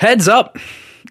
Heads 0.00 0.28
up! 0.28 0.58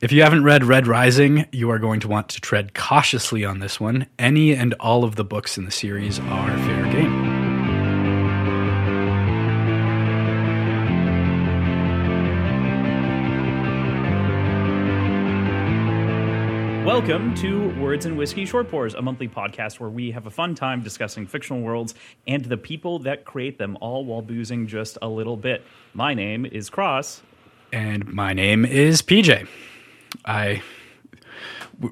If 0.01 0.11
you 0.11 0.23
haven't 0.23 0.43
read 0.43 0.65
Red 0.65 0.87
Rising, 0.87 1.45
you 1.51 1.69
are 1.69 1.77
going 1.77 1.99
to 1.99 2.07
want 2.07 2.27
to 2.29 2.41
tread 2.41 2.73
cautiously 2.73 3.45
on 3.45 3.59
this 3.59 3.79
one. 3.79 4.07
Any 4.17 4.55
and 4.55 4.73
all 4.79 5.03
of 5.03 5.15
the 5.15 5.23
books 5.23 5.59
in 5.59 5.65
the 5.65 5.69
series 5.69 6.17
are 6.17 6.57
fair 6.57 6.91
game. 6.91 7.37
Welcome 16.83 17.35
to 17.35 17.69
Words 17.79 18.07
and 18.07 18.17
Whiskey 18.17 18.47
Short 18.47 18.71
Pours, 18.71 18.95
a 18.95 19.03
monthly 19.03 19.27
podcast 19.27 19.79
where 19.79 19.91
we 19.91 20.09
have 20.09 20.25
a 20.25 20.31
fun 20.31 20.55
time 20.55 20.81
discussing 20.81 21.27
fictional 21.27 21.61
worlds 21.61 21.93
and 22.25 22.43
the 22.43 22.57
people 22.57 22.97
that 22.97 23.23
create 23.23 23.59
them, 23.59 23.77
all 23.81 24.03
while 24.03 24.23
boozing 24.23 24.65
just 24.65 24.97
a 25.03 25.07
little 25.07 25.37
bit. 25.37 25.63
My 25.93 26.15
name 26.15 26.43
is 26.47 26.71
Cross. 26.71 27.21
And 27.71 28.07
my 28.07 28.33
name 28.33 28.65
is 28.65 29.01
PJ. 29.01 29.47
I 30.25 30.61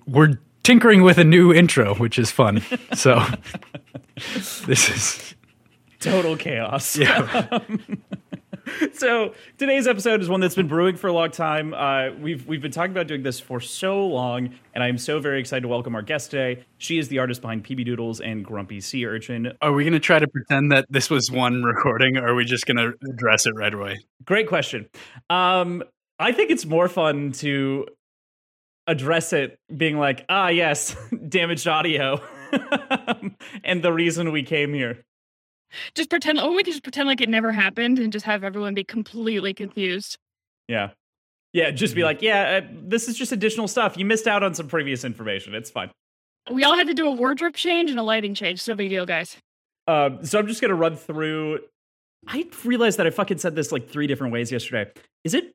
we're 0.06 0.40
tinkering 0.64 1.02
with 1.04 1.18
a 1.18 1.24
new 1.24 1.54
intro, 1.54 1.96
which 1.96 2.20
is 2.20 2.32
fun. 2.32 2.62
So 2.96 3.22
this 4.66 4.90
is 4.90 5.36
total 6.00 6.36
chaos. 6.36 6.98
Yeah. 6.98 7.60
so 8.94 9.34
today's 9.58 9.88
episode 9.88 10.22
is 10.22 10.30
one 10.30 10.40
that's 10.40 10.56
been 10.56 10.68
brewing 10.68 10.96
for 10.96 11.08
a 11.08 11.14
long 11.14 11.32
time. 11.32 11.74
Uh, 11.74 12.10
we've 12.20 12.46
we've 12.48 12.62
been 12.62 12.72
talking 12.72 12.92
about 12.92 13.08
doing 13.08 13.24
this 13.24 13.40
for 13.40 13.60
so 13.60 14.06
long, 14.06 14.54
and 14.74 14.84
I'm 14.84 14.98
so 14.98 15.20
very 15.20 15.40
excited 15.40 15.62
to 15.62 15.68
welcome 15.68 15.96
our 15.96 16.02
guest 16.02 16.32
today. 16.32 16.64
She 16.78 16.98
is 16.98 17.08
the 17.08 17.20
artist 17.20 17.42
behind 17.42 17.64
PB 17.64 17.86
Doodles 17.86 18.20
and 18.20 18.44
Grumpy 18.44 18.82
Sea 18.82 19.06
Urchin. 19.06 19.54
Are 19.62 19.72
we 19.72 19.84
going 19.84 19.94
to 19.94 20.00
try 20.00 20.20
to 20.20 20.28
pretend 20.28 20.72
that 20.72 20.86
this 20.90 21.10
was 21.10 21.32
one 21.32 21.64
recording, 21.64 22.18
or 22.18 22.30
are 22.30 22.36
we 22.36 22.46
just 22.46 22.66
going 22.66 22.78
to 22.78 22.94
address 23.10 23.46
it 23.46 23.54
right 23.56 23.74
away? 23.74 24.00
Great 24.26 24.48
question. 24.48 24.88
Um, 25.30 25.84
I 26.20 26.32
think 26.32 26.52
it's 26.52 26.66
more 26.66 26.88
fun 26.88 27.32
to 27.34 27.86
address 28.88 29.34
it 29.34 29.60
being 29.76 29.98
like, 29.98 30.26
ah, 30.30 30.48
yes, 30.48 30.96
damaged 31.30 31.68
audio, 31.68 32.22
and 33.64 33.84
the 33.84 33.94
reason 33.94 34.32
we 34.32 34.44
came 34.44 34.74
here. 34.74 35.04
Just 35.96 36.10
pretend. 36.10 36.40
Oh, 36.40 36.52
we 36.52 36.64
can 36.64 36.74
just 36.74 36.84
pretend 36.84 37.08
like 37.08 37.22
it 37.22 37.30
never 37.30 37.52
happened, 37.52 38.00
and 38.00 38.12
just 38.12 38.26
have 38.26 38.44
everyone 38.44 38.74
be 38.74 38.84
completely 38.84 39.54
confused. 39.54 40.18
Yeah, 40.68 40.92
yeah. 41.54 41.72
Just 41.72 41.96
be 41.96 42.04
like, 42.04 42.22
yeah, 42.22 42.62
uh, 42.64 42.68
this 42.72 43.08
is 43.08 43.18
just 43.18 43.32
additional 43.32 43.68
stuff. 43.68 43.98
You 43.98 44.06
missed 44.06 44.28
out 44.28 44.44
on 44.44 44.54
some 44.54 44.68
previous 44.68 45.04
information. 45.04 45.56
It's 45.56 45.70
fine. 45.70 45.92
We 46.52 46.64
all 46.64 46.76
had 46.76 46.88
to 46.88 46.94
do 46.94 47.08
a 47.08 47.12
wardrobe 47.12 47.56
change 47.56 47.90
and 47.90 48.00
a 48.00 48.04
lighting 48.04 48.34
change. 48.34 48.62
So 48.62 48.76
big 48.76 48.90
deal, 48.90 49.06
guys. 49.06 49.38
Uh, 49.88 50.22
so 50.24 50.40
I'm 50.40 50.48
just 50.48 50.62
gonna 50.62 50.76
run 50.76 50.96
through. 50.96 51.60
I 52.28 52.46
realized 52.66 52.98
that 53.00 53.08
I 53.08 53.10
fucking 53.10 53.38
said 53.38 53.56
this 53.56 53.72
like 53.72 53.90
three 53.90 54.08
different 54.08 54.34
ways 54.34 54.52
yesterday. 54.52 54.92
Is 55.24 55.34
it 55.34 55.54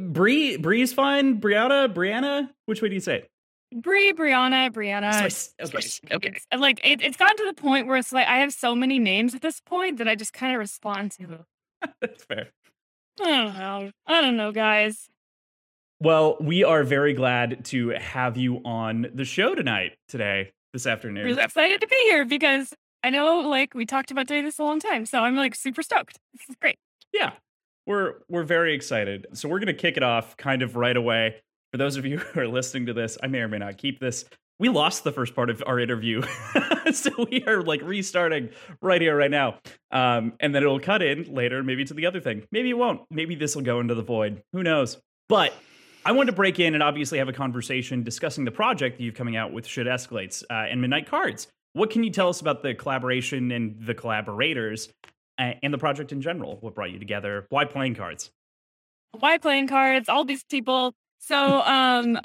Bree? 0.00 0.56
Bree's 0.56 0.92
fine. 0.92 1.40
Brianna? 1.40 1.92
Brianna? 1.92 2.50
Which 2.66 2.82
way 2.82 2.88
do 2.88 2.94
you 2.94 3.00
say 3.00 3.16
it? 3.18 3.30
Brie, 3.74 4.12
Brianna, 4.12 4.70
Brianna. 4.70 5.12
I, 5.12 5.64
okay. 5.64 6.14
Okay. 6.14 6.40
And, 6.52 6.60
uh, 6.60 6.62
Like 6.62 6.80
it, 6.84 7.02
it's 7.02 7.16
gotten 7.16 7.36
to 7.38 7.44
the 7.46 7.60
point 7.60 7.88
where 7.88 7.96
it's 7.96 8.12
like 8.12 8.28
I 8.28 8.38
have 8.38 8.52
so 8.52 8.74
many 8.74 8.98
names 8.98 9.34
at 9.34 9.42
this 9.42 9.60
point 9.60 9.98
that 9.98 10.06
I 10.06 10.14
just 10.14 10.32
kind 10.32 10.54
of 10.54 10.60
respond 10.60 11.10
to. 11.12 11.44
That's 12.00 12.24
fair. 12.24 12.48
I 13.20 13.24
don't 13.24 13.58
know. 13.58 13.90
I 14.06 14.20
don't 14.20 14.36
know, 14.36 14.52
guys. 14.52 15.08
Well, 16.00 16.36
we 16.40 16.62
are 16.64 16.84
very 16.84 17.14
glad 17.14 17.64
to 17.66 17.90
have 17.90 18.36
you 18.36 18.60
on 18.64 19.06
the 19.14 19.24
show 19.24 19.54
tonight, 19.54 19.92
today, 20.08 20.52
this 20.72 20.86
afternoon. 20.86 21.24
Really 21.24 21.42
excited 21.42 21.80
to 21.80 21.86
be 21.86 21.96
here 22.04 22.24
because 22.24 22.74
I 23.02 23.10
know 23.10 23.40
like 23.40 23.74
we 23.74 23.86
talked 23.86 24.10
about 24.10 24.26
doing 24.26 24.44
this 24.44 24.58
a 24.58 24.64
long 24.64 24.80
time, 24.80 25.06
so 25.06 25.20
I'm 25.20 25.36
like 25.36 25.54
super 25.54 25.82
stoked. 25.82 26.18
This 26.32 26.48
is 26.48 26.56
great. 26.60 26.76
Yeah, 27.12 27.32
we're 27.86 28.14
we're 28.28 28.42
very 28.44 28.74
excited. 28.74 29.26
So 29.32 29.48
we're 29.48 29.60
gonna 29.60 29.74
kick 29.74 29.96
it 29.96 30.02
off 30.02 30.36
kind 30.36 30.62
of 30.62 30.76
right 30.76 30.96
away. 30.96 31.36
For 31.74 31.78
those 31.78 31.96
of 31.96 32.06
you 32.06 32.18
who 32.34 32.38
are 32.38 32.46
listening 32.46 32.86
to 32.86 32.92
this, 32.92 33.18
I 33.20 33.26
may 33.26 33.40
or 33.40 33.48
may 33.48 33.58
not 33.58 33.78
keep 33.78 33.98
this. 33.98 34.26
We 34.60 34.68
lost 34.68 35.02
the 35.02 35.10
first 35.10 35.34
part 35.34 35.50
of 35.50 35.60
our 35.66 35.80
interview, 35.80 36.22
so 36.92 37.10
we 37.28 37.42
are 37.48 37.64
like 37.64 37.82
restarting 37.82 38.50
right 38.80 39.00
here, 39.00 39.16
right 39.16 39.30
now. 39.30 39.58
Um, 39.90 40.34
and 40.38 40.54
then 40.54 40.62
it'll 40.62 40.78
cut 40.78 41.02
in 41.02 41.34
later, 41.34 41.64
maybe 41.64 41.84
to 41.84 41.92
the 41.92 42.06
other 42.06 42.20
thing. 42.20 42.46
Maybe 42.52 42.70
it 42.70 42.78
won't. 42.78 43.00
Maybe 43.10 43.34
this 43.34 43.56
will 43.56 43.64
go 43.64 43.80
into 43.80 43.96
the 43.96 44.04
void. 44.04 44.40
Who 44.52 44.62
knows? 44.62 44.98
But 45.28 45.52
I 46.04 46.12
wanted 46.12 46.30
to 46.30 46.36
break 46.36 46.60
in 46.60 46.74
and 46.74 46.82
obviously 46.84 47.18
have 47.18 47.28
a 47.28 47.32
conversation 47.32 48.04
discussing 48.04 48.44
the 48.44 48.52
project 48.52 48.98
that 48.98 49.02
you've 49.02 49.16
coming 49.16 49.34
out 49.34 49.52
with 49.52 49.66
Shit 49.66 49.88
Escalates 49.88 50.44
uh, 50.48 50.68
and 50.70 50.80
Midnight 50.80 51.10
Cards. 51.10 51.48
What 51.72 51.90
can 51.90 52.04
you 52.04 52.10
tell 52.10 52.28
us 52.28 52.40
about 52.40 52.62
the 52.62 52.74
collaboration 52.74 53.50
and 53.50 53.84
the 53.84 53.94
collaborators 53.94 54.90
uh, 55.40 55.54
and 55.60 55.74
the 55.74 55.78
project 55.78 56.12
in 56.12 56.22
general? 56.22 56.56
What 56.60 56.76
brought 56.76 56.92
you 56.92 57.00
together? 57.00 57.46
Why 57.48 57.64
playing 57.64 57.96
cards? 57.96 58.30
Why 59.18 59.38
playing 59.38 59.66
cards? 59.66 60.08
All 60.08 60.24
these 60.24 60.44
people. 60.44 60.94
So, 61.26 61.62
um, 61.62 62.18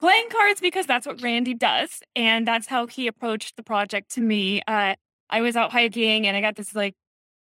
playing 0.00 0.28
cards 0.30 0.60
because 0.60 0.86
that's 0.86 1.06
what 1.06 1.22
Randy 1.22 1.54
does, 1.54 2.02
and 2.16 2.46
that's 2.46 2.66
how 2.66 2.86
he 2.86 3.06
approached 3.06 3.56
the 3.56 3.62
project 3.62 4.10
to 4.12 4.20
me. 4.20 4.62
Uh, 4.66 4.96
I 5.30 5.40
was 5.40 5.56
out 5.56 5.72
hiking 5.72 6.26
and 6.26 6.36
I 6.36 6.40
got 6.40 6.56
this 6.56 6.74
like 6.74 6.94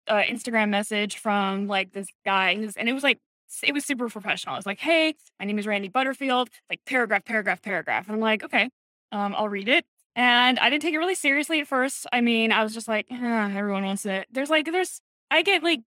uh, 0.08 0.22
Instagram 0.22 0.70
message 0.70 1.18
from 1.18 1.66
like 1.66 1.92
this 1.92 2.08
guy, 2.24 2.50
and 2.50 2.88
it 2.88 2.92
was 2.92 3.02
like 3.02 3.18
it 3.62 3.74
was 3.74 3.84
super 3.84 4.08
professional. 4.08 4.54
I 4.54 4.58
was 4.58 4.66
like, 4.66 4.80
"Hey, 4.80 5.14
my 5.40 5.46
name 5.46 5.58
is 5.58 5.66
Randy 5.66 5.88
Butterfield." 5.88 6.50
Like 6.70 6.80
paragraph, 6.86 7.24
paragraph, 7.24 7.62
paragraph. 7.62 8.06
And 8.06 8.14
I'm 8.14 8.20
like, 8.20 8.44
"Okay, 8.44 8.70
um, 9.12 9.34
I'll 9.36 9.48
read 9.48 9.68
it." 9.68 9.84
And 10.16 10.58
I 10.58 10.70
didn't 10.70 10.82
take 10.82 10.94
it 10.94 10.98
really 10.98 11.14
seriously 11.14 11.60
at 11.60 11.66
first. 11.68 12.06
I 12.12 12.22
mean, 12.22 12.50
I 12.52 12.62
was 12.62 12.72
just 12.72 12.88
like, 12.88 13.06
eh, 13.10 13.50
everyone 13.56 13.84
wants 13.84 14.06
it. 14.06 14.26
There's 14.32 14.48
like, 14.48 14.64
there's, 14.72 15.00
I 15.30 15.42
get 15.42 15.62
like, 15.62 15.80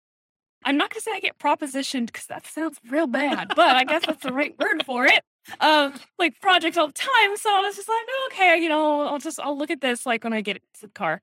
I'm 0.64 0.78
not 0.78 0.90
gonna 0.92 1.02
say 1.02 1.12
I 1.14 1.20
get 1.20 1.40
propositioned 1.40 2.08
because 2.08 2.25
that 2.28 2.46
sounds 2.46 2.80
real 2.90 3.08
bad, 3.08 3.50
but 3.56 3.75
I 3.75 3.84
guess 3.86 4.06
that's 4.06 4.24
the 4.24 4.34
right 4.34 4.58
word 4.59 4.84
for 4.86 5.06
it. 5.06 5.24
Um, 5.59 5.94
like 6.18 6.40
projects 6.42 6.78
all 6.78 6.88
the 6.88 6.94
time. 6.94 7.38
So 7.38 7.50
I 7.50 7.62
was 7.62 7.75
just 7.75 7.90
like, 7.90 7.97
oh, 8.09 8.30
okay, 8.31 8.58
you 8.62 8.69
know, 8.69 9.08
I'll 9.08 9.19
just, 9.19 9.40
I'll 9.40 9.58
look 9.58 9.72
at 9.72 9.81
this 9.81 10.06
like 10.06 10.24
when 10.24 10.34
I 10.34 10.42
get 10.42 10.62
to 10.75 10.81
the 10.81 10.90
car. 10.90 11.22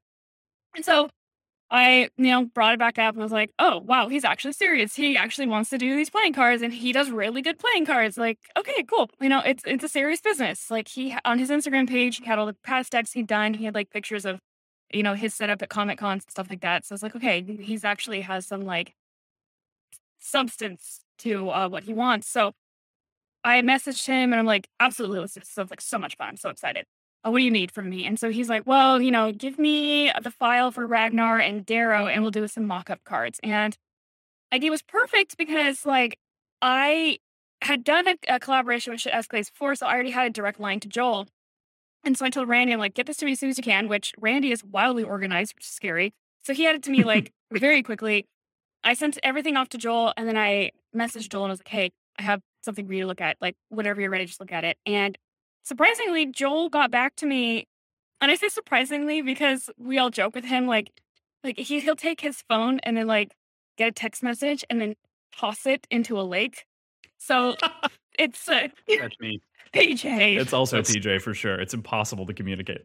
And 0.74 0.84
so 0.84 1.10
I, 1.70 2.10
you 2.16 2.26
know, 2.26 2.44
brought 2.46 2.74
it 2.74 2.78
back 2.78 2.98
up 2.98 3.14
and 3.14 3.22
was 3.22 3.32
like, 3.32 3.52
oh, 3.58 3.78
wow, 3.78 4.08
he's 4.08 4.24
actually 4.24 4.52
serious. 4.52 4.94
He 4.94 5.16
actually 5.16 5.48
wants 5.48 5.70
to 5.70 5.78
do 5.78 5.96
these 5.96 6.10
playing 6.10 6.32
cards 6.32 6.62
and 6.62 6.72
he 6.72 6.92
does 6.92 7.10
really 7.10 7.42
good 7.42 7.58
playing 7.58 7.86
cards. 7.86 8.16
Like, 8.16 8.38
okay, 8.56 8.84
cool. 8.84 9.10
You 9.20 9.28
know, 9.28 9.40
it's 9.40 9.62
it's 9.66 9.84
a 9.84 9.88
serious 9.88 10.20
business. 10.20 10.70
Like 10.70 10.88
he 10.88 11.16
on 11.24 11.38
his 11.38 11.50
Instagram 11.50 11.88
page, 11.88 12.18
he 12.18 12.24
had 12.24 12.38
all 12.38 12.46
the 12.46 12.54
past 12.54 12.92
decks 12.92 13.12
he'd 13.12 13.26
done. 13.26 13.54
He 13.54 13.64
had 13.64 13.74
like 13.74 13.90
pictures 13.90 14.24
of, 14.24 14.40
you 14.92 15.02
know, 15.02 15.14
his 15.14 15.34
setup 15.34 15.60
at 15.62 15.68
Comic 15.68 15.98
Cons 15.98 16.24
and 16.24 16.30
stuff 16.30 16.48
like 16.50 16.60
that. 16.60 16.84
So 16.86 16.94
it's 16.94 17.02
like, 17.02 17.16
okay, 17.16 17.42
he's 17.60 17.84
actually 17.84 18.20
has 18.22 18.46
some 18.46 18.62
like 18.62 18.94
substance 20.26 21.00
to 21.18 21.50
uh, 21.50 21.68
what 21.68 21.84
he 21.84 21.94
wants. 21.94 22.28
So 22.28 22.52
I 23.44 23.62
messaged 23.62 24.06
him 24.06 24.32
and 24.32 24.40
I'm 24.40 24.46
like, 24.46 24.68
absolutely, 24.80 25.20
this 25.20 25.38
sounds 25.42 25.70
like 25.70 25.80
so 25.80 25.98
much 25.98 26.16
fun. 26.16 26.28
I'm 26.28 26.36
so 26.36 26.50
excited 26.50 26.86
oh, 27.26 27.30
what 27.32 27.38
do 27.38 27.44
you 27.44 27.50
need 27.50 27.72
from 27.72 27.90
me? 27.90 28.06
And 28.06 28.18
so 28.18 28.30
he's 28.30 28.48
like, 28.48 28.66
well, 28.66 29.02
you 29.02 29.10
know, 29.10 29.32
give 29.32 29.58
me 29.58 30.12
the 30.22 30.30
file 30.30 30.70
for 30.70 30.86
Ragnar 30.86 31.40
and 31.40 31.66
Darrow 31.66 32.06
and 32.06 32.22
we'll 32.22 32.30
do 32.30 32.46
some 32.46 32.66
mock 32.66 32.88
up 32.88 33.02
cards. 33.04 33.40
And 33.42 33.76
idea 34.54 34.70
was 34.70 34.82
perfect 34.82 35.36
because, 35.36 35.84
like, 35.84 36.18
I 36.62 37.18
had 37.62 37.82
done 37.82 38.06
a, 38.06 38.16
a 38.28 38.38
collaboration 38.38 38.92
with 38.92 39.00
Shit 39.00 39.12
Escalates 39.12 39.50
before, 39.52 39.74
so 39.74 39.86
I 39.86 39.94
already 39.94 40.12
had 40.12 40.28
a 40.28 40.30
direct 40.30 40.60
line 40.60 40.78
to 40.80 40.88
Joel. 40.88 41.26
And 42.04 42.16
so 42.16 42.24
I 42.24 42.30
told 42.30 42.48
Randy, 42.48 42.72
I'm 42.72 42.78
like, 42.78 42.94
get 42.94 43.06
this 43.06 43.16
to 43.16 43.26
me 43.26 43.32
as 43.32 43.40
soon 43.40 43.50
as 43.50 43.58
you 43.58 43.64
can, 43.64 43.88
which 43.88 44.14
Randy 44.18 44.52
is 44.52 44.62
wildly 44.62 45.02
organized, 45.02 45.56
which 45.56 45.64
is 45.64 45.70
scary. 45.70 46.14
So 46.44 46.54
he 46.54 46.62
had 46.62 46.76
it 46.76 46.84
to 46.84 46.92
me 46.92 47.02
like 47.04 47.32
very 47.50 47.82
quickly. 47.82 48.26
I 48.86 48.94
sent 48.94 49.18
everything 49.24 49.56
off 49.56 49.68
to 49.70 49.78
Joel 49.78 50.14
and 50.16 50.28
then 50.28 50.38
I 50.38 50.70
messaged 50.96 51.28
Joel 51.28 51.44
and 51.44 51.50
I 51.50 51.54
was 51.54 51.60
like, 51.60 51.68
hey, 51.68 51.90
I 52.18 52.22
have 52.22 52.40
something 52.62 52.86
for 52.86 52.92
you 52.92 53.02
to 53.02 53.06
look 53.08 53.20
at. 53.20 53.36
Like, 53.40 53.56
whenever 53.68 54.00
you're 54.00 54.10
ready, 54.10 54.26
just 54.26 54.40
look 54.40 54.52
at 54.52 54.64
it. 54.64 54.78
And 54.86 55.18
surprisingly, 55.64 56.26
Joel 56.26 56.68
got 56.68 56.92
back 56.92 57.16
to 57.16 57.26
me. 57.26 57.66
And 58.20 58.30
I 58.30 58.36
say 58.36 58.48
surprisingly 58.48 59.22
because 59.22 59.68
we 59.76 59.98
all 59.98 60.08
joke 60.08 60.36
with 60.36 60.44
him, 60.44 60.66
like, 60.68 60.90
like 61.42 61.58
he, 61.58 61.80
he'll 61.80 61.96
take 61.96 62.20
his 62.20 62.42
phone 62.48 62.78
and 62.84 62.96
then 62.96 63.08
like 63.08 63.34
get 63.76 63.88
a 63.88 63.92
text 63.92 64.22
message 64.22 64.64
and 64.70 64.80
then 64.80 64.94
toss 65.36 65.66
it 65.66 65.86
into 65.90 66.18
a 66.18 66.22
lake. 66.22 66.64
So 67.18 67.56
it's 68.18 68.48
uh, 68.48 68.68
That's 68.88 69.20
me. 69.20 69.40
PJ. 69.74 70.38
It's 70.38 70.52
also 70.52 70.80
PJ 70.80 71.20
for 71.20 71.34
sure. 71.34 71.60
It's 71.60 71.74
impossible 71.74 72.24
to 72.26 72.34
communicate. 72.34 72.82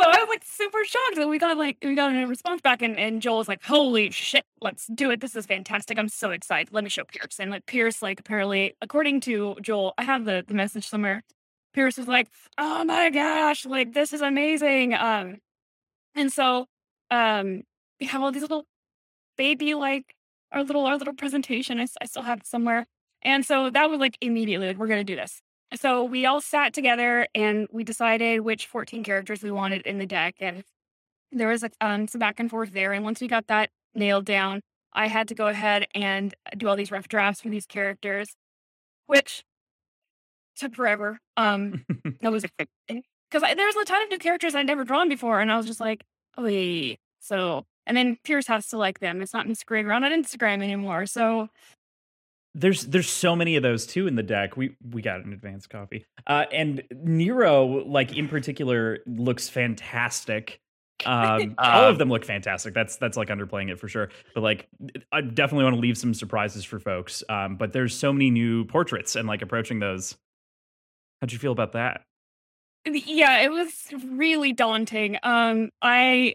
So 0.00 0.06
I 0.06 0.18
was 0.18 0.28
like 0.30 0.44
super 0.46 0.82
shocked 0.82 1.16
that 1.16 1.28
we 1.28 1.38
got 1.38 1.58
like 1.58 1.76
we 1.82 1.94
got 1.94 2.14
a 2.14 2.26
response 2.26 2.62
back 2.62 2.80
and, 2.80 2.98
and 2.98 3.20
Joel 3.20 3.38
was 3.38 3.48
like, 3.48 3.62
Holy 3.62 4.10
shit, 4.10 4.46
let's 4.62 4.86
do 4.86 5.10
it. 5.10 5.20
This 5.20 5.36
is 5.36 5.44
fantastic. 5.44 5.98
I'm 5.98 6.08
so 6.08 6.30
excited. 6.30 6.72
Let 6.72 6.84
me 6.84 6.90
show 6.90 7.04
Pierce. 7.04 7.38
And 7.38 7.50
like 7.50 7.66
Pierce, 7.66 8.00
like 8.00 8.18
apparently, 8.18 8.76
according 8.80 9.20
to 9.22 9.56
Joel, 9.60 9.92
I 9.98 10.04
have 10.04 10.24
the, 10.24 10.42
the 10.46 10.54
message 10.54 10.88
somewhere. 10.88 11.22
Pierce 11.74 11.98
was 11.98 12.08
like, 12.08 12.28
"Oh 12.56 12.82
my 12.84 13.10
gosh, 13.10 13.66
like 13.66 13.92
this 13.92 14.14
is 14.14 14.22
amazing." 14.22 14.94
Um, 14.94 15.36
and 16.14 16.32
so 16.32 16.66
um, 17.10 17.62
we 18.00 18.06
have 18.06 18.22
all 18.22 18.32
these 18.32 18.42
little 18.42 18.64
baby 19.36 19.74
like 19.74 20.14
our 20.50 20.64
little 20.64 20.86
our 20.86 20.96
little 20.96 21.14
presentation. 21.14 21.78
I, 21.78 21.86
I 22.00 22.06
still 22.06 22.22
have 22.22 22.40
it 22.40 22.46
somewhere, 22.46 22.86
and 23.22 23.44
so 23.44 23.68
that 23.68 23.90
was 23.90 24.00
like 24.00 24.16
immediately 24.22 24.68
like 24.68 24.78
we're 24.78 24.88
gonna 24.88 25.04
do 25.04 25.16
this. 25.16 25.42
So 25.74 26.04
we 26.04 26.26
all 26.26 26.40
sat 26.40 26.72
together 26.74 27.26
and 27.34 27.68
we 27.70 27.84
decided 27.84 28.40
which 28.40 28.66
14 28.66 29.04
characters 29.04 29.42
we 29.42 29.50
wanted 29.50 29.82
in 29.82 29.98
the 29.98 30.06
deck, 30.06 30.34
and 30.40 30.64
there 31.32 31.48
was 31.48 31.62
like 31.62 31.74
um 31.80 32.08
some 32.08 32.18
back 32.18 32.40
and 32.40 32.50
forth 32.50 32.72
there. 32.72 32.92
And 32.92 33.04
once 33.04 33.20
we 33.20 33.28
got 33.28 33.46
that 33.48 33.70
nailed 33.94 34.24
down, 34.24 34.62
I 34.92 35.06
had 35.06 35.28
to 35.28 35.34
go 35.34 35.46
ahead 35.46 35.86
and 35.94 36.34
do 36.56 36.68
all 36.68 36.76
these 36.76 36.90
rough 36.90 37.08
drafts 37.08 37.40
for 37.42 37.48
these 37.48 37.66
characters, 37.66 38.34
which 39.06 39.44
took 40.56 40.74
forever. 40.74 41.18
Um, 41.36 41.84
that 42.20 42.32
was 42.32 42.44
because 42.88 43.42
there's 43.56 43.76
a 43.76 43.84
ton 43.84 44.02
of 44.02 44.10
new 44.10 44.18
characters 44.18 44.54
I'd 44.54 44.66
never 44.66 44.84
drawn 44.84 45.08
before, 45.08 45.40
and 45.40 45.50
I 45.50 45.56
was 45.56 45.66
just 45.66 45.80
like, 45.80 46.04
oh. 46.36 46.94
So, 47.22 47.66
and 47.86 47.96
then 47.96 48.16
Pierce 48.24 48.46
has 48.46 48.66
to 48.68 48.78
like 48.78 49.00
them. 49.00 49.20
It's 49.20 49.34
not 49.34 49.46
Instagram 49.46 49.84
around 49.86 50.04
on 50.04 50.10
Instagram 50.10 50.62
anymore. 50.62 51.04
So, 51.06 51.48
there's 52.54 52.82
there's 52.86 53.08
so 53.08 53.36
many 53.36 53.56
of 53.56 53.62
those 53.62 53.86
too 53.86 54.06
in 54.06 54.16
the 54.16 54.22
deck. 54.22 54.56
We 54.56 54.76
we 54.90 55.02
got 55.02 55.24
an 55.24 55.32
advanced 55.32 55.70
copy. 55.70 56.04
Uh, 56.26 56.46
and 56.52 56.82
Nero, 56.90 57.84
like 57.86 58.16
in 58.16 58.28
particular, 58.28 58.98
looks 59.06 59.48
fantastic. 59.48 60.60
Um, 61.06 61.54
all 61.58 61.84
of 61.88 61.98
them 61.98 62.08
look 62.08 62.24
fantastic. 62.24 62.74
That's 62.74 62.96
that's 62.96 63.16
like 63.16 63.28
underplaying 63.28 63.70
it 63.70 63.78
for 63.78 63.88
sure. 63.88 64.10
But 64.34 64.42
like, 64.42 64.68
I 65.12 65.20
definitely 65.20 65.64
want 65.64 65.76
to 65.76 65.80
leave 65.80 65.96
some 65.96 66.12
surprises 66.12 66.64
for 66.64 66.78
folks. 66.78 67.22
Um, 67.28 67.56
but 67.56 67.72
there's 67.72 67.96
so 67.96 68.12
many 68.12 68.30
new 68.30 68.64
portraits 68.64 69.16
and 69.16 69.28
like 69.28 69.42
approaching 69.42 69.78
those. 69.78 70.16
How'd 71.20 71.32
you 71.32 71.38
feel 71.38 71.52
about 71.52 71.72
that? 71.72 72.02
Yeah, 72.86 73.40
it 73.40 73.50
was 73.50 73.92
really 74.06 74.52
daunting. 74.52 75.18
Um, 75.22 75.70
I 75.82 76.34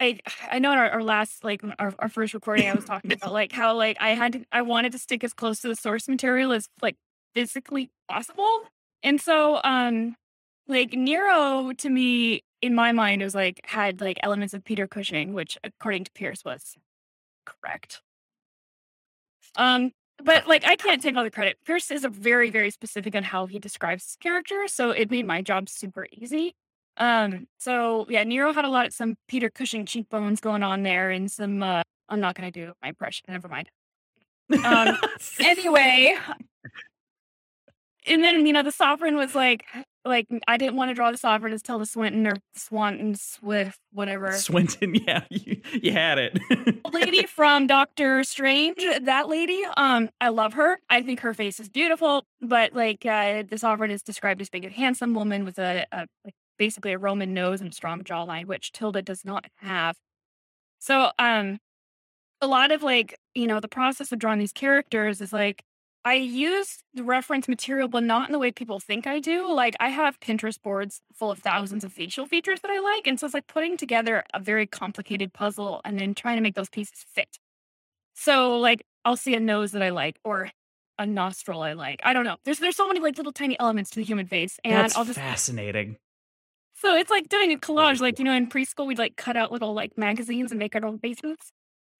I 0.00 0.18
I 0.50 0.58
know 0.58 0.72
in 0.72 0.78
our, 0.78 0.90
our 0.90 1.02
last 1.02 1.44
like 1.44 1.62
our, 1.78 1.94
our 1.98 2.08
first 2.08 2.34
recording 2.34 2.68
I 2.68 2.74
was 2.74 2.84
talking 2.86 3.12
about 3.12 3.32
like 3.32 3.52
how 3.52 3.76
like 3.76 3.96
I 4.00 4.10
had 4.10 4.32
to, 4.34 4.44
I 4.52 4.62
wanted 4.62 4.92
to 4.92 4.98
stick 4.98 5.24
as 5.24 5.32
close 5.32 5.60
to 5.60 5.68
the 5.68 5.76
source 5.76 6.08
material 6.08 6.52
as 6.52 6.68
like 6.82 6.96
physically 7.34 7.90
possible. 8.08 8.62
And 9.02 9.20
so 9.20 9.60
um 9.64 10.16
like 10.66 10.92
Nero 10.92 11.72
to 11.72 11.88
me 11.88 12.42
in 12.60 12.74
my 12.74 12.92
mind 12.92 13.22
was 13.22 13.34
like 13.34 13.60
had 13.64 14.00
like 14.00 14.18
elements 14.22 14.54
of 14.54 14.64
Peter 14.64 14.86
Cushing, 14.86 15.32
which 15.32 15.58
according 15.64 16.04
to 16.04 16.12
Pierce 16.12 16.44
was 16.44 16.76
correct. 17.44 18.02
Um 19.56 19.92
but 20.22 20.46
like 20.46 20.64
I 20.64 20.76
can't 20.76 21.00
take 21.02 21.16
all 21.16 21.24
the 21.24 21.30
credit. 21.30 21.58
Pierce 21.64 21.90
is 21.90 22.04
a 22.04 22.08
very, 22.08 22.50
very 22.50 22.70
specific 22.70 23.14
on 23.14 23.22
how 23.24 23.46
he 23.46 23.58
describes 23.58 24.04
his 24.04 24.16
character, 24.16 24.66
so 24.68 24.90
it 24.90 25.10
made 25.10 25.26
my 25.26 25.42
job 25.42 25.68
super 25.68 26.06
easy. 26.12 26.54
Um, 26.98 27.46
so 27.58 28.06
yeah, 28.08 28.24
Nero 28.24 28.52
had 28.52 28.64
a 28.64 28.68
lot 28.68 28.86
of 28.86 28.92
some 28.92 29.16
Peter 29.28 29.50
Cushing 29.50 29.86
cheekbones 29.86 30.40
going 30.40 30.62
on 30.62 30.82
there, 30.82 31.10
and 31.10 31.30
some. 31.30 31.62
Uh, 31.62 31.82
I'm 32.08 32.20
not 32.20 32.34
gonna 32.34 32.50
do 32.50 32.72
my 32.82 32.88
impression. 32.88 33.24
Never 33.28 33.48
mind. 33.48 33.70
Um, 34.64 34.96
anyway, 35.40 36.16
and 38.06 38.24
then 38.24 38.46
you 38.46 38.52
know 38.52 38.62
the 38.62 38.72
sovereign 38.72 39.16
was 39.16 39.34
like, 39.34 39.64
like 40.04 40.26
I 40.48 40.56
didn't 40.56 40.76
want 40.76 40.90
to 40.90 40.94
draw 40.94 41.10
the 41.10 41.18
sovereign 41.18 41.52
as 41.52 41.62
Tilda 41.62 41.86
Swinton 41.86 42.26
or 42.26 42.36
Swanton 42.54 43.14
Swift, 43.14 43.78
whatever. 43.92 44.32
Swinton, 44.32 44.94
yeah, 45.06 45.24
you, 45.30 45.60
you 45.72 45.92
had 45.92 46.18
it. 46.18 46.38
lady 46.92 47.26
from 47.26 47.66
Doctor 47.66 48.24
Strange, 48.24 48.78
that 49.02 49.28
lady, 49.28 49.62
um, 49.76 50.08
I 50.20 50.30
love 50.30 50.54
her. 50.54 50.80
I 50.88 51.02
think 51.02 51.20
her 51.20 51.34
face 51.34 51.60
is 51.60 51.68
beautiful, 51.68 52.24
but 52.40 52.72
like 52.72 53.04
uh, 53.06 53.44
the 53.48 53.58
sovereign 53.58 53.90
is 53.90 54.02
described 54.02 54.40
as 54.40 54.48
being 54.48 54.66
a 54.66 54.70
handsome 54.70 55.14
woman 55.14 55.44
with 55.44 55.58
a, 55.58 55.86
a 55.92 56.06
like 56.24 56.34
basically 56.58 56.92
a 56.92 56.98
Roman 56.98 57.34
nose 57.34 57.60
and 57.60 57.74
strong 57.74 58.02
jawline, 58.02 58.46
which 58.46 58.72
Tilda 58.72 59.02
does 59.02 59.24
not 59.24 59.46
have. 59.56 59.96
So, 60.78 61.10
um, 61.18 61.58
a 62.40 62.46
lot 62.46 62.70
of 62.70 62.82
like, 62.82 63.18
you 63.34 63.46
know, 63.46 63.60
the 63.60 63.68
process 63.68 64.12
of 64.12 64.18
drawing 64.18 64.38
these 64.38 64.52
characters 64.52 65.20
is 65.20 65.32
like, 65.32 65.64
I 66.04 66.14
use 66.14 66.78
the 66.94 67.02
reference 67.04 67.48
material, 67.48 67.88
but 67.88 68.04
not 68.04 68.28
in 68.28 68.32
the 68.32 68.38
way 68.38 68.52
people 68.52 68.80
think 68.80 69.06
I 69.06 69.18
do. 69.18 69.52
Like, 69.52 69.74
I 69.80 69.88
have 69.88 70.20
Pinterest 70.20 70.60
boards 70.62 71.00
full 71.12 71.30
of 71.30 71.40
thousands 71.40 71.84
of 71.84 71.92
facial 71.92 72.24
features 72.26 72.60
that 72.60 72.70
I 72.70 72.78
like. 72.78 73.06
And 73.06 73.18
so 73.18 73.26
it's 73.26 73.34
like 73.34 73.46
putting 73.46 73.76
together 73.76 74.24
a 74.32 74.40
very 74.40 74.66
complicated 74.66 75.32
puzzle 75.32 75.80
and 75.84 75.98
then 75.98 76.14
trying 76.14 76.36
to 76.36 76.42
make 76.42 76.54
those 76.54 76.70
pieces 76.70 77.04
fit. 77.14 77.38
So, 78.14 78.58
like, 78.58 78.84
I'll 79.04 79.16
see 79.16 79.34
a 79.34 79.40
nose 79.40 79.72
that 79.72 79.82
I 79.82 79.90
like 79.90 80.18
or 80.24 80.50
a 80.98 81.06
nostril 81.06 81.62
I 81.62 81.74
like. 81.74 82.00
I 82.04 82.12
don't 82.12 82.24
know. 82.24 82.36
There's 82.44 82.58
there's 82.58 82.76
so 82.76 82.88
many 82.88 83.00
like 83.00 83.16
little 83.16 83.32
tiny 83.32 83.58
elements 83.58 83.90
to 83.90 83.96
the 83.96 84.04
human 84.04 84.26
face, 84.26 84.58
and 84.64 84.74
That's 84.74 84.96
I'll 84.96 85.04
just 85.04 85.18
fascinating. 85.18 85.96
So 86.80 86.94
it's 86.96 87.10
like 87.10 87.28
doing 87.28 87.52
a 87.52 87.56
collage, 87.58 88.00
like 88.00 88.18
you 88.18 88.24
know, 88.24 88.34
in 88.34 88.48
preschool 88.48 88.86
we'd 88.86 88.98
like 88.98 89.16
cut 89.16 89.36
out 89.36 89.52
little 89.52 89.74
like 89.74 89.96
magazines 89.98 90.50
and 90.52 90.58
make 90.58 90.74
our 90.76 90.84
own 90.84 90.98
faces. 90.98 91.36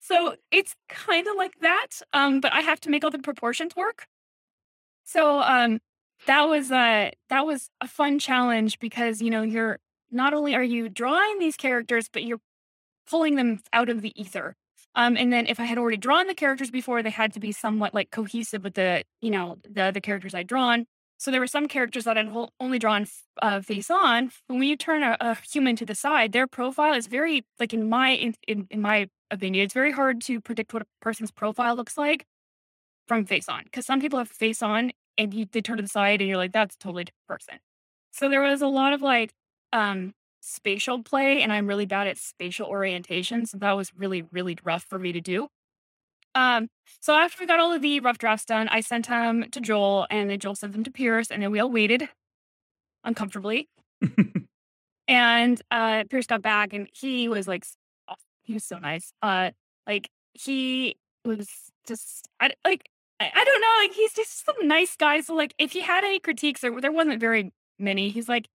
So 0.00 0.36
it's 0.52 0.74
kind 0.88 1.26
of 1.26 1.36
like 1.36 1.58
that, 1.60 1.88
um, 2.12 2.40
but 2.40 2.52
I 2.52 2.60
have 2.60 2.80
to 2.82 2.90
make 2.90 3.04
all 3.04 3.10
the 3.10 3.18
proportions 3.18 3.74
work. 3.76 4.06
So 5.04 5.40
um, 5.40 5.80
that 6.26 6.42
was 6.48 6.70
uh 6.72 7.10
that 7.30 7.46
was 7.46 7.70
a 7.80 7.88
fun 7.88 8.18
challenge 8.18 8.78
because 8.78 9.22
you 9.22 9.30
know 9.30 9.42
you're 9.42 9.78
not 10.10 10.34
only 10.34 10.54
are 10.54 10.62
you 10.62 10.88
drawing 10.88 11.38
these 11.38 11.56
characters, 11.56 12.08
but 12.12 12.24
you're 12.24 12.40
pulling 13.10 13.36
them 13.36 13.60
out 13.72 13.88
of 13.88 14.02
the 14.02 14.18
ether. 14.20 14.56
Um, 14.94 15.16
and 15.16 15.32
then 15.32 15.46
if 15.46 15.60
I 15.60 15.64
had 15.64 15.78
already 15.78 15.96
drawn 15.98 16.26
the 16.26 16.34
characters 16.34 16.70
before, 16.70 17.02
they 17.02 17.10
had 17.10 17.32
to 17.34 17.40
be 17.40 17.52
somewhat 17.52 17.94
like 17.94 18.10
cohesive 18.10 18.64
with 18.64 18.74
the 18.74 19.04
you 19.22 19.30
know 19.30 19.58
the 19.68 19.90
the 19.92 20.00
characters 20.00 20.34
I'd 20.34 20.48
drawn. 20.48 20.86
So 21.18 21.32
there 21.32 21.40
were 21.40 21.48
some 21.48 21.66
characters 21.66 22.04
that 22.04 22.16
I'd 22.16 22.32
only 22.60 22.78
drawn 22.78 23.06
uh, 23.42 23.60
face 23.60 23.90
on. 23.90 24.30
When 24.46 24.62
you 24.62 24.76
turn 24.76 25.02
a, 25.02 25.16
a, 25.20 25.34
human 25.34 25.74
to 25.76 25.84
the 25.84 25.96
side, 25.96 26.30
their 26.30 26.46
profile 26.46 26.94
is 26.94 27.08
very 27.08 27.44
like 27.58 27.74
in 27.74 27.88
my 27.88 28.10
in, 28.10 28.34
in, 28.46 28.68
in 28.70 28.80
my 28.80 29.08
opinion, 29.30 29.64
it's 29.64 29.74
very 29.74 29.90
hard 29.90 30.20
to 30.22 30.40
predict 30.40 30.72
what 30.72 30.82
a 30.82 30.86
person's 31.00 31.32
profile 31.32 31.74
looks 31.74 31.98
like 31.98 32.24
from 33.08 33.24
face 33.24 33.48
on 33.48 33.64
because 33.64 33.84
some 33.84 34.00
people 34.00 34.18
have 34.18 34.28
face 34.28 34.62
on 34.62 34.92
and 35.16 35.34
you 35.34 35.46
they 35.50 35.60
turn 35.60 35.78
to 35.78 35.82
the 35.82 35.88
side 35.88 36.20
and 36.20 36.28
you're 36.28 36.38
like 36.38 36.52
that's 36.52 36.76
a 36.76 36.78
totally 36.78 37.04
different 37.04 37.26
person. 37.28 37.58
So 38.12 38.28
there 38.28 38.42
was 38.42 38.62
a 38.62 38.68
lot 38.68 38.92
of 38.92 39.02
like 39.02 39.32
um 39.72 40.14
spatial 40.40 41.02
play 41.02 41.42
and 41.42 41.52
I'm 41.52 41.66
really 41.66 41.86
bad 41.86 42.06
at 42.06 42.16
spatial 42.16 42.68
orientation, 42.68 43.44
so 43.44 43.58
that 43.58 43.72
was 43.72 43.92
really 43.96 44.22
really 44.30 44.56
rough 44.62 44.84
for 44.84 45.00
me 45.00 45.10
to 45.12 45.20
do. 45.20 45.48
Um, 46.38 46.68
so 47.00 47.14
after 47.14 47.42
we 47.42 47.46
got 47.48 47.58
all 47.58 47.72
of 47.72 47.82
the 47.82 47.98
rough 47.98 48.18
drafts 48.18 48.44
done, 48.44 48.68
I 48.68 48.80
sent 48.80 49.08
them 49.08 49.50
to 49.50 49.60
Joel, 49.60 50.06
and 50.08 50.30
then 50.30 50.38
Joel 50.38 50.54
sent 50.54 50.72
them 50.72 50.84
to 50.84 50.90
Pierce, 50.90 51.32
and 51.32 51.42
then 51.42 51.50
we 51.50 51.58
all 51.58 51.70
waited 51.70 52.08
uncomfortably. 53.02 53.68
and 55.08 55.60
uh, 55.72 56.04
Pierce 56.08 56.28
got 56.28 56.40
back, 56.40 56.72
and 56.72 56.88
he 56.92 57.28
was 57.28 57.48
like, 57.48 57.66
he 58.44 58.54
was 58.54 58.64
so 58.64 58.78
nice. 58.78 59.12
Uh, 59.20 59.50
like 59.84 60.10
he 60.32 60.96
was 61.24 61.48
just, 61.88 62.28
I 62.38 62.52
like, 62.64 62.88
I, 63.18 63.32
I 63.34 63.44
don't 63.44 63.60
know, 63.60 63.74
like 63.82 63.92
he's 63.94 64.12
just 64.12 64.46
some 64.46 64.68
nice 64.68 64.94
guy. 64.94 65.20
So 65.22 65.34
like, 65.34 65.54
if 65.58 65.72
he 65.72 65.80
had 65.80 66.04
any 66.04 66.20
critiques, 66.20 66.60
there 66.60 66.80
there 66.80 66.92
wasn't 66.92 67.18
very 67.18 67.52
many. 67.80 68.10
He's 68.10 68.28
like, 68.28 68.48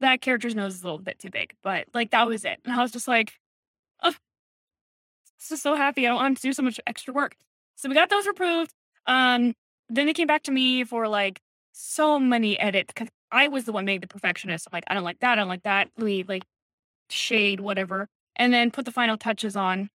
that 0.00 0.22
character's 0.22 0.54
nose 0.54 0.76
is 0.76 0.82
a 0.82 0.86
little 0.86 0.98
bit 1.00 1.18
too 1.18 1.30
big, 1.30 1.52
but 1.62 1.84
like 1.92 2.12
that 2.12 2.26
was 2.26 2.46
it. 2.46 2.60
And 2.64 2.74
I 2.74 2.80
was 2.80 2.92
just 2.92 3.08
like, 3.08 3.34
just 5.48 5.62
so 5.62 5.74
happy. 5.74 6.06
I 6.06 6.10
don't 6.10 6.16
want 6.16 6.36
to 6.36 6.42
do 6.42 6.52
so 6.52 6.62
much 6.62 6.80
extra 6.86 7.12
work. 7.12 7.36
So 7.76 7.88
we 7.88 7.94
got 7.94 8.10
those 8.10 8.26
approved. 8.26 8.72
Um, 9.06 9.54
then 9.88 10.06
they 10.06 10.12
came 10.12 10.26
back 10.26 10.42
to 10.44 10.52
me 10.52 10.84
for 10.84 11.08
like 11.08 11.40
so 11.72 12.18
many 12.18 12.58
edits 12.58 12.92
because 12.92 13.08
I 13.30 13.48
was 13.48 13.64
the 13.64 13.72
one 13.72 13.84
being 13.84 14.00
the 14.00 14.06
perfectionist. 14.06 14.66
I'm 14.66 14.76
like, 14.76 14.84
I 14.88 14.94
don't 14.94 15.04
like 15.04 15.20
that. 15.20 15.32
I 15.32 15.34
don't 15.36 15.48
like 15.48 15.64
that. 15.64 15.88
We 15.96 16.24
like 16.24 16.44
shade, 17.10 17.60
whatever. 17.60 18.08
And 18.36 18.52
then 18.52 18.70
put 18.70 18.84
the 18.84 18.92
final 18.92 19.16
touches 19.16 19.56
on. 19.56 19.90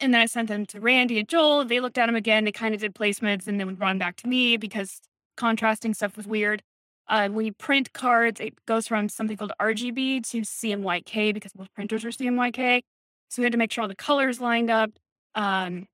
And 0.00 0.12
then 0.12 0.20
I 0.20 0.26
sent 0.26 0.48
them 0.48 0.66
to 0.66 0.80
Randy 0.80 1.18
and 1.18 1.28
Joel. 1.28 1.64
They 1.64 1.80
looked 1.80 1.98
at 1.98 2.06
them 2.06 2.16
again. 2.16 2.44
They 2.44 2.52
kind 2.52 2.74
of 2.74 2.80
did 2.80 2.94
placements 2.94 3.46
and 3.46 3.60
then 3.60 3.66
would 3.66 3.80
run 3.80 3.98
back 3.98 4.16
to 4.16 4.28
me 4.28 4.56
because 4.56 5.00
contrasting 5.36 5.94
stuff 5.94 6.16
was 6.16 6.26
weird. 6.26 6.62
Uh, 7.08 7.28
we 7.30 7.50
print 7.50 7.92
cards. 7.92 8.40
It 8.40 8.54
goes 8.66 8.88
from 8.88 9.08
something 9.08 9.36
called 9.36 9.52
RGB 9.60 10.28
to 10.30 10.40
CMYK 10.40 11.34
because 11.34 11.54
most 11.56 11.72
printers 11.74 12.04
are 12.04 12.10
CMYK. 12.10 12.82
So 13.32 13.40
we 13.40 13.44
had 13.44 13.52
to 13.52 13.58
make 13.58 13.72
sure 13.72 13.80
all 13.80 13.88
the 13.88 13.94
colors 13.94 14.42
lined 14.42 14.68
up. 14.68 14.90
Um, 15.34 15.86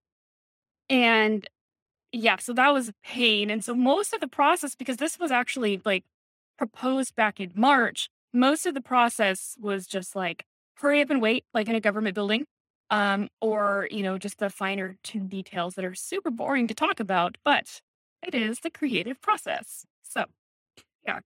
and 0.91 1.49
yeah, 2.11 2.37
so 2.41 2.53
that 2.55 2.73
was 2.73 2.89
a 2.89 2.95
pain. 3.05 3.49
And 3.49 3.63
so 3.65 3.75
most 3.75 4.13
of 4.13 4.19
the 4.19 4.27
process, 4.27 4.75
because 4.75 4.97
this 4.97 5.21
was 5.21 5.31
actually 5.31 5.81
like 5.85 6.05
proposed 6.57 7.15
back 7.15 7.39
in 7.39 7.53
March, 7.55 8.09
most 8.33 8.67
of 8.67 8.75
the 8.75 8.81
process 8.81 9.57
was 9.61 9.87
just 9.87 10.17
like 10.17 10.45
hurry 10.79 11.01
up 11.01 11.11
and 11.11 11.23
wait, 11.23 11.45
like 11.55 11.69
in 11.69 11.77
a 11.77 11.81
government 11.81 12.17
building. 12.17 12.45
Um, 12.91 13.29
or, 13.41 13.87
you 13.91 14.03
know, 14.03 14.19
just 14.19 14.39
the 14.39 14.51
finer 14.51 14.97
tuned 15.05 15.31
details 15.31 15.75
that 15.75 15.85
are 15.85 15.95
super 15.95 16.31
boring 16.33 16.67
to 16.67 16.75
talk 16.75 16.99
about, 16.99 17.37
but 17.45 17.83
it 18.27 18.35
is 18.35 18.61
the 18.61 18.71
creative 18.71 19.21
process. 19.21 19.85
So 20.03 20.25
yeah. 21.07 21.21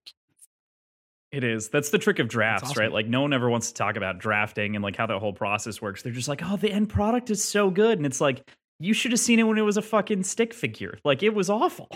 It 1.33 1.45
is. 1.45 1.71
That's 1.71 1.89
the 1.89 1.99
trick 1.99 2.19
of 2.19 2.29
drafts, 2.29 2.71
awesome. 2.71 2.81
right? 2.81 2.93
Like 2.93 3.07
no 3.07 3.23
one 3.23 3.33
ever 3.33 3.49
wants 3.49 3.69
to 3.69 3.75
talk 3.75 3.97
about 3.97 4.19
drafting 4.19 4.77
and 4.77 4.83
like 4.83 4.97
how 4.97 5.07
that 5.07 5.19
whole 5.19 5.33
process 5.33 5.81
works. 5.81 6.03
They're 6.03 6.13
just 6.13 6.29
like, 6.29 6.43
"Oh, 6.45 6.59
the 6.59 6.71
end 6.71 6.91
product 6.91 7.31
is 7.31 7.43
so 7.43 7.71
good." 7.71 7.99
And 7.99 8.05
it's 8.05 8.21
like, 8.21 8.47
"You 8.79 8.93
should 8.93 9.13
have 9.13 9.21
seen 9.21 9.39
it 9.39 9.45
when 9.45 9.57
it 9.57 9.63
was 9.63 9.79
a 9.79 9.83
fucking 9.83 10.25
stick 10.25 10.53
figure. 10.53 10.99
Like 11.05 11.23
it 11.23 11.35
was 11.35 11.49
awful." 11.49 11.89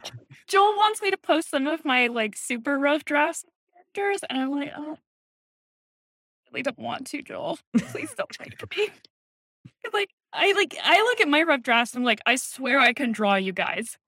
Joel 0.46 0.76
wants 0.76 1.02
me 1.02 1.10
to 1.10 1.16
post 1.16 1.50
some 1.50 1.66
of 1.66 1.84
my 1.84 2.06
like 2.06 2.36
super 2.36 2.78
rough 2.78 3.04
drafts 3.04 3.44
characters 3.74 4.20
and 4.30 4.38
I'm 4.38 4.50
like, 4.52 4.70
"Oh, 4.76 4.92
I 4.92 6.48
really 6.52 6.62
don't 6.62 6.78
want 6.78 7.08
to, 7.08 7.22
Joel. 7.22 7.58
Please 7.76 8.14
don't 8.16 8.30
make 8.40 8.76
me." 8.76 8.88
like 9.92 10.10
I 10.32 10.52
like 10.52 10.76
I 10.80 11.02
look 11.02 11.20
at 11.20 11.28
my 11.28 11.42
rough 11.42 11.62
drafts 11.62 11.94
and 11.94 12.02
I'm 12.02 12.04
like, 12.04 12.20
I 12.24 12.36
swear 12.36 12.78
I 12.78 12.92
can 12.92 13.10
draw 13.10 13.34
you 13.34 13.52
guys. 13.52 13.98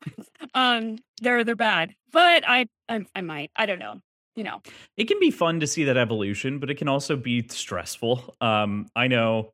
um, 0.54 0.99
they're 1.20 1.42
they're 1.42 1.56
bad, 1.56 1.97
but 2.12 2.44
I 2.47 2.66
I, 2.88 3.04
I 3.16 3.23
might 3.23 3.50
I 3.56 3.66
don't 3.66 3.80
know 3.80 4.00
you 4.38 4.45
know 4.45 4.62
it 4.97 5.09
can 5.09 5.18
be 5.18 5.30
fun 5.33 5.59
to 5.59 5.66
see 5.66 5.85
that 5.85 5.97
evolution 5.97 6.61
but 6.61 6.71
it 6.71 6.76
can 6.76 6.88
also 6.88 7.16
be 7.16 7.47
stressful 7.49 8.37
um 8.40 8.87
i 8.95 9.09
know 9.09 9.52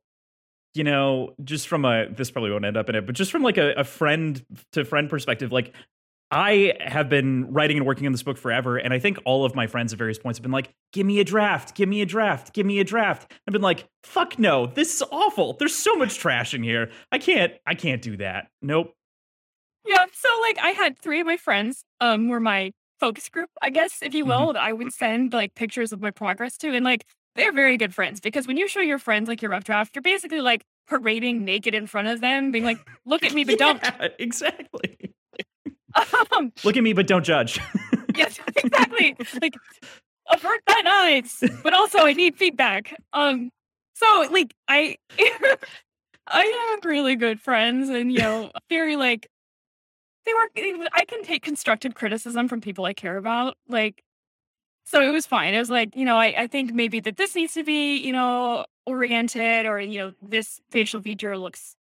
you 0.75 0.83
know 0.83 1.33
just 1.43 1.67
from 1.67 1.83
a 1.83 2.07
this 2.09 2.29
probably 2.29 2.51
won't 2.51 2.63
end 2.63 2.77
up 2.77 2.87
in 2.87 2.95
it 2.95 3.05
but 3.05 3.15
just 3.15 3.31
from 3.31 3.41
like 3.41 3.57
a, 3.57 3.73
a 3.73 3.83
friend 3.83 4.45
to 4.71 4.85
friend 4.85 5.09
perspective 5.09 5.51
like 5.51 5.73
I 6.31 6.73
have 6.81 7.07
been 7.07 7.53
writing 7.53 7.77
and 7.77 7.85
working 7.85 8.07
on 8.07 8.11
this 8.11 8.23
book 8.23 8.37
forever, 8.37 8.77
and 8.77 8.91
I 8.91 8.97
think 8.97 9.19
all 9.25 9.45
of 9.45 9.53
my 9.53 9.67
friends 9.67 9.93
at 9.93 9.99
various 9.99 10.17
points 10.17 10.39
have 10.39 10.41
been 10.41 10.51
like, 10.51 10.71
"Give 10.91 11.05
me 11.05 11.19
a 11.19 11.23
draft, 11.23 11.75
give 11.75 11.87
me 11.87 12.01
a 12.01 12.05
draft, 12.05 12.51
give 12.51 12.65
me 12.65 12.79
a 12.79 12.83
draft." 12.83 13.31
I've 13.47 13.51
been 13.51 13.61
like, 13.61 13.87
"Fuck 14.03 14.39
no, 14.39 14.65
this 14.65 14.95
is 14.95 15.03
awful. 15.11 15.53
There's 15.53 15.75
so 15.75 15.95
much 15.95 16.17
trash 16.17 16.55
in 16.55 16.63
here. 16.63 16.89
I 17.11 17.19
can't, 17.19 17.53
I 17.67 17.75
can't 17.75 18.01
do 18.01 18.17
that. 18.17 18.47
Nope." 18.61 18.91
Yeah, 19.85 20.03
so 20.11 20.27
like 20.41 20.57
I 20.57 20.71
had 20.71 20.97
three 20.97 21.19
of 21.19 21.27
my 21.27 21.37
friends, 21.37 21.85
um, 22.01 22.27
were 22.27 22.39
my 22.39 22.73
focus 22.99 23.29
group, 23.29 23.49
I 23.61 23.69
guess, 23.69 23.99
if 24.01 24.13
you 24.13 24.25
will, 24.25 24.53
that 24.53 24.61
I 24.61 24.73
would 24.73 24.93
send 24.93 25.33
like 25.33 25.55
pictures 25.55 25.91
of 25.91 26.01
my 26.01 26.11
progress 26.11 26.57
to, 26.59 26.73
and 26.73 26.83
like 26.85 27.05
they're 27.35 27.51
very 27.51 27.77
good 27.77 27.93
friends 27.93 28.19
because 28.19 28.47
when 28.47 28.57
you 28.57 28.67
show 28.67 28.79
your 28.79 28.99
friends 28.99 29.27
like 29.27 29.41
your 29.41 29.51
rough 29.51 29.63
draft, 29.65 29.95
you're 29.95 30.01
basically 30.01 30.41
like 30.41 30.63
parading 30.87 31.43
naked 31.43 31.73
in 31.75 31.87
front 31.87 32.07
of 32.07 32.21
them, 32.21 32.51
being 32.51 32.63
like, 32.63 32.79
"Look 33.05 33.23
at 33.23 33.33
me, 33.33 33.43
but 33.43 33.57
don't." 33.57 33.81
Yeah, 33.99 34.07
exactly. 34.19 34.97
Um, 36.33 36.51
Look 36.65 36.75
at 36.75 36.83
me, 36.83 36.91
but 36.91 37.07
don't 37.07 37.23
judge. 37.23 37.57
yes, 38.17 38.37
exactly. 38.57 39.15
Like 39.41 39.55
avert 40.29 40.59
that 40.67 40.85
eyes, 40.85 41.41
but 41.63 41.73
also 41.73 41.99
I 41.99 42.11
need 42.11 42.37
feedback. 42.37 42.93
Um, 43.13 43.49
so 43.93 44.27
like 44.29 44.53
I, 44.67 44.97
I 46.27 46.71
have 46.73 46.83
really 46.83 47.15
good 47.15 47.39
friends, 47.39 47.87
and 47.87 48.11
you 48.11 48.19
know, 48.19 48.51
very 48.69 48.97
like 48.97 49.29
they 50.25 50.33
were. 50.33 50.87
I 50.93 51.05
can 51.05 51.23
take 51.23 51.43
constructive 51.43 51.95
criticism 51.95 52.47
from 52.47 52.61
people 52.61 52.85
I 52.85 52.93
care 52.93 53.17
about. 53.17 53.57
Like, 53.67 54.03
so 54.85 55.01
it 55.01 55.11
was 55.11 55.25
fine. 55.25 55.53
It 55.53 55.59
was 55.59 55.69
like 55.69 55.95
you 55.95 56.05
know, 56.05 56.17
I 56.17 56.33
I 56.37 56.47
think 56.47 56.73
maybe 56.73 56.99
that 57.01 57.17
this 57.17 57.35
needs 57.35 57.53
to 57.53 57.63
be 57.63 57.97
you 57.97 58.13
know 58.13 58.65
oriented, 58.85 59.65
or 59.65 59.79
you 59.79 59.99
know, 59.99 60.13
this 60.21 60.61
facial 60.71 61.01
feature 61.01 61.37
looks 61.37 61.75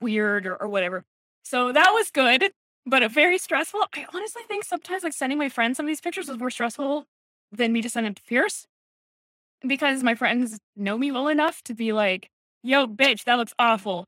weird, 0.00 0.46
or, 0.46 0.56
or 0.56 0.68
whatever. 0.68 1.04
So 1.42 1.72
that 1.72 1.90
was 1.92 2.10
good 2.10 2.52
but 2.86 3.02
a 3.02 3.08
very 3.08 3.38
stressful. 3.38 3.80
I 3.94 4.06
honestly 4.14 4.42
think 4.48 4.64
sometimes 4.64 5.02
like 5.02 5.12
sending 5.12 5.38
my 5.38 5.48
friends 5.48 5.76
some 5.76 5.86
of 5.86 5.88
these 5.88 6.00
pictures 6.00 6.28
was 6.28 6.38
more 6.38 6.50
stressful 6.50 7.06
than 7.52 7.72
me 7.72 7.82
to 7.82 7.88
send 7.88 8.06
them 8.06 8.14
to 8.14 8.22
Pierce 8.22 8.66
because 9.66 10.02
my 10.02 10.14
friends 10.14 10.58
know 10.76 10.96
me 10.96 11.12
well 11.12 11.28
enough 11.28 11.62
to 11.64 11.74
be 11.74 11.92
like, 11.92 12.30
"Yo, 12.62 12.86
bitch, 12.86 13.24
that 13.24 13.36
looks 13.36 13.54
awful." 13.58 14.06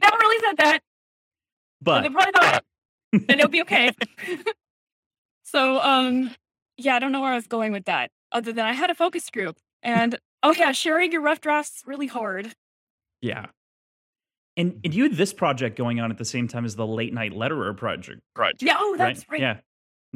Never 0.00 0.16
really 0.16 0.44
said 0.44 0.56
that, 0.58 0.80
but 1.80 2.02
they 2.02 2.10
probably 2.10 2.32
thought, 2.32 2.64
and 3.12 3.30
it'll 3.30 3.48
be 3.48 3.62
okay. 3.66 3.92
so, 5.44 5.80
um, 5.80 6.30
yeah, 6.76 6.96
I 6.96 6.98
don't 6.98 7.12
know 7.12 7.20
where 7.20 7.32
I 7.32 7.36
was 7.36 7.46
going 7.46 7.72
with 7.72 7.86
that, 7.86 8.10
other 8.32 8.52
than 8.52 8.64
I 8.66 8.72
had 8.72 8.90
a 8.90 8.94
focus 8.94 9.28
group, 9.30 9.56
and 9.82 10.18
oh 10.42 10.52
yeah, 10.52 10.72
sharing 10.72 11.12
your 11.12 11.20
rough 11.22 11.40
drafts 11.40 11.82
really 11.86 12.06
hard. 12.06 12.54
yeah. 13.20 13.46
And, 14.56 14.80
and 14.82 14.92
you 14.92 15.04
had 15.04 15.12
this 15.14 15.32
project 15.32 15.76
going 15.78 16.00
on 16.00 16.10
at 16.10 16.18
the 16.18 16.24
same 16.24 16.48
time 16.48 16.64
as 16.64 16.74
the 16.74 16.84
late 16.84 17.14
night 17.14 17.30
letterer 17.32 17.76
project, 17.76 18.20
project 18.34 18.60
Yeah, 18.60 18.74
oh, 18.76 18.96
that's 18.98 19.24
right. 19.30 19.40
Yeah, 19.40 19.58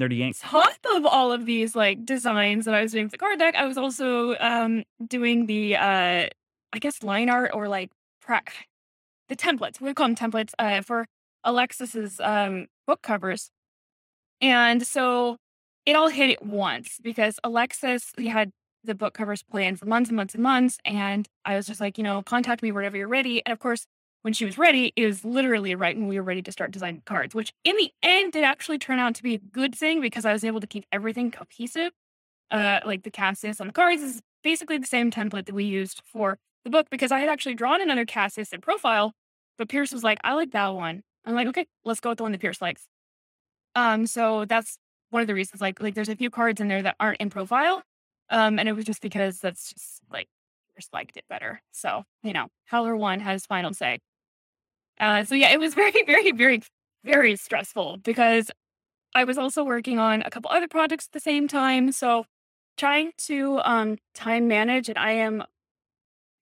Nerdy 0.00 0.18
Yank. 0.18 0.34
top 0.36 0.74
of 0.96 1.06
all 1.06 1.30
of 1.30 1.46
these 1.46 1.76
like 1.76 2.04
designs 2.04 2.64
that 2.64 2.74
I 2.74 2.82
was 2.82 2.90
doing 2.90 3.06
for 3.06 3.12
the 3.12 3.18
card 3.18 3.38
deck, 3.38 3.54
I 3.54 3.66
was 3.66 3.78
also 3.78 4.34
um 4.40 4.82
doing 5.06 5.46
the 5.46 5.76
uh 5.76 6.26
I 6.72 6.78
guess 6.80 7.04
line 7.04 7.28
art 7.30 7.52
or 7.54 7.68
like 7.68 7.92
pra- 8.20 8.42
the 9.28 9.36
templates. 9.36 9.80
We 9.80 9.94
call 9.94 10.08
them 10.08 10.16
templates 10.16 10.54
uh 10.58 10.80
for 10.82 11.06
Alexis's 11.44 12.18
um 12.18 12.66
book 12.86 13.02
covers. 13.02 13.50
And 14.40 14.86
so 14.86 15.36
it 15.86 15.96
all 15.96 16.08
hit 16.08 16.30
at 16.30 16.44
once 16.44 16.98
because 17.02 17.38
Alexis 17.44 18.12
he 18.16 18.28
had 18.28 18.50
the 18.84 18.94
book 18.94 19.14
covers 19.14 19.42
planned 19.42 19.78
for 19.78 19.86
months 19.86 20.10
and 20.10 20.16
months 20.16 20.34
and 20.34 20.42
months. 20.42 20.78
And 20.84 21.28
I 21.44 21.56
was 21.56 21.66
just 21.66 21.80
like, 21.80 21.98
you 21.98 22.04
know, 22.04 22.22
contact 22.22 22.62
me 22.62 22.72
whenever 22.72 22.96
you're 22.96 23.08
ready. 23.08 23.44
And 23.46 23.52
of 23.52 23.58
course, 23.58 23.86
when 24.22 24.32
she 24.32 24.44
was 24.44 24.58
ready, 24.58 24.92
it 24.96 25.06
was 25.06 25.24
literally 25.24 25.74
right 25.74 25.96
when 25.96 26.08
we 26.08 26.16
were 26.18 26.24
ready 26.24 26.42
to 26.42 26.52
start 26.52 26.70
designing 26.70 27.02
cards, 27.04 27.34
which 27.34 27.52
in 27.64 27.76
the 27.76 27.90
end 28.02 28.32
did 28.32 28.44
actually 28.44 28.78
turn 28.78 28.98
out 28.98 29.14
to 29.16 29.22
be 29.22 29.34
a 29.34 29.38
good 29.38 29.74
thing 29.74 30.00
because 30.00 30.24
I 30.24 30.32
was 30.32 30.44
able 30.44 30.60
to 30.60 30.66
keep 30.66 30.84
everything 30.92 31.30
cohesive. 31.30 31.92
Uh, 32.50 32.80
like 32.84 33.02
the 33.02 33.10
Cassius 33.10 33.60
on 33.60 33.66
the 33.66 33.72
cards 33.72 34.02
is 34.02 34.20
basically 34.44 34.78
the 34.78 34.86
same 34.86 35.10
template 35.10 35.46
that 35.46 35.54
we 35.54 35.64
used 35.64 36.02
for 36.04 36.38
the 36.64 36.70
book 36.70 36.86
because 36.90 37.10
I 37.10 37.18
had 37.18 37.28
actually 37.28 37.54
drawn 37.54 37.80
another 37.80 38.04
Cassius 38.04 38.52
in 38.52 38.60
profile, 38.60 39.12
but 39.58 39.68
Pierce 39.68 39.92
was 39.92 40.04
like, 40.04 40.18
I 40.22 40.34
like 40.34 40.52
that 40.52 40.68
one. 40.68 41.02
I'm 41.24 41.34
like, 41.34 41.48
okay, 41.48 41.66
let's 41.84 42.00
go 42.00 42.10
with 42.10 42.18
the 42.18 42.24
one 42.24 42.32
that 42.32 42.40
Pierce 42.40 42.60
likes. 42.60 42.86
Um, 43.74 44.06
so 44.06 44.44
that's 44.44 44.78
one 45.10 45.22
of 45.22 45.28
the 45.28 45.34
reasons. 45.34 45.60
Like, 45.60 45.80
like 45.80 45.94
there's 45.94 46.08
a 46.08 46.16
few 46.16 46.30
cards 46.30 46.60
in 46.60 46.68
there 46.68 46.82
that 46.82 46.96
aren't 47.00 47.20
in 47.20 47.30
profile, 47.30 47.82
um, 48.30 48.58
and 48.58 48.68
it 48.68 48.72
was 48.72 48.84
just 48.84 49.02
because 49.02 49.38
that's 49.40 49.72
just 49.72 50.02
like 50.10 50.28
Pierce 50.74 50.88
liked 50.92 51.16
it 51.16 51.24
better. 51.28 51.60
So 51.72 52.04
you 52.22 52.32
know, 52.32 52.48
Howler 52.66 52.96
one 52.96 53.20
has 53.20 53.46
final 53.46 53.72
say. 53.74 53.98
Uh, 55.00 55.24
so 55.24 55.34
yeah, 55.34 55.50
it 55.52 55.60
was 55.60 55.74
very, 55.82 56.02
very, 56.04 56.32
very, 56.32 56.62
very 57.04 57.36
stressful 57.36 57.98
because 58.02 58.50
I 59.14 59.24
was 59.24 59.38
also 59.38 59.64
working 59.64 59.98
on 59.98 60.22
a 60.22 60.30
couple 60.30 60.50
other 60.50 60.68
projects 60.68 61.06
at 61.06 61.12
the 61.12 61.20
same 61.20 61.48
time. 61.48 61.92
So 61.92 62.24
trying 62.76 63.12
to 63.18 63.60
um, 63.64 63.98
time 64.14 64.48
manage, 64.48 64.88
and 64.88 64.98
I 64.98 65.12
am 65.12 65.44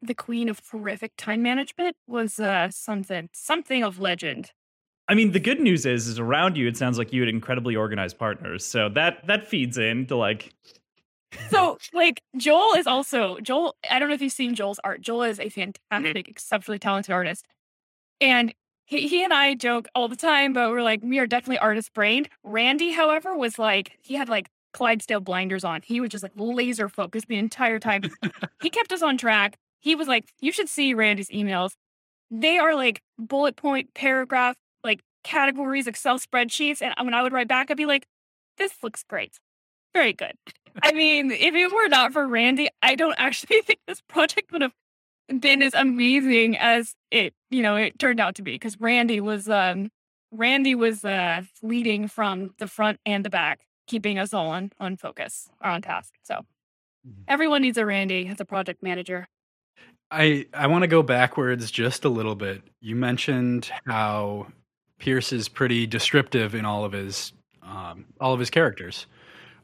the 0.02 0.14
queen 0.14 0.48
of 0.48 0.60
horrific 0.70 1.12
time 1.16 1.42
management, 1.42 1.96
was 2.06 2.38
uh, 2.40 2.70
something, 2.70 3.28
something 3.32 3.82
of 3.84 3.98
legend. 3.98 4.52
I 5.10 5.14
mean, 5.14 5.32
the 5.32 5.40
good 5.40 5.58
news 5.58 5.86
is, 5.86 6.06
is 6.06 6.20
around 6.20 6.56
you. 6.56 6.68
It 6.68 6.76
sounds 6.76 6.96
like 6.96 7.12
you 7.12 7.20
had 7.20 7.28
incredibly 7.28 7.74
organized 7.74 8.16
partners, 8.16 8.64
so 8.64 8.88
that 8.90 9.26
that 9.26 9.48
feeds 9.48 9.76
into 9.76 10.14
like 10.16 10.54
So 11.50 11.78
like 11.92 12.22
Joel 12.36 12.74
is 12.74 12.86
also 12.86 13.38
Joel. 13.40 13.74
I 13.90 13.98
don't 13.98 14.08
know 14.08 14.14
if 14.14 14.22
you've 14.22 14.32
seen 14.32 14.54
Joel's 14.54 14.78
art. 14.84 15.00
Joel 15.00 15.24
is 15.24 15.40
a 15.40 15.46
mm-hmm. 15.46 15.72
fantastic, 15.90 16.28
exceptionally 16.28 16.78
talented 16.78 17.12
artist, 17.12 17.44
and 18.20 18.54
he, 18.86 19.08
he 19.08 19.24
and 19.24 19.32
I 19.32 19.54
joke 19.54 19.88
all 19.96 20.06
the 20.06 20.16
time, 20.16 20.52
but 20.52 20.70
we're 20.70 20.82
like 20.82 21.00
we 21.02 21.18
are 21.18 21.26
definitely 21.26 21.58
artist 21.58 21.92
brained. 21.92 22.28
Randy, 22.44 22.92
however, 22.92 23.36
was 23.36 23.58
like 23.58 23.98
he 24.02 24.14
had 24.14 24.28
like 24.28 24.48
Clydesdale 24.72 25.20
blinders 25.20 25.64
on. 25.64 25.82
He 25.82 26.00
was 26.00 26.10
just 26.10 26.22
like 26.22 26.32
laser 26.36 26.88
focused 26.88 27.26
the 27.26 27.36
entire 27.36 27.80
time. 27.80 28.02
he 28.62 28.70
kept 28.70 28.92
us 28.92 29.02
on 29.02 29.18
track. 29.18 29.56
He 29.80 29.94
was 29.94 30.08
like, 30.08 30.26
you 30.40 30.52
should 30.52 30.68
see 30.68 30.94
Randy's 30.94 31.30
emails. 31.30 31.72
They 32.30 32.58
are 32.58 32.76
like 32.76 33.02
bullet 33.18 33.56
point 33.56 33.92
paragraph, 33.94 34.56
like 34.56 34.56
categories, 35.24 35.86
Excel 35.86 36.18
spreadsheets. 36.18 36.82
And 36.82 36.94
when 37.04 37.14
I 37.14 37.22
would 37.22 37.32
write 37.32 37.48
back, 37.48 37.70
I'd 37.70 37.76
be 37.76 37.86
like, 37.86 38.06
this 38.58 38.74
looks 38.82 39.02
great. 39.04 39.38
Very 39.94 40.12
good. 40.12 40.34
I 40.82 40.92
mean, 40.94 41.30
if 41.30 41.54
it 41.54 41.72
were 41.72 41.88
not 41.88 42.12
for 42.12 42.26
Randy, 42.26 42.68
I 42.82 42.94
don't 42.94 43.14
actually 43.18 43.60
think 43.64 43.80
this 43.86 44.00
project 44.02 44.52
would 44.52 44.62
have 44.62 44.74
been 45.40 45.62
as 45.62 45.74
amazing 45.74 46.56
as 46.58 46.94
it, 47.10 47.34
you 47.50 47.62
know, 47.62 47.76
it 47.76 47.98
turned 47.98 48.20
out 48.20 48.36
to 48.36 48.42
be. 48.42 48.52
Because 48.52 48.78
Randy 48.80 49.20
was 49.20 49.48
um 49.48 49.90
Randy 50.32 50.74
was 50.74 51.04
uh 51.04 51.42
leading 51.62 52.08
from 52.08 52.54
the 52.58 52.66
front 52.68 53.00
and 53.06 53.24
the 53.24 53.30
back, 53.30 53.60
keeping 53.86 54.18
us 54.18 54.34
all 54.34 54.48
on 54.48 54.72
on 54.80 54.96
focus 54.96 55.48
or 55.62 55.70
on 55.70 55.82
task. 55.82 56.14
So 56.22 56.42
Mhm. 57.06 57.28
everyone 57.28 57.62
needs 57.62 57.78
a 57.78 57.86
Randy 57.86 58.28
as 58.28 58.40
a 58.40 58.44
project 58.44 58.82
manager. 58.82 59.26
I 60.10 60.46
I 60.52 60.66
want 60.66 60.82
to 60.82 60.88
go 60.88 61.02
backwards 61.02 61.70
just 61.70 62.04
a 62.04 62.08
little 62.08 62.34
bit. 62.34 62.62
You 62.80 62.96
mentioned 62.96 63.70
how 63.86 64.48
Pierce 65.00 65.32
is 65.32 65.48
pretty 65.48 65.86
descriptive 65.86 66.54
in 66.54 66.64
all 66.64 66.84
of 66.84 66.92
his 66.92 67.32
um, 67.62 68.04
all 68.20 68.32
of 68.32 68.38
his 68.38 68.50
characters. 68.50 69.06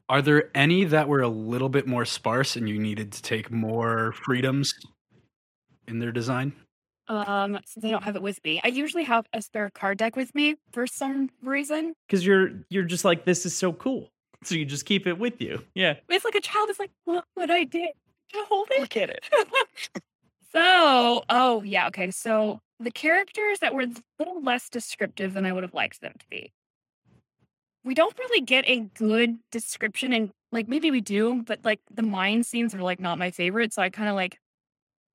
Are 0.08 0.22
there 0.22 0.50
any 0.54 0.84
that 0.84 1.08
were 1.08 1.20
a 1.20 1.28
little 1.28 1.68
bit 1.68 1.86
more 1.86 2.04
sparse 2.04 2.56
and 2.56 2.68
you 2.68 2.78
needed 2.78 3.12
to 3.12 3.22
take 3.22 3.50
more 3.50 4.12
freedoms 4.12 4.72
in 5.88 5.98
their 5.98 6.12
design? 6.12 6.52
Um, 7.08 7.58
since 7.64 7.84
I 7.84 7.90
don't 7.90 8.02
have 8.02 8.16
it 8.16 8.22
with 8.22 8.40
me, 8.44 8.60
I 8.64 8.68
usually 8.68 9.04
have 9.04 9.26
a 9.32 9.40
spare 9.42 9.70
card 9.70 9.98
deck 9.98 10.16
with 10.16 10.34
me 10.34 10.56
for 10.72 10.86
some 10.86 11.30
reason. 11.42 11.94
because 12.08 12.26
you're 12.26 12.50
you're 12.68 12.84
just 12.84 13.04
like 13.04 13.24
this 13.24 13.46
is 13.46 13.56
so 13.56 13.72
cool, 13.72 14.08
so 14.42 14.54
you 14.56 14.64
just 14.64 14.86
keep 14.86 15.06
it 15.06 15.18
with 15.18 15.40
you. 15.40 15.62
Yeah, 15.74 15.94
It's 16.08 16.24
like 16.24 16.34
a 16.34 16.40
child 16.40 16.70
is 16.70 16.78
like, 16.80 16.90
look 17.06 17.24
what 17.34 17.50
I 17.50 17.64
did. 17.64 17.90
Can 18.32 18.42
I 18.42 18.46
hold 18.48 18.68
it? 18.72 18.80
look 18.80 18.96
at 18.96 19.10
it. 19.10 19.24
So, 20.52 21.22
oh 21.28 21.62
yeah, 21.64 21.88
okay. 21.88 22.10
So 22.10 22.60
the 22.80 22.90
characters 22.90 23.58
that 23.60 23.74
were 23.74 23.82
a 23.82 23.94
little 24.18 24.42
less 24.42 24.68
descriptive 24.68 25.34
than 25.34 25.46
I 25.46 25.52
would 25.52 25.62
have 25.62 25.74
liked 25.74 26.00
them 26.00 26.12
to 26.18 26.26
be. 26.28 26.52
We 27.84 27.94
don't 27.94 28.18
really 28.18 28.40
get 28.40 28.64
a 28.68 28.80
good 28.80 29.38
description, 29.50 30.12
and 30.12 30.30
like 30.52 30.68
maybe 30.68 30.90
we 30.90 31.00
do, 31.00 31.42
but 31.42 31.60
like 31.64 31.80
the 31.92 32.02
mine 32.02 32.42
scenes 32.42 32.74
are 32.74 32.82
like 32.82 33.00
not 33.00 33.18
my 33.18 33.30
favorite. 33.30 33.72
So 33.72 33.82
I 33.82 33.90
kind 33.90 34.08
of 34.08 34.14
like 34.14 34.38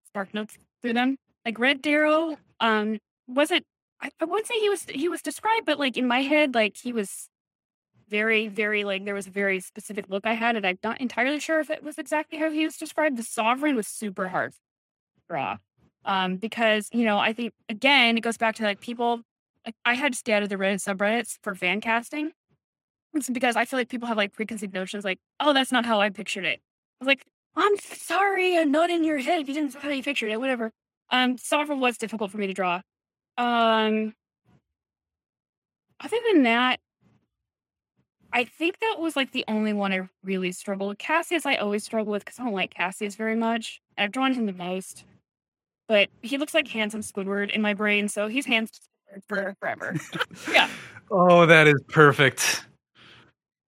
spark 0.08 0.34
notes 0.34 0.58
through 0.82 0.94
them. 0.94 1.18
Like 1.46 1.60
Red 1.60 1.82
Darrow, 1.82 2.38
um, 2.60 3.00
wasn't 3.28 3.66
I, 4.02 4.10
I 4.20 4.26
wouldn't 4.26 4.48
say 4.48 4.60
he 4.60 4.70
was 4.70 4.86
he 4.90 5.10
was 5.10 5.22
described, 5.22 5.66
but 5.66 5.80
like 5.80 5.98
in 5.98 6.08
my 6.08 6.22
head, 6.22 6.56
like 6.56 6.78
he 6.78 6.92
was 6.92 7.30
very, 8.10 8.48
very 8.48 8.84
like 8.84 9.06
there 9.06 9.14
was 9.14 9.28
a 9.28 9.32
very 9.32 9.60
specific 9.60 10.06
look 10.10 10.26
I 10.26 10.34
had, 10.34 10.56
and 10.56 10.66
I'm 10.66 10.80
not 10.84 11.00
entirely 11.00 11.40
sure 11.40 11.60
if 11.60 11.70
it 11.70 11.84
was 11.84 11.98
exactly 11.98 12.40
how 12.40 12.50
he 12.52 12.66
was 12.66 12.78
described. 12.78 13.18
The 13.18 13.24
Sovereign 13.24 13.76
was 13.76 13.88
super 13.88 14.30
hard 14.30 14.54
to 14.54 14.58
draw. 15.30 15.58
Um, 16.06 16.38
because, 16.38 16.90
you 16.92 17.06
know, 17.06 17.20
I 17.20 17.34
think 17.34 17.54
again, 17.70 18.18
it 18.18 18.22
goes 18.22 18.38
back 18.38 18.56
to 18.56 18.64
like 18.64 18.82
people 18.82 19.22
like 19.66 19.76
I 19.86 19.94
had 19.94 20.14
to 20.14 20.18
stay 20.18 20.34
out 20.34 20.44
of 20.44 20.50
the 20.50 20.56
Reddit 20.56 20.84
subreddits 20.84 21.38
for 21.44 21.56
fan 21.56 21.82
casting. 21.82 22.32
It's 23.14 23.30
because 23.30 23.56
I 23.56 23.66
feel 23.66 23.78
like 23.80 23.90
people 23.90 24.08
have 24.08 24.18
like 24.18 24.34
preconceived 24.34 24.74
notions 24.74 25.04
like, 25.06 25.20
oh, 25.40 25.54
that's 25.54 25.72
not 25.72 25.86
how 25.86 26.02
I 26.02 26.10
pictured 26.10 26.46
it. 26.46 26.60
I 27.00 27.06
was 27.06 27.08
like, 27.08 27.26
I'm 27.56 27.78
sorry, 27.78 28.58
I'm 28.58 28.72
not 28.72 28.90
in 28.90 29.04
your 29.04 29.18
head 29.20 29.42
if 29.42 29.48
you 29.48 29.54
didn't 29.54 29.76
how 29.76 29.90
you 29.90 30.04
pictured 30.04 30.32
it, 30.32 30.40
whatever. 30.40 30.72
Um, 31.10 31.38
Sovereign 31.38 31.80
was 31.80 31.98
difficult 31.98 32.32
for 32.32 32.38
me 32.38 32.48
to 32.48 32.54
draw. 32.54 32.82
Um 33.38 34.14
other 36.00 36.18
than 36.32 36.44
that, 36.44 36.80
I 38.34 38.46
think 38.46 38.80
that 38.80 38.96
was 38.98 39.16
like 39.16 39.32
the 39.32 39.46
only 39.48 39.74
one 39.74 39.92
I 39.92 40.08
really 40.24 40.52
struggled 40.52 40.90
with. 40.90 40.98
Cassius, 40.98 41.46
I 41.46 41.56
always 41.56 41.84
struggle 41.84 42.12
with 42.12 42.24
because 42.24 42.40
I 42.40 42.44
don't 42.44 42.54
like 42.54 42.74
Cassius 42.74 43.16
very 43.16 43.36
much. 43.36 43.82
I've 43.98 44.12
drawn 44.12 44.34
him 44.34 44.46
the 44.46 44.54
most, 44.54 45.04
but 45.92 46.08
he 46.22 46.38
looks 46.38 46.54
like 46.54 46.70
handsome 46.70 47.02
Squidward 47.02 47.52
in 47.52 47.62
my 47.62 47.74
brain, 47.74 48.08
so 48.08 48.30
he's 48.30 48.46
handsome 48.46 48.80
for 49.28 49.58
forever. 49.60 49.94
yeah. 50.50 50.70
Oh, 51.12 51.46
that 51.46 51.68
is 51.68 51.84
perfect. 51.90 52.66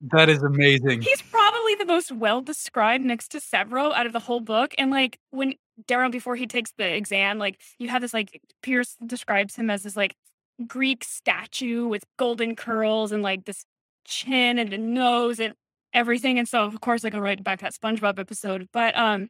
That 0.00 0.30
is 0.30 0.42
amazing. 0.42 1.02
He's 1.02 1.20
probably 1.20 1.74
the 1.74 1.84
most 1.84 2.10
well 2.10 2.40
described 2.40 3.04
next 3.04 3.28
to 3.32 3.40
Sevro 3.40 3.92
out 3.92 4.06
of 4.06 4.14
the 4.14 4.20
whole 4.20 4.40
book. 4.40 4.74
And 4.78 4.90
like 4.90 5.18
when 5.32 5.52
Darrow, 5.86 6.08
before 6.08 6.34
he 6.34 6.46
takes 6.46 6.72
the 6.78 6.96
exam, 6.96 7.38
like 7.38 7.60
you 7.78 7.90
have 7.90 8.00
this 8.00 8.14
like 8.14 8.40
Pierce 8.62 8.96
describes 9.04 9.54
him 9.54 9.68
as 9.68 9.82
this 9.82 9.94
like 9.94 10.14
Greek 10.66 11.04
statue 11.04 11.86
with 11.86 12.04
golden 12.16 12.56
curls 12.56 13.12
and 13.12 13.22
like 13.22 13.44
this 13.44 13.66
chin 14.06 14.58
and 14.58 14.72
a 14.72 14.78
nose 14.78 15.40
and 15.40 15.52
everything. 15.92 16.38
And 16.38 16.48
so 16.48 16.64
of 16.64 16.80
course 16.80 17.04
I 17.04 17.10
go 17.10 17.18
right 17.18 17.44
back 17.44 17.58
to 17.58 17.66
that 17.66 17.74
SpongeBob 17.74 18.18
episode. 18.18 18.66
But 18.72 18.96
um 18.96 19.28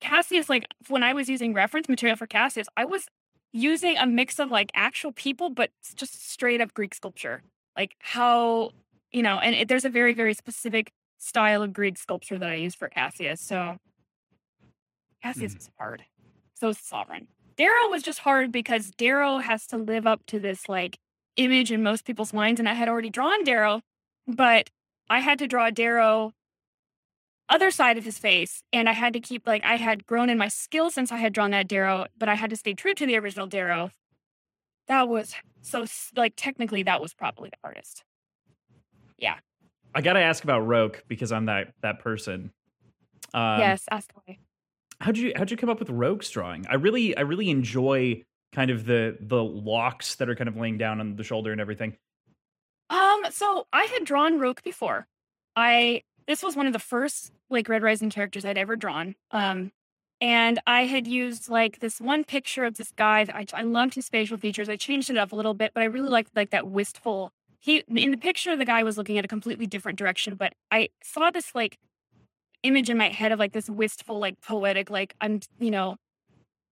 Cassius, 0.00 0.48
like 0.48 0.66
when 0.88 1.02
I 1.02 1.12
was 1.12 1.28
using 1.28 1.52
reference 1.54 1.88
material 1.88 2.16
for 2.16 2.26
Cassius, 2.26 2.66
I 2.76 2.84
was 2.84 3.06
using 3.52 3.96
a 3.96 4.06
mix 4.06 4.38
of 4.38 4.50
like 4.50 4.70
actual 4.74 5.12
people, 5.12 5.50
but 5.50 5.70
just 5.96 6.30
straight 6.30 6.60
up 6.60 6.72
Greek 6.74 6.94
sculpture. 6.94 7.42
Like 7.76 7.96
how, 8.00 8.70
you 9.12 9.22
know, 9.22 9.38
and 9.38 9.54
it, 9.54 9.68
there's 9.68 9.84
a 9.84 9.90
very, 9.90 10.14
very 10.14 10.34
specific 10.34 10.92
style 11.18 11.62
of 11.62 11.72
Greek 11.72 11.98
sculpture 11.98 12.38
that 12.38 12.48
I 12.48 12.54
use 12.54 12.74
for 12.74 12.88
Cassius. 12.88 13.40
So 13.40 13.76
Cassius 15.22 15.54
Mhm. 15.54 15.58
is 15.58 15.70
hard. 15.78 16.04
So 16.54 16.68
is 16.70 16.78
Sovereign. 16.78 17.28
Darrow 17.56 17.88
was 17.88 18.02
just 18.02 18.20
hard 18.20 18.52
because 18.52 18.90
Darrow 18.92 19.38
has 19.38 19.66
to 19.68 19.76
live 19.76 20.06
up 20.06 20.24
to 20.26 20.38
this 20.40 20.68
like 20.68 20.98
image 21.36 21.70
in 21.70 21.82
most 21.82 22.04
people's 22.04 22.32
minds. 22.32 22.58
And 22.60 22.68
I 22.68 22.74
had 22.74 22.88
already 22.88 23.10
drawn 23.10 23.44
Darrow, 23.44 23.82
but 24.26 24.70
I 25.08 25.20
had 25.20 25.38
to 25.40 25.46
draw 25.46 25.70
Darrow 25.70 26.32
other 27.50 27.70
side 27.70 27.98
of 27.98 28.04
his 28.04 28.16
face. 28.16 28.62
And 28.72 28.88
I 28.88 28.92
had 28.92 29.12
to 29.12 29.20
keep 29.20 29.46
like 29.46 29.64
I 29.64 29.76
had 29.76 30.06
grown 30.06 30.30
in 30.30 30.38
my 30.38 30.48
skill 30.48 30.90
since 30.90 31.12
I 31.12 31.18
had 31.18 31.32
drawn 31.32 31.50
that 31.50 31.68
Darrow, 31.68 32.06
but 32.16 32.28
I 32.28 32.34
had 32.36 32.50
to 32.50 32.56
stay 32.56 32.72
true 32.72 32.94
to 32.94 33.06
the 33.06 33.18
original 33.18 33.46
Darrow. 33.46 33.90
That 34.88 35.08
was 35.08 35.34
so 35.60 35.84
like 36.16 36.34
technically 36.36 36.84
that 36.84 37.00
was 37.00 37.12
probably 37.12 37.50
the 37.50 37.56
hardest. 37.62 38.04
Yeah, 39.18 39.36
I 39.94 40.00
gotta 40.00 40.20
ask 40.20 40.42
about 40.42 40.60
Roque 40.60 41.04
because 41.08 41.32
I'm 41.32 41.46
that 41.46 41.74
that 41.82 41.98
person. 41.98 42.52
Um, 43.34 43.60
yes, 43.60 43.84
ask 43.90 44.10
away. 44.16 44.38
how'd 45.00 45.18
you 45.18 45.32
how'd 45.36 45.50
you 45.50 45.56
come 45.56 45.68
up 45.68 45.78
with 45.78 45.90
Roque's 45.90 46.30
drawing? 46.30 46.66
I 46.68 46.74
really 46.74 47.16
I 47.16 47.20
really 47.20 47.50
enjoy 47.50 48.24
kind 48.52 48.70
of 48.70 48.86
the 48.86 49.16
the 49.20 49.42
locks 49.42 50.16
that 50.16 50.28
are 50.28 50.34
kind 50.34 50.48
of 50.48 50.56
laying 50.56 50.78
down 50.78 51.00
on 51.00 51.16
the 51.16 51.24
shoulder 51.24 51.52
and 51.52 51.60
everything. 51.60 51.96
Um, 52.88 53.22
so 53.30 53.66
I 53.72 53.84
had 53.84 54.04
drawn 54.04 54.40
Roque 54.40 54.62
before. 54.64 55.06
I 55.54 56.02
this 56.30 56.44
was 56.44 56.54
one 56.54 56.68
of 56.68 56.72
the 56.72 56.78
first 56.78 57.32
like 57.50 57.68
Red 57.68 57.82
Rising 57.82 58.08
characters 58.08 58.44
I'd 58.44 58.56
ever 58.56 58.76
drawn. 58.76 59.16
Um, 59.32 59.72
and 60.20 60.60
I 60.64 60.84
had 60.84 61.08
used 61.08 61.48
like 61.48 61.80
this 61.80 62.00
one 62.00 62.22
picture 62.22 62.64
of 62.64 62.76
this 62.76 62.92
guy 62.92 63.24
that 63.24 63.34
I, 63.34 63.46
I 63.52 63.62
loved 63.62 63.96
his 63.96 64.08
facial 64.08 64.36
features. 64.36 64.68
I 64.68 64.76
changed 64.76 65.10
it 65.10 65.16
up 65.16 65.32
a 65.32 65.36
little 65.36 65.54
bit, 65.54 65.72
but 65.74 65.82
I 65.82 65.86
really 65.86 66.08
liked 66.08 66.36
like 66.36 66.50
that 66.50 66.68
wistful. 66.68 67.32
He 67.58 67.82
in 67.88 68.12
the 68.12 68.16
picture 68.16 68.56
the 68.56 68.64
guy 68.64 68.84
was 68.84 68.96
looking 68.96 69.18
at 69.18 69.24
a 69.24 69.28
completely 69.28 69.66
different 69.66 69.98
direction, 69.98 70.36
but 70.36 70.52
I 70.70 70.90
saw 71.02 71.32
this 71.32 71.52
like 71.52 71.78
image 72.62 72.90
in 72.90 72.96
my 72.96 73.08
head 73.08 73.32
of 73.32 73.40
like 73.40 73.52
this 73.52 73.68
wistful, 73.68 74.20
like 74.20 74.40
poetic, 74.40 74.88
like 74.88 75.16
I'm 75.20 75.40
you 75.58 75.72
know, 75.72 75.96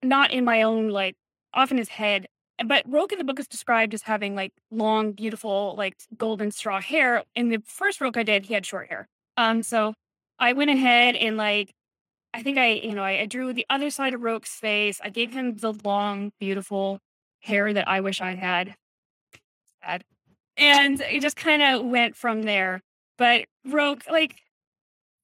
not 0.04 0.30
in 0.30 0.44
my 0.44 0.62
own 0.62 0.90
like 0.90 1.16
off 1.52 1.72
in 1.72 1.78
his 1.78 1.88
head 1.88 2.28
but 2.64 2.82
Roque 2.88 3.12
in 3.12 3.18
the 3.18 3.24
book 3.24 3.38
is 3.38 3.46
described 3.46 3.94
as 3.94 4.02
having 4.02 4.34
like 4.34 4.52
long, 4.70 5.12
beautiful, 5.12 5.74
like 5.78 5.96
golden 6.16 6.50
straw 6.50 6.80
hair. 6.80 7.22
In 7.36 7.50
the 7.50 7.62
first 7.64 8.00
Roque 8.00 8.16
I 8.16 8.24
did, 8.24 8.46
he 8.46 8.54
had 8.54 8.66
short 8.66 8.88
hair. 8.88 9.08
Um, 9.38 9.62
so 9.62 9.94
I 10.38 10.52
went 10.52 10.70
ahead 10.70 11.16
and 11.16 11.36
like, 11.36 11.72
I 12.34 12.42
think 12.42 12.58
I, 12.58 12.72
you 12.72 12.94
know, 12.94 13.04
I, 13.04 13.20
I 13.20 13.26
drew 13.26 13.52
the 13.52 13.64
other 13.70 13.88
side 13.88 14.12
of 14.12 14.20
Roque's 14.22 14.50
face. 14.50 15.00
I 15.02 15.10
gave 15.10 15.32
him 15.32 15.56
the 15.56 15.72
long, 15.84 16.32
beautiful 16.40 16.98
hair 17.40 17.72
that 17.72 17.88
I 17.88 18.00
wish 18.00 18.20
I 18.20 18.34
had. 18.34 18.74
And 20.56 21.00
it 21.00 21.22
just 21.22 21.36
kind 21.36 21.62
of 21.62 21.86
went 21.86 22.16
from 22.16 22.42
there. 22.42 22.82
But 23.16 23.46
Roque, 23.64 24.04
like, 24.10 24.34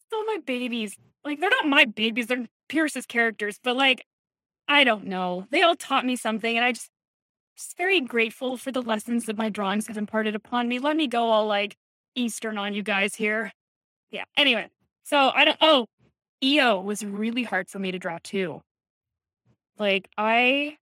still 0.06 0.24
my 0.24 0.38
babies. 0.46 0.96
Like, 1.24 1.40
they're 1.40 1.50
not 1.50 1.66
my 1.66 1.84
babies. 1.84 2.28
They're 2.28 2.46
Pierce's 2.68 3.06
characters. 3.06 3.58
But 3.62 3.76
like, 3.76 4.04
I 4.68 4.84
don't 4.84 5.06
know. 5.06 5.46
They 5.50 5.62
all 5.62 5.76
taught 5.76 6.06
me 6.06 6.16
something, 6.16 6.56
and 6.56 6.64
I 6.64 6.72
just 6.72 6.90
just 7.56 7.76
very 7.76 8.00
grateful 8.00 8.56
for 8.56 8.72
the 8.72 8.82
lessons 8.82 9.26
that 9.26 9.36
my 9.36 9.48
drawings 9.48 9.86
have 9.88 9.96
imparted 9.96 10.34
upon 10.34 10.68
me. 10.68 10.78
Let 10.78 10.96
me 10.96 11.06
go 11.06 11.30
all 11.30 11.46
like 11.46 11.76
Eastern 12.14 12.58
on 12.58 12.74
you 12.74 12.82
guys 12.82 13.14
here. 13.16 13.52
Yeah. 14.14 14.24
Anyway, 14.36 14.68
so 15.02 15.32
I 15.34 15.44
don't. 15.44 15.58
Oh, 15.60 15.86
EO 16.42 16.80
was 16.80 17.04
really 17.04 17.42
hard 17.42 17.68
for 17.68 17.80
me 17.80 17.90
to 17.90 17.98
draw 17.98 18.18
too. 18.22 18.60
Like 19.76 20.08
I, 20.16 20.76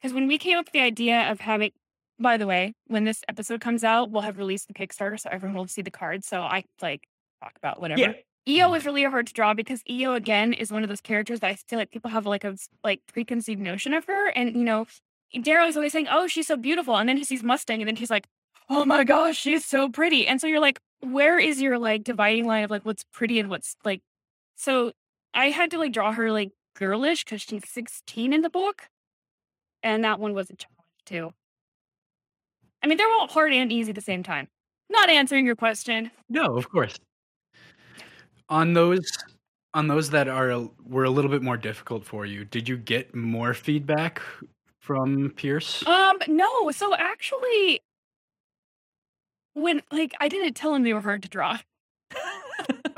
because 0.00 0.14
when 0.14 0.26
we 0.26 0.38
came 0.38 0.56
up 0.56 0.64
with 0.64 0.72
the 0.72 0.80
idea 0.80 1.30
of 1.30 1.40
having, 1.40 1.72
by 2.18 2.38
the 2.38 2.46
way, 2.46 2.72
when 2.86 3.04
this 3.04 3.20
episode 3.28 3.60
comes 3.60 3.84
out, 3.84 4.10
we'll 4.10 4.22
have 4.22 4.38
released 4.38 4.66
the 4.66 4.72
Kickstarter, 4.72 5.20
so 5.20 5.28
everyone 5.30 5.58
will 5.58 5.66
see 5.66 5.82
the 5.82 5.90
card. 5.90 6.24
So 6.24 6.40
I 6.40 6.64
like 6.80 7.06
talk 7.42 7.52
about 7.58 7.82
whatever. 7.82 8.00
Yeah. 8.00 8.12
EO 8.48 8.72
is 8.72 8.86
really 8.86 9.04
hard 9.04 9.26
to 9.26 9.34
draw 9.34 9.52
because 9.52 9.82
EO 9.90 10.14
again 10.14 10.54
is 10.54 10.72
one 10.72 10.82
of 10.82 10.88
those 10.88 11.02
characters 11.02 11.40
that 11.40 11.50
I 11.50 11.54
feel 11.68 11.78
like 11.78 11.90
people 11.90 12.10
have 12.10 12.24
like 12.24 12.44
a 12.44 12.56
like 12.82 13.02
preconceived 13.12 13.60
notion 13.60 13.92
of 13.92 14.06
her, 14.06 14.30
and 14.30 14.56
you 14.56 14.64
know, 14.64 14.86
Darrow's 15.42 15.76
always 15.76 15.92
saying, 15.92 16.08
"Oh, 16.10 16.26
she's 16.28 16.46
so 16.46 16.56
beautiful," 16.56 16.96
and 16.96 17.10
then 17.10 17.18
he 17.18 17.24
sees 17.24 17.42
Mustang, 17.42 17.82
and 17.82 17.88
then 17.88 17.96
he's 17.96 18.08
like, 18.08 18.26
"Oh 18.70 18.86
my 18.86 19.04
gosh, 19.04 19.36
she's 19.36 19.66
so 19.66 19.90
pretty," 19.90 20.26
and 20.26 20.40
so 20.40 20.46
you're 20.46 20.60
like, 20.60 20.80
where 21.00 21.38
is 21.38 21.60
your 21.60 21.78
like 21.78 22.04
dividing 22.04 22.46
line 22.46 22.64
of 22.64 22.70
like 22.70 22.84
what's 22.84 23.04
pretty 23.12 23.38
and 23.38 23.50
what's 23.50 23.76
like? 23.84 24.02
So 24.56 24.92
I 25.34 25.50
had 25.50 25.70
to 25.72 25.78
like 25.78 25.92
draw 25.92 26.12
her 26.12 26.32
like 26.32 26.50
girlish 26.74 27.24
because 27.24 27.42
she's 27.42 27.68
16 27.68 28.32
in 28.32 28.40
the 28.42 28.50
book, 28.50 28.88
and 29.82 30.04
that 30.04 30.20
one 30.20 30.34
was 30.34 30.50
a 30.50 30.56
challenge 30.56 30.78
too. 31.04 31.32
I 32.82 32.86
mean, 32.86 32.98
they're 32.98 33.10
all 33.10 33.28
hard 33.28 33.52
and 33.52 33.72
easy 33.72 33.90
at 33.90 33.94
the 33.94 34.00
same 34.00 34.22
time. 34.22 34.48
Not 34.90 35.10
answering 35.10 35.44
your 35.44 35.56
question. 35.56 36.10
No, 36.28 36.56
of 36.56 36.70
course. 36.70 36.96
On 38.48 38.72
those 38.72 39.06
on 39.74 39.88
those 39.88 40.10
that 40.10 40.28
are 40.28 40.68
were 40.86 41.04
a 41.04 41.10
little 41.10 41.30
bit 41.30 41.42
more 41.42 41.56
difficult 41.56 42.04
for 42.04 42.24
you, 42.24 42.44
did 42.44 42.68
you 42.68 42.76
get 42.76 43.14
more 43.14 43.52
feedback 43.52 44.22
from 44.80 45.30
Pierce? 45.36 45.86
Um, 45.86 46.18
no. 46.26 46.70
So 46.70 46.94
actually, 46.94 47.80
when 49.62 49.82
like 49.92 50.14
I 50.20 50.28
didn't 50.28 50.54
tell 50.54 50.74
him 50.74 50.82
they 50.82 50.94
were 50.94 51.00
hard 51.00 51.22
to 51.24 51.28
draw. 51.28 51.58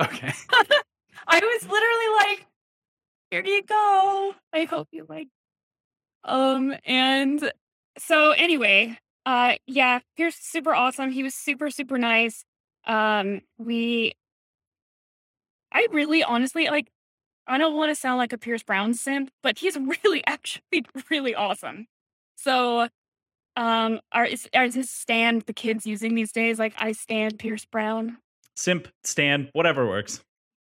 Okay. 0.01 0.33
I 1.29 1.41
was 1.41 1.69
literally 1.69 2.31
like, 2.39 2.47
"Here 3.31 3.45
you 3.45 3.63
go. 3.65 4.35
I 4.53 4.65
hope 4.65 4.89
you 4.93 5.07
like." 5.09 5.29
Um, 6.25 6.75
and 6.85 7.53
so 7.99 8.33
anyway, 8.33 8.99
uh, 9.27 9.57
yeah, 9.67 10.01
Pierce 10.17 10.37
is 10.37 10.47
super 10.47 10.75
awesome. 10.75 11.11
He 11.13 11.23
was 11.23 11.35
super 11.35 11.71
super 11.71 11.99
nice. 11.99 12.45
Um, 12.87 13.43
we, 13.59 14.15
I 15.73 15.87
really 15.93 16.23
honestly 16.23 16.67
like. 16.69 16.91
I 17.49 17.59
don't 17.59 17.77
want 17.77 17.91
to 17.91 17.97
sound 17.97 18.19
like 18.19 18.33
a 18.33 18.39
Pierce 18.39 18.63
Brown 18.63 18.95
simp, 18.95 19.31
but 19.43 19.59
he's 19.59 19.77
really 20.05 20.23
actually 20.27 20.85
really 21.11 21.35
awesome. 21.35 21.89
So, 22.37 22.89
um, 23.61 24.01
are 24.11 24.25
is, 24.25 24.49
are 24.55 24.65
his 24.69 24.91
stand 24.91 25.43
the 25.43 25.53
kids 25.53 25.87
using 25.87 26.15
these 26.15 26.33
days? 26.33 26.59
Like 26.59 26.75
I 26.79 26.93
stand 26.93 27.39
Pierce 27.39 27.65
Brown. 27.67 28.17
Simp, 28.57 28.89
stand, 29.05 29.51
whatever 29.53 29.87
works. 29.87 30.23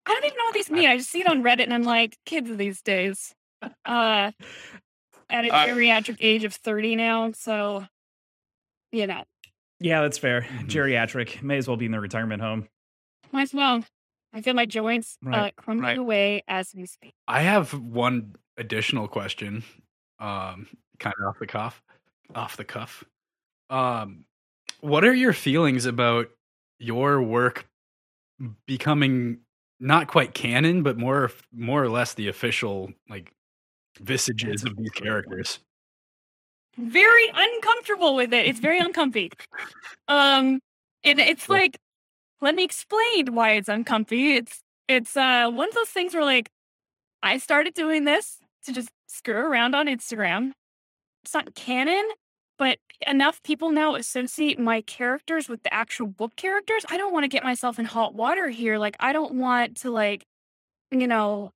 I 0.06 0.12
don't 0.14 0.24
even 0.24 0.36
know 0.38 0.44
what 0.44 0.54
these 0.54 0.70
mean. 0.70 0.88
I 0.88 0.96
just 0.98 1.10
see 1.10 1.20
it 1.20 1.26
on 1.26 1.42
Reddit 1.42 1.64
and 1.64 1.72
I'm 1.74 1.84
like, 1.84 2.16
kids 2.26 2.54
these 2.56 2.82
days. 2.82 3.34
Uh 3.84 4.32
at 5.30 5.44
a 5.46 5.54
I- 5.54 5.68
geriatric 5.68 6.18
age 6.20 6.44
of 6.44 6.52
30 6.54 6.96
now. 6.96 7.32
So 7.32 7.86
you 8.92 9.06
know, 9.06 9.24
Yeah, 9.80 10.02
that's 10.02 10.18
fair. 10.18 10.42
Mhm. 10.42 10.66
Geriatric 10.68 11.42
may 11.42 11.56
as 11.56 11.66
well 11.66 11.76
be 11.78 11.86
in 11.86 11.92
the 11.92 12.00
retirement 12.00 12.42
home. 12.42 12.68
might 13.32 13.42
as 13.42 13.54
well. 13.54 13.84
I 14.34 14.42
feel 14.42 14.54
my 14.54 14.66
joints 14.66 15.16
uh 15.32 15.50
crumbling 15.56 15.84
right. 15.88 15.98
away 15.98 16.42
as 16.48 16.74
we 16.74 16.86
speak. 16.86 17.14
I 17.28 17.40
have 17.42 17.72
one 17.72 18.34
additional 18.58 19.08
question, 19.08 19.62
um, 20.18 20.66
kind 20.98 21.14
of 21.20 21.28
off 21.28 21.38
the 21.38 21.46
cuff. 21.46 21.82
Off 22.34 22.56
the 22.56 22.64
cuff. 22.64 23.04
Um, 23.70 24.24
what 24.80 25.04
are 25.04 25.14
your 25.14 25.32
feelings 25.32 25.86
about 25.86 26.28
your 26.78 27.22
work 27.22 27.66
becoming 28.66 29.38
not 29.80 30.08
quite 30.08 30.34
canon, 30.34 30.82
but 30.82 30.96
more 30.98 31.30
more 31.52 31.82
or 31.82 31.88
less 31.88 32.14
the 32.14 32.28
official 32.28 32.92
like 33.08 33.32
visages 34.00 34.64
of 34.64 34.76
these 34.76 34.90
characters? 34.90 35.58
Very 36.76 37.28
uncomfortable 37.34 38.14
with 38.14 38.32
it. 38.32 38.46
It's 38.46 38.60
very 38.60 38.78
uncomfy. 38.78 39.30
Um 40.08 40.60
and 41.04 41.18
it's 41.18 41.48
like 41.48 41.78
let 42.40 42.54
me 42.54 42.64
explain 42.64 43.34
why 43.34 43.52
it's 43.52 43.68
uncomfy. 43.68 44.34
It's 44.36 44.60
it's 44.88 45.16
uh 45.16 45.50
one 45.50 45.68
of 45.68 45.74
those 45.74 45.88
things 45.88 46.14
where 46.14 46.24
like 46.24 46.50
I 47.22 47.38
started 47.38 47.74
doing 47.74 48.04
this 48.04 48.38
to 48.64 48.72
just 48.72 48.90
screw 49.06 49.36
around 49.36 49.74
on 49.74 49.86
Instagram. 49.86 50.52
It's 51.24 51.34
not 51.34 51.54
canon, 51.54 52.08
but 52.58 52.78
enough 53.06 53.42
people 53.42 53.70
now 53.70 53.94
associate 53.94 54.58
my 54.58 54.80
characters 54.82 55.48
with 55.48 55.62
the 55.62 55.72
actual 55.72 56.06
book 56.06 56.36
characters. 56.36 56.84
I 56.90 56.96
don't 56.96 57.12
want 57.12 57.24
to 57.24 57.28
get 57.28 57.44
myself 57.44 57.78
in 57.78 57.84
hot 57.84 58.14
water 58.14 58.48
here. 58.48 58.78
Like, 58.78 58.96
I 59.00 59.12
don't 59.12 59.34
want 59.34 59.76
to, 59.78 59.90
like, 59.90 60.24
you 60.90 61.06
know, 61.06 61.50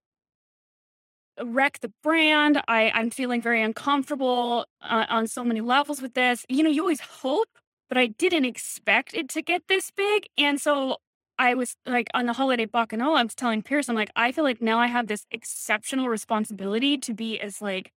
wreck 1.42 1.80
the 1.80 1.92
brand. 2.02 2.60
I, 2.68 2.90
I'm 2.94 3.10
feeling 3.10 3.42
very 3.42 3.62
uncomfortable 3.62 4.66
uh, 4.82 5.06
on 5.08 5.26
so 5.26 5.44
many 5.44 5.60
levels 5.60 6.00
with 6.00 6.14
this. 6.14 6.44
You 6.48 6.62
know, 6.62 6.70
you 6.70 6.82
always 6.82 7.00
hope, 7.00 7.48
but 7.88 7.98
I 7.98 8.06
didn't 8.06 8.44
expect 8.44 9.14
it 9.14 9.28
to 9.30 9.42
get 9.42 9.68
this 9.68 9.90
big. 9.90 10.28
And 10.38 10.60
so 10.60 10.96
I 11.38 11.54
was 11.54 11.76
like 11.84 12.08
on 12.14 12.26
the 12.26 12.32
holiday 12.32 12.64
Bacchanal, 12.64 13.14
I 13.14 13.22
was 13.22 13.34
telling 13.34 13.62
Pierce, 13.62 13.88
I'm 13.88 13.94
like, 13.94 14.10
I 14.16 14.32
feel 14.32 14.44
like 14.44 14.62
now 14.62 14.78
I 14.78 14.86
have 14.86 15.06
this 15.06 15.26
exceptional 15.30 16.08
responsibility 16.08 16.96
to 16.98 17.12
be 17.12 17.38
as 17.38 17.60
like 17.60 17.92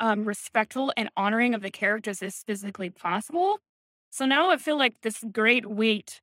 um, 0.00 0.24
respectful 0.24 0.92
and 0.96 1.10
honoring 1.16 1.54
of 1.54 1.62
the 1.62 1.70
characters 1.70 2.22
as 2.22 2.42
physically 2.42 2.90
possible. 2.90 3.58
So 4.10 4.24
now 4.26 4.50
I 4.50 4.56
feel 4.56 4.78
like 4.78 5.00
this 5.02 5.24
great 5.32 5.66
weight 5.66 6.20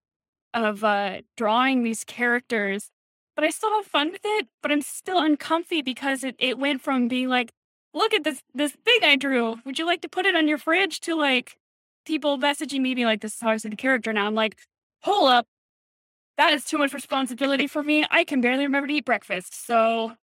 of 0.53 0.83
uh, 0.83 1.21
drawing 1.37 1.83
these 1.83 2.03
characters, 2.03 2.89
but 3.35 3.43
I 3.43 3.49
still 3.49 3.73
have 3.75 3.85
fun 3.85 4.11
with 4.11 4.21
it. 4.23 4.47
But 4.61 4.71
I'm 4.71 4.81
still 4.81 5.19
uncomfy 5.19 5.81
because 5.81 6.23
it, 6.23 6.35
it 6.39 6.57
went 6.57 6.81
from 6.81 7.07
being 7.07 7.29
like, 7.29 7.51
look 7.93 8.13
at 8.13 8.23
this 8.23 8.41
this 8.53 8.73
thing 8.85 8.99
I 9.03 9.15
drew. 9.15 9.57
Would 9.65 9.79
you 9.79 9.85
like 9.85 10.01
to 10.01 10.09
put 10.09 10.25
it 10.25 10.35
on 10.35 10.47
your 10.47 10.57
fridge? 10.57 10.99
To 11.01 11.15
like 11.15 11.57
people 12.05 12.37
messaging 12.37 12.81
me 12.81 12.95
being 12.95 13.07
like, 13.07 13.21
this 13.21 13.35
is 13.35 13.41
how 13.41 13.49
I 13.49 13.57
see 13.57 13.69
the 13.69 13.75
character 13.75 14.13
now. 14.13 14.27
I'm 14.27 14.35
like, 14.35 14.57
hold 15.03 15.29
up, 15.29 15.47
that 16.37 16.53
is 16.53 16.65
too 16.65 16.77
much 16.77 16.93
responsibility 16.93 17.67
for 17.67 17.83
me. 17.83 18.05
I 18.11 18.23
can 18.23 18.41
barely 18.41 18.65
remember 18.65 18.87
to 18.87 18.93
eat 18.93 19.05
breakfast. 19.05 19.65
So 19.65 20.13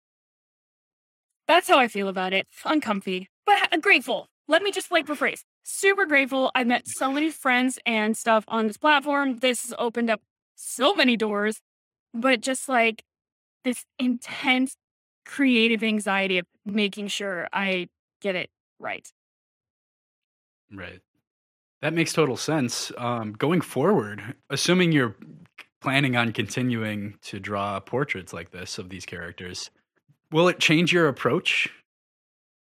that's 1.53 1.69
how 1.69 1.79
I 1.79 1.89
feel 1.89 2.09
about 2.09 2.33
it. 2.33 2.47
Uncomfy 2.65 3.29
but 3.47 3.81
grateful. 3.81 4.29
Let 4.49 4.63
me 4.63 4.73
just 4.73 4.91
like 4.91 5.07
rephrase. 5.07 5.43
Super 5.63 6.07
grateful. 6.07 6.51
I 6.55 6.65
met 6.65 6.89
so 6.89 7.13
many 7.13 7.31
friends 7.31 7.79
and 7.87 8.17
stuff 8.17 8.45
on 8.49 8.67
this 8.67 8.77
platform. 8.77 9.39
This 9.39 9.63
has 9.63 9.75
opened 9.79 10.11
up 10.11 10.21
so 10.57 10.95
many 10.95 11.17
doors, 11.17 11.61
but 12.13 12.41
just 12.41 12.69
like 12.69 13.05
this 13.65 13.85
intense 13.99 14.77
creative 15.25 15.83
anxiety 15.83 16.39
of 16.39 16.47
making 16.65 17.09
sure 17.09 17.49
I 17.53 17.89
get 18.21 18.35
it 18.35 18.51
right. 18.81 19.07
Right. 20.73 21.01
That 21.81 21.93
makes 21.93 22.13
total 22.13 22.37
sense. 22.37 22.91
Um, 22.97 23.33
going 23.33 23.61
forward, 23.61 24.23
assuming 24.51 24.93
you're 24.93 25.17
planning 25.81 26.17
on 26.17 26.33
continuing 26.33 27.19
to 27.23 27.41
draw 27.41 27.79
portraits 27.81 28.33
like 28.33 28.51
this 28.51 28.79
of 28.79 28.89
these 28.89 29.05
characters, 29.05 29.71
will 30.33 30.49
it 30.49 30.59
change 30.59 30.93
your 30.93 31.09
approach 31.09 31.71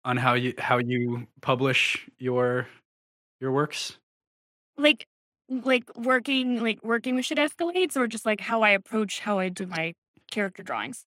on 0.05 0.17
how 0.17 0.35
you 0.35 0.53
how 0.57 0.77
you 0.77 1.27
publish 1.41 2.07
your 2.17 2.67
your 3.41 3.51
works? 3.51 3.97
Like 4.77 5.07
like 5.49 5.83
working 5.97 6.61
like 6.61 6.83
working 6.83 7.15
with 7.15 7.25
shit 7.25 7.37
escalates 7.37 7.95
or 7.95 8.07
just 8.07 8.25
like 8.25 8.39
how 8.39 8.61
I 8.61 8.69
approach 8.69 9.19
how 9.19 9.39
I 9.39 9.49
do 9.49 9.65
my 9.65 9.93
character 10.31 10.63
drawings? 10.63 11.05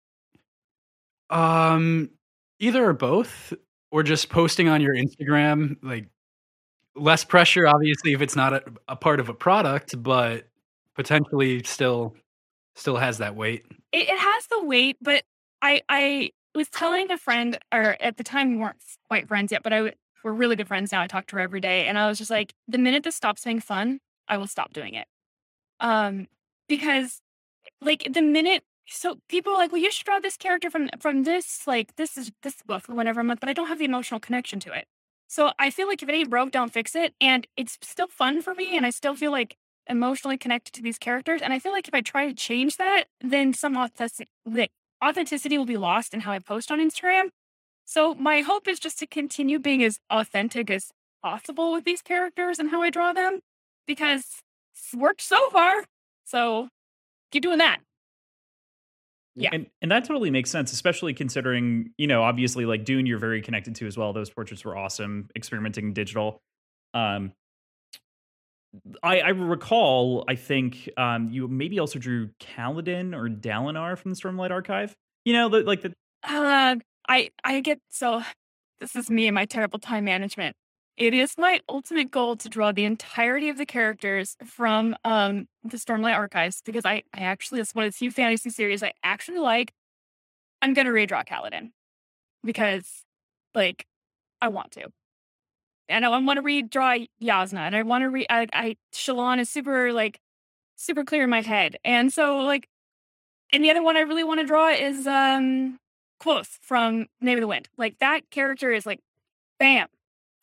Um 1.31 2.11
either 2.59 2.85
or 2.85 2.93
both 2.93 3.53
or 3.91 4.03
just 4.03 4.29
posting 4.29 4.69
on 4.69 4.81
your 4.81 4.95
Instagram 4.95 5.77
like 5.83 6.09
less 6.97 7.25
pressure 7.25 7.67
obviously 7.67 8.13
if 8.13 8.21
it's 8.21 8.37
not 8.37 8.53
a, 8.53 8.63
a 8.89 8.97
part 8.97 9.21
of 9.21 9.29
a 9.29 9.35
product 9.35 10.01
but 10.03 10.49
potentially 10.95 11.63
still 11.63 12.15
still 12.75 12.97
has 12.97 13.19
that 13.19 13.37
weight. 13.37 13.65
It, 13.93 14.09
it 14.09 14.19
has 14.19 14.47
the 14.49 14.65
weight 14.65 14.97
but 15.01 15.23
I 15.63 15.83
I 15.89 16.31
was 16.55 16.69
telling 16.69 17.11
a 17.11 17.19
friend, 17.19 17.59
or 17.73 17.97
at 18.01 18.17
the 18.17 18.25
time 18.25 18.51
we 18.51 18.57
weren't 18.57 18.83
quite 19.09 19.29
friends 19.29 19.53
yet, 19.53 19.63
but 19.63 19.73
I 19.73 19.93
we're 20.23 20.33
really 20.33 20.57
good 20.57 20.69
friends 20.69 20.93
now. 20.93 21.01
I 21.01 21.07
talk 21.07 21.27
to 21.29 21.37
her 21.37 21.43
every 21.43 21.61
day, 21.61 21.87
and 21.87 21.99
I 21.99 22.09
was 22.09 22.19
just 22.19 22.31
like, 22.31 22.55
the 22.69 22.79
minute 22.79 23.05
this 23.05 23.17
stops 23.17 23.45
being 23.45 23.61
fun, 23.61 24.01
I 24.29 24.37
will 24.37 24.47
stop 24.47 24.73
doing 24.73 24.95
it. 24.95 25.07
Um, 25.81 26.27
because 26.69 27.21
like 27.83 28.09
the 28.13 28.23
minute, 28.23 28.65
so 28.87 29.19
people 29.29 29.53
are 29.55 29.59
like, 29.59 29.73
well, 29.73 29.81
you 29.81 29.91
should 29.93 30.07
draw 30.07 30.21
this 30.21 30.37
character 30.37 30.71
from 30.71 30.91
from 31.01 31.25
this 31.25 31.67
like 31.67 31.97
this 31.97 32.17
is 32.19 32.33
this 32.43 32.63
book 32.67 32.89
or 32.89 32.95
whatever 32.95 33.23
month, 33.25 33.41
but 33.41 33.49
I 33.49 33.53
don't 33.55 33.69
have 33.69 33.79
the 33.79 33.85
emotional 33.85 34.21
connection 34.21 34.61
to 34.61 34.73
it. 34.73 34.87
So 35.29 35.53
I 35.59 35.71
feel 35.71 35.87
like 35.89 36.03
if 36.03 36.09
it 36.09 36.15
ain't 36.15 36.31
broke, 36.31 36.51
don't 36.53 36.73
fix 36.73 36.95
it, 36.97 37.15
and 37.21 37.47
it's 37.57 37.79
still 37.83 38.09
fun 38.09 38.43
for 38.43 38.55
me, 38.55 38.77
and 38.77 38.85
I 38.87 38.91
still 38.91 39.15
feel 39.15 39.31
like 39.33 39.57
emotionally 39.89 40.39
connected 40.39 40.73
to 40.75 40.83
these 40.83 40.99
characters. 40.99 41.43
And 41.43 41.53
I 41.53 41.59
feel 41.59 41.73
like 41.73 41.89
if 41.89 41.95
I 41.95 42.01
try 42.01 42.27
to 42.29 42.35
change 42.35 42.77
that, 42.79 43.05
then 43.21 43.53
some 43.55 43.77
authentic, 43.77 44.29
like, 44.47 44.71
authenticity 45.05 45.59
will 45.59 45.67
be 45.67 45.77
lost 45.77 46.15
in 46.15 46.21
how 46.21 46.33
I 46.33 46.39
post 46.39 46.71
on 46.71 46.79
Instagram. 46.79 47.31
So 47.85 48.15
my 48.15 48.41
hope 48.41 48.69
is 48.69 48.79
just 48.79 48.99
to 49.01 49.07
continue 49.07 49.59
being 49.59 49.83
as 49.83 49.99
authentic 50.11 50.71
as 50.71 50.91
possible 51.23 51.73
with 51.73 51.85
these 51.85 52.03
characters 52.03 52.59
and 52.59 52.71
how 52.71 52.83
I 52.83 52.91
draw 52.91 53.13
them 53.13 53.41
because 53.87 54.43
it's 54.75 54.95
worked 54.95 55.23
so 55.23 55.51
far. 55.51 55.85
So 56.25 56.69
keep 57.33 57.43
doing 57.43 57.59
that. 57.59 57.81
Yeah. 59.37 59.51
And 59.53 59.67
and 59.81 59.91
that 59.91 60.05
totally 60.05 60.31
makes 60.31 60.51
sense, 60.51 60.73
especially 60.73 61.15
considering, 61.15 61.91
you 61.97 62.07
know, 62.07 62.23
obviously 62.23 62.67
like 62.67 62.85
Dune 62.85 63.07
you're 63.07 63.19
very 63.19 63.43
connected 63.43 63.75
to 63.77 63.87
as 63.87 63.97
well. 63.97 64.13
Those 64.13 64.31
portraits 64.31 64.65
were 64.65 64.77
awesome, 64.77 65.29
experimenting 65.35 65.93
digital. 65.93 66.43
Um 66.95 67.33
I, 69.03 69.21
I 69.21 69.29
recall, 69.31 70.25
I 70.29 70.37
think 70.37 70.89
um, 70.97 71.31
you 71.31 71.49
maybe 71.49 71.79
also 71.79 71.99
drew 71.99 72.29
Kaladin 72.41 73.15
or 73.15 73.29
Dalinar 73.29 73.99
from 73.99 74.13
the 74.13 74.17
Stormlight 74.17 74.51
Archive. 74.51 74.95
You 75.25 75.33
know, 75.33 75.49
the, 75.49 75.61
like 75.61 75.83
the. 75.83 75.93
Uh, 76.23 76.77
I 77.09 77.31
I 77.45 77.61
get 77.61 77.81
so. 77.91 78.23
This 78.79 78.97
is 78.97 79.11
me 79.11 79.27
and 79.27 79.35
my 79.35 79.45
terrible 79.45 79.79
time 79.79 80.05
management. 80.05 80.57
It 80.97 81.15
is 81.15 81.37
my 81.39 81.61
ultimate 81.69 82.11
goal 82.11 82.37
to 82.37 82.49
draw 82.49 82.73
the 82.73 82.85
entirety 82.85 83.49
of 83.49 83.57
the 83.57 83.67
characters 83.67 84.37
from 84.45 84.97
um, 85.05 85.47
the 85.65 85.77
Stormlight 85.77 86.15
Archives 86.15 86.63
because 86.65 86.85
I, 86.85 87.03
I 87.15 87.21
actually 87.21 87.61
it's 87.61 87.75
one 87.75 87.87
of 87.87 87.93
the 87.93 87.97
few 87.97 88.11
fantasy 88.11 88.51
series 88.51 88.83
I 88.83 88.93
actually 89.03 89.39
like. 89.39 89.73
I'm 90.63 90.75
gonna 90.75 90.91
redraw 90.91 91.27
Kaladin 91.27 91.71
because, 92.45 93.05
like, 93.55 93.87
I 94.43 94.49
want 94.49 94.73
to 94.73 94.89
and 95.91 96.05
I 96.07 96.09
want 96.19 96.39
to 96.39 96.43
redraw 96.43 97.07
Jasnah, 97.23 97.59
and 97.59 97.77
I 97.77 97.83
want 97.83 98.03
to 98.03 98.11
read. 98.11 98.27
I, 98.31 98.47
I 98.53 98.77
Shallan 98.93 99.41
is 99.41 99.51
super 99.51 99.93
like 99.93 100.21
super 100.77 101.05
clear 101.05 101.25
in 101.25 101.31
my 101.31 101.43
head, 101.43 101.77
and 101.85 102.13
so 102.13 102.39
like, 102.39 102.69
and 103.53 103.63
the 103.65 103.71
other 103.71 103.83
one 103.83 103.97
I 103.97 104.01
really 104.01 104.25
want 104.25 104.41
to 104.41 104.47
draw 104.47 104.71
is 104.71 105.07
um 105.07 105.79
Kvothe 106.23 106.59
from 106.61 107.07
Name 107.21 107.39
of 107.39 107.43
the 107.43 107.49
Wind. 107.49 107.69
Like 107.77 107.99
that 107.99 108.31
character 108.31 108.73
is 108.73 108.87
like, 108.87 109.01
bam, 109.59 109.89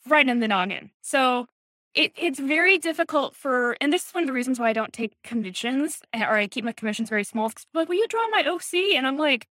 right 0.07 0.27
in 0.27 0.39
the 0.39 0.47
noggin. 0.47 0.91
So 1.01 1.47
it, 1.93 2.11
it's 2.15 2.39
very 2.39 2.77
difficult 2.77 3.35
for, 3.35 3.75
and 3.81 3.91
this 3.91 4.07
is 4.07 4.13
one 4.13 4.23
of 4.23 4.27
the 4.27 4.33
reasons 4.33 4.59
why 4.59 4.69
I 4.69 4.73
don't 4.73 4.93
take 4.93 5.13
commissions 5.23 5.99
eh, 6.13 6.23
or 6.23 6.35
I 6.35 6.47
keep 6.47 6.63
my 6.63 6.71
commissions 6.71 7.09
very 7.09 7.23
small. 7.23 7.51
Like, 7.73 7.89
will 7.89 7.95
you 7.95 8.07
draw 8.07 8.27
my 8.29 8.43
OC? 8.43 8.95
And 8.95 9.07
I'm 9.07 9.17
like, 9.17 9.47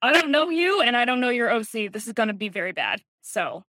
I 0.00 0.12
don't 0.12 0.30
know 0.30 0.48
you, 0.48 0.80
and 0.80 0.96
I 0.96 1.04
don't 1.04 1.20
know 1.20 1.28
your 1.28 1.50
OC. 1.50 1.92
This 1.92 2.06
is 2.06 2.12
going 2.12 2.28
to 2.28 2.34
be 2.34 2.48
very 2.48 2.72
bad. 2.72 3.02
So 3.20 3.62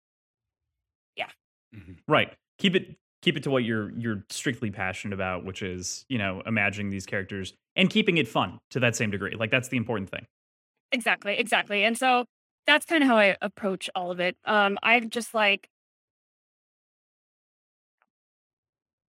Mm-hmm. 1.75 1.93
Right. 2.07 2.33
Keep 2.59 2.75
it 2.75 2.95
keep 3.21 3.37
it 3.37 3.43
to 3.43 3.49
what 3.49 3.63
you're 3.63 3.91
you're 3.97 4.23
strictly 4.29 4.69
passionate 4.69 5.13
about, 5.13 5.45
which 5.45 5.61
is, 5.61 6.05
you 6.09 6.17
know, 6.17 6.41
imagining 6.45 6.89
these 6.89 7.05
characters 7.05 7.53
and 7.75 7.89
keeping 7.89 8.17
it 8.17 8.27
fun 8.27 8.59
to 8.71 8.79
that 8.81 8.95
same 8.95 9.11
degree. 9.11 9.35
Like 9.35 9.51
that's 9.51 9.69
the 9.69 9.77
important 9.77 10.09
thing. 10.09 10.25
Exactly, 10.91 11.37
exactly. 11.37 11.83
And 11.83 11.97
so 11.97 12.25
that's 12.67 12.85
kind 12.85 13.03
of 13.03 13.09
how 13.09 13.17
I 13.17 13.37
approach 13.41 13.89
all 13.95 14.11
of 14.11 14.19
it. 14.19 14.37
Um 14.45 14.77
I'm 14.83 15.09
just 15.09 15.33
like 15.33 15.69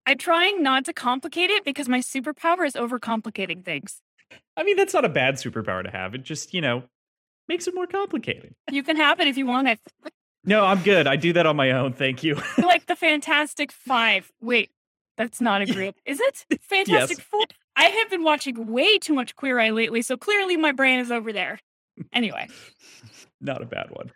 I'm 0.06 0.18
trying 0.18 0.62
not 0.62 0.84
to 0.86 0.92
complicate 0.92 1.50
it 1.50 1.64
because 1.64 1.88
my 1.88 2.00
superpower 2.00 2.66
is 2.66 2.74
overcomplicating 2.74 3.64
things. 3.64 4.02
I 4.56 4.62
mean, 4.62 4.76
that's 4.76 4.92
not 4.92 5.04
a 5.04 5.08
bad 5.08 5.36
superpower 5.36 5.82
to 5.82 5.90
have. 5.90 6.14
It 6.14 6.24
just, 6.24 6.52
you 6.52 6.60
know, 6.60 6.84
makes 7.48 7.66
it 7.66 7.74
more 7.74 7.86
complicated. 7.86 8.54
You 8.70 8.82
can 8.82 8.96
have 8.96 9.20
it 9.20 9.28
if 9.28 9.38
you 9.38 9.46
want 9.46 9.68
it. 9.68 9.80
No, 10.44 10.64
I'm 10.64 10.82
good. 10.82 11.06
I 11.06 11.16
do 11.16 11.32
that 11.32 11.46
on 11.46 11.56
my 11.56 11.70
own. 11.72 11.92
Thank 11.94 12.22
you. 12.22 12.40
like 12.58 12.86
the 12.86 12.96
Fantastic 12.96 13.72
Five. 13.72 14.30
Wait, 14.40 14.70
that's 15.16 15.40
not 15.40 15.62
a 15.62 15.66
group. 15.66 15.96
Is 16.04 16.20
it? 16.20 16.44
Fantastic 16.62 17.18
yes. 17.18 17.26
Four. 17.26 17.44
I 17.76 17.84
have 17.84 18.10
been 18.10 18.22
watching 18.22 18.66
way 18.66 18.98
too 18.98 19.14
much 19.14 19.34
Queer 19.36 19.58
Eye 19.58 19.70
lately, 19.70 20.02
so 20.02 20.16
clearly 20.16 20.56
my 20.56 20.72
brain 20.72 21.00
is 21.00 21.10
over 21.10 21.32
there. 21.32 21.58
Anyway. 22.12 22.48
not 23.40 23.62
a 23.62 23.66
bad 23.66 23.86
one. 23.90 24.12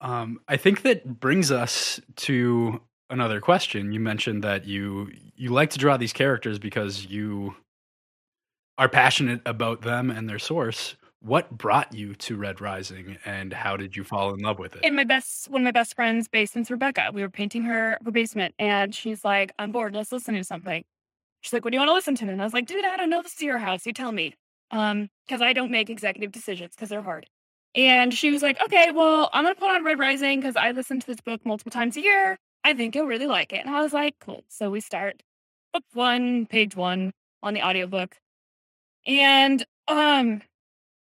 Um, 0.00 0.40
I 0.48 0.56
think 0.56 0.82
that 0.82 1.20
brings 1.20 1.52
us 1.52 2.00
to 2.16 2.80
another 3.10 3.40
question. 3.40 3.92
You 3.92 4.00
mentioned 4.00 4.42
that 4.44 4.66
you 4.66 5.10
you 5.36 5.50
like 5.50 5.70
to 5.70 5.78
draw 5.78 5.96
these 5.96 6.12
characters 6.12 6.58
because 6.58 7.06
you 7.06 7.54
are 8.78 8.88
passionate 8.88 9.42
about 9.46 9.82
them 9.82 10.10
and 10.10 10.28
their 10.28 10.38
source 10.38 10.96
what 11.22 11.50
brought 11.56 11.94
you 11.94 12.14
to 12.14 12.36
Red 12.36 12.60
Rising 12.60 13.16
and 13.24 13.52
how 13.52 13.76
did 13.76 13.96
you 13.96 14.04
fall 14.04 14.34
in 14.34 14.40
love 14.40 14.58
with 14.58 14.74
it? 14.74 14.80
And 14.84 14.96
my 14.96 15.04
best 15.04 15.48
one 15.48 15.62
of 15.62 15.64
my 15.64 15.70
best 15.70 15.94
friends' 15.94 16.28
basements, 16.28 16.70
Rebecca. 16.70 17.10
We 17.12 17.22
were 17.22 17.30
painting 17.30 17.62
her 17.64 17.98
her 18.04 18.10
basement 18.10 18.54
and 18.58 18.94
she's 18.94 19.24
like, 19.24 19.52
I'm 19.58 19.72
bored, 19.72 19.94
let's 19.94 20.12
listen 20.12 20.34
to 20.34 20.44
something. 20.44 20.84
She's 21.40 21.52
like, 21.52 21.64
What 21.64 21.70
do 21.70 21.76
you 21.76 21.80
want 21.80 21.90
to 21.90 21.94
listen 21.94 22.14
to? 22.16 22.28
And 22.28 22.40
I 22.40 22.44
was 22.44 22.52
like, 22.54 22.66
dude, 22.66 22.84
I 22.84 22.96
don't 22.96 23.10
know. 23.10 23.22
This 23.22 23.34
is 23.34 23.42
your 23.42 23.58
house. 23.58 23.86
You 23.86 23.92
tell 23.92 24.12
me. 24.12 24.34
Um, 24.70 25.10
because 25.26 25.42
I 25.42 25.52
don't 25.52 25.70
make 25.70 25.90
executive 25.90 26.32
decisions 26.32 26.74
because 26.74 26.88
they're 26.88 27.02
hard. 27.02 27.26
And 27.74 28.12
she 28.12 28.30
was 28.30 28.42
like, 28.42 28.60
Okay, 28.62 28.90
well, 28.90 29.30
I'm 29.32 29.44
gonna 29.44 29.54
put 29.54 29.70
on 29.70 29.84
Red 29.84 29.98
Rising 29.98 30.40
because 30.40 30.56
I 30.56 30.72
listen 30.72 30.98
to 31.00 31.06
this 31.06 31.20
book 31.20 31.44
multiple 31.46 31.70
times 31.70 31.96
a 31.96 32.02
year. 32.02 32.38
I 32.64 32.74
think 32.74 32.94
you'll 32.94 33.06
really 33.06 33.26
like 33.26 33.52
it. 33.52 33.64
And 33.64 33.74
I 33.74 33.82
was 33.82 33.92
like, 33.92 34.14
cool. 34.20 34.44
So 34.48 34.70
we 34.70 34.80
start 34.80 35.22
book 35.72 35.84
one, 35.94 36.46
page 36.46 36.76
one 36.76 37.12
on 37.42 37.54
the 37.54 37.62
audiobook. 37.62 38.16
And 39.06 39.64
um 39.88 40.42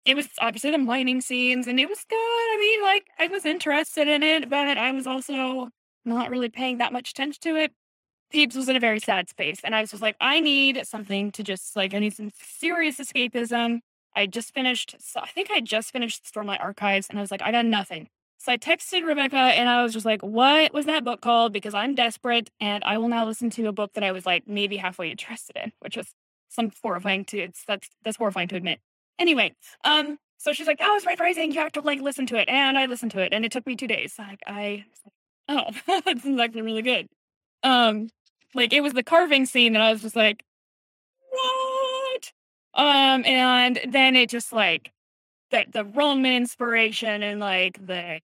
it 0.05 0.17
was 0.17 0.29
obviously 0.41 0.71
the 0.71 0.79
mining 0.79 1.21
scenes 1.21 1.67
and 1.67 1.79
it 1.79 1.89
was 1.89 2.05
good. 2.09 2.17
I 2.17 2.57
mean, 2.59 2.83
like 2.83 3.07
I 3.19 3.29
was 3.29 3.45
interested 3.45 4.09
in 4.09 4.23
it, 4.23 4.51
but 4.51 4.77
I 4.77 4.91
was 4.93 5.07
also 5.07 5.69
not 6.05 6.31
really 6.31 6.49
paying 6.49 6.79
that 6.79 6.93
much 6.93 7.11
attention 7.11 7.41
to 7.43 7.57
it. 7.57 7.73
Thebes 8.33 8.57
was 8.57 8.69
in 8.69 8.77
a 8.77 8.81
very 8.81 8.99
sad 8.99 9.29
space. 9.29 9.61
And 9.63 9.75
I 9.75 9.81
was 9.81 9.91
just 9.91 10.03
like, 10.03 10.17
I 10.21 10.41
need 10.41 10.87
something 10.87 11.31
to 11.33 11.43
just 11.43 11.77
like 11.77 11.95
I 11.95 11.99
need 11.99 12.15
some 12.15 12.31
serious 12.35 12.99
escapism. 12.99 13.81
I 14.15 14.27
just 14.27 14.53
finished 14.55 14.97
so 14.99 15.21
I 15.21 15.29
think 15.29 15.51
I 15.51 15.61
just 15.61 15.93
finished 15.93 16.25
Stormlight 16.25 16.61
Archives 16.61 17.09
and 17.09 17.19
I 17.19 17.23
was 17.23 17.31
like, 17.31 17.43
I 17.43 17.53
got 17.53 17.67
nothing. 17.67 18.09
So 18.39 18.51
I 18.51 18.57
texted 18.57 19.07
Rebecca 19.07 19.37
and 19.37 19.69
I 19.69 19.85
was 19.85 19.93
just 19.93 20.05
like, 20.05 20.21
what 20.23 20.75
was 20.75 20.87
that 20.87 21.05
book 21.05 21.21
called? 21.21 21.53
Because 21.53 21.75
I'm 21.75 21.95
desperate 21.95 22.51
and 22.59 22.83
I 22.83 22.99
will 22.99 23.09
now 23.09 23.25
listen 23.25 23.51
to 23.51 23.69
a 23.69 23.73
book 23.73 23.93
that 23.93 24.03
I 24.03 24.11
was 24.11 24.27
like 24.27 24.49
maybe 24.49 24.79
halfway 24.79 25.13
interested 25.13 25.57
in, 25.57 25.71
which 25.79 25.97
was 25.97 26.09
some 26.49 26.73
horrifying 26.83 27.25
to 27.27 27.39
it's 27.39 27.65
that's 27.65 27.89
that's 28.03 28.17
horrifying 28.17 28.49
to 28.49 28.57
admit. 28.57 28.81
Anyway, 29.19 29.55
um, 29.85 30.19
so 30.39 30.53
she's 30.53 30.67
like, 30.67 30.79
"Oh, 30.81 30.97
it's 30.97 31.07
Red 31.07 31.21
Rising. 31.21 31.53
You 31.53 31.61
have 31.61 31.73
to 31.73 31.81
like 31.81 32.01
listen 32.01 32.27
to 32.27 32.37
it." 32.37 32.49
And 32.49 32.79
I 32.79 32.87
listened 32.87 33.13
to 33.13 33.21
it, 33.21 33.33
and 33.33 33.45
it 33.45 33.53
took 33.53 33.67
me 33.67 33.77
two 33.77 33.87
days. 33.87 34.15
Like 34.19 34.41
I, 34.47 34.85
oh, 35.49 35.71
this 36.05 36.25
is 36.25 36.39
actually 36.41 36.63
really 36.63 36.83
good. 36.83 37.09
Um, 37.63 38.09
like 38.55 38.73
it 38.73 38.81
was 38.83 38.93
the 38.93 39.03
carving 39.03 39.47
scene 39.47 39.75
that 39.75 39.83
I 39.83 39.93
was 39.93 40.03
just 40.03 40.17
like, 40.17 40.45
what? 41.31 42.33
Um, 42.75 43.25
and 43.25 43.81
then 43.89 44.17
it 44.17 44.31
just 44.31 44.53
like 44.53 44.93
the 45.51 45.65
the 45.71 45.85
Roman 45.85 46.33
inspiration 46.33 47.23
and 47.23 47.41
like 47.41 47.85
the 47.87 48.21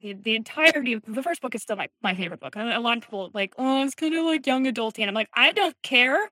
the, 0.00 0.12
the 0.14 0.36
entirety 0.36 0.92
of 0.92 1.02
the 1.06 1.22
first 1.22 1.42
book 1.42 1.54
is 1.56 1.62
still 1.62 1.74
my, 1.76 1.88
my 2.02 2.14
favorite 2.14 2.38
book. 2.38 2.54
A 2.54 2.78
lot 2.78 2.98
of 2.98 3.02
people 3.02 3.30
like, 3.34 3.52
oh, 3.58 3.82
it's 3.82 3.96
kind 3.96 4.14
of 4.14 4.24
like 4.24 4.46
young 4.46 4.66
adulty, 4.66 5.00
and 5.00 5.08
I'm 5.08 5.14
like, 5.14 5.30
I 5.34 5.52
don't 5.52 5.74
care 5.82 6.30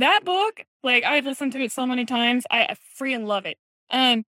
that 0.00 0.24
book, 0.24 0.64
like 0.82 1.04
I've 1.04 1.26
listened 1.26 1.52
to 1.52 1.60
it 1.62 1.72
so 1.72 1.86
many 1.86 2.04
times. 2.04 2.44
I, 2.50 2.76
freaking 3.00 3.26
love 3.26 3.46
it. 3.46 3.58
Um, 3.90 4.24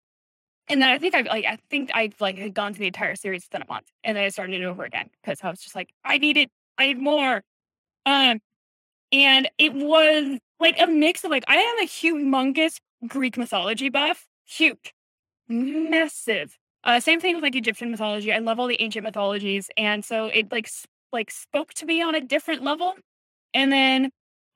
and 0.68 0.82
then 0.82 0.90
I 0.90 0.98
think 0.98 1.14
I've 1.14 1.26
like 1.26 1.44
I 1.46 1.58
think 1.70 1.90
I 1.94 2.10
like 2.20 2.38
had 2.38 2.54
gone 2.54 2.74
to 2.74 2.78
the 2.78 2.86
entire 2.86 3.16
series 3.16 3.44
within 3.44 3.62
a 3.62 3.72
month, 3.72 3.86
and 4.04 4.16
then 4.16 4.24
I 4.24 4.28
started 4.28 4.60
it 4.60 4.64
over 4.64 4.84
again 4.84 5.10
because 5.22 5.40
I 5.42 5.50
was 5.50 5.60
just 5.60 5.74
like, 5.74 5.90
I 6.04 6.18
need 6.18 6.36
it, 6.36 6.50
I 6.76 6.88
need 6.88 7.00
more. 7.00 7.42
Um, 8.06 8.40
and 9.12 9.48
it 9.58 9.72
was 9.74 10.38
like 10.60 10.80
a 10.80 10.86
mix 10.86 11.24
of 11.24 11.30
like 11.30 11.44
I 11.48 11.56
am 11.56 11.78
a 11.80 11.86
humongous 11.86 12.80
Greek 13.06 13.36
mythology 13.38 13.88
buff, 13.88 14.26
huge, 14.46 14.94
massive. 15.48 16.56
Uh, 16.84 17.00
same 17.00 17.20
thing 17.20 17.34
with 17.34 17.42
like 17.44 17.56
Egyptian 17.56 17.90
mythology. 17.90 18.32
I 18.32 18.38
love 18.38 18.60
all 18.60 18.66
the 18.66 18.80
ancient 18.80 19.04
mythologies, 19.04 19.70
and 19.76 20.04
so 20.04 20.26
it 20.26 20.52
like 20.52 20.68
sp- 20.68 20.90
like 21.12 21.30
spoke 21.30 21.74
to 21.74 21.86
me 21.86 22.02
on 22.02 22.14
a 22.14 22.20
different 22.20 22.62
level. 22.62 22.94
And 23.54 23.72
then 23.72 24.10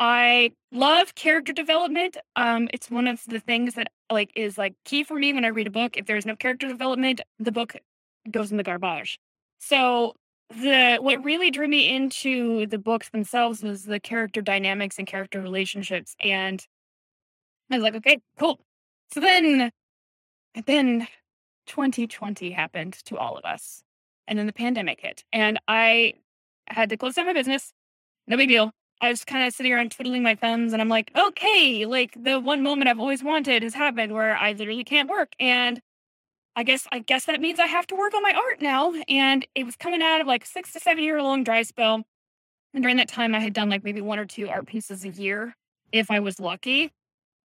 I 0.05 0.51
love 0.73 1.15
character 1.15 1.53
development. 1.53 2.17
Um, 2.35 2.69
it's 2.73 2.91
one 2.91 3.07
of 3.07 3.23
the 3.29 3.39
things 3.39 3.75
that 3.75 3.93
like 4.11 4.33
is 4.35 4.59
like 4.59 4.75
key 4.85 5.05
for 5.05 5.15
me 5.15 5.33
when 5.33 5.45
I 5.45 5.49
read 5.49 5.69
a 5.69 5.71
book. 5.71 5.97
If 5.97 6.07
there's 6.07 6.27
no 6.27 6.35
character 6.35 6.67
development, 6.67 7.21
the 7.39 7.53
book 7.53 7.77
goes 8.29 8.51
in 8.51 8.57
the 8.57 8.65
garbage. 8.65 9.21
So 9.61 10.17
the 10.51 10.99
what 11.01 11.23
really 11.23 11.53
drew 11.53 11.69
me 11.69 11.89
into 11.89 12.67
the 12.67 12.79
books 12.79 13.11
themselves 13.11 13.63
was 13.63 13.85
the 13.85 14.01
character 14.01 14.43
dynamics 14.43 14.99
and 14.99 15.07
character 15.07 15.41
relationships. 15.41 16.17
And 16.19 16.67
I 17.71 17.77
was 17.77 17.85
like, 17.85 17.95
okay, 17.95 18.19
cool. 18.41 18.59
So 19.13 19.21
then 19.21 19.71
then 20.67 21.07
2020 21.67 22.51
happened 22.51 22.95
to 23.05 23.19
all 23.19 23.39
of 23.39 23.45
us. 23.45 23.85
And 24.27 24.37
then 24.37 24.47
the 24.47 24.53
pandemic 24.53 25.01
hit. 25.01 25.23
And 25.33 25.61
I 25.69 26.15
had 26.67 26.91
to 26.91 26.97
close 26.97 27.15
down 27.15 27.27
my 27.27 27.35
business. 27.35 27.73
No 28.27 28.37
big 28.37 28.49
deal. 28.49 28.73
I 29.03 29.11
was 29.11 29.25
kind 29.25 29.45
of 29.45 29.53
sitting 29.53 29.73
around 29.73 29.91
twiddling 29.91 30.23
my 30.23 30.37
thumbs 30.37 30.73
and 30.73 30.81
I'm 30.81 30.89
like, 30.89 31.11
okay, 31.19 31.85
like 31.87 32.17
the 32.23 32.39
one 32.39 32.63
moment 32.63 32.89
I've 32.89 33.01
always 33.01 33.23
wanted 33.23 33.65
has 33.65 33.75
happened 33.75 34.13
where 34.13 34.37
I 34.37 34.53
literally 34.53 34.85
can't 34.85 35.11
work. 35.11 35.33
And 35.41 35.81
I 36.55 36.63
guess 36.63 36.87
I 36.93 37.01
guess 37.01 37.25
that 37.25 37.41
means 37.41 37.59
I 37.59 37.67
have 37.67 37.87
to 37.89 37.97
work 37.97 38.15
on 38.15 38.23
my 38.23 38.33
art 38.33 38.63
now. 38.63 38.95
And 39.09 39.45
it 39.57 39.65
was 39.65 39.75
coming 39.75 40.03
out 40.03 40.21
of 40.21 40.29
like 40.29 40.47
six 40.47 40.73
to 40.75 40.81
seven 40.81 41.03
year 41.03 41.21
long 41.21 41.43
dry 41.43 41.63
spell. 41.65 42.05
And 42.75 42.83
during 42.83 42.97
that 42.99 43.09
time 43.09 43.35
I 43.35 43.41
had 43.41 43.53
done 43.53 43.69
like 43.69 43.83
maybe 43.83 44.01
one 44.01 44.21
or 44.21 44.25
two 44.25 44.49
art 44.49 44.67
pieces 44.67 45.05
a 45.05 45.09
year 45.09 45.57
if 45.91 46.09
I 46.11 46.21
was 46.21 46.39
lucky. 46.39 46.93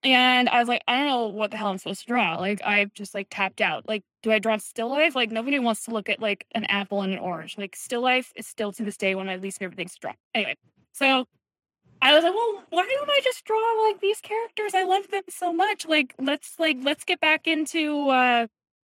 And 0.05 0.51
I 0.51 0.59
was 0.59 0.69
like, 0.69 0.83
I 0.87 0.99
don't 0.99 1.07
know 1.07 1.27
what 1.29 1.51
the 1.53 1.57
hell 1.57 1.69
I'm 1.69 1.79
supposed 1.79 2.01
to 2.03 2.07
draw. 2.07 2.37
Like 2.37 2.61
I've 2.65 2.93
just 2.93 3.15
like 3.15 3.29
tapped 3.31 3.63
out. 3.63 3.89
Like, 3.89 4.03
do 4.23 4.31
I 4.31 4.39
draw 4.41 4.59
still 4.59 4.91
life? 4.91 5.17
Like 5.17 5.31
nobody 5.31 5.59
wants 5.59 5.85
to 5.87 5.91
look 5.91 6.11
at 6.11 6.21
like 6.21 6.45
an 6.53 6.65
apple 6.67 7.01
and 7.01 7.15
an 7.15 7.19
orange. 7.19 7.57
Like 7.57 7.75
still 7.77 8.03
life 8.03 8.31
is 8.37 8.47
still 8.47 8.73
to 8.73 8.85
this 8.85 8.99
day 8.99 9.15
one 9.15 9.27
of 9.27 9.33
my 9.33 9.43
least 9.43 9.59
favorite 9.59 9.79
things 9.79 9.95
to 9.95 10.01
draw. 10.01 10.13
Anyway, 10.35 10.57
so 10.93 11.25
I 12.03 12.15
was 12.15 12.25
like, 12.25 12.35
well, 12.35 12.63
why 12.71 12.87
don't 12.87 13.11
I 13.11 13.21
just 13.25 13.45
draw 13.45 13.87
like 13.89 14.01
these 14.01 14.21
characters? 14.21 14.75
I 14.75 14.85
love 14.85 15.09
them 15.11 15.23
so 15.29 15.53
much. 15.53 15.87
Like, 15.87 16.15
let's 16.19 16.59
like 16.59 16.79
let's 16.83 17.05
get 17.05 17.21
back 17.21 17.47
into 17.47 18.09
uh 18.09 18.47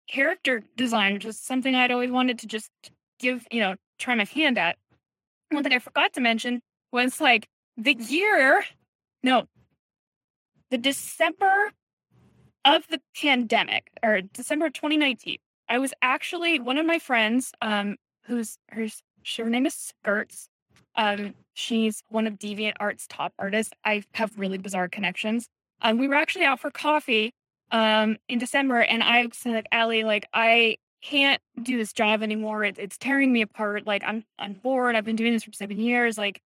character 0.09 0.63
design, 0.75 1.13
which 1.13 1.25
is 1.25 1.39
something 1.39 1.75
I'd 1.75 1.91
always 1.91 2.11
wanted 2.11 2.39
to 2.39 2.47
just 2.47 2.71
give, 3.19 3.47
you 3.51 3.61
know, 3.61 3.75
try 3.99 4.15
my 4.15 4.25
hand 4.25 4.57
at. 4.57 4.77
One 5.51 5.63
thing 5.63 5.73
I 5.73 5.79
forgot 5.79 6.13
to 6.13 6.21
mention 6.21 6.61
was 6.91 7.21
like 7.21 7.47
the 7.77 7.93
year, 7.93 8.63
no, 9.23 9.47
the 10.71 10.77
December 10.77 11.71
of 12.65 12.87
the 12.89 13.01
pandemic 13.19 13.89
or 14.03 14.21
December 14.21 14.69
2019. 14.69 15.37
I 15.67 15.77
was 15.77 15.93
actually 16.01 16.59
one 16.59 16.77
of 16.77 16.85
my 16.85 16.99
friends, 16.99 17.51
um, 17.61 17.95
who's 18.25 18.57
her, 18.69 18.87
her 19.37 19.49
name 19.49 19.65
is 19.65 19.73
Skirts. 19.75 20.49
Um, 20.95 21.33
she's 21.53 22.03
one 22.09 22.27
of 22.27 22.33
Deviant 22.33 22.73
Art's 22.79 23.07
top 23.07 23.33
artists. 23.39 23.73
I 23.85 24.03
have 24.13 24.37
really 24.37 24.57
bizarre 24.57 24.89
connections. 24.89 25.47
Um, 25.81 25.97
we 25.97 26.07
were 26.07 26.15
actually 26.15 26.45
out 26.45 26.59
for 26.59 26.71
coffee 26.71 27.31
um 27.71 28.17
in 28.27 28.39
December, 28.39 28.81
and 28.81 29.03
I 29.03 29.27
said, 29.33 29.53
like, 29.53 29.67
Allie, 29.71 30.03
like, 30.03 30.27
I 30.33 30.77
can't 31.01 31.41
do 31.61 31.77
this 31.77 31.93
job 31.93 32.23
anymore. 32.23 32.63
It, 32.63 32.77
it's 32.79 32.97
tearing 32.97 33.31
me 33.31 33.41
apart. 33.41 33.85
Like, 33.87 34.03
I'm 34.05 34.23
I'm 34.39 34.53
bored. 34.53 34.95
I've 34.95 35.05
been 35.05 35.15
doing 35.15 35.33
this 35.33 35.43
for 35.43 35.53
seven 35.53 35.79
years. 35.79 36.17
Like, 36.17 36.41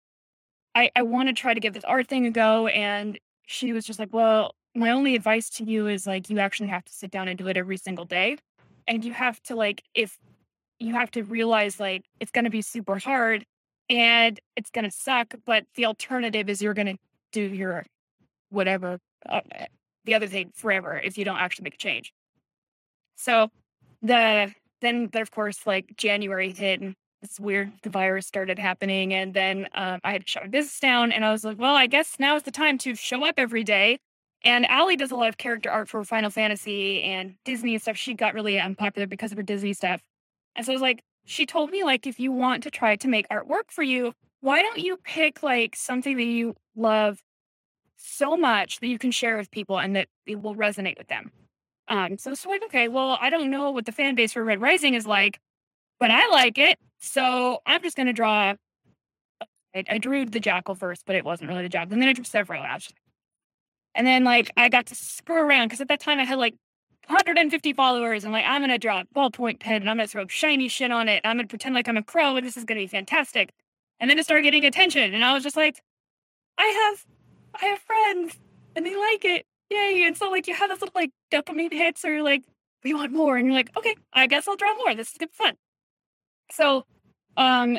I 0.76 0.92
I 0.96 1.04
want 1.04 1.30
to 1.30 1.34
try 1.34 1.54
to 1.54 1.60
give 1.60 1.74
this 1.74 1.84
art 1.86 2.08
thing 2.08 2.26
a 2.26 2.32
go. 2.32 2.68
And 2.68 3.20
she 3.46 3.74
was 3.74 3.86
just 3.86 4.00
like, 4.00 4.14
well, 4.14 4.56
my 4.76 4.92
only 4.92 5.16
advice 5.16 5.50
to 5.52 5.64
you 5.64 5.88
is 5.88 6.08
like, 6.08 6.30
you 6.30 6.40
actually 6.40 6.70
have 6.70 6.86
to 6.86 6.94
sit 6.94 7.12
down 7.12 7.28
and 7.28 7.38
do 7.38 7.48
it 7.48 7.58
every 7.58 7.78
single 7.78 8.06
day, 8.06 8.38
and 8.88 9.06
you 9.06 9.14
have 9.14 9.42
to 9.44 9.56
like, 9.56 9.84
if 9.94 10.18
you 10.80 10.94
have 10.96 11.12
to 11.12 11.24
realize 11.24 11.80
like 11.80 12.06
it's 12.20 12.32
going 12.32 12.46
to 12.46 12.50
be 12.50 12.62
super 12.62 12.98
hard 12.98 13.46
and 13.92 14.40
it's 14.56 14.72
going 14.72 14.86
to 14.86 14.92
suck. 14.92 15.36
But 15.46 15.66
the 15.76 15.86
alternative 15.86 16.50
is 16.50 16.62
you're 16.62 16.74
going 16.74 16.88
to 16.88 16.98
do 17.34 17.42
your 17.42 17.86
whatever, 18.50 18.98
uh, 19.30 19.42
eh, 19.52 19.66
the 20.06 20.16
other 20.16 20.28
thing 20.28 20.52
forever 20.56 20.98
if 20.98 21.18
you 21.18 21.26
don't 21.26 21.38
actually 21.38 21.66
make 21.66 21.76
a 21.76 21.78
change. 21.78 22.14
So 23.18 23.50
the 24.02 24.52
then, 24.80 25.10
then 25.12 25.22
of 25.22 25.30
course, 25.30 25.68
like 25.68 25.94
January 25.96 26.52
hit 26.52 26.82
and 26.82 26.96
this 27.22 27.40
weird 27.40 27.72
the 27.84 27.90
virus 27.92 28.26
started 28.26 28.58
happening, 28.58 29.14
and 29.14 29.34
then 29.34 29.68
um, 29.76 30.00
I 30.04 30.14
had 30.14 30.26
to 30.26 30.28
shut 30.28 30.44
my 30.44 30.50
business 30.50 30.80
down, 30.80 31.12
and 31.12 31.24
I 31.24 31.32
was 31.32 31.44
like, 31.44 31.60
well, 31.60 31.76
I 31.76 31.86
guess 31.86 32.16
now 32.18 32.36
is 32.36 32.44
the 32.44 32.52
time 32.52 32.80
to 32.80 32.96
show 32.96 33.24
up 33.28 33.36
every 33.38 33.64
day. 33.64 34.00
And 34.44 34.66
Allie 34.66 34.96
does 34.96 35.12
a 35.12 35.16
lot 35.16 35.30
of 35.30 35.38
character 35.38 35.70
art 35.70 35.88
for 35.88 36.04
Final 36.04 36.32
Fantasy 36.32 37.04
and 37.04 37.36
Disney 37.46 37.74
and 37.74 37.82
stuff. 37.82 37.96
She 37.96 38.16
got 38.16 38.34
really 38.34 38.60
unpopular 38.60 39.06
because 39.06 39.32
of 39.32 39.38
her 39.38 39.44
Disney 39.44 39.74
stuff. 39.74 40.02
And 40.56 40.66
so 40.66 40.72
I 40.72 40.76
was 40.76 40.82
like, 40.82 41.04
she 41.26 41.46
told 41.46 41.70
me 41.70 41.84
like 41.84 42.08
if 42.08 42.20
you 42.20 42.32
want 42.32 42.64
to 42.64 42.72
try 42.72 42.96
to 42.96 43.08
make 43.08 43.26
art 43.30 43.48
work 43.48 43.72
for 43.72 43.84
you, 43.84 44.14
why 44.42 44.62
don't 44.62 44.80
you 44.80 44.98
pick 44.98 45.44
like 45.44 45.76
something 45.76 46.18
that 46.18 46.24
you 46.24 46.56
love 46.76 47.22
so 47.96 48.36
much 48.36 48.80
that 48.80 48.88
you 48.88 48.98
can 48.98 49.12
share 49.12 49.38
with 49.38 49.52
people 49.52 49.80
and 49.80 49.96
that 49.96 50.08
it 50.26 50.42
will 50.42 50.56
resonate 50.56 50.98
with 50.98 51.08
them. 51.08 51.32
Um, 51.88 52.18
so 52.18 52.32
it's 52.32 52.46
like, 52.46 52.64
okay, 52.66 52.88
well, 52.88 53.18
I 53.22 53.30
don't 53.30 53.52
know 53.52 53.72
what 53.72 53.86
the 53.86 53.92
fan 53.92 54.16
base 54.16 54.34
for 54.34 54.44
Red 54.44 54.62
Rising 54.62 54.94
is 54.94 55.06
like, 55.06 55.40
but 56.00 56.10
I 56.10 56.28
like 56.30 56.58
it. 56.58 56.80
So 57.00 57.60
I'm 57.66 57.82
just 57.82 57.98
gonna 57.98 58.14
draw. 58.14 58.56
I, 59.76 59.84
I 59.90 59.98
drew 59.98 60.26
the 60.26 60.40
jackal 60.40 60.76
first, 60.76 61.04
but 61.06 61.16
it 61.16 61.24
wasn't 61.24 61.50
really 61.50 61.64
the 61.64 61.70
jackal. 61.70 61.94
And 61.94 62.02
then 62.02 62.10
I 62.10 62.14
drew 62.14 62.24
several. 62.24 62.64
Others, 62.64 62.94
and 63.96 64.08
then 64.08 64.24
like 64.24 64.52
I 64.58 64.70
got 64.70 64.88
to 64.88 64.96
screw 64.96 65.36
around 65.36 65.68
because 65.68 65.82
at 65.82 65.88
that 65.90 66.00
time 66.00 66.20
I 66.20 66.24
had 66.24 66.38
like 66.38 66.56
150 67.08 67.74
followers. 67.74 68.26
I'm 68.26 68.32
like, 68.32 68.46
I'm 68.46 68.62
gonna 68.62 68.78
draw 68.78 69.02
a 69.02 69.06
ballpoint 69.16 69.60
pen 69.60 69.82
and 69.82 69.90
I'm 69.90 69.98
gonna 69.98 70.08
throw 70.08 70.28
shiny 70.28 70.68
shit 70.68 70.92
on 70.92 71.10
it. 71.10 71.22
I'm 71.24 71.38
gonna 71.38 71.48
pretend 71.48 71.76
like 71.76 71.88
I'm 71.88 71.98
a 71.98 72.04
crow 72.04 72.36
and 72.38 72.46
this 72.46 72.58
is 72.58 72.64
gonna 72.64 72.80
be 72.80 72.88
fantastic. 72.88 73.52
And 74.00 74.10
then 74.10 74.18
it 74.18 74.24
started 74.26 74.44
getting 74.44 74.66
attention, 74.66 75.14
and 75.14 75.24
I 75.24 75.34
was 75.34 75.44
just 75.44 75.56
like, 75.56 75.80
I 76.58 76.66
have, 76.66 77.06
I 77.62 77.66
have 77.68 77.80
friends, 77.80 78.36
and 78.76 78.84
they 78.84 78.96
like 78.96 79.24
it. 79.24 79.46
Yay! 79.70 80.04
And 80.08 80.18
so 80.18 80.30
like 80.32 80.48
you 80.48 80.56
have 80.56 80.70
this 80.70 80.82
little 80.82 81.00
like 81.00 81.12
dopamine 81.32 81.72
hits, 81.72 82.04
or 82.04 82.24
like 82.24 82.44
we 82.84 82.94
want 82.96 83.12
more, 83.12 83.38
and 83.38 83.46
you're 83.46 83.56
like, 83.56 83.70
okay, 83.78 83.96
I 84.14 84.26
guess 84.28 84.48
I'll 84.48 84.56
draw 84.56 84.76
more. 84.78 84.96
This 84.96 85.12
is 85.12 85.18
good 85.18 85.32
fun. 85.32 85.56
So, 86.52 86.86
um, 87.38 87.78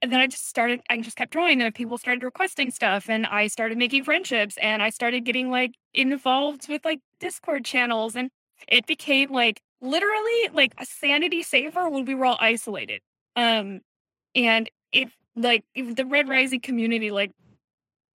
and 0.00 0.12
then 0.12 0.20
I 0.20 0.28
just 0.28 0.48
started. 0.48 0.80
I 0.88 1.00
just 1.00 1.16
kept 1.16 1.32
drawing, 1.32 1.60
and 1.60 1.74
people 1.74 1.98
started 1.98 2.22
requesting 2.22 2.70
stuff, 2.70 3.10
and 3.10 3.26
I 3.26 3.48
started 3.48 3.76
making 3.76 4.04
friendships, 4.04 4.56
and 4.58 4.82
I 4.82 4.90
started 4.90 5.24
getting 5.24 5.50
like 5.50 5.72
involved 5.92 6.68
with 6.68 6.84
like 6.84 7.00
Discord 7.18 7.64
channels, 7.64 8.14
and 8.14 8.30
it 8.68 8.86
became 8.86 9.30
like 9.30 9.60
literally 9.80 10.48
like 10.52 10.74
a 10.78 10.86
sanity 10.86 11.42
saver 11.42 11.88
when 11.88 12.04
we 12.04 12.14
were 12.14 12.26
all 12.26 12.38
isolated. 12.40 13.00
Um, 13.36 13.80
and 14.34 14.70
it 14.92 15.08
like 15.36 15.64
the 15.74 16.06
Red 16.06 16.28
Rising 16.28 16.60
community 16.60 17.10
like 17.10 17.32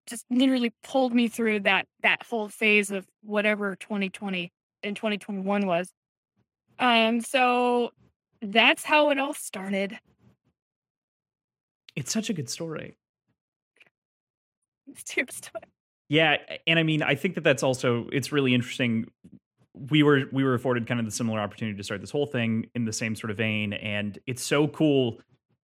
just 0.07 0.25
literally 0.29 0.73
pulled 0.83 1.13
me 1.13 1.27
through 1.27 1.61
that 1.61 1.87
that 2.03 2.23
whole 2.23 2.49
phase 2.49 2.91
of 2.91 3.05
whatever 3.23 3.75
2020 3.75 4.51
and 4.83 4.95
2021 4.95 5.65
was. 5.65 5.91
Um, 6.77 7.21
so 7.21 7.91
that's 8.41 8.83
how 8.83 9.09
it 9.09 9.19
all 9.19 9.33
started. 9.33 9.97
It's 11.95 12.11
such 12.11 12.29
a 12.29 12.33
good 12.33 12.49
story. 12.49 12.97
It's 14.87 15.15
your 15.15 15.25
story. 15.29 15.63
Yeah, 16.07 16.37
and 16.67 16.77
I 16.77 16.83
mean, 16.83 17.01
I 17.01 17.15
think 17.15 17.33
that 17.33 17.43
that's 17.43 17.63
also 17.63 18.07
it's 18.13 18.31
really 18.31 18.53
interesting. 18.53 19.07
We 19.89 20.03
were 20.03 20.23
we 20.31 20.43
were 20.43 20.53
afforded 20.53 20.87
kind 20.87 20.99
of 20.99 21.05
the 21.05 21.11
similar 21.11 21.39
opportunity 21.39 21.77
to 21.77 21.83
start 21.83 22.01
this 22.01 22.11
whole 22.11 22.25
thing 22.25 22.69
in 22.75 22.85
the 22.85 22.93
same 22.93 23.15
sort 23.15 23.31
of 23.31 23.37
vein, 23.37 23.73
and 23.73 24.17
it's 24.25 24.43
so 24.43 24.67
cool 24.67 25.19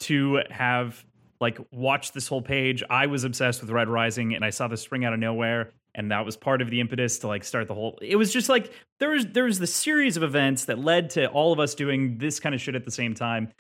to 0.02 0.42
have 0.50 1.06
like 1.40 1.60
watched 1.72 2.14
this 2.14 2.28
whole 2.28 2.42
page. 2.42 2.84
I 2.90 3.08
was 3.08 3.24
obsessed 3.24 3.62
with 3.62 3.70
Red 3.70 3.90
Rising, 3.90 4.34
and 4.34 4.44
I 4.44 4.50
saw 4.50 4.68
this 4.68 4.82
spring 4.82 5.06
out 5.06 5.14
of 5.14 5.20
nowhere, 5.20 5.72
and 5.96 6.12
that 6.12 6.26
was 6.26 6.38
part 6.38 6.62
of 6.62 6.70
the 6.70 6.80
impetus 6.80 7.20
to 7.20 7.28
like 7.28 7.44
start 7.44 7.68
the 7.68 7.74
whole. 7.74 7.98
It 8.02 8.16
was 8.16 8.32
just 8.32 8.50
like 8.50 8.72
there 9.00 9.10
was 9.10 9.26
there 9.28 9.46
was 9.46 9.60
the 9.60 9.68
series 9.68 10.18
of 10.18 10.24
events 10.24 10.66
that 10.66 10.80
led 10.80 11.10
to 11.12 11.28
all 11.28 11.54
of 11.54 11.60
us 11.60 11.76
doing 11.76 12.18
this 12.18 12.40
kind 12.40 12.56
of 12.56 12.62
shit 12.62 12.76
at 12.76 12.86
the 12.86 12.92
same 12.92 13.14
time, 13.14 13.52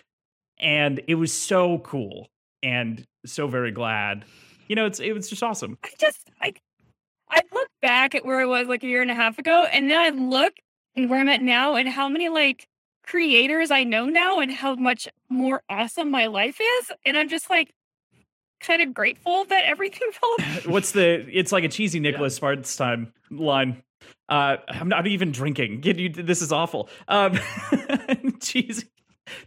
and 0.59 1.01
it 1.07 1.15
was 1.15 1.33
so 1.33 1.79
cool 1.79 2.27
and 2.63 3.05
so 3.25 3.47
very 3.47 3.71
glad. 3.71 4.25
You 4.67 4.75
know, 4.75 4.85
it's 4.85 4.99
it 4.99 5.13
was 5.13 5.29
just 5.29 5.43
awesome. 5.43 5.77
I 5.83 5.89
just 5.99 6.29
I 6.41 6.53
I 7.29 7.41
look 7.53 7.69
back 7.81 8.15
at 8.15 8.25
where 8.25 8.39
I 8.39 8.45
was 8.45 8.67
like 8.67 8.83
a 8.83 8.87
year 8.87 9.01
and 9.01 9.11
a 9.11 9.15
half 9.15 9.39
ago, 9.39 9.65
and 9.71 9.89
then 9.89 9.97
I 9.97 10.09
look 10.09 10.53
and 10.95 11.09
where 11.09 11.19
I'm 11.19 11.29
at 11.29 11.41
now, 11.41 11.75
and 11.75 11.87
how 11.87 12.09
many 12.09 12.29
like 12.29 12.67
creators 13.03 13.71
I 13.71 13.83
know 13.83 14.05
now, 14.05 14.39
and 14.39 14.51
how 14.51 14.75
much 14.75 15.07
more 15.29 15.61
awesome 15.69 16.11
my 16.11 16.27
life 16.27 16.59
is, 16.59 16.91
and 17.05 17.17
I'm 17.17 17.29
just 17.29 17.49
like 17.49 17.73
kind 18.59 18.81
of 18.81 18.93
grateful 18.93 19.45
that 19.45 19.65
everything 19.65 20.09
fell. 20.13 20.47
What's 20.71 20.91
the? 20.91 21.25
It's 21.31 21.51
like 21.51 21.63
a 21.63 21.69
cheesy 21.69 21.99
Nicholas 21.99 22.33
yeah. 22.33 22.37
Sparks 22.37 22.75
time 22.75 23.13
line. 23.29 23.83
Uh, 24.29 24.57
I'm 24.67 24.89
not 24.89 25.07
even 25.07 25.31
drinking. 25.31 25.81
Get 25.81 25.97
you. 25.97 26.09
This 26.09 26.41
is 26.41 26.51
awful. 26.51 26.89
Um, 27.07 27.39
cheesy 28.41 28.89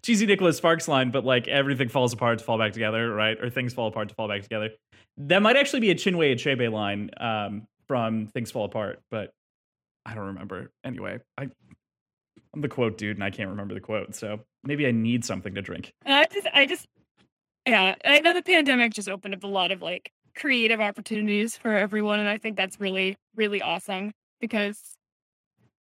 cheesy 0.02 0.26
Nicholas 0.26 0.56
Sparks 0.56 0.88
line, 0.88 1.10
but 1.10 1.24
like 1.24 1.48
everything 1.48 1.88
falls 1.88 2.12
apart 2.12 2.38
to 2.38 2.44
fall 2.44 2.58
back 2.58 2.72
together, 2.72 3.12
right? 3.12 3.38
Or 3.42 3.50
things 3.50 3.72
fall 3.72 3.88
apart 3.88 4.08
to 4.08 4.14
fall 4.14 4.28
back 4.28 4.42
together. 4.42 4.70
That 5.16 5.42
might 5.42 5.56
actually 5.56 5.80
be 5.80 5.90
a 5.90 5.94
Chinua 5.94 6.34
Achebe 6.34 6.72
line 6.72 7.10
um, 7.18 7.66
from 7.86 8.26
Things 8.28 8.50
Fall 8.50 8.64
Apart, 8.64 9.02
but 9.10 9.32
I 10.06 10.14
don't 10.14 10.26
remember. 10.26 10.72
Anyway, 10.84 11.20
I 11.36 11.48
I'm 12.54 12.60
the 12.60 12.68
quote 12.68 12.98
dude, 12.98 13.16
and 13.16 13.24
I 13.24 13.30
can't 13.30 13.50
remember 13.50 13.74
the 13.74 13.80
quote, 13.80 14.14
so 14.14 14.40
maybe 14.64 14.86
I 14.86 14.90
need 14.90 15.24
something 15.24 15.54
to 15.54 15.62
drink. 15.62 15.92
I 16.04 16.26
just, 16.32 16.46
I 16.52 16.66
just, 16.66 16.86
yeah, 17.66 17.94
I 18.04 18.20
know 18.20 18.34
the 18.34 18.42
pandemic 18.42 18.92
just 18.92 19.08
opened 19.08 19.34
up 19.34 19.44
a 19.44 19.48
lot 19.48 19.70
of 19.70 19.82
like 19.82 20.10
creative 20.34 20.80
opportunities 20.80 21.56
for 21.56 21.76
everyone, 21.76 22.18
and 22.18 22.28
I 22.28 22.38
think 22.38 22.56
that's 22.56 22.80
really, 22.80 23.16
really 23.36 23.62
awesome 23.62 24.12
because 24.40 24.80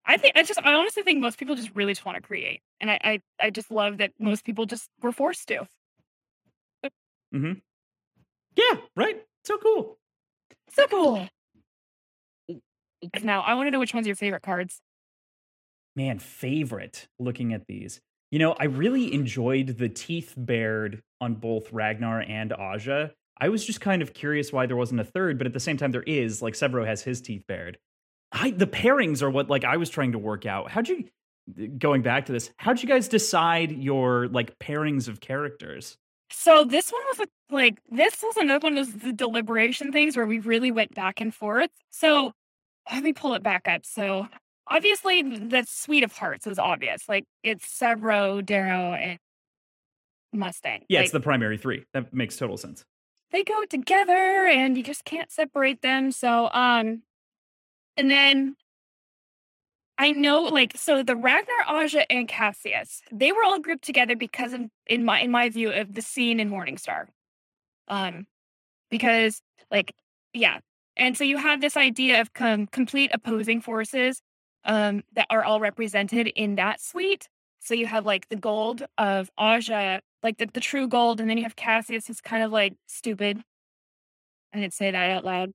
I 0.05 0.17
think 0.17 0.37
I 0.37 0.43
just, 0.43 0.61
I 0.65 0.75
honestly 0.75 1.03
think 1.03 1.21
most 1.21 1.39
people 1.39 1.55
just 1.55 1.71
really 1.75 1.93
just 1.93 2.05
want 2.05 2.17
to 2.17 2.23
create, 2.23 2.63
and 2.81 2.91
I, 2.91 2.99
I, 3.05 3.21
I 3.41 3.51
just 3.51 3.71
love 3.71 3.99
that 3.99 4.13
most 4.19 4.45
people 4.45 4.67
just 4.67 4.89
were 5.03 5.13
forced 5.13 5.49
to. 5.49 5.67
hmm 7.33 7.53
yeah, 8.57 8.79
right. 8.97 9.23
So 9.45 9.59
cool. 9.59 9.99
So 10.71 10.87
cool. 10.89 11.29
Now, 13.23 13.43
I 13.43 13.55
want 13.55 13.67
to 13.67 13.71
know 13.71 13.79
which 13.79 13.95
one's 13.95 14.07
your 14.07 14.17
favorite 14.17 14.43
cards. 14.43 14.81
Man, 15.95 16.19
favorite 16.19 17.09
looking 17.19 17.53
at 17.53 17.67
these. 17.67 18.01
You 18.31 18.39
know, 18.39 18.57
I 18.59 18.65
really 18.65 19.15
enjoyed 19.15 19.79
the 19.79 19.89
teeth 19.89 20.35
bared 20.37 21.03
on 21.21 21.35
both 21.35 21.73
Ragnar 21.73 22.21
and 22.21 22.53
Aja. 22.53 23.13
I 23.41 23.51
was 23.51 23.65
just 23.65 23.81
kind 23.81 24.03
of 24.03 24.15
curious 24.15 24.53
why 24.53 24.67
there 24.67 24.77
wasn't 24.77 25.01
a 25.01 25.05
third, 25.05 25.39
but 25.39 25.47
at 25.47 25.53
the 25.53 25.61
same 25.61 25.77
time, 25.77 25.93
there 25.93 26.03
is. 26.03 26.43
Like 26.43 26.55
Sevro 26.55 26.87
has 26.87 27.03
his 27.03 27.21
teeth 27.21 27.45
bared. 27.47 27.79
I, 28.33 28.51
the 28.51 28.67
pairings 28.67 29.23
are 29.23 29.31
what 29.31 29.49
like 29.49 29.65
I 29.65 29.77
was 29.77 29.91
trying 29.91 30.13
to 30.13 30.19
work 30.19 30.47
out. 30.47 30.71
How'd 30.71 30.89
you 30.89 31.05
going 31.79 32.03
back 32.03 32.27
to 32.27 32.33
this? 32.33 32.51
How'd 32.57 32.83
you 32.83 32.89
guys 32.89 33.09
decide 33.09 33.71
your 33.71 34.27
like 34.29 34.59
pairings 34.59 35.09
of 35.09 35.21
characters? 35.21 35.97
So 36.31 36.65
this 36.65 36.91
one 36.91 37.03
was 37.09 37.21
a, 37.21 37.55
like 37.55 37.79
this 37.91 38.23
was 38.23 38.37
another 38.37 38.67
one 38.67 38.79
of 38.79 39.01
the 39.03 39.13
deliberation 39.13 39.93
things 39.93 40.17
where 40.17 40.27
we 40.27 40.39
really 40.39 40.71
went 40.71 40.95
back 40.95 41.21
and 41.21 41.35
forth. 41.35 41.71
So 41.91 42.33
let 42.93 43.03
me 43.03 43.13
pull 43.13 43.35
it 43.35 43.43
back 43.43 43.69
up. 43.69 43.87
So 43.87 44.29
obviously 44.67 45.23
the 45.23 45.65
suite 45.69 46.05
of 46.05 46.13
hearts 46.13 46.47
is 46.47 46.59
obvious. 46.59 47.09
Like 47.09 47.25
it's 47.43 47.67
Sevro, 47.67 48.45
Darrow, 48.45 48.93
and 48.95 49.19
Mustang. 50.33 50.85
Yeah, 50.89 51.01
like, 51.01 51.05
it's 51.05 51.13
the 51.13 51.21
primary 51.21 51.59
three. 51.59 51.85
That 51.95 52.13
makes 52.13 52.37
total 52.37 52.57
sense. 52.57 52.85
They 53.31 53.45
go 53.45 53.65
together 53.65 54.47
and 54.47 54.77
you 54.77 54.83
just 54.83 55.05
can't 55.05 55.31
separate 55.31 55.83
them. 55.83 56.13
So 56.13 56.49
um 56.53 57.03
and 57.97 58.11
then 58.11 58.57
I 59.99 60.13
know, 60.13 60.43
like, 60.43 60.77
so 60.77 61.03
the 61.03 61.17
Ragnar, 61.17 61.65
Aja, 61.67 62.05
and 62.11 62.29
Cassius, 62.29 63.01
they 63.11 63.33
were 63.33 63.43
all 63.43 63.61
grouped 63.61 63.85
together 63.85 64.15
because 64.15 64.53
of, 64.53 64.63
in 64.87 65.05
my 65.05 65.21
in 65.21 65.31
my 65.31 65.49
view, 65.49 65.71
of 65.71 65.95
the 65.95 66.03
scene 66.03 66.39
in 66.39 66.51
Morningstar. 66.51 67.07
Um, 67.89 68.27
because, 68.91 69.41
like, 69.71 69.95
yeah, 70.35 70.59
and 70.97 71.17
so 71.17 71.25
you 71.25 71.39
have 71.39 71.61
this 71.61 71.77
idea 71.77 72.21
of 72.21 72.35
com- 72.35 72.67
complete 72.67 73.11
opposing 73.15 73.63
forces, 73.63 74.21
um, 74.65 75.03
that 75.15 75.27
are 75.31 75.45
all 75.45 75.61
represented 75.61 76.27
in 76.29 76.57
that 76.57 76.81
suite. 76.81 77.29
So 77.61 77.75
you 77.75 77.87
have 77.87 78.05
like 78.05 78.29
the 78.29 78.37
gold 78.37 78.85
of 78.99 79.31
Aja, 79.39 80.01
like 80.23 80.37
the, 80.39 80.47
the 80.53 80.61
true 80.61 80.89
gold, 80.89 81.21
and 81.21 81.31
then 81.31 81.39
you 81.39 81.45
have 81.45 81.57
Cassius, 81.57 82.07
who's 82.07 82.21
kind 82.21 82.43
of 82.43 82.53
like 82.53 82.75
stupid. 82.87 83.43
I 84.53 84.61
didn't 84.61 84.75
say 84.75 84.91
that 84.91 85.11
out 85.11 85.25
loud. 85.25 85.53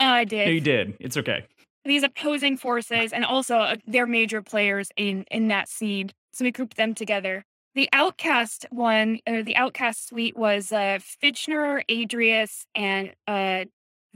Oh, 0.00 0.06
I 0.06 0.24
did. 0.24 0.46
No, 0.46 0.52
you 0.52 0.60
did. 0.60 0.96
It's 1.00 1.16
okay 1.16 1.44
these 1.84 2.02
opposing 2.02 2.56
forces 2.56 3.12
and 3.12 3.24
also 3.24 3.58
uh, 3.58 3.76
they're 3.86 4.06
major 4.06 4.42
players 4.42 4.90
in 4.96 5.24
in 5.30 5.48
that 5.48 5.68
seed. 5.68 6.12
So 6.32 6.44
we 6.44 6.52
grouped 6.52 6.76
them 6.76 6.94
together. 6.94 7.44
The 7.74 7.88
outcast 7.92 8.66
one 8.70 9.20
or 9.26 9.42
the 9.42 9.56
outcast 9.56 10.08
suite 10.08 10.36
was 10.36 10.72
uh 10.72 10.98
fitchner 11.22 11.82
adrius 11.88 12.66
and 12.74 13.12
uh 13.26 13.64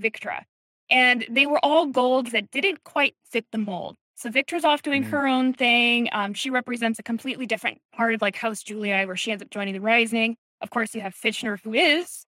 victra. 0.00 0.42
And 0.90 1.24
they 1.30 1.46
were 1.46 1.64
all 1.64 1.86
golds 1.86 2.32
that 2.32 2.50
didn't 2.50 2.84
quite 2.84 3.14
fit 3.24 3.46
the 3.52 3.58
mold. 3.58 3.96
So 4.14 4.30
victra's 4.30 4.64
off 4.64 4.82
doing 4.82 5.04
mm. 5.04 5.10
her 5.10 5.26
own 5.26 5.54
thing. 5.54 6.08
Um 6.12 6.34
she 6.34 6.50
represents 6.50 6.98
a 6.98 7.02
completely 7.02 7.46
different 7.46 7.78
part 7.94 8.14
of 8.14 8.22
like 8.22 8.36
house 8.36 8.62
julia 8.62 9.06
where 9.06 9.16
she 9.16 9.32
ends 9.32 9.42
up 9.42 9.50
joining 9.50 9.74
the 9.74 9.80
rising. 9.80 10.36
Of 10.60 10.70
course 10.70 10.94
you 10.94 11.00
have 11.00 11.14
fitchner 11.14 11.58
who 11.62 11.74
is 11.74 12.26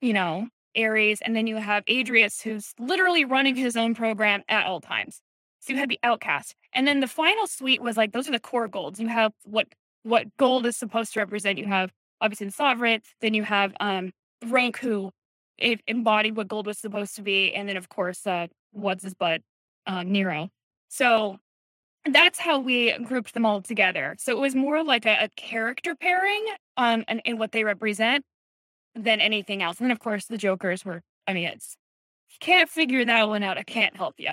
you 0.00 0.12
know 0.12 0.48
Ares, 0.76 1.20
and 1.22 1.34
then 1.34 1.46
you 1.46 1.56
have 1.56 1.84
Adrius, 1.86 2.42
who's 2.42 2.72
literally 2.78 3.24
running 3.24 3.56
his 3.56 3.76
own 3.76 3.94
program 3.94 4.42
at 4.48 4.66
all 4.66 4.80
times. 4.80 5.20
So 5.60 5.72
you 5.72 5.78
have 5.78 5.88
the 5.88 5.98
outcast, 6.02 6.54
and 6.72 6.86
then 6.86 7.00
the 7.00 7.08
final 7.08 7.46
suite 7.46 7.82
was 7.82 7.96
like 7.96 8.12
those 8.12 8.28
are 8.28 8.32
the 8.32 8.38
core 8.40 8.68
golds. 8.68 9.00
You 9.00 9.08
have 9.08 9.32
what 9.44 9.66
what 10.02 10.26
gold 10.36 10.66
is 10.66 10.76
supposed 10.76 11.12
to 11.14 11.20
represent. 11.20 11.58
You 11.58 11.66
have 11.66 11.90
obviously 12.20 12.46
the 12.46 12.52
sovereign, 12.52 13.00
then 13.20 13.34
you 13.34 13.42
have 13.42 13.74
um 13.80 14.12
rank 14.46 14.78
who 14.78 15.10
embodied 15.58 16.36
what 16.36 16.48
gold 16.48 16.66
was 16.66 16.78
supposed 16.78 17.16
to 17.16 17.22
be, 17.22 17.52
and 17.52 17.68
then 17.68 17.76
of 17.76 17.88
course 17.88 18.26
uh 18.26 18.46
what's 18.72 19.02
his 19.02 19.14
butt 19.14 19.40
uh, 19.86 20.02
Nero. 20.02 20.50
So 20.88 21.38
that's 22.04 22.38
how 22.38 22.60
we 22.60 22.96
grouped 22.98 23.34
them 23.34 23.44
all 23.46 23.62
together. 23.62 24.14
So 24.18 24.32
it 24.32 24.38
was 24.38 24.54
more 24.54 24.84
like 24.84 25.06
a, 25.06 25.24
a 25.24 25.28
character 25.36 25.94
pairing 25.96 26.44
um 26.76 27.04
and, 27.08 27.20
and 27.24 27.38
what 27.38 27.52
they 27.52 27.64
represent 27.64 28.24
than 28.96 29.20
anything 29.20 29.62
else. 29.62 29.80
And 29.80 29.92
of 29.92 30.00
course, 30.00 30.26
the 30.26 30.38
Jokers 30.38 30.84
were, 30.84 31.02
I 31.26 31.32
mean, 31.32 31.48
it's, 31.48 31.76
can't 32.40 32.68
figure 32.68 33.04
that 33.04 33.28
one 33.28 33.42
out. 33.42 33.58
I 33.58 33.62
can't 33.62 33.96
help 33.96 34.14
you. 34.18 34.30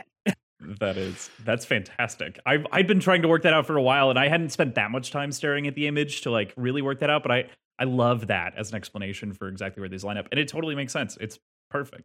that 0.79 0.97
is 0.97 1.29
that's 1.43 1.65
fantastic. 1.65 2.39
I've 2.45 2.65
I've 2.71 2.87
been 2.87 2.99
trying 2.99 3.21
to 3.21 3.27
work 3.27 3.43
that 3.43 3.53
out 3.53 3.65
for 3.65 3.77
a 3.77 3.81
while, 3.81 4.09
and 4.09 4.17
I 4.17 4.27
hadn't 4.27 4.49
spent 4.49 4.75
that 4.75 4.91
much 4.91 5.11
time 5.11 5.31
staring 5.31 5.67
at 5.67 5.75
the 5.75 5.87
image 5.87 6.21
to 6.21 6.31
like 6.31 6.53
really 6.57 6.81
work 6.81 6.99
that 6.99 7.09
out. 7.09 7.23
But 7.23 7.31
I 7.31 7.49
I 7.79 7.85
love 7.85 8.27
that 8.27 8.55
as 8.57 8.71
an 8.71 8.75
explanation 8.75 9.33
for 9.33 9.47
exactly 9.47 9.81
where 9.81 9.89
these 9.89 10.03
line 10.03 10.17
up, 10.17 10.27
and 10.31 10.39
it 10.39 10.47
totally 10.47 10.75
makes 10.75 10.93
sense. 10.93 11.17
It's 11.21 11.39
perfect. 11.69 12.03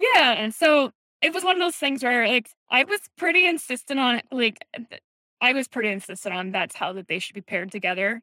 Yeah, 0.00 0.32
and 0.32 0.54
so 0.54 0.90
it 1.22 1.32
was 1.32 1.44
one 1.44 1.56
of 1.56 1.60
those 1.60 1.76
things 1.76 2.02
where 2.02 2.26
like 2.26 2.50
I 2.70 2.84
was 2.84 3.00
pretty 3.16 3.46
insistent 3.46 4.00
on. 4.00 4.22
Like 4.30 4.58
I 5.40 5.52
was 5.52 5.68
pretty 5.68 5.90
insistent 5.90 6.34
on 6.34 6.52
that's 6.52 6.74
how 6.74 6.92
that 6.94 7.08
they 7.08 7.18
should 7.18 7.34
be 7.34 7.40
paired 7.40 7.70
together. 7.70 8.22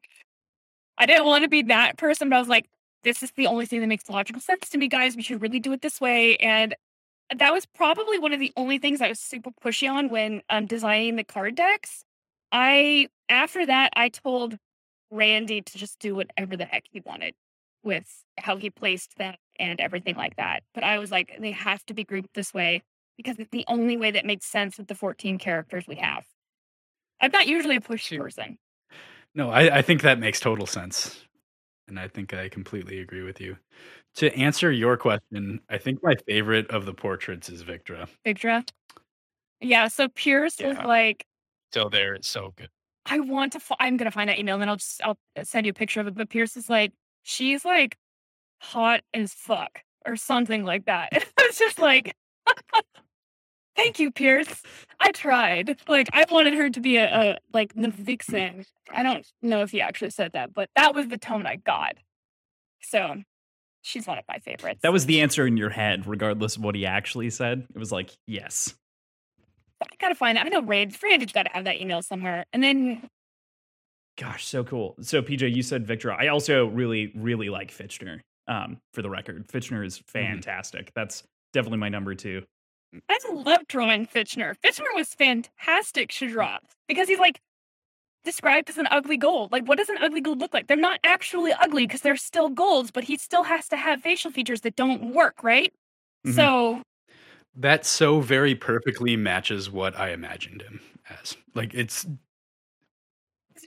I 0.96 1.06
didn't 1.06 1.26
want 1.26 1.44
to 1.44 1.48
be 1.48 1.62
that 1.62 1.96
person, 1.96 2.28
but 2.28 2.36
I 2.36 2.38
was 2.40 2.48
like, 2.48 2.66
this 3.04 3.22
is 3.22 3.30
the 3.32 3.46
only 3.46 3.66
thing 3.66 3.80
that 3.80 3.86
makes 3.86 4.08
logical 4.08 4.40
sense 4.40 4.68
to 4.70 4.78
me, 4.78 4.88
guys. 4.88 5.16
We 5.16 5.22
should 5.22 5.42
really 5.42 5.60
do 5.60 5.72
it 5.72 5.82
this 5.82 6.00
way. 6.00 6.36
And 6.36 6.74
that 7.36 7.52
was 7.52 7.66
probably 7.66 8.18
one 8.18 8.32
of 8.32 8.40
the 8.40 8.52
only 8.56 8.78
things 8.78 9.00
I 9.00 9.08
was 9.08 9.20
super 9.20 9.50
pushy 9.62 9.90
on 9.90 10.08
when 10.08 10.42
um, 10.50 10.66
designing 10.66 11.16
the 11.16 11.24
card 11.24 11.54
decks. 11.54 12.04
I, 12.52 13.08
after 13.28 13.66
that, 13.66 13.92
I 13.94 14.08
told 14.08 14.56
Randy 15.10 15.60
to 15.60 15.78
just 15.78 15.98
do 15.98 16.14
whatever 16.14 16.56
the 16.56 16.64
heck 16.64 16.84
he 16.90 17.00
wanted 17.04 17.34
with 17.82 18.24
how 18.38 18.56
he 18.56 18.70
placed 18.70 19.16
them 19.16 19.34
and 19.58 19.80
everything 19.80 20.16
like 20.16 20.36
that. 20.36 20.62
But 20.74 20.84
I 20.84 20.98
was 20.98 21.10
like, 21.10 21.36
they 21.38 21.52
have 21.52 21.84
to 21.86 21.94
be 21.94 22.04
grouped 22.04 22.34
this 22.34 22.54
way 22.54 22.82
because 23.16 23.36
it's 23.38 23.50
the 23.50 23.64
only 23.68 23.96
way 23.96 24.10
that 24.10 24.24
makes 24.24 24.46
sense 24.46 24.78
with 24.78 24.88
the 24.88 24.94
14 24.94 25.38
characters 25.38 25.86
we 25.86 25.96
have. 25.96 26.24
I'm 27.20 27.30
not 27.32 27.46
usually 27.46 27.76
a 27.76 27.80
pushy 27.80 28.18
person. 28.18 28.58
No, 29.34 29.50
I, 29.50 29.78
I 29.78 29.82
think 29.82 30.02
that 30.02 30.18
makes 30.18 30.40
total 30.40 30.66
sense. 30.66 31.24
And 31.88 31.98
I 31.98 32.08
think 32.08 32.34
I 32.34 32.48
completely 32.48 33.00
agree 33.00 33.22
with 33.22 33.40
you. 33.40 33.56
To 34.16 34.34
answer 34.36 34.70
your 34.70 34.96
question, 34.96 35.60
I 35.68 35.78
think 35.78 36.00
my 36.02 36.14
favorite 36.26 36.70
of 36.70 36.86
the 36.86 36.94
portraits 36.94 37.48
is 37.48 37.62
Victra. 37.64 38.08
Victra. 38.26 38.68
Yeah, 39.60 39.88
so 39.88 40.08
Pierce 40.08 40.60
Yeah. 40.60 40.84
like, 40.86 41.24
So 41.72 41.88
there, 41.88 42.14
it's 42.14 42.28
so 42.28 42.52
good. 42.56 42.70
I 43.06 43.20
want 43.20 43.52
to. 43.52 43.58
F- 43.58 43.72
I'm 43.80 43.96
gonna 43.96 44.10
find 44.10 44.28
that 44.28 44.38
email, 44.38 44.54
and 44.56 44.62
then 44.62 44.68
I'll 44.68 44.76
just 44.76 45.00
I'll 45.02 45.18
send 45.42 45.66
you 45.66 45.70
a 45.70 45.74
picture 45.74 46.00
of 46.00 46.06
it. 46.06 46.14
But 46.14 46.28
Pierce 46.28 46.56
is 46.56 46.68
like, 46.68 46.92
she's 47.22 47.64
like 47.64 47.96
hot 48.60 49.02
as 49.14 49.32
fuck 49.32 49.82
or 50.06 50.16
something 50.16 50.64
like 50.64 50.84
that. 50.86 51.10
it's 51.38 51.58
just 51.58 51.78
like, 51.78 52.14
thank 53.78 53.98
you, 53.98 54.10
Pierce. 54.10 54.62
I 55.00 55.12
tried. 55.12 55.78
Like, 55.88 56.08
I 56.12 56.26
wanted 56.30 56.54
her 56.54 56.68
to 56.68 56.80
be 56.80 56.96
a, 56.96 57.06
a 57.06 57.38
like 57.52 57.72
the 57.74 57.88
vixen. 57.88 58.66
I 58.90 59.02
don't 59.02 59.26
know 59.40 59.62
if 59.62 59.70
he 59.70 59.80
actually 59.80 60.10
said 60.10 60.32
that, 60.32 60.52
but 60.52 60.68
that 60.76 60.94
was 60.94 61.08
the 61.08 61.18
tone 61.18 61.46
I 61.46 61.56
got. 61.56 61.94
So, 62.82 63.22
she's 63.82 64.06
one 64.06 64.18
of 64.18 64.24
my 64.28 64.38
favorites. 64.38 64.80
That 64.82 64.92
was 64.92 65.06
the 65.06 65.20
answer 65.20 65.46
in 65.46 65.56
your 65.56 65.70
head, 65.70 66.06
regardless 66.06 66.56
of 66.56 66.64
what 66.64 66.74
he 66.74 66.84
actually 66.84 67.30
said. 67.30 67.66
It 67.74 67.78
was 67.78 67.92
like, 67.92 68.10
yes. 68.26 68.74
I 69.82 69.86
gotta 70.00 70.16
find 70.16 70.36
it. 70.36 70.44
I 70.44 70.48
know 70.48 70.62
Rand. 70.62 70.96
Randy's 71.02 71.32
got 71.32 71.44
to 71.44 71.50
have 71.52 71.64
that 71.64 71.80
email 71.80 72.02
somewhere. 72.02 72.44
And 72.52 72.62
then 72.62 73.08
Gosh, 74.18 74.46
so 74.46 74.64
cool. 74.64 74.96
So 75.00 75.22
PJ, 75.22 75.54
you 75.54 75.62
said 75.62 75.86
Victra. 75.86 76.18
I 76.18 76.26
also 76.26 76.66
really, 76.66 77.12
really 77.14 77.48
like 77.48 77.70
Fitchner. 77.70 78.20
Um, 78.48 78.78
for 78.94 79.02
the 79.02 79.10
record, 79.10 79.46
Fitchner 79.46 79.84
is 79.86 79.98
fantastic. 80.08 80.90
That's 80.94 81.22
definitely 81.52 81.78
my 81.78 81.90
number 81.90 82.14
two. 82.14 82.42
I 83.08 83.18
love 83.32 83.66
drawing 83.68 84.06
Fitchner. 84.06 84.54
Fitchner 84.64 84.94
was 84.94 85.14
fantastic 85.14 86.10
to 86.10 86.28
draw 86.28 86.58
because 86.86 87.08
he's 87.08 87.18
like 87.18 87.40
described 88.24 88.70
as 88.70 88.78
an 88.78 88.88
ugly 88.90 89.16
gold. 89.16 89.52
Like, 89.52 89.66
what 89.66 89.78
does 89.78 89.88
an 89.90 89.98
ugly 90.00 90.20
gold 90.20 90.40
look 90.40 90.54
like? 90.54 90.68
They're 90.68 90.76
not 90.76 91.00
actually 91.04 91.52
ugly 91.52 91.86
because 91.86 92.02
they're 92.02 92.16
still 92.16 92.50
golds, 92.50 92.90
but 92.90 93.04
he 93.04 93.18
still 93.18 93.44
has 93.44 93.68
to 93.68 93.76
have 93.76 94.02
facial 94.02 94.30
features 94.30 94.62
that 94.62 94.76
don't 94.76 95.14
work, 95.14 95.42
right? 95.44 95.72
Mhm. 96.26 96.34
So 96.34 96.82
That 97.54 97.84
so 97.84 98.20
very 98.20 98.54
perfectly 98.54 99.16
matches 99.16 99.70
what 99.70 99.98
I 99.98 100.10
imagined 100.10 100.62
him 100.62 100.80
as. 101.10 101.36
Like 101.54 101.74
it's 101.74 102.06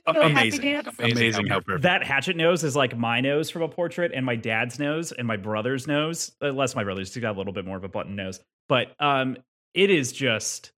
you 0.06 0.12
know, 0.14 0.22
amazing. 0.22 0.60
Amazing 0.60 1.16
amazing 1.16 1.46
how 1.46 1.54
how 1.54 1.60
perfect. 1.60 1.82
That 1.82 2.02
hatchet 2.04 2.36
nose 2.36 2.64
is 2.64 2.74
like 2.74 2.96
my 2.96 3.20
nose 3.20 3.50
from 3.50 3.62
a 3.62 3.68
portrait, 3.68 4.12
and 4.14 4.24
my 4.26 4.36
dad's 4.36 4.78
nose, 4.78 5.12
and 5.12 5.26
my 5.26 5.36
brother's 5.36 5.86
nose. 5.86 6.32
unless 6.40 6.74
my 6.74 6.84
brother's. 6.84 7.12
He's 7.14 7.20
got 7.20 7.34
a 7.34 7.38
little 7.38 7.52
bit 7.52 7.64
more 7.64 7.76
of 7.76 7.84
a 7.84 7.88
button 7.88 8.16
nose, 8.16 8.40
but 8.68 8.94
um, 8.98 9.36
it 9.74 9.90
is 9.90 10.12
just, 10.12 10.72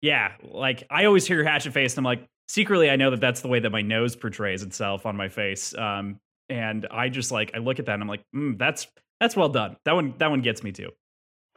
yeah. 0.00 0.32
Like 0.42 0.84
I 0.90 1.06
always 1.06 1.26
hear 1.26 1.36
your 1.36 1.46
hatchet 1.46 1.72
face, 1.72 1.94
and 1.94 1.98
I'm 1.98 2.04
like, 2.04 2.26
secretly, 2.48 2.90
I 2.90 2.96
know 2.96 3.10
that 3.10 3.20
that's 3.20 3.40
the 3.40 3.48
way 3.48 3.60
that 3.60 3.70
my 3.70 3.82
nose 3.82 4.14
portrays 4.16 4.62
itself 4.62 5.06
on 5.06 5.16
my 5.16 5.28
face. 5.28 5.74
Um, 5.76 6.20
and 6.48 6.86
I 6.90 7.08
just 7.08 7.30
like 7.32 7.52
I 7.54 7.58
look 7.58 7.78
at 7.78 7.86
that, 7.86 7.94
and 7.94 8.02
I'm 8.02 8.08
like, 8.08 8.24
mm, 8.34 8.56
that's 8.58 8.86
that's 9.20 9.34
well 9.36 9.48
done. 9.48 9.76
That 9.84 9.94
one 9.94 10.14
that 10.18 10.30
one 10.30 10.40
gets 10.40 10.62
me 10.62 10.72
too. 10.72 10.90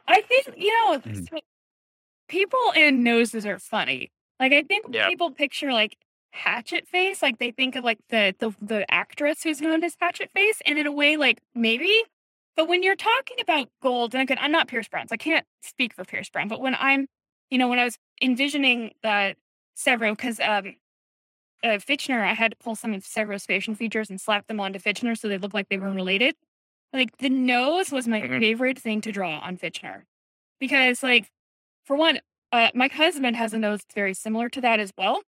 I 0.08 0.20
think 0.22 0.48
you 0.56 0.70
know 0.70 1.00
so 1.14 1.38
people 2.28 2.72
and 2.76 3.04
noses 3.04 3.46
are 3.46 3.58
funny. 3.58 4.10
Like 4.40 4.52
I 4.52 4.62
think 4.62 4.86
Yeah. 4.90 5.08
people 5.08 5.30
picture 5.30 5.72
like 5.72 5.96
Hatchet 6.32 6.88
Face, 6.88 7.22
like 7.22 7.38
they 7.38 7.50
think 7.50 7.76
of 7.76 7.84
like 7.84 7.98
the 8.08 8.34
the 8.38 8.54
the 8.60 8.90
actress 8.92 9.42
who's 9.42 9.60
known 9.60 9.84
as 9.84 9.96
Hatchet 10.00 10.30
Face, 10.32 10.60
and 10.66 10.78
in 10.78 10.86
a 10.86 10.92
way, 10.92 11.16
like 11.16 11.40
maybe. 11.54 12.04
But 12.56 12.68
when 12.68 12.82
you're 12.82 12.96
talking 12.96 13.38
about 13.40 13.68
gold, 13.82 14.14
and 14.14 14.22
again, 14.22 14.38
I'm 14.40 14.52
not 14.52 14.68
Pierce 14.68 14.88
Brown, 14.88 15.08
so 15.08 15.14
I 15.14 15.16
can't 15.16 15.46
speak 15.62 15.94
for 15.94 16.04
Pierce 16.04 16.28
Brown. 16.30 16.48
But 16.48 16.60
when 16.60 16.74
I'm, 16.78 17.06
you 17.50 17.58
know, 17.58 17.68
when 17.68 17.78
I 17.78 17.84
was 17.84 17.96
envisioning 18.22 18.92
that 19.02 19.36
Sevro, 19.76 20.12
because 20.16 20.38
um, 20.40 20.74
uh, 21.64 21.78
Fitchner, 21.78 22.22
I 22.22 22.34
had 22.34 22.52
to 22.52 22.56
pull 22.58 22.74
some 22.74 22.92
of 22.94 23.02
Sevro's 23.04 23.46
facial 23.46 23.74
features 23.74 24.10
and 24.10 24.20
slap 24.20 24.46
them 24.48 24.60
onto 24.60 24.78
Fitchner 24.78 25.16
so 25.16 25.28
they 25.28 25.38
looked 25.38 25.54
like 25.54 25.68
they 25.68 25.78
were 25.78 25.90
related. 25.92 26.34
Like 26.92 27.16
the 27.18 27.30
nose 27.30 27.90
was 27.92 28.08
my 28.08 28.20
Mhm. 28.22 28.40
favorite 28.40 28.78
thing 28.78 29.00
to 29.02 29.12
draw 29.12 29.38
on 29.40 29.56
Fitchner 29.58 30.04
because, 30.60 31.02
like, 31.02 31.30
for 31.84 31.96
one, 31.96 32.20
uh, 32.52 32.70
my 32.74 32.88
husband 32.88 33.36
has 33.36 33.54
a 33.54 33.58
nose 33.58 33.80
that's 33.82 33.94
very 33.94 34.14
similar 34.14 34.48
to 34.50 34.60
that 34.62 34.80
as 34.80 34.92
well. 34.98 35.22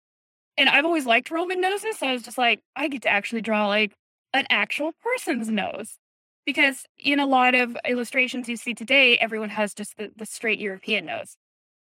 And 0.62 0.70
I've 0.70 0.86
always 0.86 1.07
liked 1.07 1.32
Roman 1.32 1.59
noses. 1.59 1.97
So 1.97 2.07
I 2.07 2.14
was 2.14 2.22
just 2.22 2.38
like, 2.38 2.62
I 2.76 2.88
get 2.88 3.01
to 3.01 3.09
actually 3.09 3.41
draw 3.41 3.68
like 3.68 3.93
an 4.34 4.45
actual 4.49 4.93
person's 5.01 5.49
nose. 5.49 5.97
Because 6.45 6.86
in 6.97 7.20
a 7.20 7.26
lot 7.26 7.53
of 7.55 7.76
illustrations 7.88 8.47
you 8.47 8.55
see 8.55 8.74
today, 8.74 9.18
everyone 9.18 9.49
has 9.49 9.74
just 9.74 9.97
the, 9.97 10.12
the 10.16 10.26
straight 10.26 10.59
European 10.59 11.05
nose. 11.05 11.36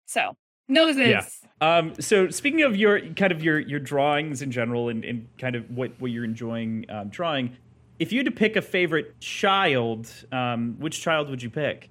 So 0.07 0.37
noses. 0.69 1.09
Yeah. 1.09 1.27
Um, 1.61 1.95
so 2.01 2.31
speaking 2.31 2.63
of 2.63 2.77
your 2.77 3.01
kind 3.15 3.31
of 3.33 3.43
your 3.43 3.61
your 3.61 3.81
drawings 3.81 4.43
in 4.43 4.51
general 4.51 4.89
and, 4.89 5.05
and 5.05 5.29
kind 5.39 5.55
of 5.55 5.71
what, 5.71 5.93
what 6.01 6.11
you're 6.11 6.25
enjoying 6.25 6.87
um, 6.89 7.09
drawing, 7.09 7.57
if 7.99 8.11
you 8.11 8.19
had 8.19 8.27
to 8.27 8.33
pick 8.33 8.57
a 8.57 8.63
favorite 8.63 9.21
child, 9.21 10.11
um, 10.33 10.77
which 10.79 11.01
child 11.01 11.31
would 11.31 11.43
you 11.43 11.51
pick? 11.51 11.89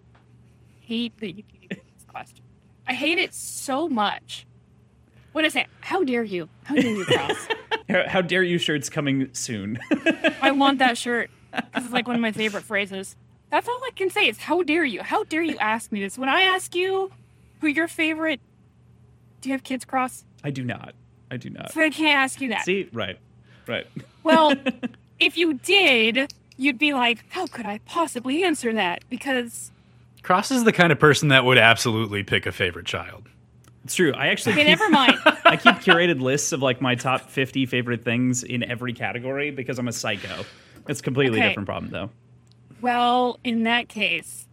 hate 0.91 1.17
that 1.19 1.31
you 1.37 1.43
keep 1.43 1.69
this 1.69 2.05
question. 2.05 2.43
I 2.85 2.93
hate 2.93 3.17
it 3.17 3.33
so 3.33 3.87
much. 3.87 4.45
What 5.31 5.45
is 5.45 5.55
it? 5.55 5.67
How 5.81 6.03
dare 6.03 6.23
you? 6.23 6.49
How 6.63 6.75
dare 6.75 6.91
you, 6.91 7.05
Cross? 7.05 7.47
How, 7.89 8.07
how 8.07 8.21
dare 8.21 8.43
you 8.43 8.57
shirts 8.57 8.89
coming 8.89 9.29
soon? 9.33 9.77
I 10.41 10.51
want 10.55 10.79
that 10.79 10.97
shirt. 10.97 11.29
This 11.75 11.85
is 11.85 11.91
like 11.91 12.07
one 12.07 12.15
of 12.15 12.21
my 12.21 12.31
favorite 12.31 12.63
phrases. 12.63 13.17
That's 13.49 13.67
all 13.67 13.79
I 13.83 13.89
can 13.95 14.09
say 14.09 14.29
is 14.29 14.37
how 14.37 14.63
dare 14.63 14.85
you? 14.85 15.03
How 15.03 15.25
dare 15.25 15.41
you 15.41 15.57
ask 15.57 15.91
me 15.91 15.99
this? 16.01 16.17
When 16.17 16.29
I 16.29 16.43
ask 16.43 16.73
you 16.73 17.11
who 17.59 17.67
your 17.67 17.89
favorite 17.89 18.39
do 19.41 19.49
you 19.49 19.53
have 19.53 19.63
kids 19.63 19.83
cross? 19.83 20.23
I 20.43 20.51
do 20.51 20.63
not. 20.63 20.93
I 21.29 21.35
do 21.37 21.49
not. 21.49 21.73
So 21.73 21.81
I 21.81 21.89
can't 21.89 22.17
ask 22.17 22.39
you 22.39 22.49
that. 22.49 22.63
See, 22.63 22.87
right, 22.93 23.17
right. 23.67 23.87
Well, 24.23 24.53
if 25.19 25.35
you 25.37 25.55
did, 25.55 26.33
you'd 26.55 26.77
be 26.77 26.93
like, 26.93 27.25
how 27.29 27.47
could 27.47 27.65
I 27.65 27.79
possibly 27.85 28.43
answer 28.43 28.71
that? 28.73 29.03
Because 29.09 29.71
Cross 30.23 30.51
is 30.51 30.63
the 30.63 30.71
kind 30.71 30.91
of 30.91 30.99
person 30.99 31.29
that 31.29 31.45
would 31.45 31.57
absolutely 31.57 32.23
pick 32.23 32.45
a 32.45 32.51
favorite 32.51 32.85
child. 32.85 33.27
It's 33.83 33.95
true. 33.95 34.13
I 34.13 34.27
actually 34.27 34.53
okay, 34.53 34.61
keep, 34.61 34.79
never 34.79 34.89
mind. 34.89 35.17
I 35.45 35.57
keep 35.57 35.75
curated 35.77 36.21
lists 36.21 36.51
of 36.51 36.61
like 36.61 36.81
my 36.81 36.95
top 36.95 37.29
50 37.29 37.65
favorite 37.65 38.03
things 38.03 38.43
in 38.43 38.63
every 38.63 38.93
category 38.93 39.51
because 39.51 39.79
I'm 39.79 39.87
a 39.87 39.91
psycho. 39.91 40.45
It's 40.87 40.99
a 40.99 41.03
completely 41.03 41.39
Okay. 41.39 41.49
different 41.49 41.67
problem 41.67 41.91
though. 41.91 42.09
Well, 42.79 43.39
in 43.43 43.63
that 43.63 43.89
case, 43.89 44.47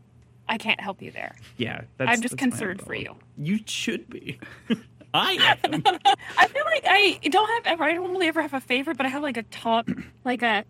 I 0.49 0.59
can't 0.59 0.81
help 0.81 1.03
you 1.03 1.11
there. 1.11 1.35
Yeah, 1.57 1.83
that's, 1.99 2.11
I'm 2.11 2.23
just 2.23 2.39
concerned 2.39 2.83
for 2.83 2.95
you. 2.95 3.17
You 3.37 3.61
should 3.67 4.09
be. 4.09 4.39
I 5.15 5.57
am. 5.65 5.83
I 6.37 6.47
feel 6.49 6.65
like 6.65 6.85
I 6.87 7.19
don't 7.31 7.49
have 7.49 7.73
ever. 7.73 7.85
I 7.85 7.95
don't 7.95 8.11
really 8.11 8.29
ever 8.29 8.43
have 8.43 8.55
a 8.55 8.61
favorite, 8.61 8.97
but 8.97 9.07
I 9.07 9.09
have 9.09 9.23
like 9.23 9.37
a 9.37 9.43
top, 9.45 9.89
like 10.25 10.43
a 10.43 10.65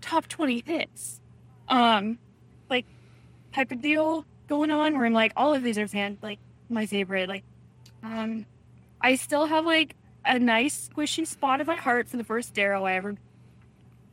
top 0.00 0.28
twenty 0.28 0.62
hits, 0.64 1.20
um, 1.68 2.18
like 2.68 2.86
type 3.52 3.72
of 3.72 3.80
deal 3.80 4.24
going 4.48 4.70
on 4.70 4.96
where 4.96 5.06
I'm 5.06 5.12
like, 5.12 5.32
all 5.36 5.54
of 5.54 5.62
these 5.62 5.78
are 5.78 5.88
fan 5.88 6.18
like 6.22 6.38
my 6.68 6.86
favorite. 6.86 7.28
Like, 7.28 7.42
um, 8.02 8.46
I 9.00 9.14
still 9.16 9.46
have 9.46 9.64
like 9.66 9.96
a 10.24 10.38
nice 10.38 10.88
squishy 10.88 11.26
spot 11.26 11.60
in 11.60 11.66
my 11.66 11.76
heart 11.76 12.08
for 12.08 12.16
the 12.16 12.24
first 12.24 12.54
Darrow 12.54 12.84
I 12.84 12.94
ever, 12.94 13.16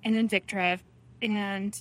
and 0.03 0.15
then 0.15 0.27
Victrev, 0.29 0.79
and 1.21 1.79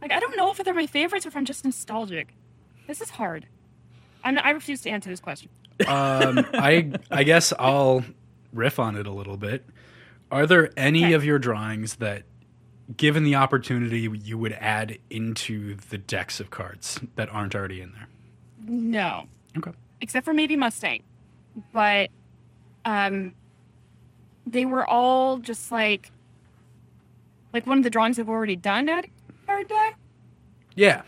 like 0.00 0.12
I 0.12 0.20
don't 0.20 0.36
know 0.36 0.50
if 0.50 0.58
they're 0.58 0.74
my 0.74 0.86
favorites 0.86 1.26
or 1.26 1.28
if 1.30 1.36
I'm 1.36 1.44
just 1.44 1.64
nostalgic. 1.64 2.34
This 2.86 3.00
is 3.00 3.10
hard. 3.10 3.46
I'm, 4.24 4.38
I 4.38 4.50
refuse 4.50 4.82
to 4.82 4.90
answer 4.90 5.10
this 5.10 5.20
question. 5.20 5.48
Um, 5.86 6.44
I 6.54 6.92
I 7.10 7.24
guess 7.24 7.52
I'll 7.58 8.04
riff 8.52 8.78
on 8.78 8.96
it 8.96 9.06
a 9.06 9.12
little 9.12 9.36
bit. 9.36 9.64
Are 10.30 10.46
there 10.46 10.70
any 10.76 11.04
Okay. 11.06 11.12
of 11.14 11.24
your 11.24 11.38
drawings 11.38 11.96
that, 11.96 12.22
given 12.96 13.24
the 13.24 13.34
opportunity, 13.34 14.00
you 14.22 14.38
would 14.38 14.52
add 14.52 14.98
into 15.10 15.74
the 15.90 15.98
decks 15.98 16.38
of 16.40 16.50
cards 16.50 17.00
that 17.16 17.28
aren't 17.30 17.54
already 17.54 17.80
in 17.80 17.92
there? 17.92 18.08
No. 18.66 19.26
Okay. 19.58 19.72
Except 20.00 20.24
for 20.24 20.32
maybe 20.34 20.56
Mustang. 20.56 21.02
But 21.72 22.10
um 22.84 23.34
they 24.46 24.64
were 24.64 24.88
all 24.88 25.38
just 25.38 25.70
like 25.70 26.10
like 27.52 27.66
one 27.66 27.78
of 27.78 27.84
the 27.84 27.90
drawings 27.90 28.18
I've 28.18 28.28
already 28.28 28.56
done 28.56 28.88
at 28.88 29.06
card 29.46 29.68
deck. 29.68 29.96
Yeah. 30.74 31.02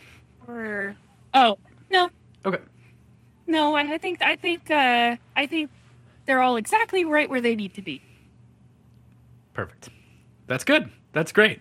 Or 0.49 0.97
oh 1.35 1.59
no, 1.91 2.11
Okay. 2.45 2.59
no, 3.47 3.75
I 3.75 3.83
I 3.95 3.99
think 3.99 4.21
I 4.23 4.37
think 4.37 4.71
uh 4.71 5.17
I 5.37 5.47
think 5.47 5.71
they're 6.27 6.41
all 6.43 6.57
exactly 6.57 7.05
right 7.05 7.29
where 7.31 7.41
they 7.41 7.55
need 7.57 7.75
to 7.75 7.83
be. 7.83 8.03
Perfect. 9.55 9.89
That's 10.47 10.65
good. 10.65 10.91
That's 11.13 11.31
great. 11.33 11.61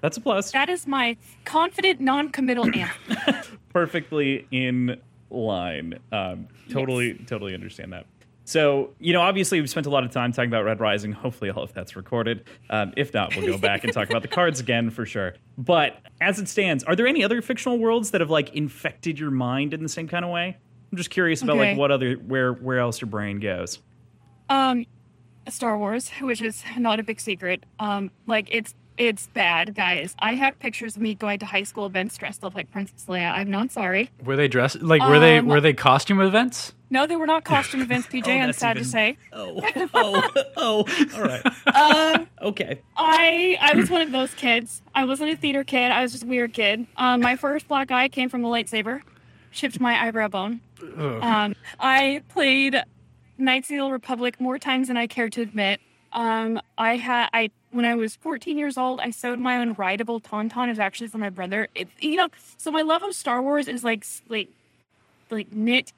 That's 0.00 0.16
a 0.16 0.20
plus. 0.20 0.52
That 0.52 0.68
is 0.68 0.86
my 0.86 1.16
confident 1.44 2.00
non-committal 2.00 2.66
answer. 2.74 3.42
perfectly 3.72 4.46
in 4.50 4.96
line. 5.30 5.98
Um, 6.12 6.48
totally, 6.70 7.14
totally 7.14 7.54
understand 7.54 7.92
that. 7.92 8.06
So, 8.44 8.94
you 8.98 9.12
know, 9.12 9.20
obviously 9.20 9.60
we've 9.60 9.68
spent 9.68 9.84
a 9.86 9.90
lot 9.90 10.04
of 10.04 10.10
time 10.10 10.32
talking 10.32 10.48
about 10.48 10.64
Red 10.64 10.80
Rising. 10.80 11.12
Hopefully, 11.12 11.50
all 11.50 11.62
of 11.64 11.74
that's 11.74 11.96
recorded. 11.96 12.44
Um, 12.70 12.94
if 12.96 13.12
not, 13.12 13.36
we'll 13.36 13.46
go 13.46 13.58
back 13.68 13.84
and 13.84 13.92
talk 13.92 14.08
about 14.08 14.22
the 14.22 14.28
cards 14.28 14.58
again 14.58 14.88
for 14.88 15.04
sure. 15.04 15.34
But 15.58 15.98
as 16.20 16.38
it 16.38 16.48
stands, 16.48 16.82
are 16.84 16.96
there 16.96 17.06
any 17.06 17.22
other 17.22 17.42
fictional 17.42 17.78
worlds 17.78 18.10
that 18.12 18.22
have 18.22 18.30
like 18.30 18.54
infected 18.54 19.18
your 19.18 19.30
mind 19.30 19.74
in 19.74 19.82
the 19.82 19.88
same 19.88 20.08
kind 20.08 20.24
of 20.24 20.30
way? 20.30 20.56
I'm 20.90 20.96
just 20.96 21.10
curious 21.10 21.42
about 21.42 21.58
Okay. 21.58 21.70
like 21.70 21.78
what 21.78 21.90
other 21.90 22.14
where 22.14 22.54
where 22.54 22.78
else 22.78 23.02
your 23.02 23.08
brain 23.10 23.38
goes. 23.38 23.80
Um, 24.48 24.86
Star 25.48 25.76
Wars, 25.76 26.08
which 26.22 26.40
is 26.40 26.64
not 26.78 27.00
a 27.00 27.02
big 27.02 27.20
secret. 27.20 27.64
Um, 27.78 28.10
like 28.26 28.48
it's 28.50 28.74
it's 28.98 29.28
bad, 29.28 29.74
guys. 29.74 30.14
I 30.18 30.34
have 30.34 30.58
pictures 30.58 30.96
of 30.96 31.02
me 31.02 31.14
going 31.14 31.38
to 31.38 31.46
high 31.46 31.62
school 31.62 31.86
events 31.86 32.16
dressed 32.18 32.44
up 32.44 32.54
like 32.54 32.70
Princess 32.70 33.04
Leia. 33.08 33.30
I'm 33.32 33.50
not 33.50 33.70
sorry. 33.70 34.10
Were 34.24 34.36
they 34.36 34.48
dressed 34.48 34.82
like 34.82 35.00
were 35.02 35.18
they 35.20 35.38
Um, 35.38 35.46
were 35.46 35.60
they 35.60 35.72
costume 35.72 36.20
events? 36.20 36.74
No, 36.90 37.06
they 37.06 37.16
were 37.16 37.26
not 37.26 37.44
costume 37.44 37.82
events, 37.82 38.08
PJ. 38.08 38.26
Oh, 38.26 38.30
I'm 38.40 38.52
sad 38.52 38.76
even- 38.76 38.82
to 38.84 38.88
say. 38.88 39.16
Oh, 39.32 39.60
oh, 39.94 40.30
oh. 40.56 40.84
All 41.14 41.22
right. 41.22 41.46
Um, 41.74 42.26
Okay. 42.42 42.80
I 42.96 43.56
I 43.60 43.74
was 43.76 43.90
one 43.90 44.00
of 44.02 44.10
those 44.12 44.34
kids. 44.34 44.82
I 44.94 45.04
wasn't 45.04 45.30
a 45.32 45.36
theater 45.36 45.64
kid. 45.64 45.90
I 45.92 46.02
was 46.02 46.12
just 46.12 46.24
a 46.24 46.26
weird 46.26 46.52
kid. 46.52 46.86
Um, 46.96 47.20
my 47.20 47.36
first 47.36 47.68
black 47.68 47.90
eye 47.90 48.08
came 48.08 48.28
from 48.28 48.44
a 48.44 48.48
lightsaber, 48.48 49.02
chipped 49.52 49.80
my 49.80 50.00
eyebrow 50.02 50.28
bone. 50.28 50.60
Ugh. 50.82 51.22
Um, 51.22 51.54
I 51.80 52.22
played 52.28 52.82
Knights 53.36 53.68
of 53.70 53.76
the 53.76 53.80
Old 53.80 53.92
Republic 53.92 54.40
more 54.40 54.58
times 54.58 54.88
than 54.88 54.96
I 54.96 55.06
care 55.06 55.28
to 55.28 55.40
admit. 55.42 55.80
Um, 56.12 56.60
I 56.76 56.96
had 56.96 57.28
I 57.32 57.50
when 57.70 57.84
I 57.84 57.94
was 57.94 58.16
14 58.16 58.56
years 58.56 58.78
old, 58.78 59.00
I 59.00 59.10
sewed 59.10 59.38
my 59.38 59.58
own 59.58 59.74
rideable 59.74 60.20
tauntaun. 60.20 60.66
It 60.66 60.70
was 60.70 60.78
actually 60.78 61.08
for 61.08 61.18
my 61.18 61.30
brother. 61.30 61.68
It, 61.74 61.88
you 62.00 62.16
know, 62.16 62.28
so 62.56 62.70
my 62.70 62.82
love 62.82 63.02
of 63.02 63.14
Star 63.14 63.42
Wars 63.42 63.68
is 63.68 63.84
like 63.84 64.06
like 64.28 64.48
like 65.30 65.52
knit 65.52 65.92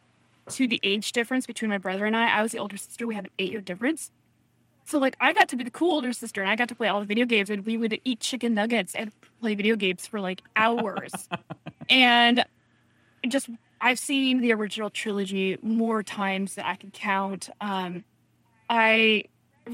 to 0.50 0.66
the 0.66 0.80
age 0.82 1.12
difference 1.12 1.46
between 1.46 1.68
my 1.68 1.78
brother 1.78 2.06
and 2.06 2.16
I. 2.16 2.28
I 2.38 2.42
was 2.42 2.52
the 2.52 2.58
older 2.58 2.76
sister. 2.76 3.06
We 3.06 3.14
had 3.14 3.26
an 3.26 3.30
eight 3.38 3.52
year 3.52 3.60
difference. 3.60 4.10
So 4.84 4.98
like 4.98 5.16
I 5.20 5.32
got 5.32 5.48
to 5.50 5.56
be 5.56 5.62
the 5.62 5.70
cool 5.70 5.92
older 5.92 6.12
sister 6.12 6.40
and 6.40 6.50
I 6.50 6.56
got 6.56 6.68
to 6.70 6.74
play 6.74 6.88
all 6.88 7.00
the 7.00 7.06
video 7.06 7.24
games 7.24 7.48
and 7.50 7.64
we 7.64 7.76
would 7.76 8.00
eat 8.04 8.20
chicken 8.20 8.54
nuggets 8.54 8.94
and 8.94 9.12
play 9.40 9.54
video 9.54 9.76
games 9.76 10.06
for 10.06 10.20
like 10.20 10.42
hours. 10.56 11.12
and 11.88 12.44
just 13.28 13.48
I've 13.80 13.98
seen 14.00 14.40
the 14.40 14.52
original 14.52 14.90
trilogy 14.90 15.58
more 15.62 16.02
times 16.02 16.56
than 16.56 16.64
I 16.64 16.74
can 16.74 16.90
count. 16.90 17.50
Um 17.60 18.04
I 18.68 19.24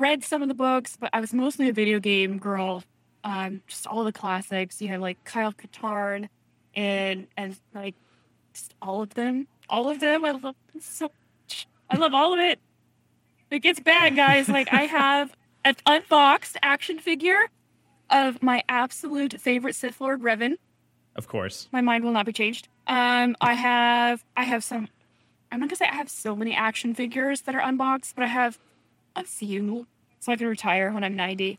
read 0.01 0.25
some 0.25 0.43
of 0.43 0.49
the 0.49 0.55
books, 0.55 0.97
but 0.99 1.11
I 1.13 1.21
was 1.21 1.33
mostly 1.33 1.69
a 1.69 1.73
video 1.73 2.01
game 2.01 2.39
girl. 2.39 2.85
Um 3.25 3.63
just 3.67 3.87
all 3.87 4.05
the 4.05 4.13
classics. 4.13 4.81
You 4.81 4.89
have 4.89 5.01
like 5.01 5.23
Kyle 5.25 5.53
Katarn 5.53 6.29
and 6.75 7.27
and 7.37 7.57
like 7.75 7.95
just 8.53 8.75
all 8.81 9.03
of 9.03 9.15
them. 9.15 9.49
All 9.69 9.89
of 9.89 10.01
them. 10.01 10.25
I 10.25 10.31
love 10.31 10.43
them 10.43 10.55
so 10.81 11.07
much. 11.07 11.67
I 11.91 11.97
love 11.97 12.15
all 12.15 12.35
of 12.35 12.41
it. 12.41 12.61
It 13.51 13.61
gets 13.61 13.81
bad, 13.81 14.17
guys. 14.17 14.49
Like 14.49 14.73
I 14.73 14.83
have 14.87 15.35
an 15.65 15.77
unboxed 15.87 16.57
action 16.63 16.99
figure 16.99 17.49
of 18.11 18.43
my 18.43 18.63
absolute 18.69 19.41
favorite 19.41 19.75
Sith 19.75 20.01
Lord 20.01 20.23
Revan. 20.23 20.57
Of 21.17 21.29
course. 21.29 21.69
My 21.73 21.81
mind 21.81 22.05
will 22.05 22.13
not 22.13 22.27
be 22.27 22.33
changed. 22.33 22.69
Um, 22.87 23.37
I 23.41 23.55
have 23.55 24.25
I 24.37 24.45
have 24.45 24.63
some. 24.63 24.89
I'm 25.51 25.61
not 25.61 25.69
gonna 25.69 25.77
say 25.77 25.89
I 25.89 25.95
have 25.95 26.11
so 26.11 26.37
many 26.37 26.55
action 26.55 26.95
figures 26.95 27.43
that 27.43 27.55
are 27.55 27.61
unboxed, 27.61 28.15
but 28.15 28.25
I 28.25 28.29
have 28.29 28.59
a 29.17 29.25
few, 29.25 29.87
so 30.21 30.33
I 30.33 30.37
can 30.37 30.47
retire 30.47 30.93
when 30.93 31.05
I'm 31.05 31.17
90. 31.17 31.59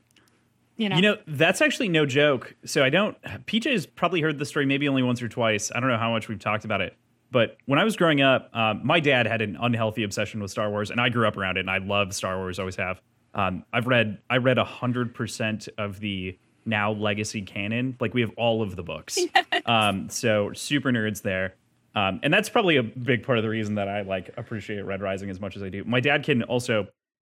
You 0.78 0.90
know. 0.90 0.96
You 0.96 1.02
know, 1.02 1.18
that's 1.26 1.62
actually 1.62 1.90
no 1.90 2.06
joke. 2.06 2.56
So 2.66 2.84
I 2.84 2.90
don't. 2.90 3.20
PJ 3.48 3.72
has 3.72 3.86
probably 3.88 4.22
heard 4.22 4.38
the 4.38 4.46
story 4.46 4.66
maybe 4.66 4.88
only 4.88 5.02
once 5.02 5.22
or 5.22 5.28
twice. 5.28 5.72
I 5.74 5.80
don't 5.80 5.90
know 5.90 5.98
how 5.98 6.12
much 6.12 6.28
we've 6.28 6.40
talked 6.40 6.66
about 6.66 6.82
it. 6.82 6.96
But 7.32 7.58
when 7.66 7.80
I 7.80 7.84
was 7.84 7.96
growing 7.96 8.22
up, 8.22 8.50
um, 8.54 8.82
my 8.84 9.00
dad 9.00 9.26
had 9.26 9.42
an 9.42 9.58
unhealthy 9.60 10.04
obsession 10.04 10.40
with 10.40 10.52
Star 10.52 10.70
Wars, 10.70 10.92
and 10.92 11.02
I 11.02 11.10
grew 11.10 11.28
up 11.28 11.36
around 11.36 11.58
it, 11.58 11.62
and 11.62 11.70
I 11.70 11.80
love 11.80 12.14
Star 12.14 12.38
Wars, 12.38 12.60
always 12.60 12.78
have. 12.78 13.02
Um, 13.34 13.66
I've 13.74 13.88
read, 13.88 14.20
I 14.30 14.38
read 14.38 14.58
hundred 14.58 15.14
percent 15.14 15.68
of 15.78 16.00
the 16.00 16.38
now 16.66 16.92
legacy 16.92 17.42
canon. 17.42 17.98
Like 18.00 18.14
we 18.14 18.22
have 18.22 18.32
all 18.38 18.62
of 18.62 18.76
the 18.76 18.84
books. 18.84 19.18
Um, 19.66 20.10
so 20.10 20.54
super 20.54 20.92
nerds 20.92 21.24
there. 21.24 21.56
Um, 21.94 22.22
and 22.24 22.34
that's 22.34 22.48
probably 22.48 22.78
a 22.78 22.84
big 22.84 23.24
part 23.24 23.38
of 23.38 23.44
the 23.44 23.50
reason 23.50 23.76
that 23.76 23.90
I 23.90 24.04
like 24.04 24.30
appreciate 24.38 24.86
Red 24.86 25.02
Rising 25.02 25.30
as 25.30 25.42
much 25.42 25.58
as 25.58 25.64
I 25.64 25.68
do. 25.68 25.84
My 25.84 26.00
dad 26.00 26.24
can 26.24 26.44
also. 26.44 26.88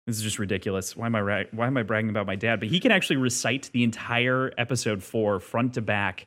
This 0.09 0.17
is 0.17 0.23
just 0.23 0.39
ridiculous. 0.39 0.97
Why 0.97 1.05
am 1.05 1.15
I 1.17 1.21
ra- 1.21 1.43
why 1.51 1.67
am 1.67 1.77
I 1.77 1.83
bragging 1.83 2.09
about 2.09 2.27
my 2.27 2.35
dad? 2.35 2.61
But 2.61 2.71
he 2.71 2.81
can 2.81 2.91
actually 2.91 3.17
recite 3.17 3.69
the 3.75 3.85
entire 3.85 4.51
episode 4.57 5.03
four 5.03 5.39
front 5.39 5.75
to 5.75 5.83
back 5.83 6.27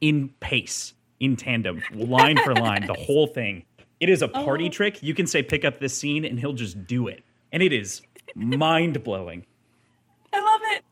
in 0.00 0.30
pace, 0.40 0.94
in 1.20 1.36
tandem, 1.36 1.82
line 1.92 2.38
for 2.38 2.54
line, 2.54 2.86
the 2.86 2.94
whole 2.94 3.26
thing. 3.26 3.64
It 4.00 4.08
is 4.08 4.22
a 4.22 4.28
party 4.28 4.68
Oh. 4.68 4.70
trick. 4.70 5.02
You 5.02 5.12
can 5.12 5.26
say 5.26 5.42
pick 5.42 5.66
up 5.66 5.80
this 5.80 5.94
scene 5.94 6.24
and 6.24 6.40
he'll 6.40 6.54
just 6.54 6.86
do 6.86 7.08
it. 7.08 7.22
And 7.52 7.62
it 7.62 7.74
is 7.74 8.00
mind 8.34 9.04
blowing. 9.04 9.44
I 10.32 10.40
love 10.40 10.60
it. 10.76 10.82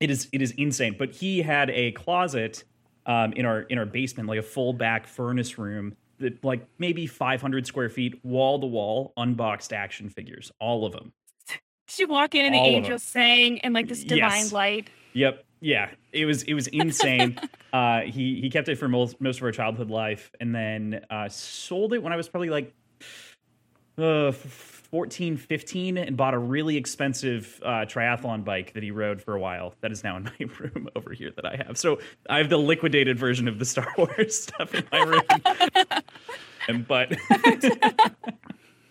It 0.00 0.10
is 0.10 0.26
it 0.32 0.40
is 0.40 0.52
insane. 0.52 0.96
But 0.98 1.10
he 1.16 1.42
had 1.42 1.68
a 1.68 1.92
closet 1.92 2.64
um, 3.04 3.34
in 3.34 3.44
our 3.44 3.60
in 3.60 3.76
our 3.76 3.84
basement, 3.84 4.26
like 4.26 4.38
a 4.38 4.42
full 4.42 4.72
back 4.72 5.06
furnace 5.06 5.58
room 5.58 5.96
that 6.18 6.42
like 6.42 6.66
maybe 6.78 7.06
500 7.06 7.66
square 7.66 7.90
feet, 7.90 8.24
wall 8.24 8.58
to 8.58 8.66
wall, 8.66 9.12
unboxed 9.18 9.74
action 9.74 10.08
figures, 10.08 10.50
all 10.60 10.86
of 10.86 10.92
them. 10.92 11.12
Did 11.88 11.98
you 12.00 12.08
walk 12.08 12.34
in 12.34 12.44
and 12.46 12.54
the 12.54 12.58
All 12.58 12.66
angels 12.66 13.02
sang 13.02 13.60
and 13.60 13.74
like 13.74 13.88
this 13.88 14.04
divine 14.04 14.18
Yes. 14.18 14.52
light? 14.52 14.90
Yep. 15.14 15.44
Yeah. 15.60 15.90
It 16.12 16.24
was 16.26 16.42
it 16.44 16.54
was 16.54 16.66
insane. 16.68 17.40
uh, 17.72 18.00
he 18.02 18.40
he 18.40 18.50
kept 18.50 18.68
it 18.68 18.76
for 18.76 18.88
most 18.88 19.20
most 19.20 19.38
of 19.38 19.42
our 19.44 19.52
childhood 19.52 19.90
life, 19.90 20.30
and 20.40 20.54
then 20.54 21.04
uh, 21.10 21.28
sold 21.28 21.92
it 21.94 22.02
when 22.02 22.12
I 22.12 22.16
was 22.16 22.28
probably 22.28 22.50
like 22.50 22.72
uh, 23.98 24.30
14, 24.32 25.36
15, 25.36 25.98
and 25.98 26.16
bought 26.16 26.32
a 26.34 26.38
really 26.38 26.76
expensive 26.76 27.60
uh, 27.64 27.84
triathlon 27.84 28.44
bike 28.44 28.72
that 28.74 28.82
he 28.82 28.90
rode 28.90 29.20
for 29.20 29.34
a 29.34 29.40
while. 29.40 29.74
That 29.80 29.90
is 29.92 30.04
now 30.04 30.16
in 30.16 30.22
my 30.40 30.46
room 30.60 30.88
over 30.94 31.12
here 31.12 31.32
that 31.36 31.44
I 31.44 31.56
have. 31.66 31.76
So 31.76 31.98
I 32.30 32.38
have 32.38 32.48
the 32.48 32.58
liquidated 32.58 33.18
version 33.18 33.48
of 33.48 33.58
the 33.58 33.64
Star 33.64 33.92
Wars 33.98 34.42
stuff 34.44 34.72
in 34.74 34.84
my 34.92 35.00
room. 35.02 35.22
and 36.68 36.86
but 36.86 37.16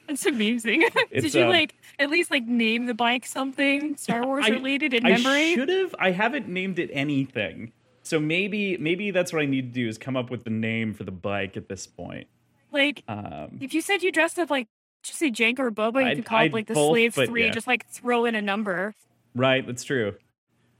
That's 0.07 0.25
amusing. 0.25 0.83
It's, 1.11 1.23
Did 1.25 1.33
you 1.35 1.43
um, 1.43 1.49
like 1.49 1.75
at 1.99 2.09
least 2.09 2.31
like 2.31 2.43
name 2.45 2.85
the 2.85 2.93
bike 2.93 3.25
something 3.25 3.95
Star 3.97 4.25
Wars 4.25 4.45
I- 4.45 4.49
related 4.49 4.93
in 4.93 5.05
I 5.05 5.09
memory? 5.11 5.31
I 5.51 5.55
should 5.55 5.69
have. 5.69 5.95
I 5.99 6.11
haven't 6.11 6.47
named 6.47 6.79
it 6.79 6.89
anything. 6.93 7.71
So 8.03 8.19
maybe 8.19 8.77
maybe 8.77 9.11
that's 9.11 9.33
what 9.33 9.41
I 9.41 9.45
need 9.45 9.73
to 9.73 9.81
do 9.81 9.87
is 9.87 9.97
come 9.97 10.15
up 10.15 10.29
with 10.29 10.43
the 10.43 10.49
name 10.49 10.93
for 10.93 11.03
the 11.03 11.11
bike 11.11 11.57
at 11.57 11.67
this 11.69 11.85
point. 11.87 12.27
Like 12.71 13.03
Um, 13.07 13.57
if 13.61 13.73
you 13.73 13.81
said 13.81 14.01
you 14.03 14.11
dressed 14.11 14.39
up 14.39 14.49
like 14.49 14.67
just 15.03 15.19
say 15.19 15.29
Jank 15.31 15.59
or 15.59 15.71
Boba, 15.71 16.01
you 16.01 16.07
I'd- 16.07 16.15
could 16.17 16.25
call 16.25 16.39
it 16.39 16.43
I'd 16.43 16.53
like 16.53 16.67
the 16.67 16.73
both, 16.73 16.91
Slaves 16.91 17.15
Three. 17.15 17.45
yeah. 17.45 17.51
Just 17.51 17.67
like 17.67 17.85
throw 17.87 18.25
in 18.25 18.35
a 18.35 18.41
number. 18.41 18.93
right, 19.35 19.65
that's 19.65 19.83
true. 19.83 20.15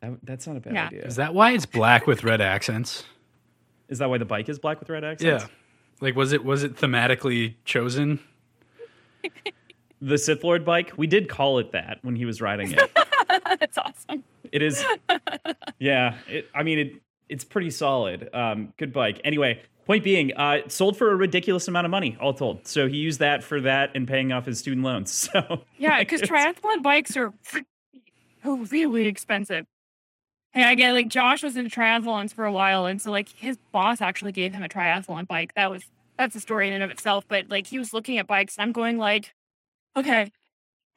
That, 0.01 0.11
that's 0.23 0.45
not 0.47 0.57
a 0.57 0.59
bad 0.59 0.73
Yeah. 0.73 0.88
idea. 0.88 1.05
Is 1.05 1.15
that 1.17 1.34
why 1.34 1.51
it's 1.51 1.65
black 1.65 2.05
with 2.07 2.23
red 2.23 2.39
accents? 2.39 3.03
Is 3.89 3.99
that 3.99 4.09
why 4.09 4.17
the 4.19 4.25
bike 4.25 4.47
is 4.49 4.59
black 4.59 4.80
with 4.80 4.89
red 4.89 5.03
accents? 5.03 5.43
Yeah. 5.43 5.49
Like 6.01 6.15
was 6.15 6.34
it 6.34 6.43
was 6.45 6.63
it 6.63 6.75
thematically 6.75 7.55
chosen? 7.65 8.19
The 10.01 10.17
Sith 10.17 10.43
Lord 10.43 10.63
bike. 10.63 10.93
We 10.97 11.07
did 11.07 11.28
call 11.30 11.57
it 11.59 11.71
that 11.71 11.99
when 12.03 12.15
he 12.15 12.25
was 12.25 12.39
riding 12.41 12.71
it. 12.71 12.91
That's 13.59 13.78
awesome. 13.78 14.23
it 14.51 14.61
is. 14.61 14.84
Yeah. 15.80 16.15
It, 16.28 16.47
I 16.53 16.63
mean, 16.63 16.80
it 16.80 16.93
it's 17.30 17.43
pretty 17.43 17.71
solid. 17.71 18.30
Um, 18.34 18.73
good 18.78 18.93
bike. 18.93 19.19
Anyway, 19.25 19.61
point 19.86 20.03
being, 20.03 20.34
uh, 20.34 20.59
sold 20.69 20.97
for 20.97 21.11
a 21.11 21.15
ridiculous 21.15 21.67
amount 21.67 21.86
of 21.86 21.91
money, 21.91 22.15
all 22.21 22.34
told. 22.34 22.65
So 22.67 22.88
he 22.88 22.97
used 22.97 23.19
that 23.19 23.43
for 23.43 23.59
that 23.61 23.91
and 23.95 24.07
paying 24.07 24.32
off 24.32 24.45
his 24.45 24.59
student 24.59 24.86
loans. 24.86 25.11
So 25.34 25.63
Yeah, 25.78 25.99
because 25.99 26.21
it's- 26.21 26.30
triathlon 26.61 26.84
bikes 26.84 27.17
are 27.17 27.34
really 28.45 29.07
expensive. 29.07 29.65
Hey, 30.51 30.63
I 30.63 30.75
get 30.75 30.93
like 30.93 31.09
Josh 31.09 31.43
was 31.43 31.57
into 31.57 31.69
triathlons 31.75 32.34
for 32.34 32.45
a 32.45 32.51
while, 32.51 32.86
and 32.86 33.01
so 33.01 33.11
like 33.11 33.30
his 33.30 33.57
boss 33.71 34.01
actually 34.01 34.32
gave 34.32 34.53
him 34.53 34.63
a 34.63 34.69
triathlon 34.69 35.28
bike. 35.28 35.53
That 35.55 35.69
was 35.69 35.84
that's 36.18 36.36
a 36.36 36.39
story 36.39 36.68
in 36.68 36.74
and 36.74 36.84
of 36.84 36.89
itself. 36.91 37.26
But 37.28 37.49
like 37.49 37.68
he 37.68 37.80
was 37.80 37.93
looking 37.93 38.18
at 38.18 38.28
bikes, 38.28 38.57
and 38.57 38.63
I'm 38.63 38.72
going 38.72 38.97
like, 38.97 39.34
okay, 39.95 40.32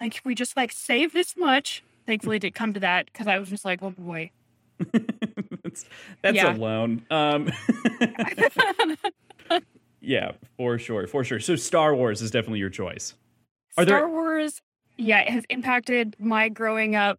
like 0.00 0.20
we 0.24 0.34
just 0.34 0.56
like 0.56 0.72
save 0.72 1.12
this 1.12 1.36
much. 1.36 1.82
Thankfully, 2.06 2.36
it 2.36 2.40
did 2.40 2.54
come 2.54 2.72
to 2.74 2.80
that 2.80 3.06
because 3.06 3.26
I 3.26 3.38
was 3.38 3.48
just 3.50 3.64
like, 3.64 3.82
oh 3.82 3.90
boy. 3.90 4.30
that's 5.62 5.84
that's 6.22 6.36
Yeah. 6.36 6.54
a 6.54 6.56
loan. 6.56 7.02
Um, 7.10 7.50
yeah, 10.00 10.32
for 10.56 10.78
sure, 10.78 11.06
for 11.06 11.22
sure. 11.24 11.40
So 11.40 11.56
Star 11.56 11.94
Wars 11.94 12.22
is 12.22 12.30
definitely 12.30 12.60
your 12.60 12.70
choice. 12.70 13.14
Are 13.76 13.84
Star 13.84 14.00
there- 14.00 14.08
Wars, 14.08 14.60
yeah, 14.96 15.20
it 15.20 15.28
has 15.28 15.44
impacted 15.50 16.16
my 16.18 16.48
growing 16.48 16.96
up 16.96 17.18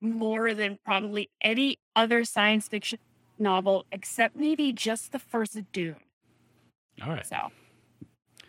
more 0.00 0.54
than 0.54 0.78
probably 0.84 1.28
any 1.42 1.78
other 1.96 2.24
science 2.24 2.68
fiction 2.68 2.98
novel, 3.38 3.84
except 3.90 4.36
maybe 4.36 4.72
just 4.72 5.10
the 5.12 5.18
first 5.18 5.58
Dune. 5.72 5.96
All 7.02 7.10
right. 7.10 7.26
So 7.26 7.36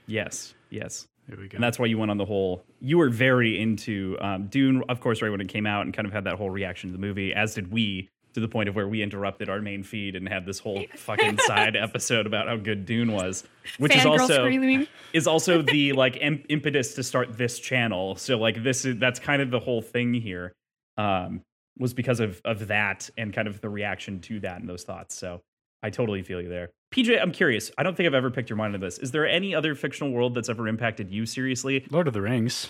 Yes, 0.07 0.53
yes. 0.69 1.07
There 1.27 1.37
we 1.37 1.47
go. 1.47 1.55
And 1.55 1.63
that's 1.63 1.77
why 1.77 1.85
you 1.85 1.97
went 1.99 2.09
on 2.09 2.17
the 2.17 2.25
whole. 2.25 2.63
You 2.81 2.97
were 2.97 3.09
very 3.09 3.59
into 3.61 4.17
um, 4.19 4.47
Dune, 4.47 4.83
of 4.89 4.99
course, 4.99 5.21
right 5.21 5.29
when 5.29 5.41
it 5.41 5.47
came 5.47 5.67
out, 5.67 5.85
and 5.85 5.93
kind 5.93 6.07
of 6.07 6.11
had 6.13 6.23
that 6.23 6.35
whole 6.35 6.49
reaction 6.49 6.89
to 6.89 6.93
the 6.93 6.99
movie, 6.99 7.33
as 7.33 7.53
did 7.53 7.71
we, 7.71 8.09
to 8.33 8.39
the 8.39 8.47
point 8.47 8.67
of 8.67 8.75
where 8.75 8.87
we 8.87 9.03
interrupted 9.03 9.47
our 9.47 9.61
main 9.61 9.83
feed 9.83 10.15
and 10.15 10.27
had 10.27 10.47
this 10.47 10.57
whole 10.57 10.83
fucking 10.95 11.37
side 11.45 11.75
episode 11.75 12.25
about 12.25 12.47
how 12.47 12.57
good 12.57 12.87
Dune 12.87 13.11
was, 13.11 13.43
which 13.77 13.95
is 13.95 14.07
also 14.07 14.45
screaming. 14.45 14.87
is 15.13 15.27
also 15.27 15.61
the 15.61 15.93
like 15.93 16.17
im- 16.17 16.43
impetus 16.49 16.95
to 16.95 17.03
start 17.03 17.37
this 17.37 17.59
channel. 17.59 18.15
So 18.15 18.39
like 18.39 18.63
this 18.63 18.85
is 18.85 18.97
that's 18.97 19.19
kind 19.19 19.43
of 19.43 19.51
the 19.51 19.59
whole 19.59 19.83
thing 19.83 20.15
here. 20.15 20.53
Um, 20.97 21.43
was 21.77 21.93
because 21.93 22.19
of 22.19 22.41
of 22.43 22.67
that 22.67 23.09
and 23.17 23.31
kind 23.31 23.47
of 23.47 23.61
the 23.61 23.69
reaction 23.69 24.19
to 24.21 24.39
that 24.39 24.59
and 24.59 24.67
those 24.67 24.83
thoughts. 24.83 25.15
So 25.15 25.41
I 25.81 25.89
totally 25.89 26.21
feel 26.23 26.41
you 26.41 26.49
there. 26.49 26.69
PJ, 26.91 27.21
I'm 27.21 27.31
curious. 27.31 27.71
I 27.77 27.83
don't 27.83 27.95
think 27.95 28.07
I've 28.07 28.13
ever 28.15 28.31
picked 28.31 28.49
your 28.49 28.57
mind 28.57 28.73
on 28.73 28.81
this. 28.81 28.97
Is 28.97 29.11
there 29.11 29.27
any 29.27 29.53
other 29.53 29.75
fictional 29.75 30.11
world 30.11 30.35
that's 30.35 30.49
ever 30.49 30.67
impacted 30.67 31.09
you 31.11 31.25
seriously? 31.25 31.85
Lord 31.91 32.07
of 32.07 32.13
the 32.13 32.21
Rings. 32.21 32.69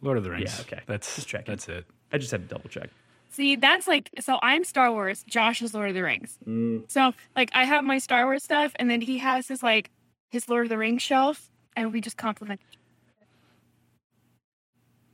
Lord 0.00 0.18
of 0.18 0.24
the 0.24 0.30
Rings. 0.30 0.54
Yeah, 0.58 0.62
okay. 0.62 0.82
That's 0.86 1.14
Just 1.14 1.28
checking. 1.28 1.52
that's 1.52 1.68
it. 1.68 1.86
I 2.12 2.18
just 2.18 2.30
had 2.30 2.48
to 2.48 2.54
double 2.54 2.68
check. 2.68 2.90
See, 3.30 3.56
that's 3.56 3.88
like 3.88 4.10
so 4.20 4.38
I'm 4.42 4.62
Star 4.64 4.92
Wars, 4.92 5.24
Josh 5.26 5.62
is 5.62 5.74
Lord 5.74 5.88
of 5.88 5.94
the 5.94 6.02
Rings. 6.02 6.38
Mm. 6.46 6.90
So 6.90 7.14
like 7.34 7.50
I 7.52 7.64
have 7.64 7.84
my 7.84 7.98
Star 7.98 8.24
Wars 8.26 8.44
stuff 8.44 8.72
and 8.76 8.88
then 8.90 9.00
he 9.00 9.18
has 9.18 9.48
his 9.48 9.62
like 9.62 9.90
his 10.30 10.48
Lord 10.48 10.66
of 10.66 10.68
the 10.68 10.78
Rings 10.78 11.02
shelf 11.02 11.50
and 11.76 11.92
we 11.92 12.00
just 12.00 12.16
compliment 12.16 12.60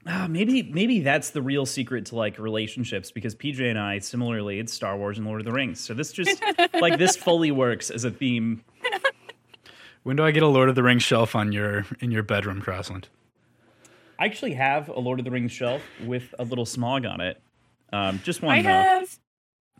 Ah, 0.06 0.26
maybe 0.28 0.62
maybe 0.62 1.00
that's 1.00 1.30
the 1.30 1.42
real 1.42 1.66
secret 1.66 2.06
to 2.06 2.16
like 2.16 2.38
relationships 2.38 3.10
because 3.10 3.34
PJ 3.34 3.68
and 3.68 3.78
I 3.78 3.98
similarly 3.98 4.58
it's 4.58 4.72
Star 4.72 4.96
Wars 4.96 5.18
and 5.18 5.26
Lord 5.26 5.40
of 5.40 5.44
the 5.44 5.52
Rings. 5.52 5.78
So 5.78 5.92
this 5.92 6.10
just 6.12 6.42
like 6.80 6.98
this 6.98 7.16
fully 7.16 7.50
works 7.50 7.90
as 7.90 8.04
a 8.04 8.10
theme. 8.10 8.64
When 10.02 10.16
do 10.16 10.24
I 10.24 10.30
get 10.30 10.42
a 10.42 10.46
Lord 10.48 10.70
of 10.70 10.74
the 10.74 10.82
Rings 10.82 11.02
shelf 11.02 11.36
on 11.36 11.52
your 11.52 11.84
in 12.00 12.10
your 12.10 12.22
bedroom, 12.22 12.62
Crossland? 12.62 13.08
I 14.18 14.24
actually 14.24 14.54
have 14.54 14.88
a 14.88 14.98
Lord 14.98 15.18
of 15.18 15.24
the 15.26 15.30
Rings 15.30 15.52
shelf 15.52 15.82
with 16.04 16.34
a 16.38 16.44
little 16.44 16.64
Smaug 16.66 17.10
on 17.10 17.20
it. 17.20 17.40
Um, 17.92 18.20
just 18.24 18.40
one 18.42 18.56
I 18.56 18.62
though. 18.62 18.68
have 18.68 19.18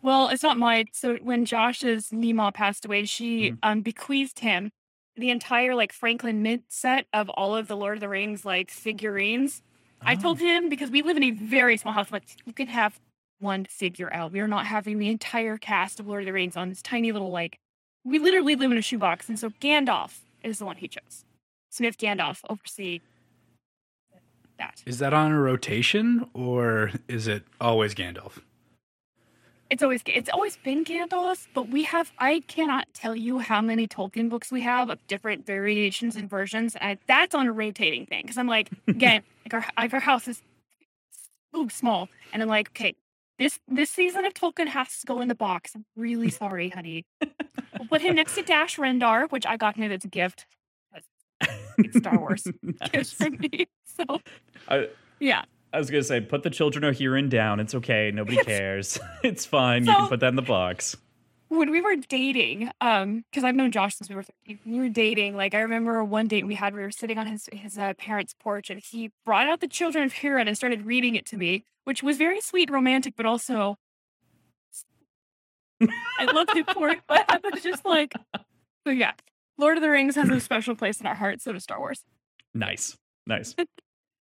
well, 0.03 0.29
it's 0.29 0.43
not 0.43 0.57
mine. 0.57 0.85
So 0.93 1.15
when 1.17 1.45
Josh's 1.45 2.09
Nima 2.09 2.53
passed 2.53 2.85
away, 2.85 3.05
she 3.05 3.51
Mhm. 3.51 3.57
um 3.63 3.81
bequeathed 3.81 4.39
him 4.39 4.71
the 5.15 5.31
entire 5.31 5.73
like 5.73 5.91
Franklin 5.91 6.43
Mint 6.43 6.65
set 6.69 7.07
of 7.11 7.27
all 7.29 7.55
of 7.55 7.67
the 7.67 7.75
Lord 7.75 7.97
of 7.97 8.01
the 8.01 8.09
Rings 8.09 8.45
like 8.45 8.69
figurines. 8.69 9.63
I 10.03 10.15
told 10.15 10.41
Oh. 10.41 10.45
him 10.45 10.69
because 10.69 10.89
we 10.89 11.01
live 11.01 11.17
in 11.17 11.23
a 11.23 11.31
very 11.31 11.77
small 11.77 11.93
house, 11.93 12.11
like 12.11 12.23
you 12.45 12.53
can 12.53 12.67
have 12.67 12.99
one 13.39 13.65
figure 13.65 14.11
out. 14.13 14.31
We 14.31 14.39
are 14.39 14.47
not 14.47 14.65
having 14.65 14.97
the 14.99 15.09
entire 15.09 15.57
cast 15.57 15.99
of 15.99 16.07
Lord 16.07 16.21
of 16.23 16.25
the 16.27 16.33
Rings 16.33 16.55
on 16.57 16.69
this 16.69 16.81
tiny 16.81 17.11
little 17.11 17.31
like. 17.31 17.57
We 18.03 18.19
literally 18.19 18.55
live 18.55 18.71
in 18.71 18.77
a 18.77 18.81
shoebox, 18.81 19.29
and 19.29 19.37
so 19.39 19.49
Gandalf 19.61 20.19
is 20.43 20.59
the 20.59 20.65
one 20.65 20.77
he 20.77 20.87
chose. 20.87 21.23
Smith 21.69 21.97
Gandalf 21.97 22.39
oversee 22.49 23.01
that. 24.57 24.81
Is 24.85 24.99
that 24.99 25.13
on 25.13 25.31
a 25.31 25.39
rotation 25.39 26.27
or 26.33 26.91
is 27.07 27.27
it 27.27 27.43
always 27.59 27.93
Gandalf? 27.95 28.39
It's 29.71 29.81
always 29.81 30.01
it's 30.05 30.29
always 30.29 30.57
been 30.57 30.83
Gandalf, 30.83 31.47
but 31.53 31.69
we 31.69 31.83
have 31.83 32.11
I 32.19 32.41
cannot 32.47 32.93
tell 32.93 33.15
you 33.15 33.39
how 33.39 33.61
many 33.61 33.87
Tolkien 33.87 34.29
books 34.29 34.51
we 34.51 34.59
have 34.61 34.89
of 34.89 34.99
different 35.07 35.45
variations 35.45 36.17
and 36.17 36.29
versions. 36.29 36.75
And 36.81 36.99
that's 37.07 37.33
on 37.33 37.47
a 37.47 37.53
rotating 37.53 38.05
thing 38.05 38.23
because 38.23 38.37
I'm 38.37 38.47
like 38.47 38.69
again, 38.89 39.23
like 39.45 39.53
our 39.53 39.65
like 39.77 39.93
our 39.93 40.01
house 40.01 40.27
is 40.27 40.41
so 41.55 41.69
small, 41.69 42.09
and 42.33 42.43
I'm 42.43 42.49
like, 42.49 42.67
okay, 42.71 42.95
this 43.39 43.61
this 43.69 43.89
season 43.89 44.25
of 44.25 44.33
Tolkien 44.33 44.67
has 44.67 44.99
to 44.99 45.05
go 45.07 45.21
in 45.21 45.29
the 45.29 45.35
box. 45.35 45.71
I'm 45.73 45.85
really 45.95 46.29
sorry, 46.29 46.67
honey. 46.67 47.05
we'll 47.21 47.87
put 47.87 48.01
him 48.01 48.15
next 48.15 48.35
to 48.35 48.41
Dash 48.45 48.75
Rendar, 48.75 49.31
which 49.31 49.45
I 49.45 49.55
got 49.55 49.77
him 49.77 49.89
as 49.89 50.03
a 50.03 50.09
gift. 50.09 50.45
It's 51.77 51.97
Star 51.97 52.19
Wars 52.19 52.45
gift 52.91 53.15
for 53.15 53.29
me. 53.29 53.67
So 53.85 54.19
I, 54.67 54.89
yeah, 55.19 55.43
I 55.73 55.77
was 55.77 55.89
gonna 55.89 56.03
say, 56.03 56.21
put 56.21 56.43
the 56.43 56.49
children 56.49 56.83
of 56.83 56.95
Húrin 56.95 57.29
down. 57.29 57.59
It's 57.59 57.75
okay. 57.75 58.11
Nobody 58.13 58.37
cares. 58.43 58.99
it's 59.23 59.45
fine. 59.45 59.85
you 59.85 59.93
can 59.93 60.07
put 60.07 60.19
that 60.19 60.27
in 60.27 60.35
the 60.35 60.41
box. 60.41 60.97
when 61.49 61.71
we 61.71 61.81
were 61.81 61.95
dating, 61.95 62.71
um, 62.81 63.23
because 63.31 63.43
I've 63.43 63.55
known 63.55 63.71
Josh 63.71 63.95
since 63.95 64.09
we 64.09 64.15
were 64.15 64.23
13, 64.23 64.59
when 64.63 64.75
we 64.75 64.79
were 64.81 64.89
dating, 64.89 65.35
like 65.35 65.53
I 65.53 65.59
remember 65.59 66.03
one 66.03 66.27
date 66.27 66.45
we 66.45 66.55
had, 66.55 66.73
we 66.73 66.81
were 66.81 66.91
sitting 66.91 67.17
on 67.17 67.27
his 67.27 67.47
his 67.53 67.77
uh, 67.77 67.93
parents' 67.97 68.35
porch, 68.39 68.69
and 68.69 68.81
he 68.81 69.11
brought 69.25 69.47
out 69.47 69.61
the 69.61 69.67
Children 69.67 70.05
of 70.05 70.13
Húrin 70.13 70.47
and 70.47 70.57
started 70.57 70.85
reading 70.85 71.15
it 71.15 71.25
to 71.27 71.37
me, 71.37 71.65
which 71.85 72.03
was 72.03 72.17
very 72.17 72.41
sweet, 72.41 72.69
and 72.69 72.75
romantic, 72.75 73.15
but 73.15 73.25
also 73.25 73.77
I 76.19 76.25
looked 76.25 76.55
at 76.55 76.67
poor, 76.67 76.95
but 77.07 77.25
I 77.29 77.39
was 77.51 77.63
just 77.63 77.85
like, 77.85 78.13
so 78.85 78.91
yeah, 78.91 79.13
Lord 79.57 79.77
of 79.77 79.83
the 79.83 79.89
Rings 79.89 80.15
has 80.15 80.29
a 80.29 80.39
special 80.39 80.75
place 80.75 80.99
in 80.99 81.07
our 81.07 81.15
hearts. 81.15 81.43
So 81.43 81.53
does 81.53 81.63
Star 81.63 81.79
Wars. 81.79 82.03
Nice, 82.53 82.97
nice. 83.25 83.55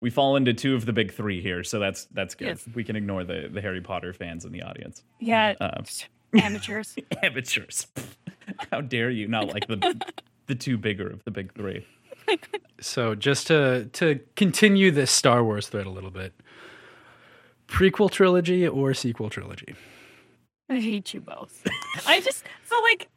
We 0.01 0.11
fall 0.11 0.37
into 0.37 0.53
two 0.55 0.75
of 0.75 0.87
the 0.87 0.93
big 0.93 1.13
three 1.13 1.41
here, 1.43 1.63
so 1.65 1.79
that's 1.79 2.07
that's 2.07 2.35
good. 2.35 2.49
Yes. 2.49 2.65
We 2.75 2.85
can 2.85 2.97
ignore 2.97 3.25
the 3.25 3.49
the 3.53 3.61
Harry 3.61 3.81
Potter 3.81 4.13
fans 4.13 4.45
in 4.45 4.53
the 4.53 4.63
audience. 4.63 5.03
Yeah, 5.19 5.55
Uh, 5.61 5.83
amateurs. 6.41 6.97
amateurs. 7.23 7.87
How 8.71 8.81
dare 8.81 9.11
you 9.11 9.29
not 9.29 9.49
like 9.49 9.67
the 9.69 10.01
the 10.47 10.55
two 10.55 10.77
bigger 10.79 11.09
of 11.09 11.23
the 11.25 11.31
big 11.31 11.53
three? 11.55 11.87
So 12.81 13.15
just 13.15 13.47
to 13.49 13.87
to 13.93 14.21
continue 14.37 14.91
this 14.91 15.11
Star 15.11 15.43
Wars 15.45 15.69
thread 15.69 15.87
a 15.87 15.91
little 15.91 16.11
bit. 16.11 16.33
Prequel 17.69 18.11
trilogy 18.11 18.67
or 18.67 18.95
sequel 18.95 19.31
trilogy? 19.31 19.77
I 20.69 20.81
hate 20.81 21.15
you 21.15 21.21
both. 21.21 21.65
I 22.07 22.21
just 22.21 22.45
so 22.69 22.81
like 22.83 23.09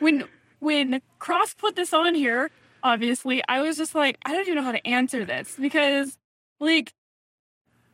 when 0.00 0.24
when 0.58 1.00
Cross 1.18 1.54
put 1.54 1.76
this 1.76 1.92
on 1.92 2.14
here, 2.14 2.50
obviously, 2.86 3.42
I 3.48 3.60
was 3.60 3.76
just 3.76 3.94
like, 3.94 4.16
I 4.24 4.32
don't 4.32 4.42
even 4.42 4.54
know 4.54 4.62
how 4.62 4.72
to 4.72 4.86
answer 4.86 5.24
this 5.24 5.56
because 5.60 6.16
like 6.60 6.94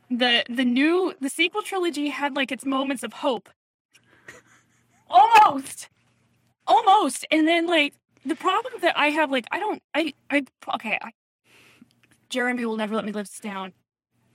the 0.09 0.43
the 0.47 0.63
new 0.63 1.15
the 1.19 1.29
sequel 1.29 1.63
trilogy 1.63 2.09
had 2.09 2.35
like 2.35 2.51
its 2.51 2.65
moments 2.65 3.03
of 3.03 3.13
hope. 3.13 3.49
Almost. 5.09 5.89
Almost. 6.67 7.25
And 7.31 7.47
then 7.47 7.65
like 7.65 7.95
the 8.23 8.35
problem 8.35 8.73
that 8.81 8.97
I 8.97 9.07
have, 9.07 9.31
like, 9.31 9.47
I 9.51 9.59
don't 9.59 9.81
I 9.95 10.13
I 10.29 10.43
okay, 10.75 10.99
I 11.01 11.11
Jeremy 12.29 12.65
will 12.65 12.77
never 12.77 12.95
let 12.95 13.03
me 13.05 13.11
live 13.11 13.27
this 13.27 13.39
down. 13.39 13.73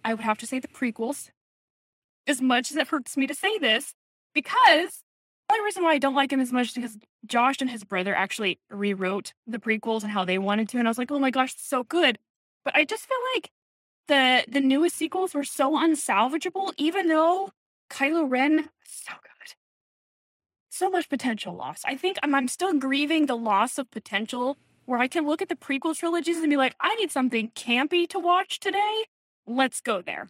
I 0.05 0.15
would 0.15 0.25
have 0.25 0.39
to 0.39 0.47
say 0.47 0.59
the 0.59 0.69
prequels. 0.69 1.31
As 2.27 2.43
much 2.43 2.71
as 2.71 2.77
it 2.77 2.89
hurts 2.89 3.17
me 3.17 3.27
to 3.27 3.35
say 3.35 3.57
this, 3.59 3.95
because 4.35 5.03
the 5.49 5.55
only 5.55 5.65
reason 5.65 5.83
why 5.83 5.93
I 5.93 5.99
don't 5.99 6.15
like 6.15 6.31
him 6.31 6.41
as 6.41 6.53
much 6.53 6.69
is 6.69 6.75
because 6.75 6.99
Josh 7.29 7.61
and 7.61 7.71
his 7.71 7.85
brother 7.85 8.15
actually 8.15 8.59
rewrote 8.71 9.33
the 9.47 9.59
prequels 9.59 10.03
and 10.03 10.13
how 10.13 10.25
they 10.25 10.39
wanted 10.39 10.69
to, 10.71 10.79
and 10.79 10.89
I 10.89 10.91
was 10.91 10.99
like, 10.99 11.11
oh 11.11 11.19
my 11.19 11.31
gosh, 11.31 11.55
so 11.57 11.85
good. 11.85 12.19
But 12.65 12.77
I 12.77 12.85
just 12.85 13.07
feel 13.07 13.19
like 13.35 13.51
the 14.09 14.45
the 14.51 14.61
newest 14.61 14.97
sequels 14.97 15.35
were 15.35 15.45
so 15.45 15.73
unsalvageable, 15.73 16.73
even 16.77 17.09
though 17.09 17.51
Kylo 17.91 18.29
Ren 18.29 18.69
so 18.85 19.13
good. 19.23 19.55
So 20.71 20.91
much 20.91 21.09
potential 21.09 21.55
lost. 21.55 21.85
I 21.87 21.97
think 21.97 22.19
I'm, 22.23 22.35
I'm 22.35 22.49
still 22.49 22.73
grieving 22.75 23.27
the 23.27 23.37
loss 23.37 23.79
of 23.79 23.91
potential 23.91 24.57
where 24.87 24.99
I 24.99 25.09
can 25.09 25.27
look 25.27 25.43
at 25.43 25.49
the 25.49 25.57
prequel 25.57 25.97
trilogies 25.97 26.39
and 26.39 26.49
be 26.49 26.57
like, 26.57 26.75
I 26.81 26.95
need 26.97 27.11
something 27.11 27.51
campy 27.51 28.09
to 28.09 28.19
watch 28.19 28.61
today. 28.61 29.05
Let's 29.47 29.81
go 29.81 30.01
there. 30.03 30.29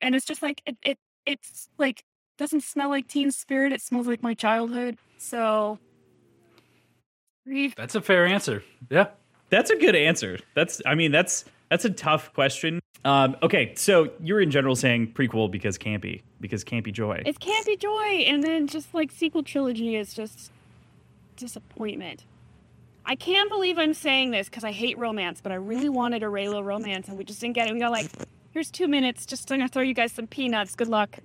And 0.00 0.14
it's 0.14 0.26
just 0.26 0.42
like 0.42 0.62
it, 0.66 0.76
it 0.84 0.98
it's 1.24 1.68
like 1.78 2.04
doesn't 2.38 2.62
smell 2.62 2.90
like 2.90 3.08
teen 3.08 3.30
spirit. 3.30 3.72
It 3.72 3.80
smells 3.80 4.06
like 4.06 4.22
my 4.22 4.34
childhood. 4.34 4.98
So. 5.18 5.78
That's 7.76 7.94
a 7.94 8.00
fair 8.00 8.26
answer. 8.26 8.62
Yeah. 8.90 9.08
That's 9.50 9.70
a 9.70 9.76
good 9.76 9.94
answer. 9.94 10.38
That's 10.54 10.82
I 10.84 10.94
mean 10.96 11.12
that's 11.12 11.44
that's 11.70 11.84
a 11.84 11.90
tough 11.90 12.32
question. 12.34 12.80
Um, 13.04 13.36
okay, 13.42 13.72
so 13.76 14.10
you're 14.20 14.40
in 14.40 14.50
general 14.50 14.74
saying 14.74 15.12
prequel 15.12 15.48
because 15.50 15.78
campy 15.78 16.22
because 16.40 16.64
campy 16.64 16.92
joy. 16.92 17.22
It's 17.24 17.38
campy 17.38 17.78
joy, 17.78 18.24
and 18.26 18.42
then 18.42 18.66
just 18.66 18.92
like 18.92 19.12
sequel 19.12 19.44
trilogy 19.44 19.94
is 19.94 20.12
just 20.12 20.50
disappointment. 21.36 22.24
I 23.04 23.14
can't 23.14 23.48
believe 23.48 23.78
I'm 23.78 23.94
saying 23.94 24.32
this 24.32 24.48
because 24.48 24.64
I 24.64 24.72
hate 24.72 24.98
romance, 24.98 25.40
but 25.40 25.52
I 25.52 25.56
really 25.56 25.88
wanted 25.88 26.24
a 26.24 26.26
Reylo 26.26 26.64
romance, 26.64 27.06
and 27.08 27.16
we 27.16 27.22
just 27.22 27.40
didn't 27.40 27.54
get 27.54 27.68
it. 27.68 27.72
We 27.74 27.78
got 27.78 27.92
like, 27.92 28.10
here's 28.50 28.70
two 28.70 28.88
minutes, 28.88 29.24
just 29.26 29.48
gonna 29.48 29.68
throw 29.68 29.82
you 29.82 29.94
guys 29.94 30.10
some 30.10 30.26
peanuts. 30.26 30.74
Good 30.74 30.88
luck. 30.88 31.18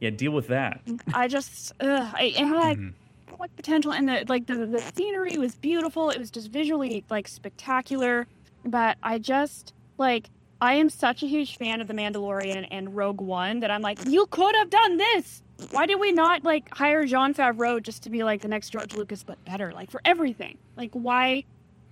yeah, 0.00 0.10
deal 0.10 0.32
with 0.32 0.48
that. 0.48 0.82
I 1.14 1.26
just, 1.28 1.72
ugh, 1.80 2.12
I, 2.14 2.24
it 2.24 2.36
had 2.36 2.76
Mhm. 2.76 2.92
So 3.36 3.42
much 3.42 3.56
potential, 3.56 3.92
and 3.92 4.08
the 4.08 4.24
like 4.28 4.46
the 4.46 4.64
the 4.64 4.82
scenery 4.94 5.36
was 5.36 5.54
beautiful. 5.56 6.08
It 6.08 6.18
was 6.18 6.30
just 6.30 6.50
visually 6.50 7.04
like 7.10 7.28
spectacular, 7.28 8.26
but 8.64 8.96
I 9.02 9.18
just 9.18 9.74
like 9.98 10.30
I 10.60 10.74
am 10.74 10.88
such 10.88 11.22
a 11.22 11.26
huge 11.26 11.58
fan 11.58 11.82
of 11.82 11.88
the 11.88 11.92
Mandalorian 11.92 12.66
and 12.70 12.96
Rogue 12.96 13.20
One 13.20 13.60
that 13.60 13.70
I'm 13.70 13.82
like, 13.82 13.98
you 14.06 14.24
could 14.26 14.54
have 14.56 14.70
done 14.70 14.96
this. 14.96 15.42
Why 15.70 15.84
did 15.84 16.00
we 16.00 16.12
not 16.12 16.44
like 16.44 16.74
hire 16.74 17.04
Jon 17.04 17.34
Favreau 17.34 17.82
just 17.82 18.02
to 18.04 18.10
be 18.10 18.24
like 18.24 18.40
the 18.40 18.48
next 18.48 18.70
George 18.70 18.94
Lucas 18.94 19.22
but 19.22 19.44
better, 19.44 19.70
like 19.72 19.90
for 19.90 20.00
everything? 20.06 20.56
Like 20.74 20.92
why? 20.92 21.44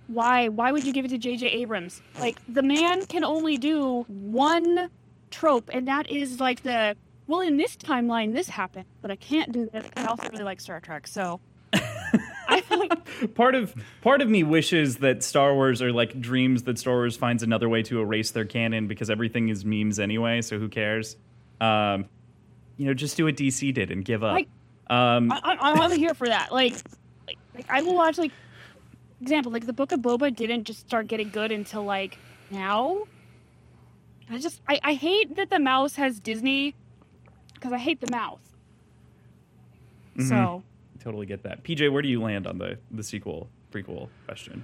Why? 0.07 0.47
Why 0.47 0.71
would 0.71 0.83
you 0.83 0.93
give 0.93 1.05
it 1.05 1.09
to 1.09 1.19
J.J. 1.19 1.47
Abrams? 1.47 2.01
Like 2.19 2.39
the 2.47 2.63
man 2.63 3.05
can 3.05 3.23
only 3.23 3.57
do 3.57 4.05
one 4.07 4.89
trope, 5.29 5.69
and 5.71 5.87
that 5.87 6.09
is 6.09 6.39
like 6.39 6.63
the 6.63 6.95
well, 7.27 7.41
in 7.41 7.57
this 7.57 7.75
timeline, 7.75 8.33
this 8.33 8.49
happened, 8.49 8.85
but 9.01 9.11
I 9.11 9.15
can't 9.15 9.51
do 9.51 9.69
this. 9.71 9.85
I 9.95 10.05
also 10.05 10.29
really 10.29 10.43
like 10.43 10.61
Star 10.61 10.79
Trek, 10.79 11.07
so 11.07 11.39
I 12.47 12.61
feel 12.61 12.79
like 12.79 13.33
part 13.35 13.55
of 13.55 13.73
part 14.01 14.21
of 14.21 14.29
me 14.29 14.43
wishes 14.43 14.97
that 14.97 15.23
Star 15.23 15.53
Wars 15.53 15.81
or 15.81 15.91
like 15.91 16.19
dreams 16.19 16.63
that 16.63 16.77
Star 16.77 16.93
Wars 16.93 17.17
finds 17.17 17.43
another 17.43 17.67
way 17.69 17.83
to 17.83 17.99
erase 17.99 18.31
their 18.31 18.45
canon 18.45 18.87
because 18.87 19.09
everything 19.09 19.49
is 19.49 19.65
memes 19.65 19.99
anyway, 19.99 20.41
so 20.41 20.59
who 20.59 20.69
cares? 20.69 21.17
Um, 21.59 22.05
you 22.77 22.85
know, 22.85 22.93
just 22.93 23.17
do 23.17 23.25
what 23.25 23.35
DC 23.35 23.73
did 23.73 23.91
and 23.91 24.03
give 24.03 24.23
up. 24.23 24.33
Like- 24.33 24.49
um, 24.87 25.31
I, 25.31 25.39
I, 25.43 25.71
I'm 25.71 25.91
here 25.97 26.13
for 26.13 26.27
that. 26.27 26.51
Like, 26.51 26.73
like, 27.27 27.37
like, 27.55 27.65
I 27.69 27.81
will 27.81 27.95
watch 27.95 28.17
like 28.19 28.31
example, 29.21 29.51
like 29.51 29.65
the 29.65 29.73
Book 29.73 29.91
of 29.91 30.01
Boba 30.01 30.35
didn't 30.35 30.65
just 30.65 30.81
start 30.81 31.07
getting 31.07 31.29
good 31.29 31.51
until 31.51 31.83
like 31.83 32.17
now. 32.51 33.03
I 34.29 34.37
just 34.39 34.61
I, 34.67 34.79
I 34.83 34.93
hate 34.93 35.35
that 35.35 35.49
the 35.49 35.59
mouse 35.59 35.95
has 35.95 36.19
Disney 36.19 36.75
because 37.55 37.73
I 37.73 37.77
hate 37.79 37.99
the 38.01 38.11
mouse. 38.11 38.39
Mhm. 40.17 40.29
So 40.29 40.63
totally 41.03 41.25
get 41.25 41.43
that. 41.43 41.63
PJ, 41.63 41.91
where 41.91 42.01
do 42.01 42.07
you 42.07 42.21
land 42.21 42.45
on 42.47 42.57
the 42.59 42.77
the 42.91 43.03
sequel 43.03 43.49
prequel 43.71 44.09
question? 44.25 44.63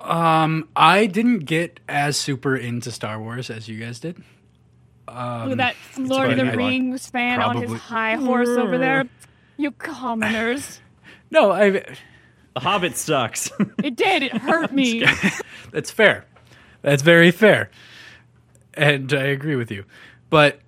Um, 0.00 0.68
I 0.76 1.06
didn't 1.06 1.40
get 1.40 1.80
as 1.88 2.16
super 2.16 2.56
into 2.56 2.90
Star 2.92 3.20
Wars 3.20 3.50
as 3.50 3.68
you 3.68 3.80
guys 3.80 3.98
did. 3.98 4.18
Look 5.08 5.16
Um, 5.16 5.52
at 5.52 5.56
that 5.58 5.74
Lord 5.98 6.30
of 6.30 6.36
the 6.36 6.52
I- 6.52 6.54
Rings 6.54 7.08
fan 7.08 7.40
on 7.40 7.56
his 7.62 7.72
high 7.72 8.14
horse 8.16 8.48
over 8.48 8.78
there. 8.78 9.06
You 9.56 9.72
commoners. 9.72 10.80
no, 11.30 11.50
I. 11.50 11.70
The 11.70 12.60
Hobbit 12.60 12.96
sucks. 12.96 13.50
It 13.82 13.96
did. 13.96 14.22
It 14.22 14.32
hurt 14.32 14.72
me. 14.72 15.04
That's 15.72 15.90
fair. 15.90 16.26
That's 16.82 17.02
very 17.02 17.30
fair, 17.32 17.70
and 18.74 19.12
I 19.12 19.24
agree 19.24 19.56
with 19.56 19.70
you. 19.70 19.84
But 20.30 20.60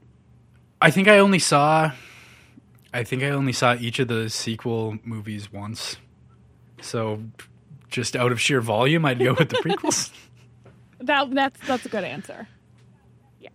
I 0.80 0.90
think 0.90 1.08
I 1.08 1.18
only 1.18 1.38
saw. 1.38 1.92
I 2.92 3.04
think 3.04 3.22
I 3.22 3.30
only 3.30 3.52
saw 3.52 3.74
each 3.74 3.98
of 3.98 4.08
the 4.08 4.28
sequel 4.30 4.98
movies 5.04 5.52
once. 5.52 5.96
So, 6.80 7.22
just 7.88 8.16
out 8.16 8.32
of 8.32 8.40
sheer 8.40 8.60
volume, 8.60 9.04
I'd 9.04 9.18
go 9.18 9.34
with 9.34 9.50
the 9.50 9.56
prequels. 9.56 10.10
That 11.02 11.30
that's 11.30 11.58
that's 11.66 11.86
a 11.86 11.88
good 11.88 12.04
answer. 12.04 12.46
Yeah. 13.40 13.48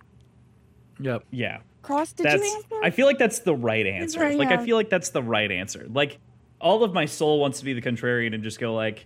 yep. 1.00 1.26
yeah. 1.30 1.60
Cross, 1.84 2.14
did 2.14 2.26
that's 2.26 2.44
you 2.44 2.56
answer? 2.56 2.76
I 2.84 2.90
feel 2.90 3.06
like 3.06 3.20
that's 3.20 3.40
the 3.40 3.54
right 3.54 3.86
answer. 3.86 4.20
right, 4.20 4.36
like 4.36 4.50
yeah. 4.50 4.58
I 4.58 4.62
uh, 4.64 4.66
feel 4.66 4.76
like 4.76 4.90
that's 4.90 5.10
the 5.12 5.22
right 5.22 5.52
answer. 5.52 5.86
Like 5.88 6.18
all 6.60 6.84
of 6.84 6.94
my 6.94 7.06
soul 7.06 7.40
wants 7.40 7.60
to 7.60 7.66
be 7.66 7.74
the 7.74 7.82
contrarian 7.84 8.34
and 8.34 8.44
just 8.44 8.60
go 8.60 8.74
like, 8.74 9.06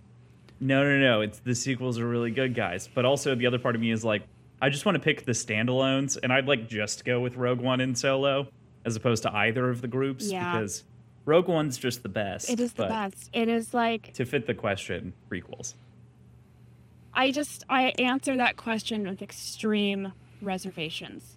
no, 0.58 0.82
no, 0.82 0.98
no, 0.98 1.20
it's 1.20 1.40
the 1.40 1.54
sequels 1.54 1.98
are 1.98 2.08
really 2.08 2.30
good, 2.30 2.54
guys. 2.54 2.88
But 2.92 3.04
also 3.04 3.34
the 3.34 3.46
other 3.46 3.58
part 3.58 3.74
of 3.74 3.82
me 3.82 3.90
is 3.90 4.02
like, 4.02 4.22
I 4.62 4.68
just 4.68 4.84
want 4.84 4.96
to 4.96 5.00
pick 5.00 5.24
the 5.24 5.32
standalones, 5.32 6.18
and 6.22 6.32
I'd 6.32 6.46
like 6.46 6.68
just 6.68 7.04
go 7.04 7.20
with 7.20 7.36
Rogue 7.36 7.60
One 7.60 7.80
and 7.80 7.96
Solo 7.98 8.48
as 8.84 8.96
opposed 8.96 9.22
to 9.24 9.34
either 9.34 9.68
of 9.70 9.80
the 9.82 9.88
groups 9.88 10.30
Yeah. 10.30 10.52
because 10.58 10.84
Rogue 11.24 11.48
One's 11.48 11.76
just 11.78 12.02
the 12.02 12.08
best. 12.08 12.48
it 12.50 12.60
is 12.60 12.72
the 12.74 12.86
best. 12.86 13.30
It 13.32 13.48
is 13.48 13.72
like 13.74 14.12
To 14.14 14.24
fit 14.24 14.46
the 14.46 14.54
question, 14.54 15.12
prequels. 15.30 15.74
I 17.12 17.30
just 17.32 17.64
I 17.68 17.92
answer 17.98 18.36
that 18.36 18.56
question 18.56 19.06
with 19.08 19.20
extreme 19.22 20.12
reservations, 20.40 21.36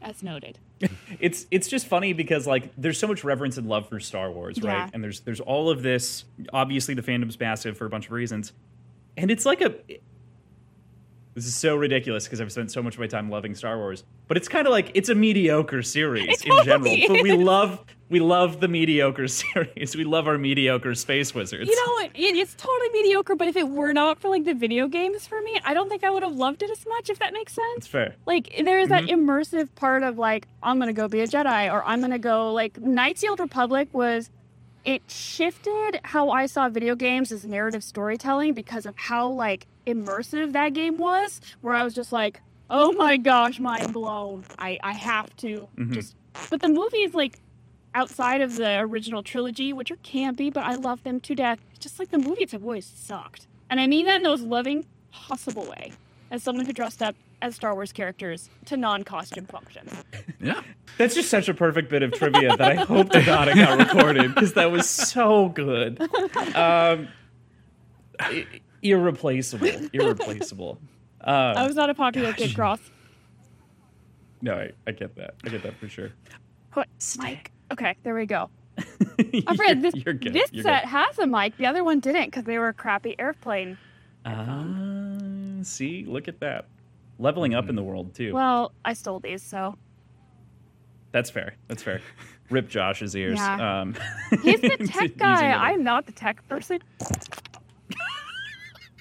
as 0.00 0.22
noted. 0.22 0.58
it's 1.20 1.46
it's 1.50 1.68
just 1.68 1.86
funny 1.86 2.12
because 2.12 2.46
like 2.46 2.70
there's 2.76 2.98
so 2.98 3.06
much 3.08 3.24
reverence 3.24 3.56
and 3.56 3.66
love 3.66 3.88
for 3.88 3.98
Star 3.98 4.30
Wars, 4.30 4.62
right? 4.62 4.90
And 4.92 5.02
there's 5.02 5.20
there's 5.20 5.40
all 5.40 5.70
of 5.70 5.82
this. 5.82 6.24
Obviously, 6.52 6.94
the 6.94 7.02
fandom's 7.02 7.38
massive 7.40 7.76
for 7.76 7.86
a 7.86 7.90
bunch 7.90 8.06
of 8.06 8.12
reasons, 8.12 8.52
and 9.16 9.30
it's 9.30 9.44
like 9.46 9.60
a. 9.60 9.74
This 11.36 11.46
is 11.46 11.54
so 11.54 11.76
ridiculous 11.76 12.24
because 12.24 12.40
I've 12.40 12.50
spent 12.50 12.72
so 12.72 12.82
much 12.82 12.94
of 12.94 13.00
my 13.00 13.06
time 13.06 13.28
loving 13.28 13.54
Star 13.54 13.76
Wars, 13.76 14.04
but 14.26 14.38
it's 14.38 14.48
kind 14.48 14.66
of 14.66 14.70
like 14.70 14.90
it's 14.94 15.10
a 15.10 15.14
mediocre 15.14 15.82
series 15.82 16.40
in 16.40 16.50
general. 16.64 16.96
totally 16.96 17.04
But 17.06 17.22
we 17.22 17.32
love 17.32 17.84
we 18.08 18.20
love 18.20 18.60
the 18.60 18.68
mediocre 18.68 19.28
series. 19.28 19.94
We 19.94 20.04
love 20.04 20.28
our 20.28 20.38
mediocre 20.38 20.94
space 20.94 21.34
wizards. 21.34 21.68
You 21.68 21.76
know, 21.76 21.92
what? 21.92 22.10
it, 22.14 22.36
it's 22.36 22.54
totally 22.54 22.88
mediocre. 22.88 23.34
But 23.34 23.48
if 23.48 23.56
it 23.56 23.68
were 23.68 23.92
not 23.92 24.18
for 24.18 24.30
like 24.30 24.44
the 24.44 24.54
video 24.54 24.88
games 24.88 25.26
for 25.26 25.42
me, 25.42 25.60
I 25.62 25.74
don't 25.74 25.90
think 25.90 26.04
I 26.04 26.10
would 26.10 26.22
have 26.22 26.34
loved 26.34 26.62
it 26.62 26.70
as 26.70 26.86
much. 26.86 27.10
If 27.10 27.18
that 27.18 27.34
makes 27.34 27.52
sense. 27.52 27.76
it's 27.76 27.86
fair. 27.86 28.14
Like 28.24 28.62
there 28.64 28.80
is 28.80 28.88
that 28.88 29.04
mm-hmm. 29.04 29.28
immersive 29.28 29.68
part 29.74 30.04
of 30.04 30.16
like 30.16 30.48
I'm 30.62 30.78
gonna 30.78 30.94
go 30.94 31.06
be 31.06 31.20
a 31.20 31.26
Jedi 31.28 31.70
or 31.70 31.84
I'm 31.84 32.00
gonna 32.00 32.18
go 32.18 32.50
like 32.54 32.80
Knights 32.80 33.18
of 33.18 33.26
the 33.26 33.28
Old 33.28 33.40
Republic 33.40 33.88
was 33.92 34.30
it 34.86 35.02
shifted 35.08 36.00
how 36.02 36.30
I 36.30 36.46
saw 36.46 36.70
video 36.70 36.94
games 36.94 37.30
as 37.30 37.44
narrative 37.44 37.84
storytelling 37.84 38.54
because 38.54 38.86
of 38.86 38.96
how 38.96 39.28
like 39.28 39.66
immersive 39.86 40.52
that 40.52 40.72
game 40.74 40.96
was 40.98 41.40
where 41.60 41.74
I 41.74 41.82
was 41.84 41.94
just 41.94 42.12
like 42.12 42.40
oh 42.68 42.92
my 42.92 43.16
gosh 43.16 43.60
mind 43.60 43.92
blown 43.92 44.44
I 44.58 44.78
I 44.82 44.92
have 44.92 45.34
to 45.36 45.68
Mhm. 45.76 45.92
just 45.92 46.16
but 46.50 46.60
the 46.60 46.68
movies 46.68 47.14
like 47.14 47.38
outside 47.94 48.40
of 48.40 48.56
the 48.56 48.78
original 48.80 49.22
trilogy 49.22 49.72
which 49.72 49.90
are 49.90 49.96
campy 49.96 50.52
but 50.52 50.64
I 50.64 50.74
love 50.74 51.02
them 51.04 51.20
to 51.20 51.34
death 51.34 51.60
just 51.78 51.98
like 51.98 52.10
the 52.10 52.18
movies 52.18 52.52
have 52.52 52.62
always 52.64 52.84
sucked 52.84 53.46
and 53.70 53.80
I 53.80 53.86
mean 53.86 54.06
that 54.06 54.16
in 54.16 54.22
the 54.22 54.28
most 54.30 54.42
loving 54.42 54.84
possible 55.12 55.64
way 55.64 55.92
as 56.30 56.42
someone 56.42 56.66
who 56.66 56.72
dressed 56.72 57.02
up 57.02 57.14
as 57.42 57.54
Star 57.54 57.74
Wars 57.74 57.92
characters 57.92 58.48
to 58.64 58.76
non-costume 58.78 59.44
function. 59.46 59.86
Yeah. 60.40 60.62
That's 60.98 61.14
just 61.14 61.28
such 61.30 61.48
a 61.48 61.54
perfect 61.54 61.88
bit 61.90 62.02
of 62.02 62.12
trivia 62.12 62.56
that 62.56 62.60
I 62.60 62.74
hope 62.76 63.10
to 63.10 63.22
God 63.22 63.48
it 63.48 63.56
got 63.56 63.78
recorded 63.78 64.34
because 64.34 64.52
that 64.54 64.70
was 64.70 64.88
so 64.88 65.48
good. 65.50 66.00
Um, 66.54 67.08
i- 68.82 68.86
irreplaceable, 68.88 69.68
irreplaceable. 69.92 70.78
I 71.20 71.66
was 71.66 71.74
not 71.76 71.90
a 71.90 71.94
popular 71.94 72.32
kid 72.32 72.54
cross. 72.54 72.78
no, 74.42 74.54
I, 74.54 74.70
I 74.86 74.92
get 74.92 75.16
that. 75.16 75.34
I 75.44 75.48
get 75.48 75.62
that 75.62 75.76
for 75.78 75.88
sure. 75.88 76.10
Put 76.70 76.88
mic. 77.18 77.50
Okay, 77.72 77.96
there 78.04 78.14
we 78.14 78.26
go. 78.26 78.50
you're, 79.18 79.42
I 79.46 79.54
read 79.54 79.82
this. 79.82 79.94
you're 79.94 80.14
good. 80.14 80.32
this 80.34 80.52
you're 80.52 80.62
set 80.62 80.82
good. 80.82 80.90
has 80.90 81.18
a 81.18 81.26
mic. 81.26 81.56
The 81.56 81.66
other 81.66 81.82
one 81.82 81.98
didn't 82.00 82.26
because 82.26 82.44
they 82.44 82.58
were 82.58 82.68
a 82.68 82.74
crappy 82.74 83.16
airplane. 83.18 83.78
Ah, 84.26 84.66
see, 85.62 86.04
look 86.06 86.28
at 86.28 86.40
that. 86.40 86.66
Leveling 87.18 87.54
up 87.54 87.68
in 87.70 87.74
the 87.76 87.82
world 87.82 88.14
too. 88.14 88.34
Well, 88.34 88.72
I 88.84 88.92
stole 88.92 89.20
these, 89.20 89.42
so 89.42 89.76
That's 91.12 91.30
fair. 91.30 91.54
That's 91.68 91.82
fair. 91.82 92.02
Rip 92.50 92.68
Josh's 92.68 93.16
ears. 93.16 93.38
Yeah. 93.38 93.80
Um, 93.80 93.94
he's 94.42 94.60
the 94.60 94.76
tech 94.92 95.16
guy. 95.16 95.50
I'm 95.52 95.82
not 95.82 96.04
the 96.06 96.12
tech 96.12 96.46
person. 96.48 96.80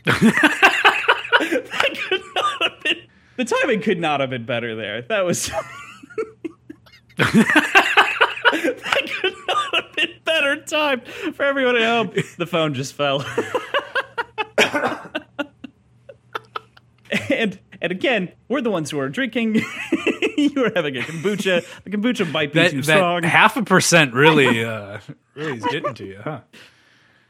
that 0.05 1.97
could 2.09 2.21
not 2.35 2.63
have 2.71 2.81
been. 2.83 2.97
The 3.37 3.45
timing 3.45 3.81
could 3.81 3.99
not 3.99 4.19
have 4.21 4.29
been 4.29 4.45
better 4.45 4.75
there. 4.75 5.01
That 5.03 5.25
was. 5.25 5.47
that 7.17 9.11
could 9.21 9.33
not 9.47 9.75
have 9.83 9.95
been 9.95 10.09
better 10.23 10.61
timed 10.63 11.07
for 11.07 11.43
everyone 11.43 11.75
at 11.75 11.83
home. 11.83 12.11
The 12.37 12.45
phone 12.45 12.73
just 12.73 12.93
fell. 12.93 13.25
and 17.29 17.59
and 17.81 17.91
again, 17.91 18.31
we're 18.47 18.61
the 18.61 18.71
ones 18.71 18.89
who 18.89 18.99
are 18.99 19.09
drinking. 19.09 19.55
you 20.37 20.65
are 20.65 20.71
having 20.75 20.97
a 20.97 21.01
kombucha. 21.01 21.65
The 21.83 21.89
kombucha 21.89 22.29
might 22.31 22.53
be 22.53 22.59
That, 22.59 22.71
too 22.71 22.81
that 22.83 22.97
strong. 22.97 23.23
half 23.23 23.57
a 23.57 23.63
percent 23.63 24.13
really, 24.13 24.63
uh, 24.63 24.99
really 25.35 25.57
is 25.57 25.65
getting 25.65 25.93
to 25.95 26.05
you, 26.05 26.19
huh? 26.23 26.39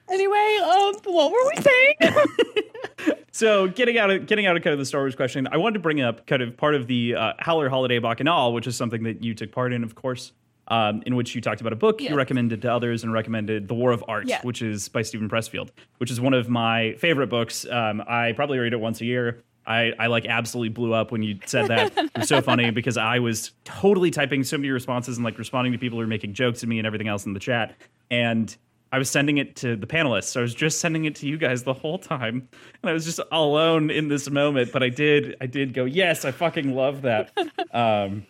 Anyway, 0.09 0.59
um, 0.63 0.93
what 1.05 1.31
were 1.31 1.51
we 1.55 1.61
saying? 1.61 3.15
So 3.35 3.67
getting 3.67 3.97
out 3.97 4.09
of 4.09 4.27
getting 4.27 4.45
out 4.45 4.55
of 4.55 4.63
kind 4.63 4.71
of 4.71 4.79
the 4.79 4.85
Star 4.85 5.01
Wars 5.01 5.13
question, 5.13 5.45
I 5.51 5.57
wanted 5.57 5.73
to 5.73 5.79
bring 5.81 5.99
up 5.99 6.25
kind 6.25 6.41
of 6.41 6.55
part 6.55 6.73
of 6.73 6.87
the 6.87 7.15
uh, 7.15 7.33
Howler 7.39 7.67
Holiday 7.67 7.99
Bacchanal, 7.99 8.53
which 8.53 8.65
is 8.65 8.77
something 8.77 9.03
that 9.03 9.25
you 9.25 9.33
took 9.35 9.51
part 9.51 9.73
in, 9.73 9.83
of 9.83 9.93
course, 9.93 10.31
um, 10.69 11.03
in 11.05 11.17
which 11.17 11.35
you 11.35 11.41
talked 11.41 11.59
about 11.59 11.73
a 11.73 11.75
book 11.75 11.99
you 11.99 12.15
recommended 12.15 12.61
to 12.61 12.71
others 12.71 13.03
and 13.03 13.11
recommended 13.11 13.67
The 13.67 13.73
War 13.73 13.91
of 13.91 14.05
Art, 14.07 14.31
which 14.43 14.61
is 14.61 14.87
by 14.87 15.01
Steven 15.01 15.27
Pressfield, 15.27 15.71
which 15.97 16.11
is 16.11 16.21
one 16.21 16.33
of 16.33 16.47
my 16.47 16.93
favorite 16.93 17.27
books. 17.27 17.65
Um, 17.69 18.01
I 18.07 18.31
probably 18.37 18.57
read 18.57 18.71
it 18.71 18.79
once 18.79 19.01
a 19.01 19.05
year. 19.05 19.43
I, 19.67 19.91
I 19.99 20.07
like 20.07 20.25
absolutely 20.27 20.69
blew 20.69 20.93
up 20.93 21.11
when 21.11 21.21
you 21.21 21.37
said 21.45 21.67
that. 21.67 21.91
it 21.97 22.17
was 22.17 22.29
so 22.29 22.39
funny 22.51 22.71
because 22.71 22.95
I 22.95 23.19
was 23.19 23.51
totally 23.65 24.11
typing 24.11 24.45
so 24.45 24.57
many 24.57 24.69
responses 24.69 25.17
and 25.17 25.25
like 25.25 25.37
responding 25.37 25.73
to 25.73 25.77
people 25.77 25.97
who 25.97 26.03
were 26.03 26.07
making 26.07 26.35
jokes 26.35 26.63
at 26.63 26.69
me 26.69 26.77
and 26.77 26.87
everything 26.87 27.09
else 27.09 27.25
in 27.25 27.33
the 27.33 27.39
chat. 27.41 27.75
And 28.09 28.55
I 28.91 28.97
was 28.97 29.09
sending 29.09 29.37
it 29.37 29.55
to 29.57 29.75
the 29.75 29.87
panelists. 29.87 30.37
I 30.37 30.41
was 30.41 30.53
just 30.53 30.79
sending 30.79 31.05
it 31.05 31.15
to 31.15 31.27
you 31.27 31.37
guys 31.37 31.63
the 31.63 31.73
whole 31.73 31.97
time. 31.97 32.47
And 32.81 32.89
I 32.89 32.93
was 32.93 33.03
just 33.03 33.19
alone 33.31 33.89
in 33.89 34.07
this 34.07 34.29
moment. 34.29 34.71
But 34.71 34.83
I 34.83 34.89
did 34.89 35.35
I 35.41 35.47
did 35.47 35.73
go, 35.73 35.85
yes, 35.85 36.23
I 36.23 36.31
fucking 36.31 36.73
love 36.73 37.01
that. 37.01 37.31
um, 37.73 38.25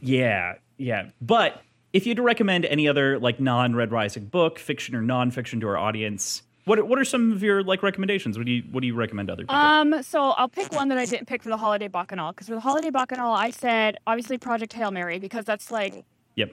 yeah, 0.00 0.54
yeah. 0.78 1.10
But 1.20 1.62
if 1.92 2.06
you'd 2.06 2.18
recommend 2.18 2.64
any 2.64 2.88
other 2.88 3.18
like 3.18 3.40
non 3.40 3.74
Red 3.74 3.92
Rising 3.92 4.26
book, 4.26 4.58
fiction 4.58 4.94
or 4.94 5.02
nonfiction 5.02 5.60
to 5.60 5.68
our 5.68 5.76
audience, 5.76 6.42
what 6.64 6.86
what 6.88 6.98
are 6.98 7.04
some 7.04 7.32
of 7.32 7.42
your 7.42 7.62
like 7.62 7.82
recommendations? 7.82 8.38
What 8.38 8.46
do 8.46 8.52
you 8.52 8.62
what 8.70 8.80
do 8.80 8.86
you 8.86 8.94
recommend 8.94 9.28
to 9.28 9.34
other 9.34 9.42
people? 9.42 9.56
Um, 9.56 10.02
so 10.02 10.30
I'll 10.30 10.48
pick 10.48 10.72
one 10.72 10.88
that 10.88 10.98
I 10.98 11.04
didn't 11.04 11.26
pick 11.26 11.42
for 11.42 11.50
the 11.50 11.56
holiday 11.56 11.88
bacchanal 11.88 12.32
because 12.32 12.48
for 12.48 12.54
the 12.54 12.60
holiday 12.60 12.90
bacchanal, 12.90 13.32
I 13.32 13.50
said 13.50 13.98
obviously 14.06 14.38
Project 14.38 14.72
Hail 14.72 14.90
Mary 14.90 15.18
because 15.18 15.44
that's 15.44 15.70
like 15.70 16.04
yep. 16.34 16.52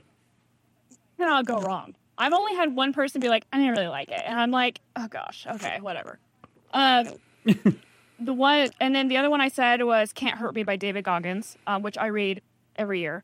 cannot 1.17 1.45
go 1.45 1.61
wrong. 1.61 1.95
I've 2.21 2.33
only 2.33 2.53
had 2.53 2.75
one 2.75 2.93
person 2.93 3.19
be 3.19 3.29
like, 3.29 3.45
I 3.51 3.57
didn't 3.57 3.73
really 3.73 3.87
like 3.87 4.09
it, 4.09 4.21
and 4.23 4.39
I'm 4.39 4.51
like, 4.51 4.79
oh 4.95 5.07
gosh, 5.07 5.47
okay, 5.55 5.79
whatever. 5.81 6.19
Um, 6.71 7.07
the 8.19 8.33
one, 8.33 8.69
and 8.79 8.93
then 8.93 9.07
the 9.07 9.17
other 9.17 9.31
one 9.31 9.41
I 9.41 9.47
said 9.47 9.81
was 9.81 10.13
"Can't 10.13 10.37
Hurt 10.37 10.53
Me" 10.53 10.61
by 10.61 10.75
David 10.75 11.03
Goggins, 11.03 11.57
um, 11.65 11.81
which 11.81 11.97
I 11.97 12.05
read 12.07 12.43
every 12.75 12.99
year, 12.99 13.23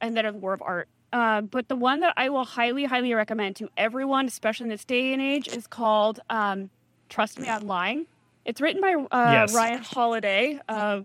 and 0.00 0.16
then 0.16 0.40
War 0.40 0.52
of 0.52 0.62
Art. 0.62 0.88
Uh, 1.12 1.40
but 1.40 1.66
the 1.68 1.74
one 1.74 1.98
that 2.00 2.14
I 2.16 2.28
will 2.28 2.44
highly, 2.44 2.84
highly 2.84 3.12
recommend 3.14 3.56
to 3.56 3.68
everyone, 3.76 4.26
especially 4.26 4.64
in 4.64 4.70
this 4.70 4.84
day 4.84 5.12
and 5.12 5.20
age, 5.20 5.48
is 5.48 5.66
called 5.66 6.20
um, 6.30 6.70
"Trust 7.08 7.40
Me, 7.40 7.48
I'm 7.48 7.66
Lying." 7.66 8.06
It's 8.44 8.60
written 8.60 8.80
by 8.80 8.94
uh, 8.94 9.32
Yes. 9.32 9.54
Ryan 9.56 9.82
Holiday, 9.82 10.60
uh, 10.68 11.00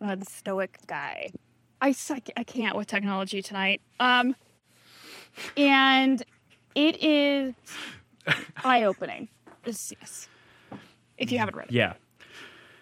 uh, 0.00 0.14
the 0.16 0.24
stoic 0.24 0.80
guy. 0.88 1.28
I 1.80 1.92
suck. 1.92 2.28
I 2.36 2.42
can't 2.42 2.76
with 2.76 2.88
technology 2.88 3.42
tonight. 3.42 3.80
Um, 4.00 4.34
and 5.56 6.24
it 6.74 7.02
is 7.02 7.54
eye 8.64 8.84
opening. 8.84 9.28
Yes, 9.64 10.28
if 11.18 11.32
you 11.32 11.38
haven't 11.38 11.56
read 11.56 11.68
it. 11.68 11.72
Yeah. 11.72 11.94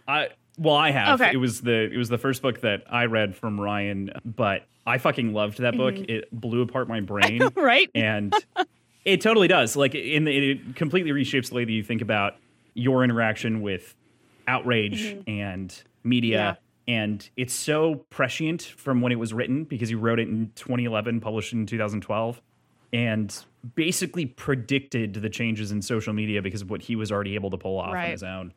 I 0.08 0.28
well, 0.58 0.74
I 0.76 0.90
have. 0.90 1.20
Okay. 1.20 1.32
It 1.32 1.36
was 1.38 1.60
the 1.62 1.90
it 1.92 1.96
was 1.96 2.08
the 2.08 2.18
first 2.18 2.42
book 2.42 2.60
that 2.62 2.84
I 2.90 3.04
read 3.06 3.34
from 3.36 3.60
Ryan, 3.60 4.12
but 4.24 4.66
I 4.86 4.98
fucking 4.98 5.32
loved 5.32 5.58
that 5.58 5.76
book. 5.76 5.94
Mm-hmm. 5.94 6.10
It 6.10 6.28
blew 6.32 6.62
apart 6.62 6.88
my 6.88 7.00
brain. 7.12 7.42
right? 7.54 7.88
and 7.94 8.34
it 9.04 9.20
totally 9.20 9.48
does. 9.48 9.76
Like 9.76 9.94
in 9.94 10.24
the, 10.24 10.50
it 10.52 10.76
completely 10.76 11.12
reshapes 11.12 11.48
the 11.50 11.54
way 11.56 11.64
that 11.64 11.72
you 11.72 11.82
think 11.84 12.02
about 12.02 12.34
your 12.74 13.04
interaction 13.04 13.60
with 13.62 13.94
outrage 14.48 15.04
Mhm. 15.14 15.24
and 15.28 15.82
media. 16.04 16.58
And 16.88 17.28
it's 17.36 17.54
so 17.54 18.04
prescient 18.10 18.62
from 18.62 19.00
when 19.00 19.12
it 19.12 19.18
was 19.18 19.32
written 19.32 19.62
because 19.64 19.88
he 19.88 19.94
wrote 19.94 20.18
it 20.18 20.26
in 20.28 20.50
2011, 20.56 21.20
published 21.20 21.52
in 21.52 21.64
2012, 21.64 22.42
and 22.92 23.44
basically 23.74 24.26
predicted 24.26 25.14
the 25.14 25.30
changes 25.30 25.70
in 25.70 25.82
social 25.82 26.12
media 26.12 26.42
because 26.42 26.62
of 26.62 26.70
what 26.70 26.82
he 26.82 26.96
was 26.96 27.12
already 27.12 27.34
able 27.34 27.50
to 27.50 27.58
pull 27.58 27.78
off 27.78 27.94
on 27.94 28.10
his 28.10 28.22
own. 28.22 28.52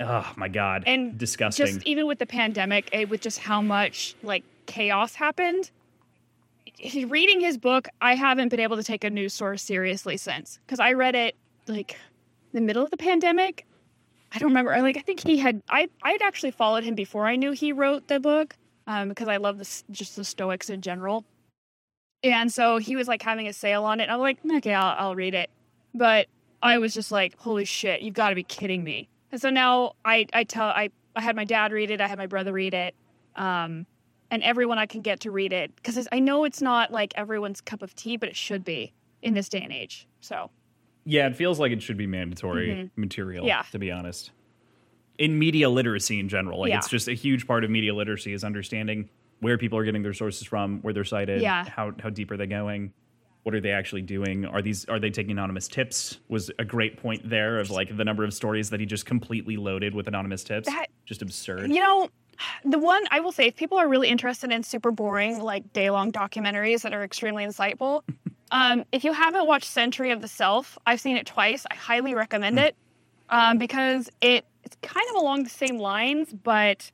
Oh 0.00 0.32
my 0.36 0.48
god, 0.48 0.84
And 0.86 1.18
disgusting. 1.18 1.66
just 1.66 1.82
even 1.86 2.06
with 2.06 2.18
the 2.18 2.26
pandemic, 2.26 2.88
eh, 2.92 3.04
with 3.04 3.20
just 3.20 3.40
how 3.40 3.60
much 3.60 4.14
like 4.22 4.44
chaos 4.66 5.14
happened. 5.14 5.70
Reading 7.08 7.40
his 7.40 7.58
book, 7.58 7.88
I 8.00 8.14
haven't 8.14 8.50
been 8.50 8.60
able 8.60 8.76
to 8.76 8.84
take 8.84 9.02
a 9.02 9.10
news 9.10 9.34
source 9.34 9.62
seriously 9.62 10.16
since 10.16 10.60
because 10.64 10.78
I 10.78 10.92
read 10.92 11.16
it 11.16 11.34
like 11.66 11.96
the 12.52 12.60
middle 12.60 12.84
of 12.84 12.90
the 12.90 12.96
pandemic. 12.96 13.66
I 14.30 14.38
don't 14.38 14.50
remember. 14.50 14.80
Like 14.80 14.96
I 14.96 15.00
think 15.00 15.20
he 15.20 15.38
had. 15.38 15.62
I 15.68 15.88
I'd 16.02 16.22
actually 16.22 16.52
followed 16.52 16.84
him 16.84 16.94
before 16.94 17.26
I 17.26 17.34
knew 17.34 17.50
he 17.50 17.72
wrote 17.72 18.06
the 18.06 18.20
book 18.20 18.54
um, 18.86 19.08
because 19.08 19.26
I 19.26 19.38
love 19.38 19.58
this 19.58 19.82
just 19.90 20.14
the 20.14 20.24
Stoics 20.24 20.70
in 20.70 20.80
general. 20.80 21.24
And 22.22 22.52
so 22.52 22.78
he 22.78 22.96
was 22.96 23.06
like 23.08 23.22
having 23.22 23.46
a 23.46 23.52
sale 23.52 23.84
on 23.84 24.00
it. 24.00 24.04
And 24.04 24.12
I'm 24.12 24.20
like, 24.20 24.38
okay, 24.56 24.74
I'll, 24.74 24.94
I'll 24.98 25.14
read 25.14 25.34
it. 25.34 25.50
But 25.94 26.26
I 26.62 26.78
was 26.78 26.94
just 26.94 27.12
like, 27.12 27.36
holy 27.38 27.64
shit, 27.64 28.02
you've 28.02 28.14
got 28.14 28.30
to 28.30 28.34
be 28.34 28.42
kidding 28.42 28.82
me. 28.82 29.08
And 29.30 29.40
so 29.40 29.50
now 29.50 29.92
I, 30.04 30.26
I 30.32 30.44
tell, 30.44 30.66
I, 30.68 30.90
I 31.14 31.20
had 31.20 31.36
my 31.36 31.44
dad 31.44 31.72
read 31.72 31.90
it. 31.90 32.00
I 32.00 32.08
had 32.08 32.18
my 32.18 32.26
brother 32.26 32.52
read 32.52 32.74
it. 32.74 32.94
Um, 33.36 33.86
and 34.30 34.42
everyone 34.42 34.78
I 34.78 34.86
can 34.86 35.00
get 35.00 35.20
to 35.20 35.30
read 35.30 35.52
it 35.52 35.74
because 35.76 36.06
I 36.12 36.18
know 36.18 36.44
it's 36.44 36.60
not 36.60 36.90
like 36.92 37.12
everyone's 37.16 37.60
cup 37.60 37.82
of 37.82 37.94
tea, 37.94 38.16
but 38.16 38.28
it 38.28 38.36
should 38.36 38.64
be 38.64 38.92
in 39.22 39.34
this 39.34 39.48
day 39.48 39.60
and 39.62 39.72
age. 39.72 40.06
So 40.20 40.50
yeah, 41.04 41.26
it 41.28 41.36
feels 41.36 41.58
like 41.58 41.72
it 41.72 41.82
should 41.82 41.96
be 41.96 42.06
mandatory 42.06 42.68
Mhm. 42.68 42.90
material. 42.96 43.46
Yeah. 43.46 43.62
to 43.72 43.78
be 43.78 43.90
honest. 43.90 44.32
In 45.18 45.38
media 45.38 45.70
literacy 45.70 46.20
in 46.20 46.28
general, 46.28 46.60
like 46.60 46.68
Yeah. 46.70 46.78
it's 46.78 46.88
just 46.88 47.08
a 47.08 47.14
huge 47.14 47.46
part 47.46 47.64
of 47.64 47.70
media 47.70 47.94
literacy 47.94 48.32
is 48.32 48.44
understanding 48.44 49.08
where 49.40 49.58
people 49.58 49.78
are 49.78 49.84
getting 49.84 50.02
their 50.02 50.14
sources 50.14 50.46
from, 50.46 50.80
where 50.82 50.92
they're 50.92 51.04
cited, 51.04 51.42
Yeah. 51.42 51.64
how 51.68 51.92
how 52.00 52.10
deep 52.10 52.30
are 52.30 52.36
they 52.36 52.46
going, 52.46 52.92
what 53.44 53.54
are 53.54 53.60
they 53.60 53.70
actually 53.70 54.02
doing? 54.02 54.44
Are 54.44 54.60
these 54.62 54.84
are 54.86 54.98
they 54.98 55.10
taking 55.10 55.30
anonymous 55.32 55.68
tips? 55.68 56.18
Was 56.28 56.50
a 56.58 56.64
great 56.64 56.96
point 57.00 57.28
there 57.28 57.60
of 57.60 57.70
like 57.70 57.96
the 57.96 58.04
number 58.04 58.24
of 58.24 58.34
stories 58.34 58.70
that 58.70 58.80
he 58.80 58.86
just 58.86 59.06
completely 59.06 59.56
loaded 59.56 59.94
with 59.94 60.08
anonymous 60.08 60.44
tips. 60.44 60.68
That- 60.68 60.86
just 61.06 61.22
absurd. 61.22 61.70
You 61.72 61.80
know, 61.80 62.08
the 62.64 62.78
one 62.78 63.02
I 63.10 63.20
will 63.20 63.32
say, 63.32 63.46
if 63.46 63.56
people 63.56 63.78
are 63.78 63.88
really 63.88 64.08
interested 64.08 64.52
in 64.52 64.62
super 64.62 64.90
boring, 64.90 65.40
like 65.40 65.72
day 65.72 65.88
long 65.90 66.12
documentaries 66.12 66.82
that 66.82 66.92
are 66.92 67.02
extremely 67.02 67.44
insightful, 67.46 68.02
um, 68.50 68.84
if 68.92 69.04
you 69.04 69.12
haven't 69.12 69.46
watched 69.46 69.70
Century 69.70 70.10
of 70.10 70.20
the 70.20 70.28
Self, 70.28 70.76
I've 70.84 71.00
seen 71.00 71.16
it 71.16 71.24
twice. 71.26 71.64
I 71.70 71.74
highly 71.74 72.14
recommend 72.14 72.58
it 72.58 72.76
um, 73.30 73.56
because 73.58 74.10
it 74.20 74.44
it's 74.64 74.76
kind 74.82 75.06
of 75.10 75.22
along 75.22 75.44
the 75.44 75.50
same 75.50 75.78
lines, 75.78 76.34
but 76.34 76.90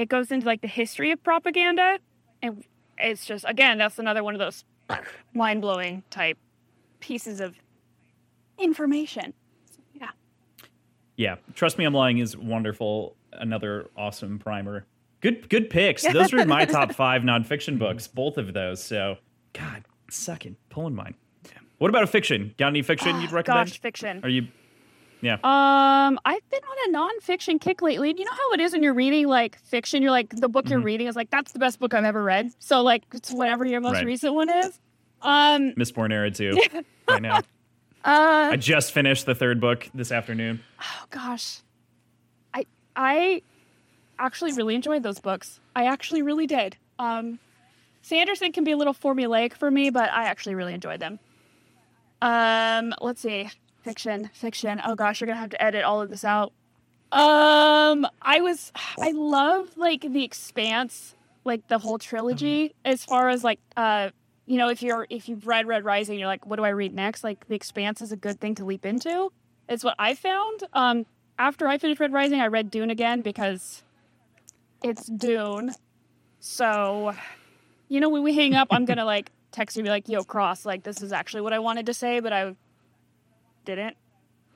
it 0.00 0.08
goes 0.08 0.30
into 0.30 0.46
like 0.46 0.62
the 0.62 0.68
history 0.68 1.10
of 1.12 1.22
propaganda, 1.22 1.98
and 2.42 2.64
it's 2.98 3.26
just 3.26 3.44
again 3.46 3.78
that's 3.78 3.98
another 3.98 4.24
one 4.24 4.34
of 4.34 4.38
those 4.38 4.64
mind 5.34 5.60
blowing 5.60 6.02
type 6.10 6.38
pieces 7.00 7.40
of 7.40 7.54
information. 8.58 9.34
Yeah. 9.94 10.10
Yeah, 11.16 11.36
trust 11.54 11.78
me, 11.78 11.84
I'm 11.84 11.94
lying 11.94 12.18
is 12.18 12.36
wonderful. 12.36 13.16
Another 13.32 13.88
awesome 13.96 14.38
primer. 14.38 14.86
Good, 15.20 15.50
good 15.50 15.68
picks. 15.68 16.02
Those 16.02 16.32
are 16.32 16.44
my 16.46 16.64
top 16.64 16.92
five 16.94 17.22
nonfiction 17.22 17.78
books, 17.78 18.08
both 18.08 18.38
of 18.38 18.54
those. 18.54 18.82
So, 18.82 19.16
God, 19.52 19.84
sucking, 20.10 20.56
pulling 20.70 20.94
mine. 20.94 21.14
What 21.78 21.88
about 21.88 22.02
a 22.02 22.06
fiction? 22.06 22.54
Got 22.58 22.68
any 22.68 22.82
fiction 22.82 23.16
Oh, 23.16 23.20
you'd 23.20 23.32
recommend? 23.32 23.68
Gosh, 23.68 23.80
fiction. 23.80 24.20
Are 24.22 24.28
you? 24.28 24.48
Yeah. 25.22 25.34
Um, 25.44 26.18
I've 26.24 26.48
been 26.50 26.60
on 26.62 26.94
a 26.94 26.98
nonfiction 26.98 27.60
kick 27.60 27.82
lately. 27.82 28.14
You 28.16 28.24
know 28.24 28.30
how 28.32 28.52
it 28.52 28.60
is 28.60 28.72
when 28.72 28.82
you're 28.82 28.94
reading 28.94 29.26
like 29.28 29.58
fiction, 29.60 30.02
you're 30.02 30.10
like 30.10 30.30
the 30.34 30.48
book 30.48 30.68
you're 30.70 30.80
Mhm. 30.80 30.84
reading 30.84 31.06
is 31.08 31.16
like 31.16 31.30
that's 31.30 31.52
the 31.52 31.58
best 31.58 31.78
book 31.78 31.92
I've 31.94 32.04
ever 32.04 32.22
read. 32.22 32.50
So 32.58 32.82
like 32.82 33.02
it's 33.12 33.30
whatever 33.30 33.64
your 33.64 33.80
most 33.80 33.94
Right. 33.96 34.06
recent 34.06 34.34
one 34.34 34.48
is. 34.48 34.78
Um, 35.22 35.72
Mistborn 35.72 36.12
Era 36.12 36.30
too. 36.30 36.58
I 37.08 37.18
know. 37.18 37.30
uh, 38.04 38.50
I 38.52 38.56
just 38.56 38.92
finished 38.92 39.26
the 39.26 39.34
third 39.34 39.60
book 39.60 39.88
this 39.92 40.10
afternoon. 40.10 40.60
oh 40.80 41.04
gosh, 41.10 41.58
I 42.54 42.64
I 42.96 43.42
actually 44.18 44.52
really 44.52 44.74
enjoyed 44.74 45.02
those 45.02 45.18
books. 45.18 45.60
I 45.76 45.84
actually 45.86 46.22
really 46.22 46.46
did. 46.46 46.76
Um, 46.98 47.38
Sanderson 48.02 48.52
can 48.52 48.64
be 48.64 48.70
a 48.72 48.76
little 48.78 48.94
formulaic 48.94 49.52
for 49.52 49.70
me, 49.70 49.90
but 49.90 50.10
I 50.10 50.24
actually 50.24 50.54
really 50.54 50.72
enjoyed 50.74 51.00
them. 51.00 51.18
Um, 52.22 52.94
let's 53.00 53.20
see, 53.20 53.48
fiction, 53.82 54.30
fiction. 54.32 54.80
Oh 54.84 54.94
gosh, 54.94 55.20
you're 55.20 55.26
gonna 55.26 55.40
have 55.40 55.50
to 55.50 55.62
edit 55.62 55.84
all 55.84 56.00
of 56.00 56.10
this 56.10 56.24
out. 56.24 56.52
Um, 57.12 58.06
I 58.22 58.40
was, 58.40 58.72
I 58.98 59.10
love 59.14 59.76
like 59.76 60.02
the 60.02 60.24
Expanse, 60.24 61.14
like 61.44 61.66
the 61.68 61.78
whole 61.78 61.98
trilogy. 61.98 62.74
As 62.84 63.04
far 63.04 63.28
as 63.28 63.42
like, 63.42 63.60
uh, 63.76 64.10
you 64.46 64.58
know, 64.58 64.68
if 64.68 64.82
you're 64.82 65.06
if 65.10 65.28
you've 65.28 65.46
read 65.46 65.66
Red 65.66 65.84
Rising, 65.84 66.18
you're 66.18 66.28
like, 66.28 66.46
what 66.46 66.56
do 66.56 66.64
I 66.64 66.70
read 66.70 66.94
next? 66.94 67.24
Like, 67.24 67.46
the 67.48 67.54
Expanse 67.54 68.00
is 68.00 68.12
a 68.12 68.16
good 68.16 68.40
thing 68.40 68.54
to 68.56 68.64
leap 68.64 68.86
into. 68.86 69.32
It's 69.68 69.84
what 69.84 69.94
I 69.98 70.14
found. 70.14 70.64
Um, 70.72 71.06
after 71.38 71.68
I 71.68 71.78
finished 71.78 72.00
Red 72.00 72.12
Rising, 72.12 72.40
I 72.40 72.48
read 72.48 72.70
Dune 72.70 72.90
again 72.90 73.20
because 73.22 73.82
it's 74.82 75.06
Dune. 75.06 75.72
So, 76.40 77.14
you 77.88 78.00
know, 78.00 78.08
when 78.08 78.22
we 78.22 78.34
hang 78.34 78.54
up, 78.54 78.68
I'm 78.70 78.84
gonna 78.84 79.04
like 79.04 79.30
text 79.52 79.76
you 79.76 79.80
and 79.80 79.86
be 79.86 79.90
like, 79.90 80.08
"Yo, 80.08 80.22
Cross, 80.22 80.64
like 80.64 80.82
this 80.84 81.02
is 81.02 81.12
actually 81.12 81.42
what 81.42 81.52
I 81.52 81.58
wanted 81.58 81.86
to 81.86 81.94
say, 81.94 82.20
but 82.20 82.32
I 82.32 82.54
didn't." 83.76 83.96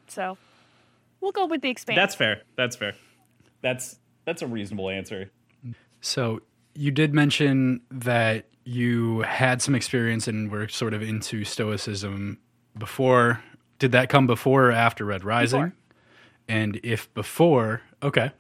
So, 0.09 0.37
we'll 1.21 1.33
go 1.33 1.47
with 1.47 1.63
the 1.63 1.71
Expanse. 1.71 1.97
That's 1.97 2.15
fair. 2.15 2.43
That's 2.57 2.77
fair. 2.77 2.95
That's 3.63 3.99
that's 4.25 4.43
a 4.43 4.47
reasonable 4.47 4.91
answer. 4.91 5.31
So 6.01 6.41
you 6.75 6.91
did 6.91 7.15
mention 7.15 7.81
that 7.91 8.47
you 8.65 9.21
had 9.23 9.63
some 9.63 9.75
experience 9.75 10.29
and 10.29 10.51
were 10.51 10.69
sort 10.69 10.95
of 10.95 11.03
into 11.03 11.45
Stoicism 11.45 12.39
before. 12.77 13.43
Did 13.79 13.93
that 13.93 14.09
come 14.09 14.27
before 14.27 14.69
or 14.69 14.73
after 14.73 15.05
Red 15.05 15.25
Rising? 15.25 15.61
Before. 15.61 15.77
And 16.49 16.81
if 16.83 17.13
before, 17.15 17.83
okay, 18.03 18.33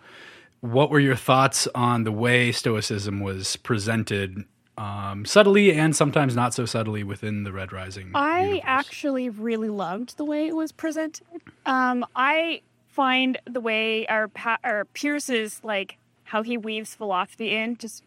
what 0.60 0.90
were 0.90 1.00
your 1.00 1.16
thoughts 1.16 1.66
on 1.74 2.04
the 2.04 2.12
way 2.12 2.52
Stoicism 2.52 3.20
was 3.20 3.56
presented, 3.56 4.44
um, 4.76 5.24
subtly 5.24 5.72
and 5.72 5.94
sometimes 5.94 6.34
not 6.34 6.54
so 6.54 6.66
subtly 6.66 7.02
within 7.04 7.44
the 7.44 7.52
Red 7.52 7.72
Rising? 7.72 8.10
I 8.14 8.40
universe? 8.40 8.60
actually 8.64 9.28
really 9.28 9.68
loved 9.70 10.16
the 10.16 10.24
way 10.24 10.46
it 10.46 10.56
was 10.56 10.72
presented. 10.72 11.26
Um, 11.66 12.04
I 12.16 12.62
find 12.88 13.38
the 13.44 13.60
way 13.60 14.06
our 14.06 14.28
pa- 14.28 14.58
or 14.64 14.86
Pierce's 14.94 15.60
like 15.62 15.98
how 16.24 16.42
he 16.42 16.56
weaves 16.56 16.94
philosophy 16.94 17.54
in 17.54 17.76
just 17.76 18.02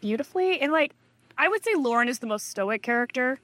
beautifully, 0.00 0.60
and 0.60 0.72
like 0.72 0.92
I 1.36 1.48
would 1.48 1.64
say 1.64 1.74
Lorn 1.76 2.08
is 2.08 2.18
the 2.18 2.26
most 2.26 2.48
stoic 2.48 2.82
character, 2.82 3.38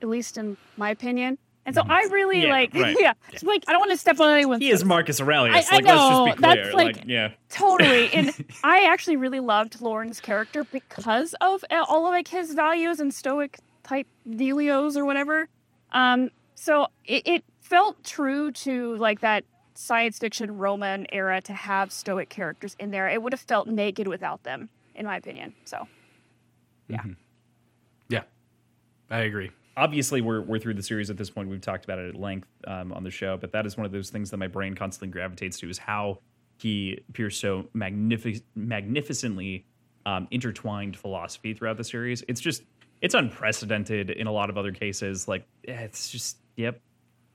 at 0.00 0.08
least 0.08 0.36
in 0.38 0.56
my 0.76 0.90
opinion. 0.90 1.38
And 1.66 1.74
so 1.74 1.82
I 1.86 2.02
really 2.12 2.44
Yeah, 2.44 2.52
like, 2.52 2.72
right. 2.74 2.96
yeah, 3.00 3.12
it's 3.32 3.42
like 3.42 3.64
I 3.68 3.72
don't 3.72 3.80
want 3.80 3.90
to 3.90 3.96
step 3.98 4.18
on 4.20 4.32
anyone's. 4.32 4.62
He 4.62 4.70
is 4.70 4.84
Marcus 4.84 5.20
Aurelius. 5.20 5.68
I- 5.70 5.74
I 5.74 5.78
like, 5.78 5.84
let's 5.84 5.86
know, 5.86 6.26
just 6.26 6.36
be 6.38 6.42
clear. 6.42 6.62
that's 6.64 6.74
like- 6.74 7.04
yeah. 7.06 7.28
Totally. 7.50 8.08
And 8.14 8.32
I 8.64 8.84
actually 8.84 9.16
really 9.16 9.40
loved 9.40 9.80
Lorn's 9.80 10.20
character 10.20 10.64
because 10.64 11.34
of 11.40 11.64
uh, 11.70 11.84
all 11.88 12.06
of 12.06 12.12
like 12.12 12.28
his 12.28 12.54
values 12.54 13.00
and 13.00 13.12
stoic 13.12 13.58
type 13.82 14.06
dealios 14.28 14.96
or 14.96 15.04
whatever. 15.04 15.48
Um, 15.92 16.30
so 16.54 16.86
it, 17.04 17.26
it 17.26 17.44
felt 17.60 18.02
true 18.04 18.52
to 18.52 18.96
like 18.96 19.20
that 19.20 19.44
science 19.74 20.18
fiction 20.18 20.56
Roman 20.56 21.06
era 21.12 21.40
to 21.42 21.52
have 21.52 21.92
stoic 21.92 22.28
characters 22.28 22.76
in 22.78 22.90
there. 22.92 23.08
It 23.08 23.22
would 23.22 23.32
have 23.32 23.40
felt 23.40 23.66
naked 23.68 24.06
without 24.08 24.42
them, 24.44 24.68
in 24.94 25.04
my 25.04 25.16
opinion. 25.16 25.54
So 25.64 25.86
yeah, 26.88 27.02
yeah, 28.08 28.22
I 29.10 29.18
agree. 29.20 29.50
Obviously 29.76 30.20
we're 30.20 30.40
we're 30.42 30.58
through 30.58 30.74
the 30.74 30.82
series 30.82 31.10
at 31.10 31.16
this 31.16 31.30
point. 31.30 31.48
We've 31.48 31.60
talked 31.60 31.84
about 31.84 31.98
it 31.98 32.14
at 32.14 32.20
length 32.20 32.48
um, 32.66 32.92
on 32.92 33.04
the 33.04 33.10
show, 33.10 33.36
but 33.36 33.52
that 33.52 33.66
is 33.66 33.76
one 33.76 33.86
of 33.86 33.92
those 33.92 34.10
things 34.10 34.30
that 34.30 34.38
my 34.38 34.46
brain 34.46 34.74
constantly 34.74 35.12
gravitates 35.12 35.58
to: 35.60 35.68
is 35.68 35.78
how 35.78 36.20
he 36.58 36.98
appears 37.08 37.36
so 37.36 37.68
magnific- 37.74 38.42
magnificently 38.54 39.66
um, 40.06 40.26
intertwined 40.30 40.96
philosophy 40.96 41.52
throughout 41.54 41.76
the 41.76 41.84
series. 41.84 42.24
It's 42.28 42.40
just 42.40 42.62
it's 43.02 43.14
unprecedented 43.14 44.10
in 44.10 44.26
a 44.26 44.32
lot 44.32 44.50
of 44.50 44.56
other 44.56 44.72
cases. 44.72 45.28
Like 45.28 45.46
eh, 45.68 45.72
it's 45.72 46.10
just 46.10 46.38
yep, 46.56 46.80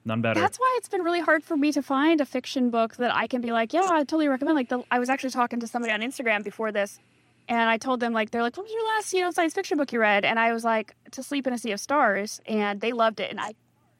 none 0.05 0.21
better. 0.21 0.39
that's 0.39 0.57
why 0.57 0.73
it's 0.77 0.89
been 0.89 1.03
really 1.03 1.21
hard 1.21 1.43
for 1.43 1.55
me 1.55 1.71
to 1.71 1.81
find 1.81 2.21
a 2.21 2.25
fiction 2.25 2.69
book 2.69 2.95
that 2.97 3.13
I 3.13 3.27
can 3.27 3.41
be 3.41 3.51
like, 3.51 3.73
yeah, 3.73 3.87
I 3.91 3.99
totally 3.99 4.27
recommend. 4.27 4.55
Like, 4.55 4.69
the, 4.69 4.83
I 4.89 4.99
was 4.99 5.09
actually 5.09 5.31
talking 5.31 5.59
to 5.59 5.67
somebody 5.67 5.93
on 5.93 6.01
Instagram 6.01 6.43
before 6.43 6.71
this, 6.71 6.99
and 7.51 7.69
I 7.69 7.77
told 7.77 7.99
them 7.99 8.13
like, 8.13 8.31
they're 8.31 8.41
like, 8.41 8.55
what 8.57 8.63
was 8.63 8.71
your 8.73 8.85
last, 8.95 9.13
you 9.13 9.21
know, 9.21 9.31
science 9.31 9.53
fiction 9.53 9.77
book 9.77 9.91
you 9.91 9.99
read? 9.99 10.23
And 10.25 10.39
I 10.39 10.53
was 10.53 10.63
like, 10.63 10.93
To 11.11 11.21
Sleep 11.21 11.45
in 11.47 11.53
a 11.53 11.57
Sea 11.57 11.73
of 11.73 11.79
Stars, 11.79 12.39
and 12.45 12.79
they 12.81 12.93
loved 12.93 13.19
it, 13.19 13.29
and 13.29 13.39
I 13.39 13.51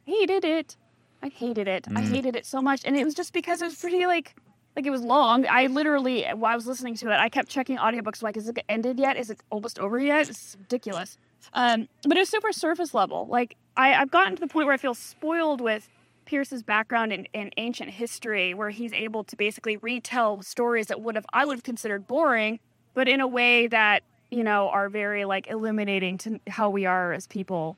hated 0.06 0.44
it. 0.46 0.78
I 1.22 1.28
hated 1.28 1.68
it. 1.68 1.88
I 1.90 2.02
Mm. 2.02 2.10
hated 2.16 2.36
it 2.36 2.46
so 2.46 2.62
much, 2.62 2.82
and 2.86 2.98
it 2.98 3.04
was 3.06 3.14
just 3.14 3.34
because 3.34 3.62
it 3.62 3.66
was 3.66 3.76
pretty 3.76 4.06
like. 4.08 4.34
Like 4.74 4.86
it 4.86 4.90
was 4.90 5.02
long. 5.02 5.46
I 5.50 5.68
literally, 5.68 6.24
while 6.34 6.54
I 6.54 6.56
was 6.56 6.66
listening 6.66 6.96
to 6.96 7.08
it, 7.12 7.20
I 7.20 7.28
kept 7.28 7.50
checking 7.50 7.76
audiobooks. 7.76 8.24
Like, 8.24 8.38
is 8.38 8.48
it 8.48 8.58
ended 8.70 9.00
yet? 9.00 9.18
Is 9.18 9.30
it 9.30 9.42
almost 9.50 9.78
over 9.78 10.00
yet? 10.00 10.30
It's 10.30 10.56
ridiculous. 10.58 11.18
Um, 11.52 11.90
but 12.08 12.16
it 12.16 12.22
was 12.22 12.30
super 12.30 12.54
surface 12.54 12.94
level. 12.94 13.28
Like 13.30 13.58
I, 13.76 13.94
I've 13.96 14.12
gotten 14.12 14.36
to 14.36 14.40
the 14.40 14.48
point 14.48 14.68
where 14.68 14.74
I 14.74 14.78
feel 14.78 14.94
spoiled 14.94 15.60
with 15.60 15.90
Pierce's 16.26 16.64
background 16.64 17.12
in, 17.12 17.26
in 17.34 17.52
ancient 17.58 17.90
history, 17.90 18.54
where 18.54 18.70
he's 18.70 18.94
able 18.94 19.26
to 19.26 19.36
basically 19.36 19.76
retell 19.76 20.42
stories 20.42 20.88
that 20.88 21.02
would 21.02 21.16
have 21.16 21.26
I 21.34 21.44
would 21.44 21.58
have 21.58 21.64
considered 21.64 22.08
boring, 22.08 22.62
but 22.94 23.08
in 23.08 23.22
a 23.22 23.28
way 23.28 23.68
that 23.68 24.04
you 24.30 24.44
know 24.44 24.70
are 24.70 24.90
very 24.90 25.26
like 25.26 25.48
illuminating 25.48 26.18
to 26.20 26.40
how 26.48 26.70
we 26.70 26.86
are 26.86 27.14
as 27.14 27.28
people 27.28 27.78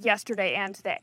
yesterday 0.00 0.54
and 0.54 0.74
today. 0.74 1.00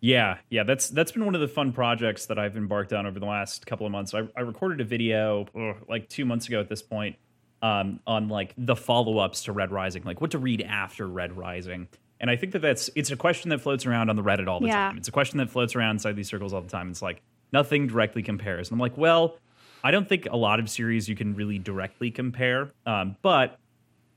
Yeah, 0.00 0.36
yeah, 0.50 0.64
that's 0.64 0.90
that's 0.90 1.12
been 1.12 1.24
one 1.24 1.34
of 1.34 1.40
the 1.40 1.48
fun 1.48 1.72
projects 1.72 2.26
that 2.26 2.38
I've 2.38 2.56
embarked 2.56 2.92
on 2.92 3.06
over 3.06 3.18
the 3.18 3.26
last 3.26 3.66
couple 3.66 3.86
of 3.86 3.92
months. 3.92 4.12
I, 4.12 4.28
I 4.36 4.40
recorded 4.40 4.80
a 4.80 4.84
video 4.84 5.46
ugh, 5.58 5.76
like 5.88 6.08
two 6.10 6.26
months 6.26 6.46
ago 6.46 6.60
at 6.60 6.68
this 6.68 6.82
point 6.82 7.16
um, 7.62 8.00
on 8.06 8.28
like 8.28 8.52
the 8.58 8.76
follow 8.76 9.18
ups 9.18 9.44
to 9.44 9.52
Red 9.52 9.70
Rising, 9.72 10.02
like 10.04 10.20
what 10.20 10.30
to 10.32 10.38
read 10.38 10.60
after 10.60 11.06
Red 11.08 11.36
Rising. 11.36 11.88
And 12.20 12.30
I 12.30 12.36
think 12.36 12.52
that 12.52 12.58
that's 12.60 12.90
it's 12.94 13.10
a 13.10 13.16
question 13.16 13.48
that 13.50 13.62
floats 13.62 13.86
around 13.86 14.10
on 14.10 14.16
the 14.16 14.22
Reddit 14.22 14.46
all 14.46 14.60
the 14.60 14.66
Yeah. 14.66 14.88
time. 14.88 14.98
It's 14.98 15.08
a 15.08 15.12
question 15.12 15.38
that 15.38 15.48
floats 15.50 15.74
around 15.74 15.92
inside 15.96 16.16
these 16.16 16.28
circles 16.28 16.52
all 16.52 16.60
the 16.60 16.68
time. 16.68 16.90
It's 16.90 17.00
like 17.02 17.22
nothing 17.52 17.86
directly 17.86 18.22
compares. 18.22 18.68
And 18.68 18.76
I'm 18.76 18.80
like, 18.80 18.98
well, 18.98 19.38
I 19.84 19.90
don't 19.90 20.08
think 20.08 20.26
a 20.30 20.36
lot 20.36 20.58
of 20.58 20.68
series 20.68 21.08
you 21.08 21.14
can 21.14 21.34
really 21.34 21.58
directly 21.58 22.10
compare, 22.10 22.72
um, 22.86 23.16
but 23.22 23.58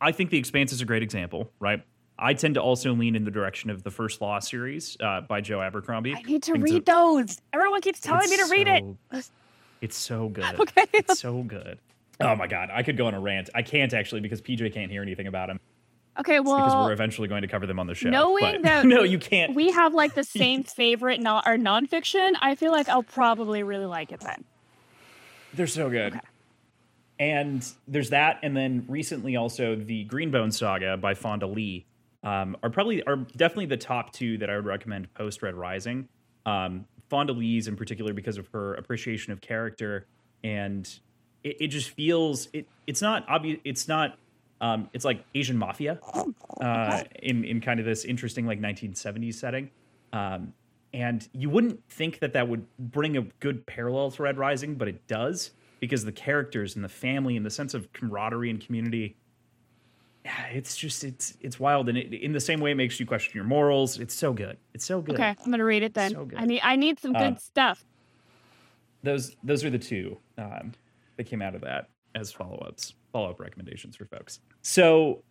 I 0.02 0.12
think 0.12 0.30
The 0.30 0.38
Expanse 0.38 0.72
is 0.72 0.82
a 0.82 0.86
great 0.86 1.04
example, 1.04 1.52
right? 1.60 1.84
I 2.18 2.34
tend 2.34 2.56
to 2.56 2.62
also 2.62 2.94
lean 2.94 3.16
in 3.16 3.26
the 3.26 3.32
direction 3.32 3.70
of 3.70 3.84
the 3.84 3.92
first 3.92 4.22
Law 4.22 4.40
series 4.40 4.98
uh, 5.02 5.22
by 5.22 5.42
Joe 5.42 5.62
Abercrombie. 5.62 6.16
I 6.16 6.22
need 6.24 6.42
to 6.44 6.54
think 6.54 6.64
it's 6.64 6.74
read 6.74 6.86
those. 6.86 7.42
Everyone 7.54 7.82
keeps 7.82 8.00
telling 8.00 8.28
me 8.30 8.38
to 8.38 8.42
it's 8.44 8.52
read 8.52 8.68
it. 8.68 9.30
It's 9.82 9.98
so 9.98 10.30
good. 10.30 10.56
Okay. 10.60 10.86
It's 10.94 11.20
so 11.20 11.44
good. 11.44 11.78
Oh 12.20 12.36
my 12.36 12.48
god, 12.48 12.70
I 12.74 12.82
could 12.82 12.98
go 12.98 13.06
on 13.06 13.14
a 13.14 13.20
rant. 13.20 13.52
I 13.54 13.62
can't 13.62 13.94
actually 13.94 14.22
because 14.22 14.42
PJ 14.42 14.74
can't 14.74 14.90
hear 14.90 15.04
anything 15.04 15.28
about 15.28 15.52
him 15.52 15.60
Okay, 16.20 16.40
well 16.40 16.58
because 16.58 16.74
we're 16.74 16.94
eventually 16.94 17.28
going 17.28 17.44
to 17.44 17.48
cover 17.48 17.68
them 17.68 17.80
on 17.80 17.88
the 17.88 17.94
show. 17.94 18.10
knowing 18.10 18.42
but- 18.42 18.64
that 18.64 18.86
no, 18.88 19.04
you 19.04 19.20
can't. 19.20 19.54
we 19.54 19.72
have 19.72 19.94
like 19.94 20.16
the 20.16 20.24
same 20.24 20.64
favorite 20.64 21.20
non 21.20 21.44
or 21.46 21.58
nonfiction. 21.58 22.34
I 22.42 22.56
feel 22.56 22.72
like 22.72 22.90
I'll 22.90 23.04
probably 23.04 23.64
really 23.64 23.86
like 23.86 24.12
it 24.12 24.22
then. 24.22 24.44
They're 25.58 25.68
so 25.68 25.90
good. 25.90 26.20
And 27.20 27.68
there's 27.88 28.12
that, 28.12 28.40
and 28.44 28.56
then 28.56 28.86
recently 28.88 29.36
also 29.36 29.76
the 29.76 30.06
Greenbone 30.06 30.54
Saga 30.54 30.98
by 30.98 31.16
Fonda 31.16 31.48
Lee 31.48 31.88
um, 32.24 32.56
are 32.62 32.70
probably 32.70 33.02
are 33.04 33.16
definitely 33.16 33.66
the 33.66 33.78
top 33.78 34.14
two 34.14 34.38
that 34.38 34.50
I 34.52 34.56
would 34.56 34.66
recommend 34.66 35.12
post 35.16 35.42
Red 35.42 35.56
Rising. 35.56 36.08
Um, 36.46 36.86
Fonda 37.10 37.34
Lee's 37.34 37.68
in 37.68 37.76
particular 37.76 38.14
because 38.14 38.38
of 38.38 38.48
her 38.50 38.76
appreciation 38.76 39.34
of 39.34 39.42
character, 39.42 40.06
and 40.44 40.88
it, 41.44 41.58
it 41.60 41.68
just 41.70 41.90
feels 41.90 42.50
it. 42.54 42.68
It's 42.86 43.02
not 43.02 43.26
obvious. 43.28 43.60
It's 43.64 43.88
not. 43.88 44.18
Um, 44.62 44.90
it's 44.94 45.06
like 45.06 45.24
Asian 45.34 45.58
mafia 45.58 46.00
uh, 46.62 47.04
in 47.22 47.46
in 47.46 47.62
kind 47.62 47.80
of 47.80 47.86
this 47.86 48.06
interesting 48.06 48.46
like 48.46 48.62
1970s 48.62 49.36
setting. 49.36 49.72
Um, 50.14 50.54
and 50.98 51.30
you 51.32 51.52
wouldn't 51.52 51.88
think 51.90 52.18
that 52.20 52.34
that 52.34 52.50
would 52.50 52.66
bring 52.80 53.18
a 53.18 53.22
good 53.40 53.68
parallel 53.68 54.10
to 54.10 54.24
Red 54.24 54.36
Rising, 54.40 54.74
but 54.74 54.88
it 54.88 55.06
does 55.08 55.52
because 55.80 56.04
the 56.04 56.12
characters 56.12 56.76
and 56.76 56.84
the 56.84 56.90
family 56.90 57.38
and 57.38 57.46
the 57.46 57.52
sense 57.52 57.76
of 57.76 57.94
camaraderie 57.94 58.50
and 58.50 58.60
community. 58.60 59.16
It's 60.52 60.76
just 60.76 61.04
it's 61.04 61.38
it's 61.40 61.60
wild, 61.60 61.88
and 61.88 62.00
it, 62.00 62.14
in 62.14 62.34
the 62.34 62.40
same 62.40 62.60
way, 62.60 62.72
it 62.72 62.76
makes 62.76 63.00
you 63.00 63.06
question 63.06 63.34
your 63.36 63.46
morals. 63.46 64.00
It's 64.00 64.16
so 64.16 64.34
good. 64.34 64.58
It's 64.74 64.86
so 64.86 65.00
good. 65.00 65.16
Okay, 65.16 65.36
I'm 65.46 65.52
gonna 65.52 65.64
read 65.64 65.84
it 65.84 65.94
then. 65.94 66.12
So 66.12 66.26
good. 66.26 66.40
I 66.40 66.46
need 66.46 66.62
I 66.64 66.76
need 66.76 67.00
some 67.00 67.14
good 67.14 67.22
Um, 67.22 67.38
stuff. 67.38 67.86
Those 69.04 69.36
those 69.44 69.64
are 69.64 69.70
the 69.70 69.78
two 69.78 70.18
um, 70.40 70.74
that 71.18 71.26
came 71.26 71.44
out 71.44 71.54
of 71.54 71.62
that 71.62 71.90
as 72.16 72.32
follow 72.32 72.58
ups, 72.58 72.96
follow 73.14 73.30
up 73.30 73.40
recommendations 73.40 73.96
for 73.96 74.06
folks. 74.06 74.40
So 74.64 75.24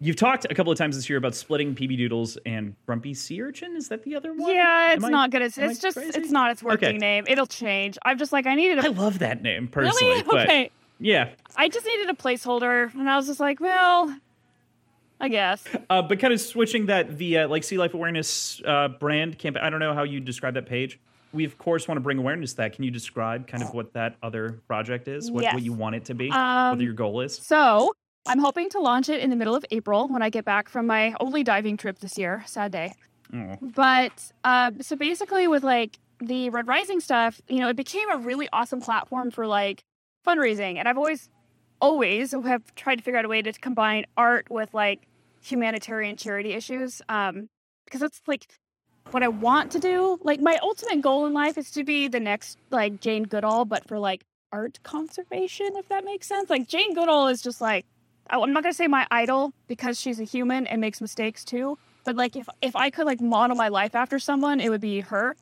you've 0.00 0.16
talked 0.16 0.46
a 0.50 0.54
couple 0.54 0.72
of 0.72 0.78
times 0.78 0.96
this 0.96 1.08
year 1.08 1.18
about 1.18 1.34
splitting 1.34 1.74
PB 1.74 1.96
Doodles 1.98 2.38
and 2.46 2.74
Grumpy 2.86 3.14
Sea 3.14 3.42
Urchin. 3.42 3.76
Is 3.76 3.88
that 3.88 4.02
the 4.02 4.16
other 4.16 4.32
one? 4.32 4.52
Yeah, 4.54 4.94
it's 4.94 5.04
Am 5.04 5.06
I- 5.06 5.10
not 5.10 5.30
good. 5.30 5.42
It's, 5.42 5.58
it's 5.58 5.78
just 5.78 5.96
crazy? 5.96 6.18
it's 6.18 6.30
not 6.30 6.50
its 6.50 6.62
working 6.62 6.88
Okay. 6.88 6.98
name. 6.98 7.24
It'll 7.28 7.46
change. 7.46 7.98
I'm 8.04 8.18
just 8.18 8.32
like 8.32 8.46
I 8.46 8.54
needed 8.54 8.78
I 8.78 8.86
a 8.88 8.90
love 8.90 9.18
that 9.20 9.42
name 9.42 9.68
personally, 9.68 10.06
really 10.10 10.22
but 10.30 10.40
okay. 10.40 10.70
yeah. 10.98 11.30
I 11.56 11.68
just 11.68 11.84
needed 11.86 12.08
a 12.10 12.14
placeholder, 12.14 12.92
and 12.94 13.08
I 13.08 13.16
was 13.16 13.26
just 13.26 13.40
like, 13.40 13.60
well, 13.60 14.16
I 15.20 15.28
guess. 15.28 15.62
Uh, 15.90 16.00
but 16.02 16.18
kind 16.18 16.32
of 16.32 16.40
switching 16.40 16.86
that 16.86 17.10
via 17.10 17.46
like 17.46 17.62
Sea 17.64 17.76
Life 17.76 17.92
Awareness 17.94 18.62
uh, 18.66 18.88
brand 18.88 19.38
campaign. 19.38 19.62
I 19.62 19.68
don't 19.70 19.80
know 19.80 19.92
how 19.94 20.02
you 20.04 20.18
describe 20.20 20.54
that 20.54 20.66
page. 20.66 20.98
We 21.32 21.44
of 21.44 21.58
course 21.58 21.86
want 21.86 21.96
to 21.96 22.00
bring 22.00 22.18
awareness 22.18 22.52
to 22.52 22.56
that. 22.58 22.72
Can 22.72 22.84
you 22.84 22.90
describe 22.90 23.46
kind 23.46 23.62
of 23.62 23.72
what 23.74 23.92
that 23.92 24.16
other 24.22 24.60
project 24.66 25.06
is? 25.08 25.30
What, 25.30 25.44
Yes. 25.44 25.54
what 25.54 25.62
you 25.62 25.72
want 25.72 25.94
it 25.94 26.06
to 26.06 26.14
be? 26.14 26.30
Um, 26.30 26.70
what 26.76 26.80
your 26.80 26.94
goal 26.94 27.20
is? 27.20 27.36
So 27.36 27.92
I'm 28.26 28.38
hoping 28.38 28.68
to 28.70 28.80
launch 28.80 29.08
it 29.08 29.20
in 29.20 29.30
the 29.30 29.36
middle 29.36 29.54
of 29.54 29.64
April 29.70 30.08
when 30.08 30.22
I 30.22 30.30
get 30.30 30.44
back 30.44 30.68
from 30.68 30.86
my 30.86 31.14
only 31.20 31.42
diving 31.42 31.76
trip 31.76 31.98
this 32.00 32.18
year. 32.18 32.42
Sad 32.46 32.72
day. 32.72 32.94
Oh. 33.34 33.56
But 33.60 34.32
uh, 34.44 34.72
so 34.80 34.96
basically, 34.96 35.48
with 35.48 35.62
like 35.62 35.98
the 36.20 36.50
Red 36.50 36.68
Rising 36.68 37.00
stuff, 37.00 37.40
you 37.48 37.60
know, 37.60 37.68
it 37.68 37.76
became 37.76 38.10
a 38.10 38.18
really 38.18 38.48
awesome 38.52 38.80
platform 38.80 39.30
for 39.30 39.46
like 39.46 39.82
fundraising. 40.26 40.76
And 40.76 40.86
I've 40.86 40.98
always, 40.98 41.28
always 41.80 42.32
have 42.32 42.74
tried 42.74 42.96
to 42.96 43.02
figure 43.02 43.18
out 43.18 43.24
a 43.24 43.28
way 43.28 43.42
to 43.42 43.52
combine 43.52 44.04
art 44.16 44.50
with 44.50 44.74
like 44.74 45.06
humanitarian 45.42 46.16
charity 46.16 46.52
issues. 46.52 47.00
Um, 47.08 47.48
because 47.84 48.00
that's 48.00 48.20
like 48.26 48.46
what 49.10 49.22
I 49.22 49.28
want 49.28 49.72
to 49.72 49.78
do. 49.78 50.18
Like 50.22 50.40
my 50.40 50.58
ultimate 50.62 51.00
goal 51.00 51.26
in 51.26 51.32
life 51.32 51.58
is 51.58 51.70
to 51.72 51.84
be 51.84 52.08
the 52.08 52.20
next 52.20 52.58
like 52.70 53.00
Jane 53.00 53.24
Goodall, 53.24 53.64
but 53.64 53.86
for 53.88 53.98
like 53.98 54.24
art 54.52 54.78
conservation, 54.82 55.70
if 55.76 55.88
that 55.88 56.04
makes 56.04 56.26
sense. 56.26 56.50
Like 56.50 56.68
Jane 56.68 56.94
Goodall 56.94 57.28
is 57.28 57.42
just 57.42 57.60
like 57.60 57.86
I'm 58.30 58.52
not 58.52 58.62
gonna 58.62 58.72
say 58.72 58.86
my 58.86 59.06
idol 59.10 59.52
because 59.66 60.00
she's 60.00 60.20
a 60.20 60.24
human 60.24 60.66
and 60.66 60.80
makes 60.80 61.00
mistakes 61.00 61.44
too. 61.44 61.78
But 62.04 62.16
like 62.16 62.36
if 62.36 62.48
if 62.62 62.76
I 62.76 62.90
could 62.90 63.06
like 63.06 63.20
model 63.20 63.56
my 63.56 63.68
life 63.68 63.94
after 63.94 64.18
someone, 64.18 64.60
it 64.60 64.68
would 64.70 64.80
be 64.80 65.00
her. 65.00 65.36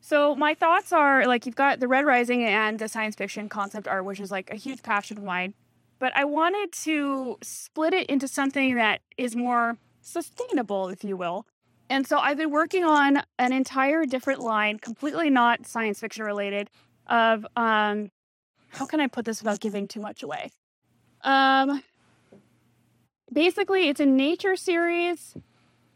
So 0.00 0.34
my 0.34 0.54
thoughts 0.54 0.92
are 0.92 1.26
like 1.26 1.46
you've 1.46 1.54
got 1.54 1.80
the 1.80 1.88
Red 1.88 2.04
Rising 2.04 2.44
and 2.44 2.78
the 2.78 2.88
science 2.88 3.14
fiction 3.14 3.48
concept 3.48 3.88
art, 3.88 4.04
which 4.04 4.20
is 4.20 4.30
like 4.30 4.50
a 4.50 4.56
huge 4.56 4.82
passion 4.82 5.18
of 5.18 5.24
mine. 5.24 5.54
But 5.98 6.12
I 6.16 6.24
wanted 6.24 6.72
to 6.84 7.38
split 7.42 7.94
it 7.94 8.06
into 8.08 8.28
something 8.28 8.74
that 8.74 9.00
is 9.16 9.34
more 9.34 9.78
sustainable, 10.02 10.88
if 10.88 11.04
you 11.04 11.16
will. 11.16 11.46
And 11.88 12.06
so 12.06 12.18
I've 12.18 12.36
been 12.36 12.50
working 12.50 12.84
on 12.84 13.22
an 13.38 13.52
entire 13.52 14.04
different 14.04 14.40
line, 14.40 14.78
completely 14.78 15.30
not 15.30 15.66
science 15.66 16.00
fiction 16.00 16.24
related, 16.24 16.68
of 17.06 17.46
um 17.56 18.10
how 18.70 18.86
can 18.86 19.00
I 19.00 19.06
put 19.06 19.24
this 19.24 19.40
without 19.40 19.60
giving 19.60 19.86
too 19.86 20.00
much 20.00 20.22
away? 20.22 20.50
Um 21.22 21.82
basically 23.34 23.88
it's 23.88 24.00
a 24.00 24.06
nature 24.06 24.56
series 24.56 25.36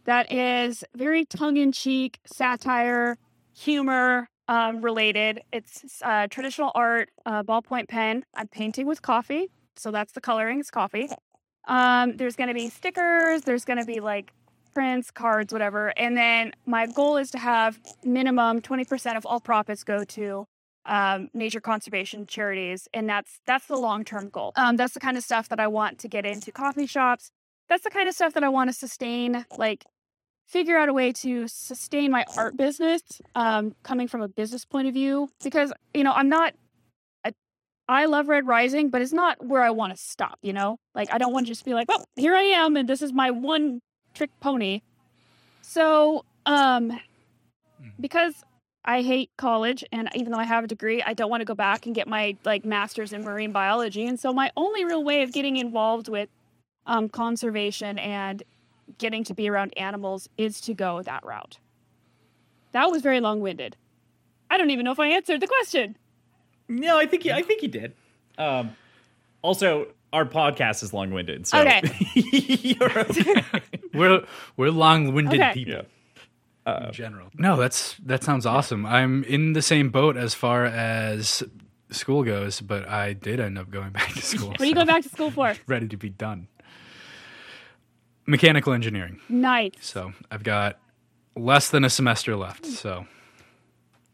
that 0.04 0.30
is 0.32 0.84
very 0.94 1.24
tongue-in-cheek 1.24 2.18
satire 2.26 3.16
humor 3.56 4.28
um, 4.48 4.80
related. 4.82 5.42
It's 5.52 6.02
uh, 6.02 6.26
traditional 6.28 6.72
art 6.74 7.10
uh, 7.26 7.42
ballpoint 7.42 7.88
pen. 7.88 8.24
I'm 8.34 8.48
painting 8.48 8.86
with 8.86 9.02
coffee 9.02 9.48
so 9.76 9.90
that's 9.90 10.12
the 10.12 10.20
coloring 10.20 10.60
it's 10.60 10.70
coffee. 10.70 11.08
Um, 11.68 12.16
there's 12.16 12.36
going 12.36 12.48
to 12.48 12.54
be 12.54 12.68
stickers 12.68 13.42
there's 13.42 13.64
going 13.64 13.78
to 13.78 13.84
be 13.84 14.00
like 14.00 14.32
prints 14.74 15.10
cards 15.10 15.52
whatever 15.52 15.92
and 15.98 16.16
then 16.16 16.52
my 16.66 16.86
goal 16.86 17.16
is 17.16 17.30
to 17.32 17.38
have 17.38 17.78
minimum 18.04 18.60
20% 18.60 19.16
of 19.16 19.26
all 19.26 19.40
profits 19.40 19.82
go 19.82 20.04
to 20.04 20.46
um, 20.88 21.28
nature 21.34 21.60
conservation 21.60 22.26
charities 22.26 22.88
and 22.92 23.08
that's 23.08 23.40
that's 23.46 23.66
the 23.66 23.76
long-term 23.76 24.30
goal. 24.30 24.52
Um, 24.56 24.76
that's 24.76 24.94
the 24.94 25.00
kind 25.00 25.16
of 25.16 25.22
stuff 25.22 25.48
that 25.50 25.60
i 25.60 25.68
want 25.68 25.98
to 26.00 26.08
get 26.08 26.26
into 26.26 26.50
coffee 26.50 26.86
shops. 26.86 27.30
That's 27.68 27.84
the 27.84 27.90
kind 27.90 28.08
of 28.08 28.14
stuff 28.14 28.34
that 28.34 28.42
i 28.42 28.48
want 28.48 28.70
to 28.70 28.74
sustain 28.74 29.44
like 29.56 29.84
figure 30.46 30.78
out 30.78 30.88
a 30.88 30.92
way 30.94 31.12
to 31.12 31.46
sustain 31.46 32.10
my 32.10 32.24
art 32.36 32.56
business 32.56 33.02
um, 33.34 33.74
coming 33.82 34.08
from 34.08 34.22
a 34.22 34.28
business 34.28 34.64
point 34.64 34.88
of 34.88 34.94
view 34.94 35.28
because 35.44 35.72
you 35.92 36.02
know 36.02 36.12
i'm 36.12 36.30
not 36.30 36.54
I, 37.22 37.32
I 37.86 38.06
love 38.06 38.28
red 38.28 38.46
rising 38.46 38.88
but 38.88 39.02
it's 39.02 39.12
not 39.12 39.44
where 39.44 39.62
i 39.62 39.70
want 39.70 39.94
to 39.94 40.02
stop 40.02 40.38
you 40.40 40.54
know? 40.54 40.78
Like 40.94 41.12
i 41.12 41.18
don't 41.18 41.34
want 41.34 41.46
to 41.46 41.52
just 41.52 41.66
be 41.66 41.74
like 41.74 41.88
well 41.88 42.04
here 42.16 42.34
i 42.34 42.42
am 42.42 42.76
and 42.76 42.88
this 42.88 43.02
is 43.02 43.12
my 43.12 43.30
one 43.30 43.80
trick 44.14 44.30
pony. 44.40 44.80
So 45.62 46.24
um 46.46 46.98
because 48.00 48.34
i 48.84 49.02
hate 49.02 49.30
college 49.36 49.84
and 49.92 50.08
even 50.14 50.32
though 50.32 50.38
i 50.38 50.44
have 50.44 50.64
a 50.64 50.66
degree 50.66 51.02
i 51.02 51.12
don't 51.14 51.30
want 51.30 51.40
to 51.40 51.44
go 51.44 51.54
back 51.54 51.86
and 51.86 51.94
get 51.94 52.06
my 52.08 52.36
like 52.44 52.64
master's 52.64 53.12
in 53.12 53.22
marine 53.22 53.52
biology 53.52 54.06
and 54.06 54.18
so 54.18 54.32
my 54.32 54.50
only 54.56 54.84
real 54.84 55.02
way 55.04 55.22
of 55.22 55.32
getting 55.32 55.56
involved 55.56 56.08
with 56.08 56.28
um, 56.86 57.08
conservation 57.08 57.98
and 57.98 58.42
getting 58.96 59.22
to 59.24 59.34
be 59.34 59.48
around 59.50 59.76
animals 59.76 60.26
is 60.38 60.58
to 60.62 60.72
go 60.72 61.02
that 61.02 61.22
route. 61.22 61.58
That 62.72 62.90
was 62.90 63.02
very 63.02 63.20
long 63.20 63.40
winded. 63.40 63.76
I 64.50 64.56
don't 64.56 64.70
even 64.70 64.86
know 64.86 64.92
if 64.92 64.98
I 64.98 65.08
answered 65.08 65.40
the 65.40 65.46
question. 65.46 65.96
No, 66.66 66.98
I 66.98 67.04
think 67.04 67.26
you, 67.26 67.32
I 67.32 67.42
think 67.42 67.60
you 67.60 67.68
did. 67.68 67.92
Um, 68.38 68.74
also, 69.42 69.88
our 70.14 70.24
podcast 70.24 70.82
is 70.82 70.94
long 70.94 71.10
winded, 71.10 71.46
so 71.46 71.60
Okay. 71.60 71.82
you're 72.14 72.98
okay. 73.00 73.44
We're 73.92 74.24
we're 74.56 74.70
long-winded 74.70 75.38
Okay. 75.40 75.52
people. 75.52 75.74
Yeah. 75.74 75.82
Uh, 76.68 76.86
in 76.86 76.92
general. 76.92 77.28
No, 77.34 77.56
that's 77.56 77.94
that 78.04 78.22
sounds 78.24 78.44
awesome. 78.46 78.84
I'm 78.86 79.24
in 79.24 79.52
the 79.54 79.62
same 79.62 79.90
boat 79.90 80.16
as 80.16 80.34
far 80.34 80.64
as 80.66 81.42
school 81.90 82.22
goes, 82.24 82.60
but 82.60 82.88
I 82.88 83.12
did 83.14 83.40
end 83.40 83.58
up 83.58 83.70
going 83.70 83.90
back 83.98 84.12
to 84.14 84.22
school. 84.22 84.50
What 84.50 84.60
are 84.60 84.66
you 84.66 84.74
going 84.74 84.86
back 84.86 85.02
to 85.02 85.08
school 85.08 85.30
for? 85.30 85.54
Ready 85.66 85.88
to 85.88 85.96
be 85.96 86.10
done. 86.10 86.48
Mechanical 88.26 88.72
engineering. 88.74 89.20
Nice. 89.28 89.72
So 89.80 90.12
I've 90.30 90.42
got 90.42 90.78
less 91.34 91.70
than 91.70 91.84
a 91.84 91.90
semester 91.90 92.36
left. 92.36 92.66
So 92.66 93.06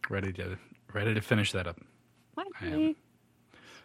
ready 0.08 0.32
to 0.34 0.56
ready 0.92 1.14
to 1.14 1.20
finish 1.20 1.50
that 1.52 1.66
up 1.66 1.80
Finally. 2.60 2.96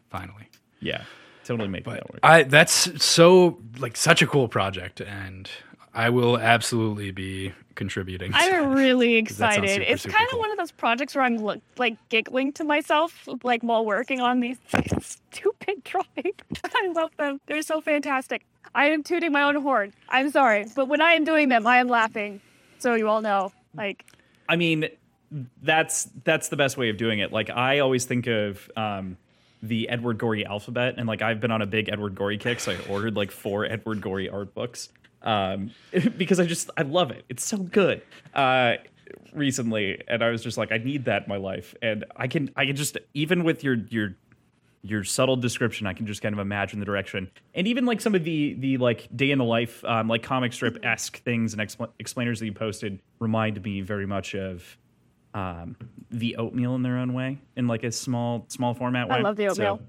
finally. 0.09 0.49
Yeah, 0.81 1.03
totally 1.43 1.69
make 1.69 1.85
that 1.85 2.11
work. 2.11 2.19
I 2.21 2.43
that's 2.43 3.03
so 3.03 3.59
like 3.79 3.97
such 3.97 4.21
a 4.21 4.27
cool 4.27 4.47
project, 4.47 5.01
and 5.01 5.49
I 5.93 6.09
will 6.09 6.37
absolutely 6.37 7.11
be 7.11 7.53
contributing. 7.75 8.31
I'm 8.33 8.73
really 8.73 9.15
excited. 9.15 9.69
super, 9.69 9.81
it's 9.83 10.03
super 10.03 10.15
kind 10.15 10.25
of 10.27 10.31
cool. 10.31 10.39
one 10.39 10.51
of 10.51 10.57
those 10.57 10.71
projects 10.71 11.15
where 11.15 11.23
I'm 11.23 11.37
lo- 11.37 11.61
like 11.77 11.97
giggling 12.09 12.53
to 12.53 12.63
myself, 12.63 13.27
like 13.43 13.61
while 13.61 13.85
working 13.85 14.19
on 14.21 14.39
these 14.39 14.57
stupid 15.01 15.83
drawings. 15.83 16.35
I 16.63 16.87
love 16.93 17.11
them. 17.17 17.39
They're 17.47 17.61
so 17.61 17.81
fantastic. 17.81 18.45
I 18.75 18.89
am 18.89 19.01
tooting 19.01 19.31
my 19.31 19.43
own 19.43 19.55
horn. 19.55 19.93
I'm 20.09 20.29
sorry, 20.29 20.65
but 20.75 20.87
when 20.87 21.01
I 21.01 21.13
am 21.13 21.23
doing 21.23 21.49
them, 21.49 21.65
I 21.65 21.77
am 21.77 21.87
laughing. 21.87 22.39
So 22.77 22.93
you 22.93 23.07
all 23.07 23.21
know, 23.21 23.51
like, 23.75 24.05
I 24.47 24.55
mean, 24.55 24.89
that's 25.63 26.07
that's 26.23 26.49
the 26.49 26.55
best 26.55 26.77
way 26.77 26.89
of 26.89 26.97
doing 26.97 27.19
it. 27.19 27.31
Like 27.31 27.49
I 27.49 27.79
always 27.79 28.05
think 28.05 28.27
of 28.27 28.69
um, 28.77 29.17
the 29.63 29.89
Edward 29.89 30.19
Gorey 30.19 30.45
alphabet, 30.45 30.95
and 30.97 31.07
like 31.07 31.21
I've 31.23 31.39
been 31.39 31.51
on 31.51 31.61
a 31.61 31.65
big 31.65 31.89
Edward 31.89 32.13
Gorey 32.13 32.37
kick, 32.37 32.59
so 32.59 32.73
I 32.73 32.77
ordered 32.89 33.15
like 33.15 33.31
four 33.31 33.65
Edward 33.65 34.01
Gorey 34.01 34.29
art 34.29 34.53
books 34.53 34.89
um, 35.21 35.71
because 36.17 36.39
I 36.39 36.45
just 36.45 36.69
I 36.77 36.83
love 36.83 37.11
it. 37.11 37.25
It's 37.29 37.45
so 37.45 37.57
good. 37.57 38.01
Uh, 38.33 38.75
recently, 39.33 40.01
and 40.07 40.23
I 40.23 40.29
was 40.29 40.43
just 40.43 40.57
like, 40.57 40.71
I 40.71 40.77
need 40.77 41.05
that 41.05 41.23
in 41.23 41.29
my 41.29 41.37
life, 41.37 41.75
and 41.81 42.05
I 42.15 42.27
can 42.27 42.51
I 42.55 42.65
can 42.65 42.75
just 42.75 42.97
even 43.13 43.43
with 43.43 43.63
your 43.63 43.75
your 43.89 44.15
your 44.81 45.03
subtle 45.03 45.35
description, 45.35 45.87
I 45.87 45.93
can 45.93 46.05
just 46.05 46.21
kind 46.21 46.31
of 46.33 46.39
imagine 46.39 46.79
the 46.79 46.85
direction, 46.85 47.29
and 47.53 47.67
even 47.67 47.85
like 47.85 48.01
some 48.01 48.15
of 48.15 48.23
the 48.23 48.53
the 48.55 48.77
like 48.77 49.09
day 49.15 49.31
in 49.31 49.37
the 49.37 49.45
life, 49.45 49.83
um, 49.85 50.07
like 50.07 50.23
comic 50.23 50.53
strip 50.53 50.77
esque 50.83 51.21
things 51.23 51.53
and 51.53 51.61
expl- 51.61 51.91
explainers 51.99 52.39
that 52.39 52.45
you 52.45 52.53
posted 52.53 52.99
remind 53.19 53.61
me 53.63 53.81
very 53.81 54.05
much 54.05 54.35
of 54.35 54.77
um, 55.33 55.75
the 56.11 56.37
oatmeal 56.37 56.75
in 56.75 56.83
their 56.83 56.97
own 56.97 57.13
way, 57.13 57.39
in 57.55 57.67
like 57.67 57.83
a 57.83 57.91
small 57.91 58.45
small 58.47 58.73
format 58.73 59.09
way. 59.09 59.17
I 59.17 59.21
love 59.21 59.35
the 59.35 59.49
So, 59.53 59.63
oatmeal. 59.63 59.81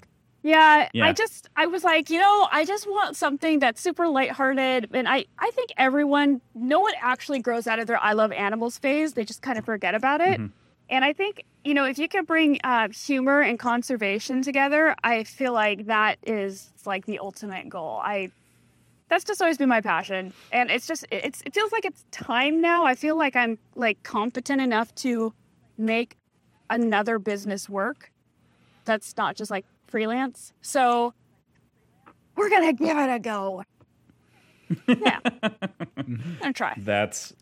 Yeah, 0.42 0.88
Yeah. 0.94 1.06
I 1.06 1.12
just 1.12 1.48
I 1.56 1.66
was 1.66 1.84
like, 1.84 2.08
you 2.08 2.18
know, 2.18 2.48
I 2.50 2.64
just 2.64 2.88
want 2.88 3.16
something 3.16 3.58
that's 3.58 3.80
super 3.80 4.08
lighthearted, 4.08 4.88
and 4.94 5.08
I 5.08 5.26
I 5.38 5.50
think 5.50 5.70
everyone, 5.76 6.40
no 6.54 6.80
one 6.80 6.94
actually 7.00 7.40
grows 7.40 7.66
out 7.66 7.78
of 7.78 7.86
their 7.86 8.02
I 8.02 8.12
love 8.14 8.32
animals 8.32 8.78
phase. 8.78 9.12
They 9.14 9.24
just 9.24 9.42
kind 9.42 9.58
of 9.58 9.64
forget 9.64 9.94
about 9.94 10.20
it. 10.20 10.40
Mhm. 10.40 10.52
And 10.88 11.04
I 11.04 11.12
think 11.12 11.44
you 11.64 11.74
know 11.74 11.84
if 11.84 11.98
you 11.98 12.08
can 12.08 12.24
bring 12.24 12.58
uh, 12.64 12.88
humor 12.88 13.40
and 13.42 13.58
conservation 13.58 14.42
together, 14.42 14.94
I 15.04 15.24
feel 15.24 15.52
like 15.52 15.86
that 15.86 16.18
is 16.26 16.70
like 16.86 17.04
the 17.06 17.18
ultimate 17.18 17.68
goal. 17.68 18.00
I 18.02 18.30
that's 19.08 19.24
just 19.24 19.42
always 19.42 19.58
been 19.58 19.68
my 19.68 19.80
passion, 19.82 20.32
and 20.52 20.70
it's 20.70 20.86
just 20.86 21.04
it's 21.10 21.42
it 21.44 21.52
feels 21.52 21.70
like 21.72 21.84
it's 21.84 22.04
time 22.12 22.60
now. 22.62 22.86
I 22.86 22.94
feel 22.94 23.16
like 23.16 23.36
I'm 23.36 23.58
like 23.74 24.02
competent 24.04 24.62
enough 24.62 24.94
to 24.96 25.34
make 25.76 26.16
another 26.70 27.18
business 27.18 27.68
work 27.68 28.10
that's 28.84 29.16
not 29.16 29.36
just 29.36 29.50
like 29.50 29.66
freelance. 29.90 30.52
So 30.62 31.14
we're 32.36 32.50
gonna 32.50 32.72
give 32.72 32.96
it 32.96 33.10
a 33.10 33.18
go. 33.18 33.62
Yeah, 34.86 35.18
I'm 35.96 36.36
gonna 36.40 36.52
try. 36.52 36.74
that's 36.78 37.34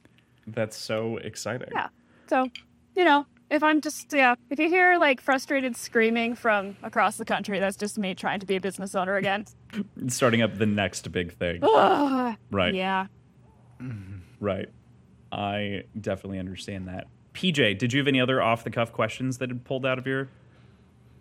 that's 0.46 0.76
so 0.78 1.18
exciting. 1.18 1.68
Yeah. 1.72 1.88
So, 2.26 2.48
you 2.96 3.04
know, 3.04 3.26
if 3.50 3.62
I'm 3.62 3.82
just 3.82 4.12
yeah, 4.14 4.34
if 4.48 4.58
you 4.58 4.68
hear 4.68 4.96
like 4.98 5.20
frustrated 5.20 5.76
screaming 5.76 6.34
from 6.34 6.76
across 6.82 7.18
the 7.18 7.26
country, 7.26 7.58
that's 7.60 7.76
just 7.76 7.98
me 7.98 8.14
trying 8.14 8.40
to 8.40 8.46
be 8.46 8.56
a 8.56 8.60
business 8.60 8.94
owner 8.94 9.16
again. 9.16 9.44
Starting 10.08 10.40
up 10.40 10.56
the 10.56 10.64
next 10.64 11.10
big 11.12 11.34
thing. 11.34 11.60
Ugh. 11.62 12.34
Right. 12.50 12.74
Yeah. 12.74 13.08
Right. 14.40 14.68
I 15.30 15.84
definitely 16.00 16.38
understand 16.38 16.88
that. 16.88 17.08
PJ, 17.34 17.76
did 17.78 17.92
you 17.92 18.00
have 18.00 18.08
any 18.08 18.20
other 18.22 18.40
off 18.40 18.64
the 18.64 18.70
cuff 18.70 18.92
questions 18.92 19.36
that 19.38 19.50
had 19.50 19.64
pulled 19.64 19.84
out 19.84 19.98
of 19.98 20.06
your 20.06 20.28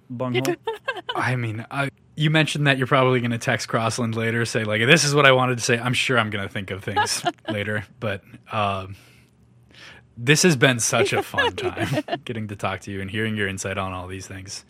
bunghole? 0.10 0.56
I 1.16 1.36
mean, 1.36 1.66
I, 1.72 1.90
you 2.16 2.30
mentioned 2.30 2.68
that 2.68 2.78
you're 2.78 2.88
probably 2.88 3.20
going 3.20 3.32
to 3.32 3.38
text 3.38 3.68
Crossland 3.68 4.16
later, 4.16 4.46
say 4.46 4.64
like, 4.64 4.82
"This 4.86 5.04
is 5.04 5.14
what 5.16 5.26
I 5.26 5.32
wanted 5.32 5.58
to 5.58 5.64
say." 5.64 5.78
I'm 5.80 5.94
sure 5.94 6.18
I'm 6.18 6.30
going 6.30 6.48
to 6.48 6.52
think 6.52 6.72
of 6.72 6.84
things 6.84 7.24
later, 7.50 7.86
but 8.00 8.24
um, 8.52 8.96
this 10.18 10.44
has 10.44 10.56
been 10.56 10.80
such 10.80 11.14
a 11.14 11.22
fun 11.22 11.56
time 11.56 12.04
getting 12.26 12.48
to 12.50 12.56
talk 12.56 12.82
to 12.82 12.92
you 12.92 13.02
and 13.02 13.10
hearing 13.10 13.36
your 13.36 13.48
insight 13.48 13.78
on 13.78 13.94
all 13.94 14.08
these 14.08 14.28
things. 14.28 14.66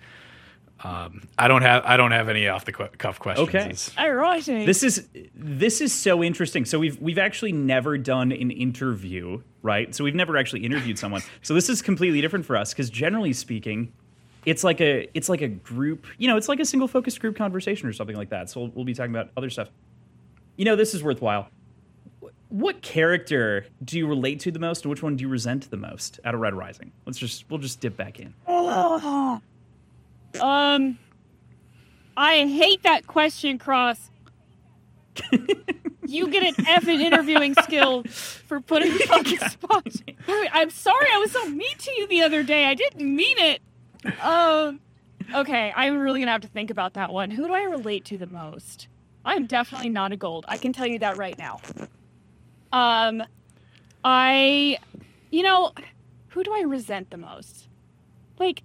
Um, 0.83 1.27
I 1.39 1.47
don't 1.47 1.63
have 1.63 1.83
I 1.85 1.97
don't 1.97 2.11
have 2.11 2.29
any 2.29 2.47
off 2.47 2.65
the 2.65 2.71
cuff 2.71 3.19
questions. 3.19 3.49
Okay. 3.49 3.57
It's- 3.59 3.91
All 3.97 4.13
right. 4.13 4.45
this 4.45 4.83
is 4.83 5.07
this 5.33 5.81
is 5.81 5.91
so 5.91 6.23
interesting. 6.23 6.65
So 6.65 6.77
we've 6.77 6.99
we've 7.01 7.17
actually 7.17 7.51
never 7.51 7.97
done 7.97 8.31
an 8.31 8.51
interview, 8.51 9.41
right? 9.63 9.93
So 9.95 10.03
we've 10.03 10.13
never 10.15 10.37
actually 10.37 10.65
interviewed 10.65 10.99
someone. 10.99 11.23
So 11.41 11.55
this 11.55 11.69
is 11.69 11.81
completely 11.81 12.21
different 12.21 12.45
for 12.45 12.55
us 12.57 12.73
because 12.73 12.91
generally 12.91 13.33
speaking, 13.33 13.91
it's 14.47 14.63
like 14.63 14.79
a 14.79 15.09
it's 15.13 15.27
like 15.27 15.41
a 15.41 15.49
group, 15.49 16.07
you 16.17 16.29
know, 16.29 16.37
it's 16.37 16.47
like 16.47 16.61
a 16.61 16.65
single 16.65 16.87
focused 16.87 17.19
group 17.19 17.35
conversation 17.35 17.85
or 17.85 17.91
something 17.91 18.15
like 18.15 18.29
that. 18.29 18.49
So 18.49 18.61
we'll, 18.61 18.69
we'll 18.69 18.85
be 18.85 18.93
talking 18.93 19.11
about 19.11 19.29
other 19.35 19.49
stuff. 19.49 19.69
You 20.55 20.63
know, 20.63 20.77
this 20.77 20.93
is 20.95 21.03
worthwhile. 21.03 21.49
What 22.47 22.81
character 22.81 23.65
do 23.83 23.97
you 23.97 24.07
relate 24.07 24.39
to 24.41 24.51
the 24.51 24.59
most, 24.59 24.85
and 24.85 24.89
which 24.89 25.03
one 25.03 25.17
do 25.17 25.23
you 25.23 25.27
resent 25.27 25.69
the 25.69 25.75
most 25.75 26.21
out 26.23 26.33
of 26.33 26.39
Red 26.39 26.53
Rising? 26.53 26.93
Let's 27.05 27.17
just 27.17 27.43
we'll 27.49 27.59
just 27.59 27.81
dip 27.81 27.97
back 27.97 28.19
in. 28.19 28.33
Um, 30.41 30.99
I 32.15 32.45
hate 32.45 32.83
that 32.83 33.07
question, 33.07 33.57
Cross. 33.57 34.11
you 36.05 36.27
get 36.27 36.43
an 36.43 36.67
F 36.67 36.87
in 36.87 37.01
interviewing 37.01 37.55
skill 37.55 38.03
for 38.03 38.61
putting 38.61 38.93
me 38.93 39.01
on 39.11 39.23
the 39.23 39.37
spot. 39.49 39.87
I'm 40.53 40.69
sorry, 40.69 41.07
I 41.11 41.17
was 41.17 41.31
so 41.31 41.49
mean 41.49 41.77
to 41.77 41.91
you 41.93 42.07
the 42.07 42.21
other 42.21 42.43
day. 42.43 42.65
I 42.65 42.75
didn't 42.75 43.15
mean 43.15 43.37
it. 43.39 43.61
Um, 44.21 44.79
okay, 45.33 45.73
I'm 45.75 45.97
really 45.97 46.19
gonna 46.19 46.31
have 46.31 46.41
to 46.41 46.47
think 46.47 46.69
about 46.71 46.93
that 46.93 47.11
one. 47.11 47.31
Who 47.31 47.47
do 47.47 47.53
I 47.53 47.63
relate 47.63 48.05
to 48.05 48.17
the 48.17 48.27
most? 48.27 48.87
I'm 49.25 49.45
definitely 49.45 49.89
not 49.89 50.11
a 50.11 50.15
gold. 50.17 50.45
I 50.47 50.57
can 50.57 50.71
tell 50.73 50.87
you 50.87 50.99
that 50.99 51.17
right 51.17 51.37
now. 51.37 51.59
Um, 52.71 53.23
I, 54.03 54.77
you 55.31 55.43
know, 55.43 55.71
who 56.29 56.43
do 56.43 56.53
I 56.53 56.61
resent 56.61 57.09
the 57.09 57.17
most? 57.17 57.67
Like, 58.39 58.63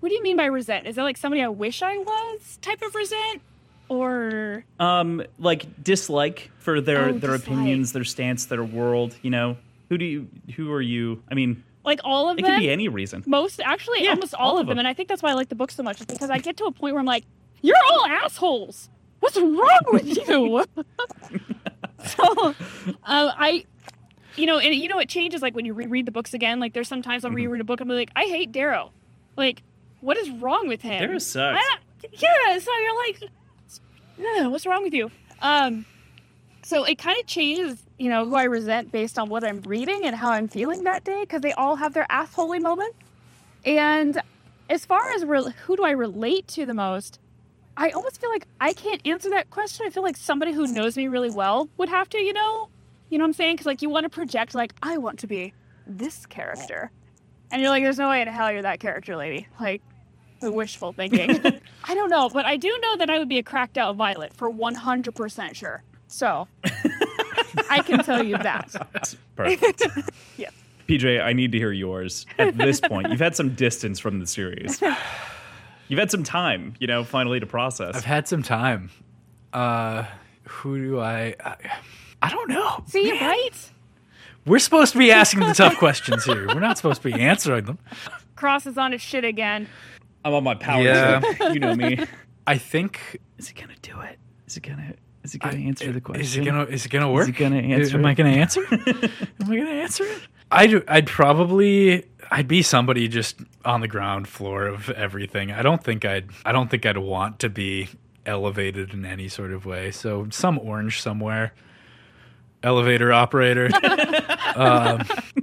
what 0.00 0.08
do 0.08 0.14
you 0.14 0.22
mean 0.22 0.36
by 0.36 0.46
resent? 0.46 0.86
Is 0.86 0.96
that 0.96 1.02
like 1.04 1.16
somebody 1.16 1.42
I 1.42 1.48
wish 1.48 1.82
I 1.82 1.96
was 1.98 2.58
type 2.60 2.82
of 2.82 2.94
resent? 2.94 3.42
Or 3.88 4.64
Um, 4.80 5.22
like 5.38 5.82
dislike 5.82 6.50
for 6.58 6.80
their 6.80 7.08
Oh, 7.08 7.12
their 7.12 7.32
dislike. 7.32 7.40
opinions, 7.42 7.92
their 7.92 8.04
stance, 8.04 8.46
their 8.46 8.64
world. 8.64 9.14
You 9.22 9.30
know, 9.30 9.56
who 9.88 9.98
do 9.98 10.04
you? 10.04 10.28
Who 10.56 10.72
are 10.72 10.80
you? 10.80 11.22
I 11.30 11.34
mean, 11.34 11.62
like 11.84 12.00
all 12.04 12.28
of 12.30 12.38
it 12.38 12.42
them? 12.42 12.52
could 12.54 12.60
be 12.60 12.70
any 12.70 12.88
reason. 12.88 13.22
Most, 13.26 13.60
actually, 13.60 14.04
Yeah, 14.04 14.10
almost 14.10 14.34
all, 14.34 14.52
all 14.52 14.58
of 14.58 14.66
them. 14.66 14.72
them. 14.76 14.78
And 14.80 14.88
I 14.88 14.94
think 14.94 15.08
that's 15.08 15.22
why 15.22 15.30
I 15.30 15.34
like 15.34 15.48
the 15.48 15.54
book 15.54 15.70
so 15.70 15.82
much, 15.82 16.00
is 16.00 16.06
because 16.06 16.30
I 16.30 16.38
get 16.38 16.56
to 16.58 16.64
a 16.64 16.72
point 16.72 16.94
where 16.94 17.00
I'm 17.00 17.06
like, 17.06 17.24
you're 17.60 17.76
all 17.90 18.06
assholes. 18.06 18.88
What's 19.20 19.36
wrong 19.36 19.80
with 19.92 20.06
you? 20.28 20.64
so, 22.04 22.48
uh, 22.48 22.52
I, 23.04 23.64
you 24.36 24.46
know, 24.46 24.58
and 24.58 24.74
you 24.74 24.88
know, 24.88 24.98
it 24.98 25.08
changes 25.08 25.42
like 25.42 25.54
when 25.54 25.64
you 25.64 25.74
reread 25.74 26.06
the 26.06 26.12
books 26.12 26.34
again. 26.34 26.58
Like, 26.60 26.72
there's 26.72 26.88
sometimes 26.88 27.24
I'll 27.24 27.30
Mhm. 27.30 27.36
reread 27.36 27.60
a 27.60 27.64
book 27.64 27.80
and 27.80 27.88
be 27.88 27.94
like, 27.94 28.10
I 28.16 28.24
hate 28.24 28.52
Darrow. 28.52 28.92
Like, 29.36 29.62
what 30.00 30.16
is 30.16 30.28
wrong 30.30 30.68
with 30.68 30.82
him? 30.82 30.98
Darrow 31.00 31.18
sucks. 31.18 31.58
I 31.64 31.76
yeah, 32.12 32.58
so 32.58 32.70
you're 32.78 32.96
like, 33.06 33.22
"Ugh, 34.42 34.50
what's 34.50 34.66
wrong 34.66 34.82
with 34.82 34.92
you? 34.92 35.10
Um, 35.40 35.86
so 36.64 36.82
it 36.84 36.98
kind 36.98 37.18
of 37.20 37.26
changes, 37.26 37.80
you 38.02 38.08
know, 38.08 38.24
who 38.24 38.34
I 38.34 38.42
resent 38.44 38.90
based 38.90 39.16
on 39.16 39.28
what 39.28 39.44
I'm 39.44 39.60
reading 39.60 40.04
and 40.04 40.16
how 40.16 40.32
I'm 40.32 40.48
feeling 40.48 40.82
that 40.82 41.04
day 41.04 41.20
because 41.20 41.40
they 41.40 41.52
all 41.52 41.76
have 41.76 41.94
their 41.94 42.06
assholey 42.10 42.60
moment. 42.60 42.96
And 43.64 44.20
as 44.68 44.84
far 44.84 45.12
as 45.12 45.24
re- 45.24 45.52
who 45.66 45.76
do 45.76 45.84
I 45.84 45.92
relate 45.92 46.48
to 46.48 46.66
the 46.66 46.74
most, 46.74 47.20
I 47.76 47.90
almost 47.90 48.20
feel 48.20 48.30
like 48.30 48.48
I 48.60 48.72
can't 48.72 49.00
answer 49.06 49.30
that 49.30 49.50
question. 49.50 49.86
I 49.86 49.90
feel 49.90 50.02
like 50.02 50.16
somebody 50.16 50.52
who 50.52 50.66
knows 50.66 50.96
me 50.96 51.06
really 51.06 51.30
well 51.30 51.68
would 51.76 51.88
have 51.90 52.08
to, 52.08 52.18
you 52.18 52.32
know, 52.32 52.68
you 53.08 53.18
know 53.18 53.22
what 53.22 53.28
I'm 53.28 53.34
saying? 53.34 53.54
Because 53.54 53.66
like 53.66 53.82
you 53.82 53.88
want 53.88 54.02
to 54.02 54.10
project, 54.10 54.52
like 54.52 54.74
I 54.82 54.98
want 54.98 55.20
to 55.20 55.28
be 55.28 55.54
this 55.86 56.26
character, 56.26 56.90
and 57.52 57.62
you're 57.62 57.70
like, 57.70 57.84
there's 57.84 57.98
no 57.98 58.08
way 58.10 58.20
in 58.20 58.26
hell 58.26 58.50
you're 58.50 58.62
that 58.62 58.80
character, 58.80 59.14
lady. 59.14 59.46
Like 59.60 59.80
wishful 60.40 60.92
thinking. 60.92 61.30
I 61.84 61.94
don't 61.94 62.10
know, 62.10 62.28
but 62.30 62.46
I 62.46 62.56
do 62.56 62.76
know 62.82 62.96
that 62.96 63.10
I 63.10 63.20
would 63.20 63.28
be 63.28 63.38
a 63.38 63.44
cracked 63.44 63.78
out 63.78 63.94
violet 63.94 64.32
for 64.34 64.50
100% 64.50 65.54
sure. 65.54 65.84
So 66.08 66.48
I 67.70 67.80
can 67.82 68.02
tell 68.04 68.22
you 68.22 68.38
that. 68.38 68.74
Perfect. 69.36 69.82
Yeah. 70.36 70.50
PJ, 70.88 71.22
I 71.22 71.32
need 71.32 71.52
to 71.52 71.58
hear 71.58 71.72
yours. 71.72 72.26
At 72.38 72.58
this 72.58 72.80
point, 72.80 73.08
you've 73.10 73.20
had 73.20 73.36
some 73.36 73.54
distance 73.54 73.98
from 74.00 74.18
the 74.18 74.26
series. 74.26 74.82
You've 75.88 75.98
had 75.98 76.10
some 76.10 76.24
time, 76.24 76.74
you 76.80 76.86
know, 76.86 77.04
finally 77.04 77.38
to 77.38 77.46
process. 77.46 77.94
I've 77.94 78.04
had 78.04 78.26
some 78.26 78.42
time. 78.42 78.90
Uh, 79.52 80.04
who 80.48 80.78
do 80.78 81.00
I? 81.00 81.34
I, 81.44 81.56
I 82.22 82.30
don't 82.30 82.48
know. 82.48 82.82
See, 82.86 83.12
Man. 83.12 83.20
right? 83.22 83.70
We're 84.46 84.58
supposed 84.58 84.92
to 84.92 84.98
be 84.98 85.12
asking 85.12 85.40
the 85.40 85.52
tough 85.54 85.76
questions 85.76 86.24
here. 86.24 86.46
We're 86.48 86.60
not 86.60 86.78
supposed 86.78 87.02
to 87.02 87.12
be 87.12 87.20
answering 87.20 87.64
them. 87.66 87.78
Cross 88.36 88.66
is 88.66 88.78
on 88.78 88.92
his 88.92 89.02
shit 89.02 89.24
again. 89.24 89.68
I'm 90.24 90.32
on 90.34 90.42
my 90.44 90.54
power. 90.54 90.82
Yeah. 90.82 91.20
trip. 91.20 91.54
You 91.54 91.60
know 91.60 91.74
me. 91.76 91.98
I 92.46 92.56
think. 92.58 93.20
Is 93.38 93.50
it 93.50 93.56
gonna 93.56 93.74
do 93.82 94.00
it? 94.00 94.18
Is 94.46 94.56
it 94.56 94.62
gonna? 94.62 94.94
Is 95.24 95.34
it 95.34 95.40
gonna 95.40 95.56
I- 95.56 95.60
answer 95.60 95.92
the 95.92 96.00
question? 96.00 96.22
Is 96.22 96.36
it 96.36 96.44
gonna? 96.44 96.64
Is 96.64 96.84
it 96.86 96.88
gonna 96.90 97.10
work? 97.10 97.22
Is 97.24 97.28
it 97.28 97.38
gonna 97.38 97.56
answer 97.56 97.96
Am 97.96 98.04
I 98.04 98.14
gonna 98.14 98.30
answer? 98.30 98.64
Am 98.70 98.80
I 99.50 99.56
gonna 99.56 99.70
answer 99.70 100.04
it? 100.04 100.18
I'd 100.50 100.88
I'd 100.88 101.06
probably 101.06 102.04
I'd 102.30 102.48
be 102.48 102.62
somebody 102.62 103.08
just 103.08 103.36
on 103.64 103.80
the 103.80 103.88
ground 103.88 104.28
floor 104.28 104.66
of 104.66 104.90
everything. 104.90 105.50
I 105.52 105.62
don't 105.62 105.82
think 105.82 106.04
I'd 106.04 106.28
I 106.44 106.52
don't 106.52 106.70
think 106.70 106.84
I'd 106.86 106.98
want 106.98 107.38
to 107.40 107.48
be 107.48 107.88
elevated 108.26 108.92
in 108.92 109.04
any 109.04 109.28
sort 109.28 109.52
of 109.52 109.64
way. 109.66 109.90
So 109.90 110.26
some 110.30 110.58
orange 110.58 111.00
somewhere. 111.00 111.52
Elevator 112.64 113.12
operator. 113.12 113.66
um, 114.54 115.02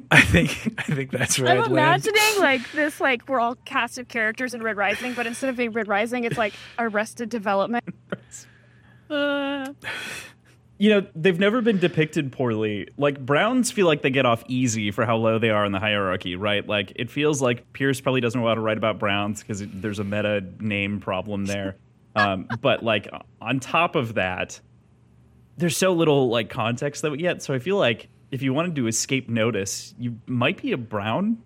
I 0.09 0.21
think 0.21 0.73
I 0.77 0.83
think 0.83 1.11
that's 1.11 1.37
right. 1.37 1.57
I'm 1.57 1.63
I'd 1.65 1.71
land. 1.71 2.07
imagining 2.07 2.39
like 2.41 2.71
this, 2.71 3.01
like 3.01 3.27
we're 3.27 3.41
all 3.41 3.55
cast 3.65 3.97
of 3.97 4.07
characters 4.07 4.53
in 4.53 4.61
Red 4.63 4.77
Rising, 4.77 5.13
but 5.15 5.27
instead 5.27 5.49
of 5.49 5.57
being 5.57 5.71
Red 5.73 5.89
Rising, 5.89 6.23
it's 6.23 6.37
like 6.37 6.53
Arrested 6.77 7.29
Development. 7.29 7.83
Uh, 9.09 9.73
you 10.77 10.89
know, 10.89 11.05
they've 11.15 11.39
never 11.39 11.61
been 11.61 11.79
depicted 11.79 12.31
poorly. 12.31 12.87
Like 12.97 13.23
Browns 13.25 13.71
feel 13.71 13.85
like 13.87 14.01
they 14.01 14.09
get 14.09 14.25
off 14.25 14.43
easy 14.47 14.91
for 14.91 15.05
how 15.05 15.17
low 15.17 15.39
they 15.39 15.49
are 15.49 15.65
in 15.65 15.71
the 15.71 15.79
hierarchy, 15.79 16.35
right? 16.35 16.65
Like 16.65 16.93
it 16.95 17.11
feels 17.11 17.41
like 17.41 17.71
Pierce 17.73 17.99
probably 17.99 18.21
doesn't 18.21 18.39
know 18.39 18.47
how 18.47 18.55
to 18.55 18.61
write 18.61 18.77
about 18.77 18.99
Browns 18.99 19.41
because 19.41 19.61
there's 19.65 19.99
a 19.99 20.03
meta 20.03 20.43
name 20.59 20.99
problem 20.99 21.45
there. 21.45 21.75
Um, 22.15 22.47
but 22.59 22.83
like 22.83 23.07
on 23.39 23.59
top 23.59 23.95
of 23.95 24.15
that, 24.15 24.59
there's 25.57 25.77
so 25.77 25.93
little 25.93 26.27
like 26.29 26.49
context 26.49 27.03
that 27.03 27.11
we 27.11 27.19
get. 27.19 27.43
So 27.43 27.53
I 27.53 27.59
feel 27.59 27.77
like 27.77 28.09
if 28.31 28.41
you 28.41 28.53
wanted 28.53 28.75
to 28.75 28.87
escape 28.87 29.29
notice, 29.29 29.93
you 29.97 30.17
might 30.25 30.61
be 30.61 30.71
a 30.71 30.77
Brown. 30.77 31.37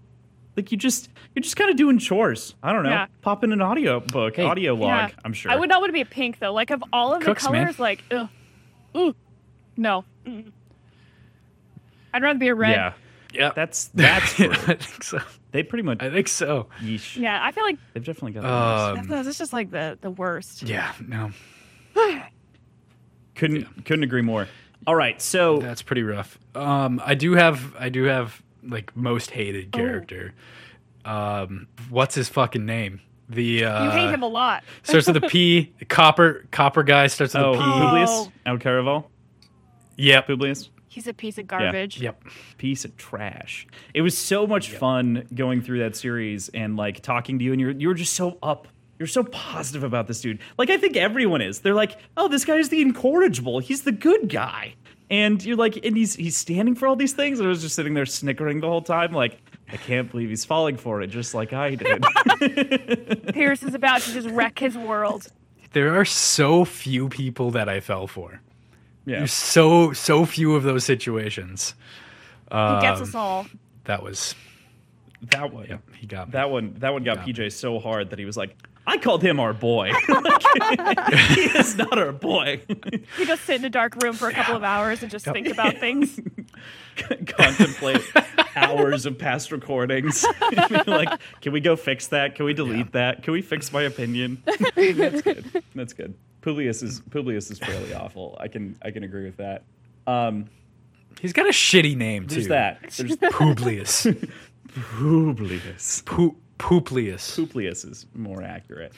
Like 0.55 0.71
you 0.71 0.77
just 0.77 1.09
you're 1.33 1.41
just 1.41 1.55
kind 1.55 1.69
of 1.71 1.77
doing 1.77 1.97
chores. 1.97 2.53
I 2.61 2.73
don't 2.73 2.83
know. 2.83 2.89
Yeah. 2.89 3.07
Pop 3.21 3.43
in 3.43 3.51
an 3.51 3.61
audio 3.61 3.99
book, 3.99 4.35
Hey. 4.35 4.43
audio 4.43 4.73
log. 4.75 5.09
Yeah. 5.09 5.15
I'm 5.25 5.33
sure. 5.33 5.51
I 5.51 5.55
would 5.55 5.69
not 5.69 5.81
want 5.81 5.89
to 5.89 5.93
be 5.93 6.01
a 6.01 6.05
pink 6.05 6.39
though. 6.39 6.53
Like 6.53 6.69
of 6.69 6.83
all 6.93 7.13
of 7.13 7.23
Cooks, 7.23 7.43
the 7.45 7.51
man. 7.51 7.63
colors, 7.65 7.79
like 7.79 8.03
ugh, 8.11 8.29
ooh, 8.95 9.15
no. 9.77 10.05
Mm. 10.25 10.51
I'd 12.13 12.21
rather 12.21 12.37
be 12.37 12.47
a 12.49 12.55
red. 12.55 12.71
Yeah, 12.71 12.93
Yeah, 13.33 13.51
that's 13.55 13.85
that's 13.95 14.39
I 14.39 14.75
think 14.75 15.03
so. 15.03 15.19
they 15.51 15.63
pretty 15.63 15.81
much 15.83 16.01
I 16.03 16.11
think 16.11 16.27
so. 16.27 16.67
yeesh. 16.81 17.17
Yeah, 17.17 17.39
I 17.43 17.51
feel 17.51 17.63
like 17.63 17.77
They've 17.93 18.03
definitely 18.05 18.33
got. 18.33 18.43
that 18.43 18.99
Um, 18.99 19.07
that's, 19.07 19.25
that's 19.25 19.37
just 19.39 19.53
like 19.53 19.71
the 19.71 19.97
the 20.01 20.11
worst. 20.11 20.61
yeah, 20.61 20.91
no, 21.07 21.31
couldn't 23.35 23.85
couldn't 23.85 24.03
agree 24.03 24.21
more. 24.21 24.47
All 24.85 24.95
right, 24.95 25.19
so 25.21 25.59
that's 25.59 25.81
pretty 25.81 26.03
rough. 26.03 26.37
Um, 26.55 27.01
I 27.03 27.15
do 27.15 27.33
have 27.33 27.73
I 27.79 27.89
do 27.89 28.03
have 28.03 28.42
like 28.67 28.95
most 28.95 29.31
hated 29.31 29.69
Oh. 29.73 29.77
character. 29.77 30.33
Um, 31.05 31.67
what's 31.89 32.15
his 32.15 32.29
fucking 32.29 32.65
name? 32.65 33.01
The 33.29 33.65
uh, 33.65 33.85
You 33.85 33.89
hate 33.91 34.09
him 34.09 34.23
a 34.23 34.27
lot. 34.27 34.63
starts 34.83 35.07
with 35.07 35.17
a 35.17 35.21
P. 35.27 35.73
The 35.79 35.85
copper 35.85 36.45
copper 36.51 36.83
guy 36.83 37.07
starts 37.07 37.33
with 37.33 37.43
oh 37.43 37.53
a 37.53 37.57
P. 37.57 37.59
Publius 37.63 38.09
Oh. 38.11 38.31
out 38.45 38.59
Caraval. 38.59 39.05
Yep. 39.97 40.27
Publius, 40.27 40.69
He's 40.87 41.07
a 41.07 41.13
piece 41.13 41.37
of 41.39 41.47
garbage. 41.47 41.99
Yep. 41.99 42.23
piece 42.57 42.85
of 42.85 42.95
trash. 42.97 43.65
It 43.95 44.01
was 44.01 44.15
so 44.17 44.45
much 44.45 44.69
fun 44.71 45.27
going 45.33 45.61
through 45.61 45.79
that 45.79 45.95
series 45.95 46.49
and 46.49 46.75
like 46.77 47.01
talking 47.01 47.39
to 47.39 47.45
you, 47.45 47.51
and 47.51 47.59
you're 47.61 47.71
you 47.71 47.87
were 47.87 47.93
just 47.95 48.13
so 48.13 48.37
up. 48.43 48.67
You're 48.99 49.07
so 49.07 49.23
positive 49.23 49.83
about 49.83 50.07
this 50.07 50.21
dude. 50.21 50.39
Like 50.57 50.69
I 50.69 50.77
think 50.77 50.95
everyone 50.95 51.41
is. 51.41 51.59
They're 51.61 51.73
like, 51.73 51.97
oh, 52.15 52.27
this 52.27 52.45
guy's 52.45 52.69
the 52.69 52.81
incorrigible. 52.81 53.59
He's 53.59 53.81
the 53.83 53.91
good 53.91 54.29
guy. 54.29 54.75
And 55.13 55.43
you're 55.45 55.57
like, 55.57 55.77
and 55.85 55.95
he's 55.95 56.15
he's 56.15 56.35
standing 56.35 56.73
for 56.75 56.87
all 56.87 56.95
these 56.95 57.13
things. 57.13 57.39
And 57.39 57.45
I 57.45 57.49
was 57.49 57.61
just 57.61 57.75
sitting 57.75 57.93
there 57.93 58.05
snickering 58.05 58.61
the 58.61 58.67
whole 58.67 58.81
time, 58.81 59.11
like, 59.13 59.37
I 59.71 59.77
can't 59.77 60.09
believe 60.09 60.29
he's 60.29 60.43
falling 60.45 60.75
for 60.77 61.01
it, 61.01 61.07
just 61.07 61.33
like 61.35 61.53
I 61.53 61.75
did. 61.75 62.03
Pierce 63.33 63.61
is 63.63 63.75
about 63.75 64.01
to 64.01 64.13
just 64.13 64.27
wreck 64.29 64.57
his 64.59 64.75
world. 64.77 65.27
There 65.73 65.99
are 65.99 66.05
so 66.05 66.65
few 66.65 67.09
people 67.09 67.51
that 67.51 67.67
I 67.69 67.79
fell 67.79 68.07
for. 68.07 68.41
yeah. 69.05 69.19
There's 69.19 69.33
so 69.33 69.93
so 69.93 70.25
few 70.25 70.55
of 70.55 70.63
those 70.63 70.83
situations. 70.83 71.75
He 72.51 72.57
gets 72.81 72.97
Um, 73.01 73.03
us 73.03 73.15
all. 73.15 73.45
That 73.85 74.01
was 74.03 74.35
That 75.31 75.51
one. 75.53 75.65
yeah. 75.69 75.77
He 75.95 76.07
got 76.07 76.27
me. 76.29 76.31
That 76.33 76.49
one 76.49 76.75
that 76.79 76.91
one 76.93 77.03
got 77.03 77.17
Yeah. 77.27 77.33
PJ 77.33 77.51
so 77.53 77.79
hard 77.79 78.09
that 78.11 78.19
he 78.19 78.25
was 78.25 78.37
like, 78.37 78.55
I 78.85 78.97
called 78.97 79.23
him 79.23 79.39
our 79.39 79.53
boy. 79.53 79.91
Like, 80.77 81.13
he 81.13 81.41
is 81.41 81.75
not 81.77 81.97
our 81.97 82.11
boy. 82.11 82.61
You 83.17 83.25
just 83.25 83.43
sit 83.45 83.57
in 83.59 83.65
a 83.65 83.69
dark 83.69 84.01
room 84.03 84.13
for 84.13 84.27
a 84.29 84.33
couple 84.33 84.55
of 84.55 84.63
hours 84.63 85.01
and 85.01 85.11
just 85.11 85.25
think 85.25 85.47
about 85.47 85.77
things. 85.77 86.19
Contemplate 87.25 88.01
hours 88.55 89.05
of 89.05 89.17
past 89.17 89.51
recordings. 89.51 90.25
Like, 90.87 91.19
can 91.41 91.53
we 91.53 91.59
go 91.61 91.75
fix 91.75 92.07
that? 92.07 92.35
Can 92.35 92.45
we 92.45 92.53
delete 92.53 92.91
that? 92.93 93.23
Can 93.23 93.33
we 93.33 93.41
fix 93.41 93.71
my 93.71 93.83
opinion? 93.83 94.41
That's 94.75 95.21
good. 95.21 95.63
That's 95.75 95.93
good. 95.93 96.15
Publius 96.41 96.83
is 96.83 97.01
Publius 97.09 97.49
is 97.51 97.59
fairly 97.59 97.93
awful. 97.93 98.37
I 98.39 98.47
can 98.47 98.77
I 98.81 98.91
can 98.91 99.03
agree 99.03 99.25
with 99.25 99.37
that. 99.37 99.63
Um, 100.07 100.49
He's 101.21 101.33
got 101.33 101.45
a 101.47 101.51
shitty 101.51 101.95
name 101.95 102.27
too. 102.27 102.35
there's 102.35 102.47
that. 102.49 102.81
There's 102.97 103.15
Publius. 103.17 104.07
Publius. 104.73 106.01
Pu- 106.05 106.35
Publius. 106.63 107.35
Publius 107.35 107.83
is 107.83 108.05
more 108.15 108.41
accurate. 108.41 108.93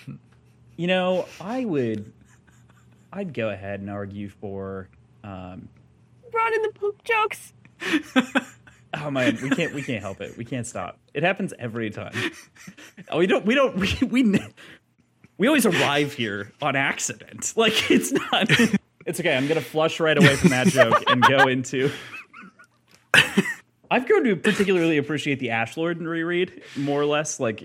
You 0.77 0.85
know, 0.85 1.25
I 1.41 1.65
would, 1.65 2.13
I'd 3.11 3.33
go 3.33 3.49
ahead 3.49 3.79
and 3.79 3.89
argue 3.89 4.29
for. 4.29 4.87
Um, 5.23 5.67
Brought 6.31 6.53
in 6.53 6.61
the 6.61 6.69
poop 6.75 7.03
jokes. 7.03 7.53
oh 8.93 9.09
man, 9.09 9.39
we 9.41 9.49
can't, 9.49 9.73
we 9.73 9.81
can't 9.81 10.01
help 10.01 10.21
it. 10.21 10.37
We 10.37 10.45
can't 10.45 10.67
stop. 10.67 10.99
It 11.15 11.23
happens 11.23 11.53
every 11.57 11.89
time. 11.89 12.13
Oh, 13.09 13.17
we 13.17 13.25
don't, 13.25 13.45
we 13.45 13.55
don't, 13.55 13.75
we, 13.77 14.07
we, 14.07 14.21
ne- 14.21 14.53
we 15.39 15.47
always 15.47 15.65
arrive 15.65 16.13
here 16.13 16.51
on 16.61 16.75
accident. 16.75 17.53
Like 17.55 17.89
it's 17.89 18.11
not. 18.11 18.49
It's 19.07 19.19
okay. 19.19 19.35
I'm 19.35 19.47
gonna 19.47 19.61
flush 19.61 19.99
right 19.99 20.17
away 20.17 20.35
from 20.35 20.51
that 20.51 20.67
joke 20.67 21.03
and 21.07 21.21
go 21.23 21.47
into. 21.47 21.91
I've 23.95 24.05
grown 24.05 24.26
to 24.26 24.35
particularly 24.35 24.97
appreciate 24.97 25.39
the 25.39 25.47
Ashlord 25.47 26.01
in 26.01 26.05
reread, 26.05 26.63
more 26.76 27.01
or 27.01 27.05
less. 27.05 27.39
Like, 27.39 27.63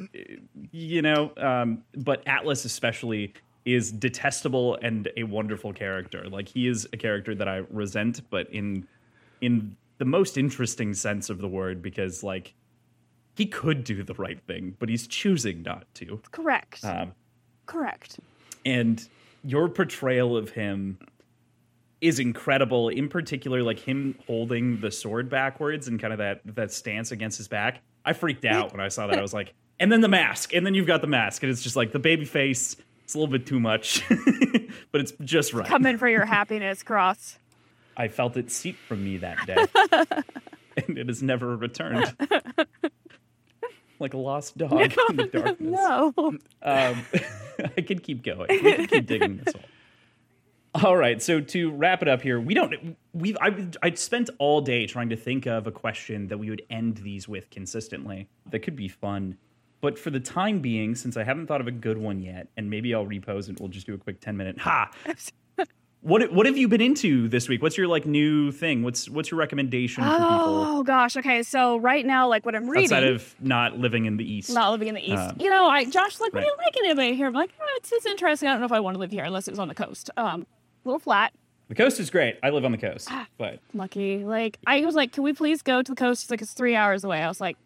you 0.70 1.02
know, 1.02 1.32
um, 1.36 1.82
but 1.96 2.22
Atlas 2.24 2.64
especially 2.64 3.34
is 3.64 3.90
detestable 3.90 4.78
and 4.80 5.10
a 5.16 5.24
wonderful 5.24 5.72
character. 5.72 6.28
Like, 6.28 6.46
he 6.46 6.68
is 6.68 6.86
a 6.92 6.96
character 6.96 7.34
that 7.34 7.48
I 7.48 7.64
resent, 7.68 8.20
but 8.30 8.48
in 8.52 8.86
in 9.40 9.76
the 9.98 10.04
most 10.04 10.38
interesting 10.38 10.94
sense 10.94 11.30
of 11.30 11.38
the 11.38 11.48
word, 11.48 11.82
because 11.82 12.22
like 12.22 12.54
he 13.34 13.46
could 13.46 13.82
do 13.82 14.04
the 14.04 14.14
right 14.14 14.40
thing, 14.46 14.76
but 14.78 14.88
he's 14.88 15.08
choosing 15.08 15.62
not 15.62 15.92
to. 15.94 16.20
Correct. 16.30 16.84
Um, 16.84 17.12
Correct. 17.66 18.20
and 18.64 19.04
your 19.42 19.68
portrayal 19.68 20.36
of 20.36 20.50
him 20.50 21.00
is 22.00 22.18
incredible 22.18 22.88
in 22.88 23.08
particular 23.08 23.62
like 23.62 23.78
him 23.78 24.18
holding 24.26 24.80
the 24.80 24.90
sword 24.90 25.28
backwards 25.28 25.86
and 25.88 26.00
kind 26.00 26.12
of 26.12 26.18
that 26.18 26.40
that 26.44 26.72
stance 26.72 27.12
against 27.12 27.36
his 27.38 27.46
back 27.48 27.82
i 28.04 28.12
freaked 28.12 28.44
out 28.44 28.72
when 28.72 28.80
i 28.80 28.88
saw 28.88 29.06
that 29.06 29.18
i 29.18 29.22
was 29.22 29.34
like 29.34 29.52
and 29.78 29.90
then 29.92 30.00
the 30.00 30.08
mask 30.08 30.54
and 30.54 30.64
then 30.64 30.74
you've 30.74 30.86
got 30.86 31.00
the 31.02 31.06
mask 31.06 31.42
and 31.42 31.52
it's 31.52 31.62
just 31.62 31.76
like 31.76 31.92
the 31.92 31.98
baby 31.98 32.24
face 32.24 32.76
it's 33.04 33.14
a 33.14 33.18
little 33.18 33.30
bit 33.30 33.46
too 33.46 33.60
much 33.60 34.02
but 34.92 35.00
it's 35.00 35.12
just 35.24 35.52
right 35.52 35.66
Come 35.66 35.84
in 35.84 35.98
for 35.98 36.08
your 36.08 36.24
happiness, 36.24 36.82
Cross. 36.82 37.38
i 37.96 38.08
felt 38.08 38.36
it 38.36 38.50
seep 38.50 38.78
from 38.78 39.04
me 39.04 39.18
that 39.18 39.46
day 39.46 40.22
and 40.86 40.96
it 40.96 41.08
has 41.08 41.22
never 41.22 41.54
returned 41.56 42.16
like 43.98 44.14
a 44.14 44.18
lost 44.18 44.56
dog 44.56 44.72
in 45.10 45.16
the 45.16 45.26
darkness 45.30 45.58
No. 45.70 46.14
um, 46.16 46.38
I 47.76 47.82
could 47.82 48.02
keep 48.02 48.22
going. 48.22 48.48
We 48.48 48.58
can 48.58 48.86
keep 48.86 49.06
digging 49.06 49.36
this 49.44 49.54
hole. 49.54 49.64
All 50.74 50.96
right. 50.96 51.20
So 51.20 51.40
to 51.40 51.70
wrap 51.72 52.02
it 52.02 52.08
up 52.08 52.22
here, 52.22 52.40
we 52.40 52.54
don't. 52.54 52.96
We've. 53.12 53.36
I. 53.40 53.66
I 53.82 53.92
spent 53.94 54.30
all 54.38 54.60
day 54.60 54.86
trying 54.86 55.08
to 55.08 55.16
think 55.16 55.46
of 55.46 55.66
a 55.66 55.72
question 55.72 56.28
that 56.28 56.38
we 56.38 56.48
would 56.48 56.62
end 56.70 56.98
these 56.98 57.28
with 57.28 57.50
consistently. 57.50 58.28
That 58.50 58.60
could 58.60 58.76
be 58.76 58.88
fun. 58.88 59.36
But 59.80 59.98
for 59.98 60.10
the 60.10 60.20
time 60.20 60.60
being, 60.60 60.94
since 60.94 61.16
I 61.16 61.24
haven't 61.24 61.46
thought 61.46 61.60
of 61.60 61.66
a 61.66 61.72
good 61.72 61.98
one 61.98 62.20
yet, 62.20 62.48
and 62.56 62.68
maybe 62.68 62.94
I'll 62.94 63.06
repose 63.06 63.48
it, 63.48 63.58
we'll 63.58 63.70
just 63.70 63.86
do 63.86 63.94
a 63.94 63.98
quick 63.98 64.20
ten 64.20 64.36
minute. 64.36 64.58
Ha. 64.58 64.90
What 66.02 66.32
What 66.32 66.46
have 66.46 66.56
you 66.56 66.66
been 66.66 66.80
into 66.80 67.28
this 67.28 67.46
week? 67.46 67.60
What's 67.60 67.76
your 67.76 67.86
like 67.86 68.06
new 68.06 68.52
thing? 68.52 68.82
What's 68.82 69.08
What's 69.10 69.30
your 69.30 69.38
recommendation 69.38 70.02
for 70.02 70.10
people 70.10 70.26
Oh 70.26 70.82
gosh. 70.82 71.14
Okay. 71.16 71.42
So 71.42 71.76
right 71.76 72.06
now, 72.06 72.26
like 72.26 72.46
what 72.46 72.54
I'm 72.54 72.70
reading, 72.70 72.86
outside 72.86 73.04
of 73.04 73.34
not 73.38 73.78
living 73.78 74.06
in 74.06 74.16
the 74.16 74.24
east? 74.24 74.50
not 74.50 74.70
living 74.70 74.88
in 74.88 74.94
the 74.94 75.02
east. 75.04 75.20
Uh, 75.20 75.32
you 75.38 75.50
know, 75.50 75.68
I 75.68 75.84
Josh 75.84 76.18
like, 76.18 76.32
what 76.32 76.40
do 76.40 76.46
you 76.46 76.54
like 76.56 76.76
anybody 76.78 77.14
here? 77.14 77.26
I'm 77.26 77.34
like, 77.34 77.50
oh, 77.60 77.74
it's, 77.76 77.92
it's 77.92 78.06
interesting. 78.06 78.48
I 78.48 78.52
don't 78.52 78.60
know 78.60 78.66
if 78.66 78.72
I 78.72 78.80
want 78.80 78.94
to 78.94 78.98
live 78.98 79.10
here 79.10 79.24
unless 79.24 79.46
it 79.46 79.50
was 79.50 79.58
on 79.58 79.68
the 79.68 79.74
coast. 79.74 80.08
Um, 80.16 80.46
little 80.84 80.98
flat. 80.98 81.32
The 81.68 81.74
coast 81.76 82.00
is 82.00 82.10
great. 82.10 82.36
I 82.42 82.50
live 82.50 82.64
on 82.64 82.72
the 82.72 82.78
coast, 82.78 83.08
Ah. 83.10 83.26
but 83.38 83.60
Lucky. 83.74 84.24
Like 84.24 84.58
I 84.66 84.84
was 84.84 84.94
like, 84.94 85.12
can 85.12 85.22
we 85.22 85.32
please 85.32 85.62
go 85.62 85.82
to 85.82 85.92
the 85.92 85.96
coast? 85.96 86.24
It's 86.24 86.30
like 86.30 86.42
it's 86.42 86.52
three 86.52 86.74
hours 86.74 87.04
away. 87.04 87.22
I 87.22 87.28
was 87.28 87.40
like, 87.40 87.56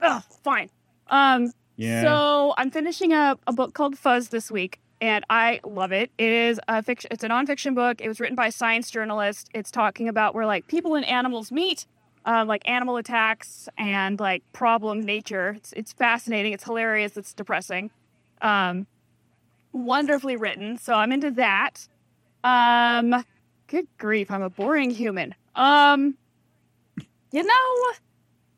oh, 0.00 0.22
fine. 0.44 0.70
Um, 1.08 1.52
yeah. 1.76 2.02
So 2.02 2.54
I'm 2.56 2.70
finishing 2.70 3.12
up 3.12 3.40
a 3.46 3.52
book 3.52 3.74
called 3.74 3.98
Fuzz 3.98 4.28
this 4.28 4.50
week, 4.52 4.78
and 5.00 5.24
I 5.28 5.58
love 5.64 5.90
it. 5.90 6.12
It 6.16 6.30
is 6.30 6.60
a 6.68 6.80
fiction. 6.82 7.08
It's 7.10 7.24
a 7.24 7.28
nonfiction 7.28 7.74
book. 7.74 8.00
It 8.00 8.06
was 8.06 8.20
written 8.20 8.36
by 8.36 8.46
a 8.46 8.52
science 8.52 8.88
journalist. 8.90 9.48
It's 9.52 9.72
talking 9.72 10.08
about 10.08 10.34
where 10.36 10.46
like 10.46 10.68
people 10.68 10.94
and 10.94 11.04
animals 11.04 11.50
meet, 11.50 11.86
um, 12.24 12.46
like 12.46 12.62
animal 12.68 12.96
attacks 12.98 13.68
and 13.76 14.20
like 14.20 14.44
problem 14.52 15.02
nature. 15.02 15.54
It's 15.56 15.72
it's 15.72 15.92
fascinating. 15.92 16.52
It's 16.52 16.62
hilarious. 16.64 17.16
It's 17.16 17.34
depressing. 17.34 17.90
Um, 18.40 18.86
wonderfully 19.72 20.36
written. 20.36 20.78
So 20.78 20.94
I'm 20.94 21.10
into 21.10 21.32
that. 21.32 21.88
Um, 22.44 23.24
good 23.66 23.88
grief, 23.98 24.30
I'm 24.30 24.42
a 24.42 24.50
boring 24.50 24.90
human. 24.90 25.34
Um, 25.56 26.16
you 27.32 27.42
know, 27.42 27.92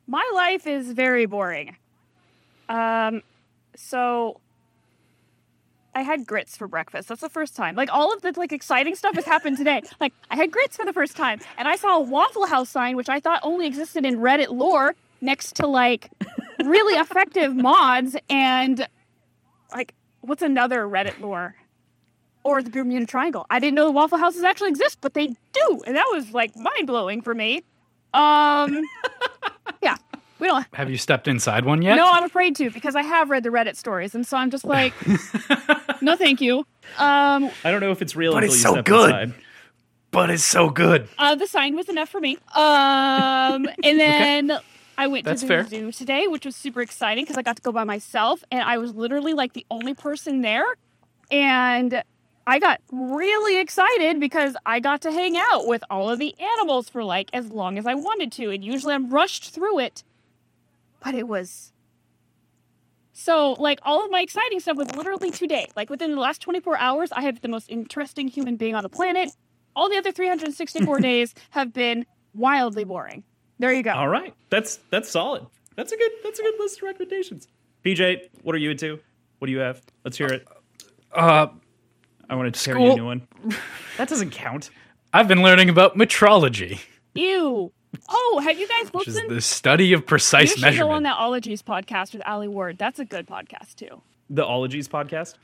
my 0.06 0.28
life 0.34 0.66
is 0.66 0.92
very 0.92 1.26
boring. 1.26 1.76
Um, 2.68 3.22
so 3.76 4.40
I 5.94 6.02
had 6.02 6.26
grits 6.26 6.56
for 6.56 6.68
breakfast. 6.68 7.08
That's 7.08 7.20
the 7.20 7.30
first 7.30 7.56
time. 7.56 7.74
Like 7.76 7.88
all 7.92 8.12
of 8.12 8.20
the 8.22 8.34
like 8.36 8.52
exciting 8.52 8.94
stuff 8.96 9.14
has 9.14 9.24
happened 9.24 9.56
today. 9.56 9.82
Like 10.00 10.12
I 10.30 10.36
had 10.36 10.50
grits 10.50 10.76
for 10.76 10.84
the 10.84 10.92
first 10.92 11.16
time, 11.16 11.40
and 11.56 11.66
I 11.66 11.76
saw 11.76 11.96
a 11.96 12.00
Waffle 12.00 12.46
House 12.46 12.68
sign, 12.68 12.96
which 12.96 13.08
I 13.08 13.20
thought 13.20 13.40
only 13.42 13.66
existed 13.66 14.04
in 14.04 14.18
Reddit 14.18 14.50
lore, 14.50 14.94
next 15.20 15.56
to 15.56 15.66
like 15.66 16.10
really 16.62 16.94
effective 17.00 17.56
mods 17.56 18.16
and 18.28 18.86
like 19.72 19.94
what's 20.20 20.42
another 20.42 20.82
Reddit 20.86 21.20
lore? 21.20 21.54
Or 22.47 22.62
the 22.62 22.70
Bermuda 22.70 23.06
Triangle. 23.06 23.44
I 23.51 23.59
didn't 23.59 23.74
know 23.74 23.85
the 23.86 23.90
Waffle 23.90 24.18
Houses 24.18 24.44
actually 24.44 24.68
exist, 24.70 24.98
but 25.01 25.14
they 25.14 25.27
do, 25.27 25.82
and 25.86 25.97
that 25.97 26.06
was 26.12 26.32
like 26.32 26.55
mind 26.56 26.86
blowing 26.86 27.20
for 27.23 27.35
me. 27.35 27.62
Um, 28.14 28.82
yeah, 29.82 29.97
we 30.39 30.47
don't. 30.47 30.64
Have 30.74 30.89
you 30.89 30.97
stepped 30.97 31.27
inside 31.28 31.64
one 31.64 31.82
yet? 31.82 31.97
No, 31.97 32.09
I'm 32.10 32.23
afraid 32.24 32.55
to 32.56 32.70
because 32.70 32.94
I 32.94 33.02
have 33.02 33.31
read 33.31 33.43
the 33.43 33.48
Reddit 33.51 33.74
stories, 33.77 34.14
and 34.14 34.24
so 34.27 34.36
I'm 34.36 34.51
just 34.51 34.64
like, 34.64 34.94
no, 36.01 36.14
thank 36.16 36.40
you. 36.40 36.60
Um, 36.98 37.51
I 37.64 37.70
don't 37.73 37.81
know 37.81 37.90
if 37.90 38.01
it's 38.01 38.14
real 38.14 38.32
But 38.32 38.44
until 38.44 38.55
it's 38.55 38.62
you 38.62 38.68
so 38.68 38.73
step 38.74 38.85
good. 38.85 39.10
inside. 39.10 39.35
but 40.12 40.31
it's 40.31 40.44
so 40.44 40.70
good. 40.70 41.09
uh, 41.18 41.35
the 41.35 41.47
sign 41.48 41.74
was 41.74 41.89
enough 41.89 42.09
for 42.09 42.20
me. 42.20 42.36
Um, 42.55 43.68
and 43.82 43.98
then 44.01 44.52
I 44.97 45.09
went 45.09 45.24
That's 45.24 45.40
to 45.43 45.47
the 45.48 45.52
fair. 45.52 45.66
zoo 45.66 45.90
today, 45.90 46.28
which 46.28 46.47
was 46.47 46.55
super 46.55 46.81
exciting 46.81 47.24
because 47.24 47.36
I 47.36 47.43
got 47.43 47.56
to 47.56 47.62
go 47.62 47.73
by 47.73 47.82
myself, 47.85 48.44
and 48.52 48.62
I 48.62 48.78
was 48.78 48.94
literally 48.94 49.32
like 49.35 49.52
the 49.52 49.66
only 49.70 49.94
person 49.94 50.43
there, 50.43 50.64
and 51.31 52.02
I 52.47 52.59
got 52.59 52.81
really 52.93 53.59
excited 53.59 54.20
because 54.20 54.56
I 54.64 54.78
got 54.78 55.02
to 55.02 55.10
hang 55.10 55.36
out 55.36 55.66
with 55.66 55.82
all 55.90 56.09
of 56.10 56.18
the 56.18 56.35
animals 56.39 56.89
for 56.89 57.02
like 57.02 57.28
as 57.32 57.51
long 57.51 57.77
as 57.77 57.86
I 57.86 57.94
wanted 57.94 58.31
to, 58.32 58.51
and 58.51 58.64
usually 58.64 58.94
I'm 58.94 59.10
rushed 59.10 59.51
through 59.51 59.81
it, 59.81 60.05
but 61.02 61.14
it 61.14 61.27
was. 61.27 61.73
So, 63.18 63.55
like, 63.55 63.78
all 63.82 64.05
of 64.05 64.10
my 64.10 64.20
exciting 64.20 64.60
stuff 64.60 64.77
was 64.77 64.94
literally 64.94 65.31
today. 65.31 65.68
Like, 65.74 65.89
within 65.89 66.10
the 66.10 66.20
last 66.20 66.43
24 66.43 66.77
hours, 66.77 67.10
I 67.12 67.23
have 67.23 67.40
the 67.40 67.48
most 67.48 67.70
interesting 67.70 68.28
human 68.28 68.56
being 68.56 68.74
on 68.74 68.82
the 68.82 68.90
planet. 68.90 69.31
All 69.74 69.89
the 69.89 69.97
other 69.97 70.12
364 70.12 71.01
days 71.01 71.35
have 71.48 71.73
been 71.73 72.05
wildly 72.35 72.85
boring. 72.85 73.24
There 73.59 73.73
you 73.73 73.82
go. 73.82 73.93
All 73.93 74.09
right, 74.09 74.35
that's 74.51 74.81
that's 74.90 75.10
solid. 75.10 75.47
That's 75.77 75.93
a 75.93 75.97
good 75.97 76.12
that's 76.23 76.39
a 76.39 76.43
good 76.43 76.55
list 76.59 76.78
of 76.78 76.82
recommendations. 76.85 77.48
PJ, 77.85 78.28
what 78.43 78.55
are 78.55 78.59
you 78.59 78.70
into? 78.70 79.01
What 79.39 79.47
do 79.47 79.52
you 79.52 79.60
have? 79.60 79.81
Let's 80.05 80.18
hear 80.18 80.28
it. 80.28 80.47
Uh, 81.12 81.48
I 82.28 82.35
want 82.35 82.53
to 82.55 82.61
tear 82.65 82.78
you 82.78 82.93
a 82.93 82.94
new 82.97 83.05
one. 83.05 83.27
That 83.98 84.09
doesn't 84.09 84.31
count. 84.31 84.70
I've 85.12 85.27
been 85.28 85.43
learning 85.43 85.69
about 85.70 85.97
metrology, 85.97 86.81
Ew. 87.15 87.73
Oh, 88.11 88.40
have 88.44 88.59
you 88.59 88.69
guys 88.69 88.93
which 88.93 89.09
is 89.09 89.15
listened? 89.15 89.31
the 89.35 89.40
study 89.40 89.93
of 89.94 90.01
You 90.01 90.07
precise 90.07 90.51
should 90.51 90.61
go 90.61 90.66
on 90.66 90.73
measurement. 90.74 91.05
that 91.05 91.16
Ologies 91.19 91.62
podcast 91.62 92.12
with 92.12 92.23
Alie 92.27 92.48
Ward. 92.48 92.77
That's 92.77 92.98
a 92.98 93.07
good 93.07 93.27
podcast 93.27 93.77
too. 93.77 94.03
The 94.28 94.44
Ologies 94.44 94.86
podcast. 94.89 95.35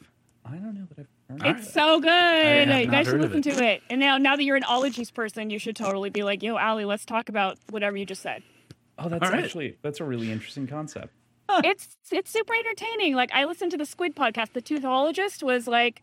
I 0.45 0.51
don't 0.51 0.75
know 0.75 0.87
that 0.97 1.07
I've 1.31 1.41
heard. 1.41 1.57
It's 1.61 1.73
so 1.73 1.99
good. 2.01 2.11
have 2.11 2.81
You 2.81 2.87
not 2.87 2.91
guys 2.93 3.07
should 3.07 3.13
heard 3.15 3.25
of 3.25 3.33
listen 3.35 3.53
it. 3.53 3.57
to 3.57 3.65
it. 3.65 3.83
And 3.89 4.01
now, 4.01 4.19
now 4.19 4.37
that 4.37 4.43
you're 4.43 4.57
an 4.57 4.65
Ologies 4.65 5.11
person, 5.11 5.49
you 5.49 5.59
should 5.59 5.77
totally 5.77 6.11
be 6.11 6.25
like, 6.25 6.43
"Yo, 6.43 6.57
Alie, 6.59 6.85
let's 6.85 7.07
talk 7.07 7.31
about 7.31 7.57
whatever 7.71 7.97
you 7.97 8.05
just 8.05 8.21
said." 8.21 8.43
Oh, 8.99 9.09
that's 9.09 9.25
All 9.25 9.31
right. 9.31 9.43
actually 9.45 9.79
that's 9.81 10.01
a 10.01 10.05
really 10.05 10.31
interesting 10.31 10.67
concept. 10.67 11.15
it's 11.65 11.97
it's 12.11 12.31
super 12.31 12.53
entertaining. 12.55 13.15
Like 13.15 13.31
I 13.33 13.47
listened 13.47 13.71
to 13.71 13.79
the 13.79 13.87
Squid 13.87 14.15
podcast. 14.15 14.53
The 14.53 14.61
Toothologist 14.61 15.43
was 15.43 15.67
like 15.67 16.03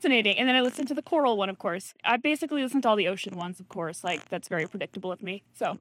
fascinating, 0.00 0.38
and 0.38 0.48
then 0.48 0.56
I 0.56 0.60
listened 0.62 0.88
to 0.88 0.94
the 0.94 1.02
Coral 1.02 1.36
one, 1.36 1.48
of 1.50 1.58
course. 1.58 1.94
I 2.04 2.16
basically 2.16 2.62
listened 2.62 2.82
to 2.84 2.88
all 2.88 2.96
the 2.96 3.08
ocean 3.08 3.36
ones, 3.36 3.60
of 3.60 3.68
course. 3.68 4.02
Like 4.02 4.28
that's 4.28 4.48
very 4.48 4.66
predictable 4.66 5.12
of 5.12 5.22
me. 5.22 5.42
So 5.54 5.78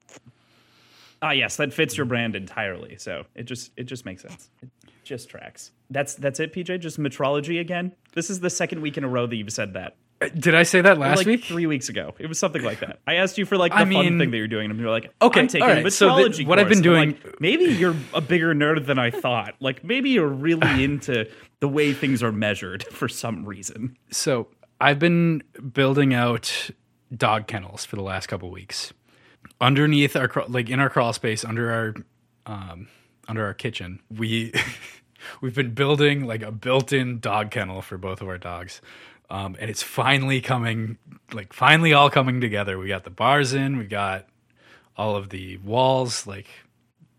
Ah, 1.21 1.31
yes, 1.31 1.57
that 1.57 1.73
fits 1.73 1.97
your 1.97 2.05
brand 2.05 2.35
entirely. 2.35 2.97
So 2.97 3.25
it 3.35 3.43
just 3.43 3.71
it 3.77 3.83
just 3.83 4.05
makes 4.05 4.21
sense. 4.21 4.49
It 4.61 4.69
just 5.03 5.29
tracks. 5.29 5.71
That's 5.89 6.15
that's 6.15 6.39
it, 6.39 6.53
PJ. 6.53 6.79
Just 6.79 6.99
metrology 6.99 7.59
again. 7.59 7.93
This 8.13 8.29
is 8.29 8.39
the 8.39 8.49
second 8.49 8.81
week 8.81 8.97
in 8.97 9.03
a 9.03 9.09
row 9.09 9.27
that 9.27 9.35
you've 9.35 9.51
said 9.51 9.73
that. 9.73 9.95
Did 10.37 10.53
I 10.53 10.63
say 10.63 10.81
that 10.81 10.97
last 10.97 11.19
like 11.19 11.27
week? 11.27 11.45
three 11.45 11.65
weeks 11.65 11.87
ago. 11.87 12.13
It 12.19 12.27
was 12.27 12.37
something 12.37 12.61
like 12.61 12.81
that. 12.81 12.99
I 13.07 13.15
asked 13.15 13.37
you 13.37 13.45
for 13.45 13.57
like 13.57 13.71
the 13.71 13.77
I 13.77 13.79
fun 13.81 13.89
mean- 13.89 14.19
thing 14.19 14.31
that 14.31 14.37
you're 14.37 14.47
doing, 14.49 14.69
and 14.69 14.77
you're 14.79 14.89
like, 14.89 15.13
Okay, 15.21 15.39
I'm 15.39 15.47
taking 15.47 15.63
all 15.63 15.69
a 15.77 15.83
right, 15.83 15.93
so 15.93 16.27
the- 16.27 16.43
what 16.45 16.59
I've 16.59 16.67
been 16.67 16.83
course." 16.83 16.87
And 16.87 16.97
I'm 16.97 17.11
doing- 17.11 17.17
like, 17.23 17.39
maybe 17.41 17.63
you're 17.65 17.95
a 18.13 18.19
bigger 18.19 18.53
nerd 18.53 18.85
than 18.85 18.99
I 18.99 19.11
thought. 19.11 19.55
Like 19.61 19.83
maybe 19.83 20.09
you're 20.09 20.27
really 20.27 20.83
into 20.83 21.29
the 21.61 21.67
way 21.69 21.93
things 21.93 22.21
are 22.21 22.31
measured 22.33 22.83
for 22.83 23.07
some 23.07 23.45
reason. 23.45 23.97
So 24.11 24.49
I've 24.81 24.99
been 24.99 25.41
building 25.73 26.13
out 26.13 26.69
dog 27.15 27.47
kennels 27.47 27.85
for 27.85 27.95
the 27.95 28.03
last 28.03 28.27
couple 28.27 28.51
weeks. 28.51 28.93
Underneath 29.61 30.15
our 30.17 30.29
like 30.49 30.69
in 30.69 30.79
our 30.81 30.89
crawl 30.89 31.13
space 31.13 31.45
under 31.45 31.71
our 31.71 31.93
um, 32.45 32.87
under 33.27 33.45
our 33.45 33.53
kitchen, 33.53 34.01
we 34.09 34.51
we've 35.41 35.55
been 35.55 35.73
building 35.73 36.25
like 36.25 36.41
a 36.41 36.51
built-in 36.51 37.19
dog 37.19 37.51
kennel 37.51 37.81
for 37.81 37.97
both 37.97 38.21
of 38.21 38.27
our 38.27 38.37
dogs. 38.37 38.81
Um, 39.31 39.55
and 39.59 39.69
it's 39.69 39.83
finally 39.83 40.41
coming 40.41 40.97
like 41.33 41.53
finally 41.53 41.93
all 41.93 42.09
coming 42.09 42.41
together. 42.41 42.77
We 42.79 42.87
got 42.87 43.03
the 43.03 43.09
bars 43.11 43.53
in, 43.53 43.77
we 43.77 43.85
got 43.85 44.25
all 44.97 45.15
of 45.15 45.29
the 45.29 45.57
walls 45.57 46.25
like 46.25 46.47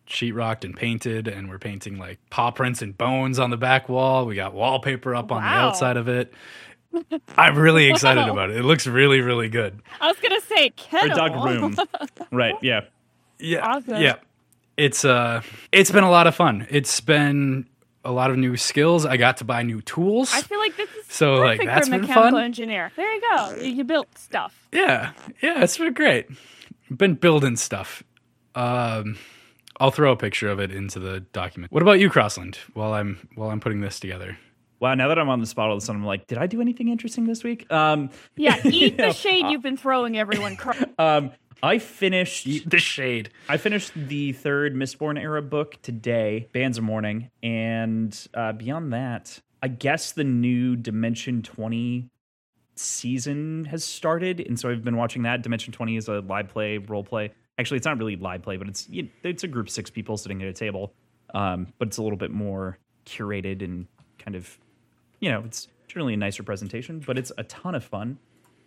sheetrocked 0.09 0.65
and 0.65 0.77
painted 0.77 1.29
and 1.29 1.49
we're 1.49 1.59
painting 1.61 1.97
like 1.97 2.19
paw 2.31 2.51
prints 2.51 2.83
and 2.83 2.99
bones 2.99 3.39
on 3.39 3.51
the 3.51 3.57
back 3.57 3.89
wall. 3.89 4.27
We 4.27 4.35
got 4.35 4.53
wallpaper 4.55 5.15
up 5.15 5.31
on 5.31 5.43
the 5.43 5.49
outside 5.49 5.97
of 5.97 6.09
it. 6.09 6.33
I'm 7.39 7.57
really 7.57 7.89
excited 7.89 8.23
Wow. 8.27 8.33
about 8.33 8.51
it. 8.51 8.57
It 8.57 8.65
looks 8.65 8.89
really, 8.89 9.21
really 9.21 9.49
good. 9.49 9.81
I 10.01 10.09
was 10.09 10.17
gonna 10.21 10.41
say 10.41 10.73
Or 10.93 11.09
dog 11.09 11.45
room. 11.45 11.77
right, 12.33 12.57
yeah. 12.61 12.81
Yeah. 13.39 13.65
Awesome. 13.65 14.03
Yeah. 14.03 14.17
It's 14.77 15.05
uh 15.05 15.43
it's 15.71 15.93
been 15.93 16.03
a 16.05 16.11
lot 16.11 16.27
of 16.27 16.35
fun. 16.35 16.67
It's 16.71 17.01
been 17.01 17.67
a 18.05 18.13
lot 18.13 18.31
of 18.31 18.37
new 18.39 18.57
skills. 18.57 19.05
I 19.05 19.17
got 19.17 19.37
to 19.39 19.45
buy 19.45 19.63
new 19.63 19.81
tools. 19.83 20.33
I 20.35 20.43
feel 20.43 20.59
like 20.59 20.77
this 20.77 20.89
is 20.91 21.07
So, 21.09 21.35
like, 21.35 21.59
perfect 21.61 21.67
that's 21.75 21.89
for 21.89 21.95
a 21.95 21.99
been 21.99 22.07
mechanical 22.09 22.39
fun. 22.39 22.45
engineer. 22.45 22.93
There 22.97 23.13
you 23.15 23.21
go. 23.21 23.55
You, 23.61 23.71
you 23.73 23.85
built 23.85 24.17
stuff. 24.19 24.67
Yeah, 24.73 25.13
yeah, 25.43 25.63
it's 25.63 25.77
been 25.79 25.93
great. 25.93 26.27
Been 26.95 27.15
building 27.15 27.57
stuff. 27.57 28.03
Um, 28.55 29.17
I'll 29.79 29.91
throw 29.91 30.13
a 30.13 30.17
picture 30.17 30.49
of 30.49 30.61
it 30.61 30.73
into 30.73 30.99
the 30.99 31.21
document. 31.21 31.73
What 31.73 31.83
about 31.83 32.01
you, 32.01 32.11
Crossland? 32.11 32.59
While 32.75 32.93
I'm 32.93 33.29
while 33.35 33.51
I'm 33.51 33.61
putting 33.61 33.81
this 33.81 34.01
together. 34.01 34.37
Wow, 34.81 34.95
now 34.95 35.09
that 35.09 35.19
I'm 35.19 35.29
on 35.29 35.41
the 35.41 35.47
spot 35.47 35.67
all 35.69 35.77
of 35.77 35.83
a 35.83 35.85
sudden, 35.85 36.01
I'm 36.01 36.07
like, 36.07 36.27
did 36.27 36.39
I 36.39 36.47
do 36.47 36.63
anything 36.63 36.89
interesting 36.89 37.27
this 37.27 37.45
week? 37.45 37.71
Um, 37.71 38.09
Yeah, 38.37 38.59
eat 38.65 38.97
know, 38.97 39.09
the 39.09 39.13
shade 39.15 39.45
you've 39.51 39.61
been 39.63 39.77
throwing 39.77 40.17
everyone. 40.17 40.57
Um, 40.99 41.33
I 41.63 41.79
finished 41.79 42.69
The 42.69 42.79
shade. 42.79 43.31
I 43.49 43.57
finished 43.57 43.93
the 43.95 44.33
third 44.33 44.75
Mistborn 44.75 45.21
era 45.21 45.43
book 45.43 45.79
today, 45.83 46.49
Bands 46.53 46.79
of 46.79 46.85
Mourning, 46.85 47.31
and 47.43 48.17
uh, 48.35 48.53
beyond 48.53 48.93
that, 48.93 49.41
I 49.63 49.69
guess 49.69 50.13
the 50.13 50.25
new 50.25 50.77
Dimension 50.77 51.43
20 51.43 52.09
season 52.77 53.67
has 53.67 53.85
started, 53.85 54.41
and 54.41 54.59
so 54.59 54.71
I've 54.71 54.83
been 54.83 54.97
watching 54.97 55.23
that. 55.23 55.43
Dimension 55.43 55.73
20 55.73 55.97
is 55.97 56.09
a 56.09 56.21
live 56.21 56.49
play, 56.49 56.79
role 56.79 57.05
play. 57.05 57.33
Actually, 57.59 57.77
it's 57.77 57.87
not 57.87 57.99
really 57.99 58.17
live 58.17 58.43
play, 58.43 58.57
but 58.57 58.69
it's 58.69 58.89
you 58.89 59.09
it's 59.23 59.45
a 59.45 59.49
group 59.49 59.67
of 59.67 59.73
six 59.73 59.91
people 59.91 60.17
sitting 60.17 60.41
at 60.43 60.49
a 60.49 60.53
table, 60.53 60.95
um, 61.35 61.67
but 61.79 61.89
it's 61.89 61.99
a 61.99 62.03
little 62.03 62.17
bit 62.17 62.31
more 62.31 62.79
curated 63.05 63.63
and 63.63 63.87
kind 64.19 64.35
of, 64.35 64.59
you 65.21 65.31
know, 65.31 65.43
it's 65.45 65.69
generally 65.89 66.15
a 66.15 66.17
nicer 66.17 66.43
presentation, 66.43 67.03
but 67.07 67.19
it's 67.19 67.33
a 67.37 67.45
ton 67.45 67.75
of 67.75 67.85
fun. 67.85 68.19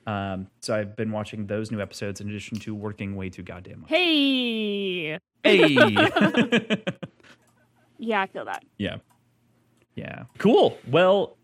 Um, 0.06 0.48
so 0.60 0.76
I've 0.76 0.96
been 0.96 1.12
watching 1.12 1.48
those 1.48 1.72
new 1.72 1.80
episodes 1.82 2.20
in 2.22 2.30
addition 2.30 2.60
to 2.60 2.76
working 2.76 3.16
way 3.16 3.30
too 3.30 3.44
goddamn 3.44 3.82
much. 3.82 3.90
hey. 3.90 5.18
Hey. 5.44 5.76
Yeah, 8.00 8.22
I 8.22 8.28
feel 8.28 8.46
that. 8.46 8.64
yeah. 8.78 8.98
Yeah. 9.96 10.24
Cool. 10.40 10.78
Well, 10.90 11.38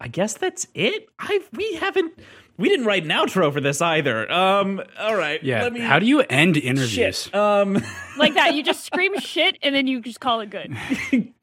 I 0.00 0.08
guess 0.08 0.34
that's 0.36 0.66
it. 0.74 1.06
I 1.18 1.40
we 1.52 1.74
haven't 1.74 2.14
we 2.56 2.68
didn't 2.68 2.86
write 2.86 3.04
an 3.04 3.10
outro 3.10 3.52
for 3.52 3.60
this 3.60 3.80
either. 3.80 4.30
Um 4.32 4.82
all 4.98 5.14
right. 5.14 5.40
Yeah. 5.42 5.62
Let 5.62 5.72
me 5.74 5.80
How 5.80 5.98
do 6.00 6.06
you 6.06 6.20
end 6.22 6.56
interviews? 6.56 7.24
shit. 7.24 7.34
Um 7.34 7.74
Like 8.18 8.34
that. 8.34 8.54
You 8.54 8.62
just 8.64 8.84
scream 8.84 9.20
shit 9.20 9.56
and 9.62 9.72
then 9.74 9.86
you 9.86 10.00
just 10.00 10.18
call 10.18 10.40
it 10.40 10.50
good. 10.50 10.74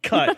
cut. 0.03 0.37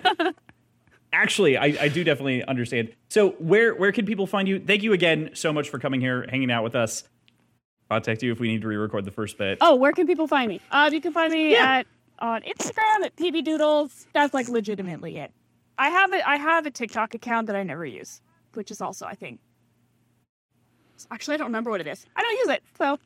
Actually, 1.11 1.57
I, 1.57 1.65
I 1.81 1.87
do 1.89 2.03
definitely 2.03 2.43
understand. 2.43 2.93
So 3.09 3.31
where 3.39 3.73
where 3.75 3.91
can 3.91 4.05
people 4.05 4.27
find 4.27 4.47
you? 4.47 4.59
Thank 4.59 4.83
you 4.83 4.93
again 4.93 5.31
so 5.33 5.51
much 5.51 5.69
for 5.69 5.79
coming 5.79 6.01
here, 6.01 6.25
hanging 6.29 6.51
out 6.51 6.63
with 6.63 6.75
us. 6.75 7.03
Contact 7.89 8.21
you 8.21 8.31
if 8.31 8.39
we 8.39 8.47
need 8.47 8.61
to 8.61 8.67
re-record 8.67 9.05
the 9.05 9.11
first 9.11 9.37
bit. 9.39 9.57
Oh, 9.61 9.75
where 9.75 9.91
can 9.91 10.05
people 10.05 10.27
find 10.27 10.47
me? 10.47 10.61
Uh, 10.69 10.89
you 10.93 11.01
can 11.01 11.11
find 11.11 11.33
me 11.33 11.53
Yeah. 11.53 11.79
at 11.79 11.87
on 12.19 12.41
Instagram 12.43 13.05
at 13.05 13.15
PB 13.15 13.43
Doodles. 13.43 14.05
That's 14.13 14.33
like 14.33 14.47
legitimately 14.49 15.17
it. 15.17 15.31
I 15.79 15.89
have 15.89 16.13
a 16.13 16.29
I 16.29 16.35
have 16.35 16.65
a 16.67 16.71
TikTok 16.71 17.15
account 17.15 17.47
that 17.47 17.55
I 17.55 17.63
never 17.63 17.85
use, 17.85 18.21
which 18.53 18.69
is 18.69 18.79
also 18.81 19.05
I 19.07 19.15
think. 19.15 19.39
Actually, 21.09 21.35
I 21.35 21.37
don't 21.37 21.47
remember 21.47 21.71
what 21.71 21.81
it 21.81 21.87
is. 21.87 22.05
I 22.15 22.21
don't 22.21 22.37
use 22.37 22.49
it, 22.49 22.63
so 22.77 22.99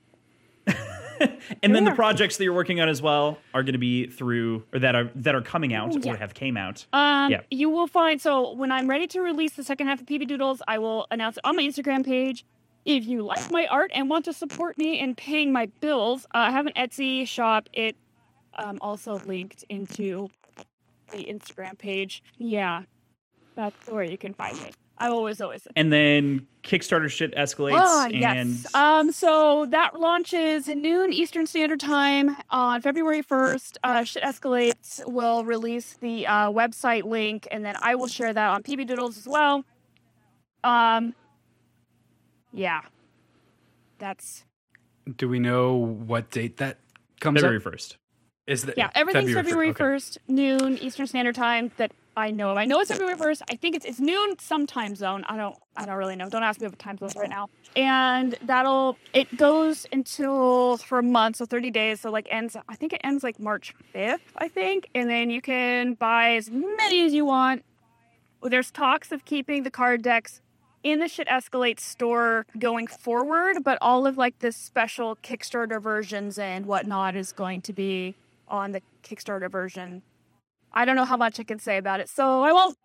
and 1.64 1.76
then 1.76 1.84
the 1.84 1.92
projects 1.92 2.38
that 2.38 2.44
you're 2.44 2.54
working 2.54 2.82
on 2.82 2.90
as 2.90 3.02
well 3.02 3.38
are 3.54 3.64
going 3.64 3.74
to 3.74 3.80
be 3.80 4.08
through 4.08 4.64
or 4.74 4.80
that 4.80 4.96
are 4.96 5.10
that 5.16 5.36
are 5.36 5.42
coming 5.42 5.74
out 5.74 6.04
yeah. 6.04 6.14
or 6.14 6.16
have 6.18 6.34
came 6.34 6.58
out. 6.58 6.86
Um, 6.94 7.32
Yeah. 7.32 7.42
you 7.52 7.70
will 7.70 7.88
find 7.88 8.22
so 8.22 8.54
when 8.54 8.72
I'm 8.72 8.90
ready 8.90 9.08
to 9.08 9.22
release 9.22 9.54
the 9.54 9.64
second 9.64 9.88
half 9.88 10.02
of 10.02 10.06
PB 10.06 10.28
Doodles, 10.28 10.62
I 10.68 10.78
will 10.80 11.08
announce 11.12 11.38
it 11.38 11.42
on 11.46 11.56
my 11.56 11.64
Instagram 11.64 12.06
page. 12.06 12.46
If 12.86 13.06
you 13.06 13.24
like 13.24 13.50
my 13.50 13.66
art 13.68 13.92
and 13.94 14.10
want 14.10 14.26
to 14.26 14.34
support 14.34 14.78
me 14.78 15.00
in 15.00 15.16
paying 15.16 15.54
my 15.54 15.68
bills, 15.80 16.26
uh, 16.34 16.40
I 16.40 16.52
have 16.52 16.66
an 16.66 16.74
Etsy 16.76 17.26
shop. 17.26 17.70
It 17.72 17.96
um, 18.58 18.78
also 18.82 19.20
linked 19.26 19.64
into 19.70 20.30
the 21.12 21.24
Instagram 21.24 21.78
page. 21.78 22.22
Yeah, 22.38 22.84
that's 23.56 23.88
where 23.88 24.04
you 24.04 24.18
can 24.18 24.34
find 24.34 24.58
it. 24.60 24.76
I 25.04 25.10
always, 25.10 25.42
always. 25.42 25.68
And 25.76 25.92
then 25.92 26.48
Kickstarter 26.64 27.10
shit 27.10 27.36
escalates. 27.36 27.78
Oh, 27.78 28.06
and 28.06 28.14
yes. 28.14 28.74
Um, 28.74 29.12
so 29.12 29.66
that 29.66 30.00
launches 30.00 30.70
at 30.70 30.78
noon 30.78 31.12
Eastern 31.12 31.46
Standard 31.46 31.82
Time 31.82 32.38
on 32.50 32.82
February 32.82 33.22
1st. 33.22 33.78
Uh, 33.84 34.06
Shit 34.06 34.24
Escalates 34.24 35.06
will 35.06 35.44
release 35.44 35.98
the 36.00 36.26
uh, 36.26 36.50
website 36.52 37.04
link, 37.04 37.50
and 37.52 37.66
then 37.66 37.76
I 37.82 37.96
will 37.96 38.08
share 38.08 38.32
that 38.32 38.50
on 38.52 38.64
PB 38.64 38.88
Doodles 38.88 39.18
as 39.18 39.28
well. 39.28 39.66
Um, 40.64 41.14
yeah, 42.54 42.80
that's 44.00 44.46
Do 45.18 45.28
we 45.28 45.40
know 45.40 45.74
what 45.76 46.32
date 46.32 46.56
that 46.58 46.78
comes 47.20 47.42
February 47.42 47.58
up? 47.58 47.64
1st. 47.64 47.98
Is 48.48 48.64
that 48.64 48.78
yeah, 48.78 48.90
everything's 48.96 49.34
February, 49.34 49.72
okay. 49.72 49.84
1st, 49.84 50.18
noon 50.30 50.78
Eastern 50.78 51.08
Standard 51.08 51.36
Time. 51.36 51.72
That 51.76 51.92
I 52.16 52.30
know. 52.32 52.56
I 52.56 52.66
know 52.66 52.80
it's 52.80 52.92
February 52.92 53.16
1st. 53.16 53.42
I 53.50 53.56
think 53.56 53.76
it's 53.76 53.86
it's 53.86 54.00
noon 54.00 54.38
some 54.40 54.68
time 54.68 54.96
zone. 54.96 55.24
I 55.28 55.36
don't 55.36 55.56
I 55.76 55.86
don't 55.86 55.96
really 55.96 56.16
know. 56.16 56.30
Don't 56.30 56.44
ask 56.44 56.62
me 56.62 56.68
what 56.68 56.78
time 56.78 56.98
zone 56.98 57.10
right 57.16 57.30
now. 57.30 57.50
And 57.76 58.36
that'll 58.44 58.98
it 59.14 59.36
goes 59.36 59.88
until 59.92 60.78
for 60.78 61.00
a 61.00 61.04
month, 61.04 61.38
so 61.38 61.46
30 61.46 61.72
days. 61.72 62.02
So 62.02 62.12
like 62.12 62.28
ends 62.30 62.56
I 62.70 62.76
think 62.76 62.94
it 62.94 63.02
ends 63.04 63.24
like 63.24 63.40
March 63.40 63.74
5th, 63.96 64.20
I 64.38 64.48
think. 64.48 64.90
And 64.94 65.10
then 65.10 65.30
you 65.32 65.42
can 65.42 65.96
buy 65.96 66.36
as 66.36 66.52
many 66.52 67.04
as 67.04 67.14
you 67.14 67.26
want. 67.26 67.64
There's 68.44 68.70
talks 68.70 69.12
of 69.12 69.26
keeping 69.26 69.64
the 69.64 69.72
card 69.72 70.04
decks 70.04 70.42
in 70.84 71.00
the 71.00 71.08
shit 71.08 71.28
escalate 71.28 71.80
store 71.80 72.46
going 72.60 72.88
forward, 72.88 73.64
but 73.64 73.78
all 73.82 74.06
of 74.06 74.18
like 74.18 74.40
the 74.40 74.52
special 74.52 75.16
Kickstarter 75.16 75.82
versions 75.82 76.38
and 76.38 76.66
whatnot 76.66 77.16
is 77.16 77.32
going 77.32 77.62
to 77.62 77.74
be 77.74 78.16
on 78.50 78.74
the 78.74 78.82
Kickstarter 79.02 79.50
version. 79.50 80.04
I 80.74 80.86
don't 80.86 80.96
know 80.96 81.06
how 81.06 81.18
much 81.18 81.40
I 81.40 81.44
can 81.44 81.60
say 81.60 81.78
about 81.78 82.00
it, 82.00 82.10
so 82.10 82.44
I 82.44 82.52
won't. 82.52 82.78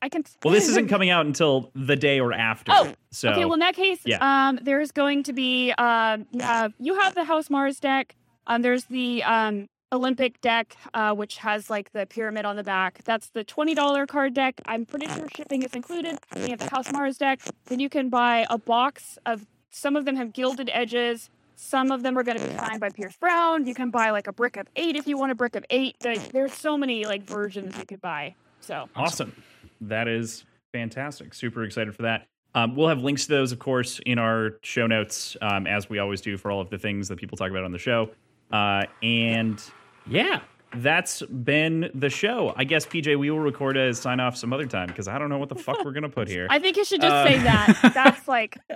I 0.00 0.08
can. 0.08 0.24
Well, 0.44 0.52
this 0.52 0.68
isn't 0.68 0.88
coming 0.90 1.10
out 1.10 1.26
until 1.26 1.70
the 1.74 1.96
day 1.96 2.18
or 2.18 2.32
after. 2.32 2.72
Oh, 2.74 2.92
so 3.10 3.30
okay. 3.30 3.44
Well, 3.44 3.54
in 3.54 3.60
that 3.60 3.76
case, 3.76 4.00
yeah. 4.04 4.48
um, 4.48 4.58
there's 4.62 4.90
going 4.90 5.22
to 5.24 5.32
be 5.32 5.72
um, 5.72 6.26
you 6.32 6.40
have, 6.40 6.72
you 6.78 6.98
have 6.98 7.14
the 7.14 7.24
House 7.24 7.48
Mars 7.48 7.78
deck. 7.78 8.16
Um, 8.46 8.62
there's 8.62 8.84
the 8.86 9.22
um 9.22 9.68
Olympic 9.92 10.40
deck, 10.40 10.74
uh, 10.94 11.14
which 11.14 11.36
has 11.38 11.70
like 11.70 11.92
the 11.92 12.06
pyramid 12.06 12.44
on 12.44 12.56
the 12.56 12.64
back. 12.64 13.04
That's 13.04 13.28
the 13.28 13.44
twenty 13.44 13.74
dollar 13.74 14.06
card 14.06 14.34
deck. 14.34 14.60
I'm 14.66 14.86
pretty 14.86 15.06
sure 15.06 15.28
shipping 15.36 15.62
is 15.62 15.72
included. 15.72 16.18
Then 16.32 16.44
you 16.44 16.50
have 16.50 16.58
the 16.58 16.70
House 16.70 16.90
Mars 16.92 17.18
deck. 17.18 17.40
Then 17.66 17.78
you 17.78 17.88
can 17.88 18.08
buy 18.08 18.46
a 18.50 18.58
box 18.58 19.18
of. 19.24 19.46
Some 19.74 19.96
of 19.96 20.04
them 20.04 20.16
have 20.16 20.34
gilded 20.34 20.68
edges. 20.72 21.30
Some 21.64 21.92
of 21.92 22.02
them 22.02 22.18
are 22.18 22.22
going 22.24 22.38
to 22.38 22.44
be 22.46 22.56
signed 22.56 22.80
by 22.80 22.90
Pierce 22.90 23.16
Brown. 23.16 23.66
You 23.66 23.74
can 23.74 23.90
buy 23.90 24.10
like 24.10 24.26
a 24.26 24.32
brick 24.32 24.56
of 24.56 24.66
eight 24.76 24.96
if 24.96 25.06
you 25.06 25.16
want 25.16 25.30
a 25.32 25.34
brick 25.34 25.54
of 25.54 25.64
eight. 25.70 25.96
There- 26.00 26.16
There's 26.16 26.52
so 26.52 26.76
many 26.76 27.04
like 27.04 27.22
versions 27.22 27.76
you 27.78 27.84
could 27.86 28.00
buy. 28.00 28.34
So 28.60 28.88
awesome. 28.96 29.32
That 29.80 30.08
is 30.08 30.44
fantastic. 30.72 31.34
Super 31.34 31.62
excited 31.64 31.94
for 31.94 32.02
that. 32.02 32.26
Um, 32.54 32.74
we'll 32.76 32.88
have 32.88 33.00
links 33.02 33.26
to 33.26 33.30
those, 33.32 33.52
of 33.52 33.58
course, 33.60 34.00
in 34.04 34.18
our 34.18 34.58
show 34.62 34.86
notes, 34.86 35.36
um, 35.40 35.66
as 35.66 35.88
we 35.88 35.98
always 36.00 36.20
do 36.20 36.36
for 36.36 36.50
all 36.50 36.60
of 36.60 36.68
the 36.68 36.78
things 36.78 37.08
that 37.08 37.16
people 37.18 37.38
talk 37.38 37.50
about 37.50 37.64
on 37.64 37.72
the 37.72 37.78
show. 37.78 38.10
Uh, 38.52 38.82
and 39.02 39.62
yeah, 40.06 40.40
that's 40.76 41.22
been 41.22 41.90
the 41.94 42.10
show. 42.10 42.52
I 42.56 42.64
guess 42.64 42.84
PJ, 42.84 43.18
we 43.18 43.30
will 43.30 43.38
record 43.40 43.76
a 43.76 43.94
sign 43.94 44.20
off 44.20 44.36
some 44.36 44.52
other 44.52 44.66
time 44.66 44.88
because 44.88 45.08
I 45.08 45.18
don't 45.18 45.28
know 45.30 45.38
what 45.38 45.48
the 45.48 45.54
fuck 45.54 45.82
we're 45.84 45.92
gonna 45.92 46.08
put 46.10 46.28
here. 46.28 46.46
I 46.50 46.58
think 46.58 46.76
you 46.76 46.84
should 46.84 47.00
just 47.00 47.12
Uh, 47.14 47.24
say 47.26 47.38
that. 47.38 47.92
That's 47.94 48.28
like 48.28 48.58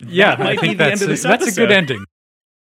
Yeah, 0.00 0.34
That 0.36 0.38
might 0.40 0.58
I 0.58 0.60
be 0.60 0.66
think 0.68 0.78
the 0.78 0.84
that's 0.84 0.92
end 0.92 1.02
of 1.02 1.08
a, 1.08 1.12
this 1.12 1.22
that's 1.22 1.46
a 1.46 1.60
good 1.60 1.72
ending. 1.72 2.04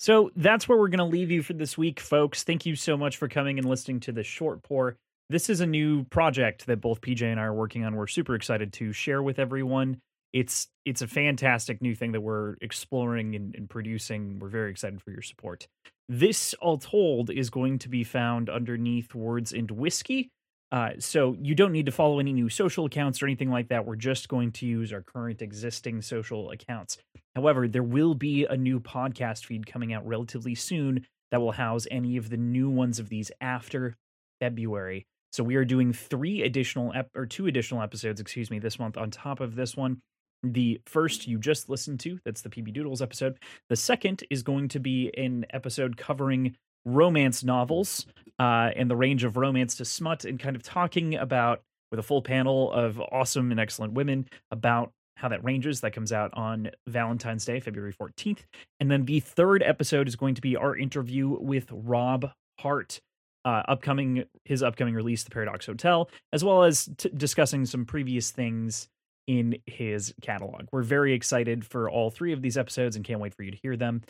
So 0.05 0.31
that's 0.37 0.69
where 0.69 0.77
we're 0.77 0.89
going 0.89 0.99
to 0.99 1.05
leave 1.07 1.31
you 1.31 1.43
for 1.43 1.55
this 1.55 1.79
week, 1.79 1.99
folks. 1.99 2.43
Thank 2.43 2.67
you 2.67 2.77
so 2.77 2.95
much 2.95 3.17
for 3.17 3.27
coming 3.27 3.59
and 3.59 3.67
listening 3.67 4.01
to 4.01 4.13
the 4.13 4.23
short 4.23 4.63
pour. 4.63 4.99
This 5.31 5.49
is 5.49 5.63
a 5.63 5.67
new 5.67 6.05
project 6.05 6.67
that 6.67 6.83
both 6.83 7.01
PJ 7.01 7.23
and 7.23 7.41
I 7.41 7.45
are 7.45 7.55
working 7.55 7.87
on. 7.87 7.97
We're 7.97 8.07
super 8.07 8.35
excited 8.35 8.75
to 8.75 8.93
share 8.93 9.23
with 9.23 9.39
everyone. 9.39 10.03
It's 10.35 10.69
it's 10.85 11.01
a 11.01 11.07
fantastic 11.07 11.81
new 11.81 11.95
thing 11.95 12.13
that 12.13 12.21
we're 12.21 12.57
exploring 12.61 13.35
and, 13.35 13.55
and 13.55 13.71
producing. 13.71 14.41
We're 14.41 14.51
very 14.51 14.71
excited 14.71 15.01
for 15.01 15.11
your 15.11 15.23
support. 15.23 15.69
This, 16.07 16.53
all 16.61 16.77
told, 16.77 17.31
is 17.31 17.49
going 17.49 17.79
to 17.79 17.89
be 17.89 18.05
found 18.05 18.51
underneath 18.51 19.15
Words 19.15 19.55
and 19.55 19.71
Whiskey. 19.71 20.29
Uh, 20.75 20.91
so 20.99 21.37
you 21.41 21.55
don't 21.55 21.71
need 21.71 21.87
to 21.87 21.93
follow 21.93 22.19
any 22.19 22.33
new 22.33 22.49
social 22.49 22.87
accounts 22.87 23.23
or 23.23 23.27
anything 23.27 23.49
like 23.49 23.69
that. 23.69 23.87
We're 23.87 23.95
just 23.95 24.29
going 24.29 24.51
to 24.53 24.67
use 24.67 24.93
our 24.93 25.03
current 25.03 25.41
existing 25.41 26.03
social 26.03 26.51
accounts. 26.51 26.99
However, 27.37 27.69
there 27.69 27.85
will 27.85 28.17
be 28.17 28.45
a 28.45 28.57
new 28.57 28.81
podcast 28.81 29.45
feed 29.45 29.69
coming 29.69 29.93
out 29.93 30.05
relatively 30.05 30.57
soon 30.57 31.07
that 31.31 31.41
will 31.41 31.53
house 31.53 31.87
any 31.93 32.17
of 32.17 32.29
the 32.29 32.37
new 32.37 32.69
ones 32.69 32.99
of 32.99 33.09
these 33.09 33.31
after 33.41 33.95
February. 34.41 35.07
So 35.31 35.45
we 35.45 35.55
are 35.55 35.65
doing 35.65 35.93
three 35.93 36.43
additional 36.43 36.93
ep- 36.93 37.11
or 37.15 37.25
two 37.25 37.47
additional 37.47 37.81
episodes, 37.81 38.21
excuse 38.21 38.51
me, 38.51 38.59
this 38.59 38.81
month 38.81 38.97
on 38.97 39.13
top 39.13 39.39
of 39.39 39.55
this 39.55 39.77
one. 39.77 40.01
The 40.43 40.81
first 40.87 41.29
you 41.29 41.39
just 41.39 41.69
listened 41.69 42.01
to, 42.01 42.19
that's 42.25 42.43
the 42.43 42.51
PB 42.51 42.75
Doodles 42.75 43.01
episode. 43.01 43.39
The 43.69 43.77
second 43.77 44.25
is 44.29 44.43
going 44.43 44.67
to 44.69 44.81
be 44.81 45.13
an 45.17 45.47
episode 45.51 45.97
covering 45.97 46.57
romance 46.85 47.44
novels 47.44 48.06
uh, 48.39 48.70
and 48.77 48.90
the 48.90 48.97
range 48.97 49.24
of 49.24 49.36
romance 49.36 49.77
to 49.77 49.85
smut 49.85 50.24
and 50.24 50.39
kind 50.39 50.56
of 50.56 50.62
talking 50.62 51.15
about 51.15 51.62
with 51.90 52.01
a 52.01 52.02
full 52.02 52.23
panel 52.23 52.73
of 52.73 53.01
awesome 53.01 53.51
and 53.51 53.61
excellent 53.61 53.93
women 53.93 54.27
about 54.51 54.90
how 55.16 55.28
that 55.28 55.44
ranges. 55.44 55.81
That 55.81 55.93
comes 55.93 56.12
out 56.12 56.31
on 56.35 56.70
Valentine's 56.89 57.44
Day, 57.44 57.61
February 57.61 57.93
14th. 57.93 58.40
And 58.81 58.90
then 58.90 59.05
the 59.05 59.20
third 59.20 59.62
episode 59.62 60.09
is 60.09 60.16
going 60.16 60.35
to 60.35 60.40
be 60.40 60.56
our 60.56 60.77
interview 60.77 61.28
with 61.40 61.69
Rob 61.70 62.31
Hart. 62.61 63.01
Uh, 63.47 63.62
upcoming 63.69 64.24
his 64.47 64.62
upcoming 64.62 64.94
release, 64.94 65.23
The 65.23 65.31
Paradox 65.31 65.66
Hotel, 65.66 66.09
as 66.32 66.43
well 66.43 66.62
as 66.62 66.89
t- 66.97 67.11
discussing 67.15 67.66
some 67.66 67.85
previous 67.85 68.31
things 68.31 68.89
in 69.27 69.59
his 69.66 70.15
catalog. 70.23 70.66
We're 70.73 70.82
very 70.82 71.12
excited 71.12 71.65
for 71.65 71.90
all 71.90 72.11
three 72.11 72.32
of 72.32 72.40
these 72.40 72.56
episodes 72.56 72.97
and 72.97 73.05
can't 73.05 73.20
wait 73.20 73.35
for 73.35 73.43
you 73.43 73.51
to 73.51 73.59
hear 73.62 73.77
them. 73.77 74.02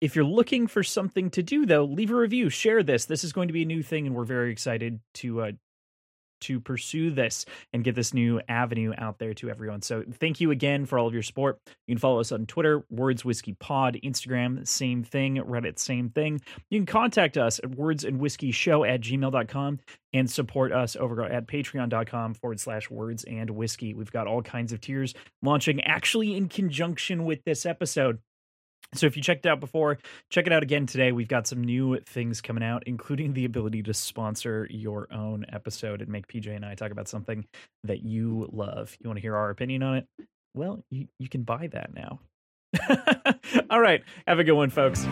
If 0.00 0.14
you're 0.14 0.24
looking 0.24 0.66
for 0.66 0.82
something 0.82 1.30
to 1.30 1.42
do, 1.42 1.64
though, 1.64 1.84
leave 1.84 2.10
a 2.10 2.16
review, 2.16 2.50
share 2.50 2.82
this. 2.82 3.06
This 3.06 3.24
is 3.24 3.32
going 3.32 3.48
to 3.48 3.54
be 3.54 3.62
a 3.62 3.66
new 3.66 3.82
thing, 3.82 4.06
and 4.06 4.14
we're 4.14 4.24
very 4.24 4.52
excited 4.52 5.00
to 5.14 5.42
uh, 5.42 5.52
to 6.42 6.60
pursue 6.60 7.10
this 7.10 7.44
and 7.72 7.84
get 7.84 7.94
this 7.94 8.14
new 8.14 8.40
avenue 8.48 8.92
out 8.98 9.18
there 9.18 9.34
to 9.34 9.50
everyone. 9.50 9.82
So 9.82 10.04
thank 10.20 10.40
you 10.40 10.50
again 10.50 10.86
for 10.86 10.98
all 10.98 11.06
of 11.06 11.14
your 11.14 11.22
support. 11.22 11.58
You 11.86 11.94
can 11.94 12.00
follow 12.00 12.20
us 12.20 12.32
on 12.32 12.46
Twitter, 12.46 12.84
Words 12.90 13.24
Whiskey 13.24 13.54
Pod, 13.54 13.98
Instagram, 14.04 14.66
same 14.66 15.02
thing, 15.02 15.36
Reddit, 15.36 15.78
same 15.78 16.10
thing. 16.10 16.40
You 16.70 16.78
can 16.78 16.86
contact 16.86 17.36
us 17.36 17.58
at 17.62 17.74
words 17.74 18.04
and 18.04 18.18
whiskey 18.18 18.50
show 18.50 18.84
at 18.84 19.00
gmail.com 19.00 19.80
and 20.12 20.30
support 20.30 20.72
us 20.72 20.96
over 20.96 21.24
at 21.24 21.46
patreon.com 21.46 22.34
forward 22.34 22.60
slash 22.60 22.90
words 22.90 23.24
and 23.24 23.50
whiskey. 23.50 23.94
We've 23.94 24.12
got 24.12 24.26
all 24.26 24.42
kinds 24.42 24.72
of 24.72 24.80
tiers 24.80 25.14
launching 25.42 25.80
actually 25.82 26.36
in 26.36 26.48
conjunction 26.48 27.24
with 27.24 27.44
this 27.44 27.66
episode. 27.66 28.18
So 28.94 29.06
if 29.06 29.16
you 29.16 29.22
checked 29.22 29.46
out 29.46 29.60
before, 29.60 29.98
check 30.30 30.46
it 30.46 30.52
out 30.52 30.62
again 30.62 30.86
today. 30.86 31.12
We've 31.12 31.28
got 31.28 31.46
some 31.46 31.62
new 31.62 31.98
things 32.06 32.40
coming 32.40 32.62
out, 32.62 32.84
including 32.86 33.34
the 33.34 33.44
ability 33.44 33.82
to 33.84 33.94
sponsor 33.94 34.66
your 34.70 35.08
own 35.12 35.46
episode 35.52 36.02
and 36.02 36.10
make 36.10 36.26
PJ 36.28 36.54
and 36.54 36.64
I 36.64 36.74
talk 36.74 36.90
about 36.90 37.08
something 37.08 37.44
that 37.84 38.02
you 38.02 38.48
love. 38.52 38.96
You 39.00 39.08
want 39.08 39.18
to 39.18 39.22
hear 39.22 39.36
our 39.36 39.50
opinion 39.50 39.82
on 39.82 39.96
it? 39.96 40.06
Well, 40.54 40.82
you, 40.90 41.08
you 41.18 41.28
can 41.28 41.42
buy 41.42 41.68
that 41.68 41.90
now. 41.94 42.20
All 43.70 43.80
right. 43.80 44.02
Have 44.26 44.38
a 44.38 44.44
good 44.44 44.52
one, 44.52 44.70
folks. 44.70 45.06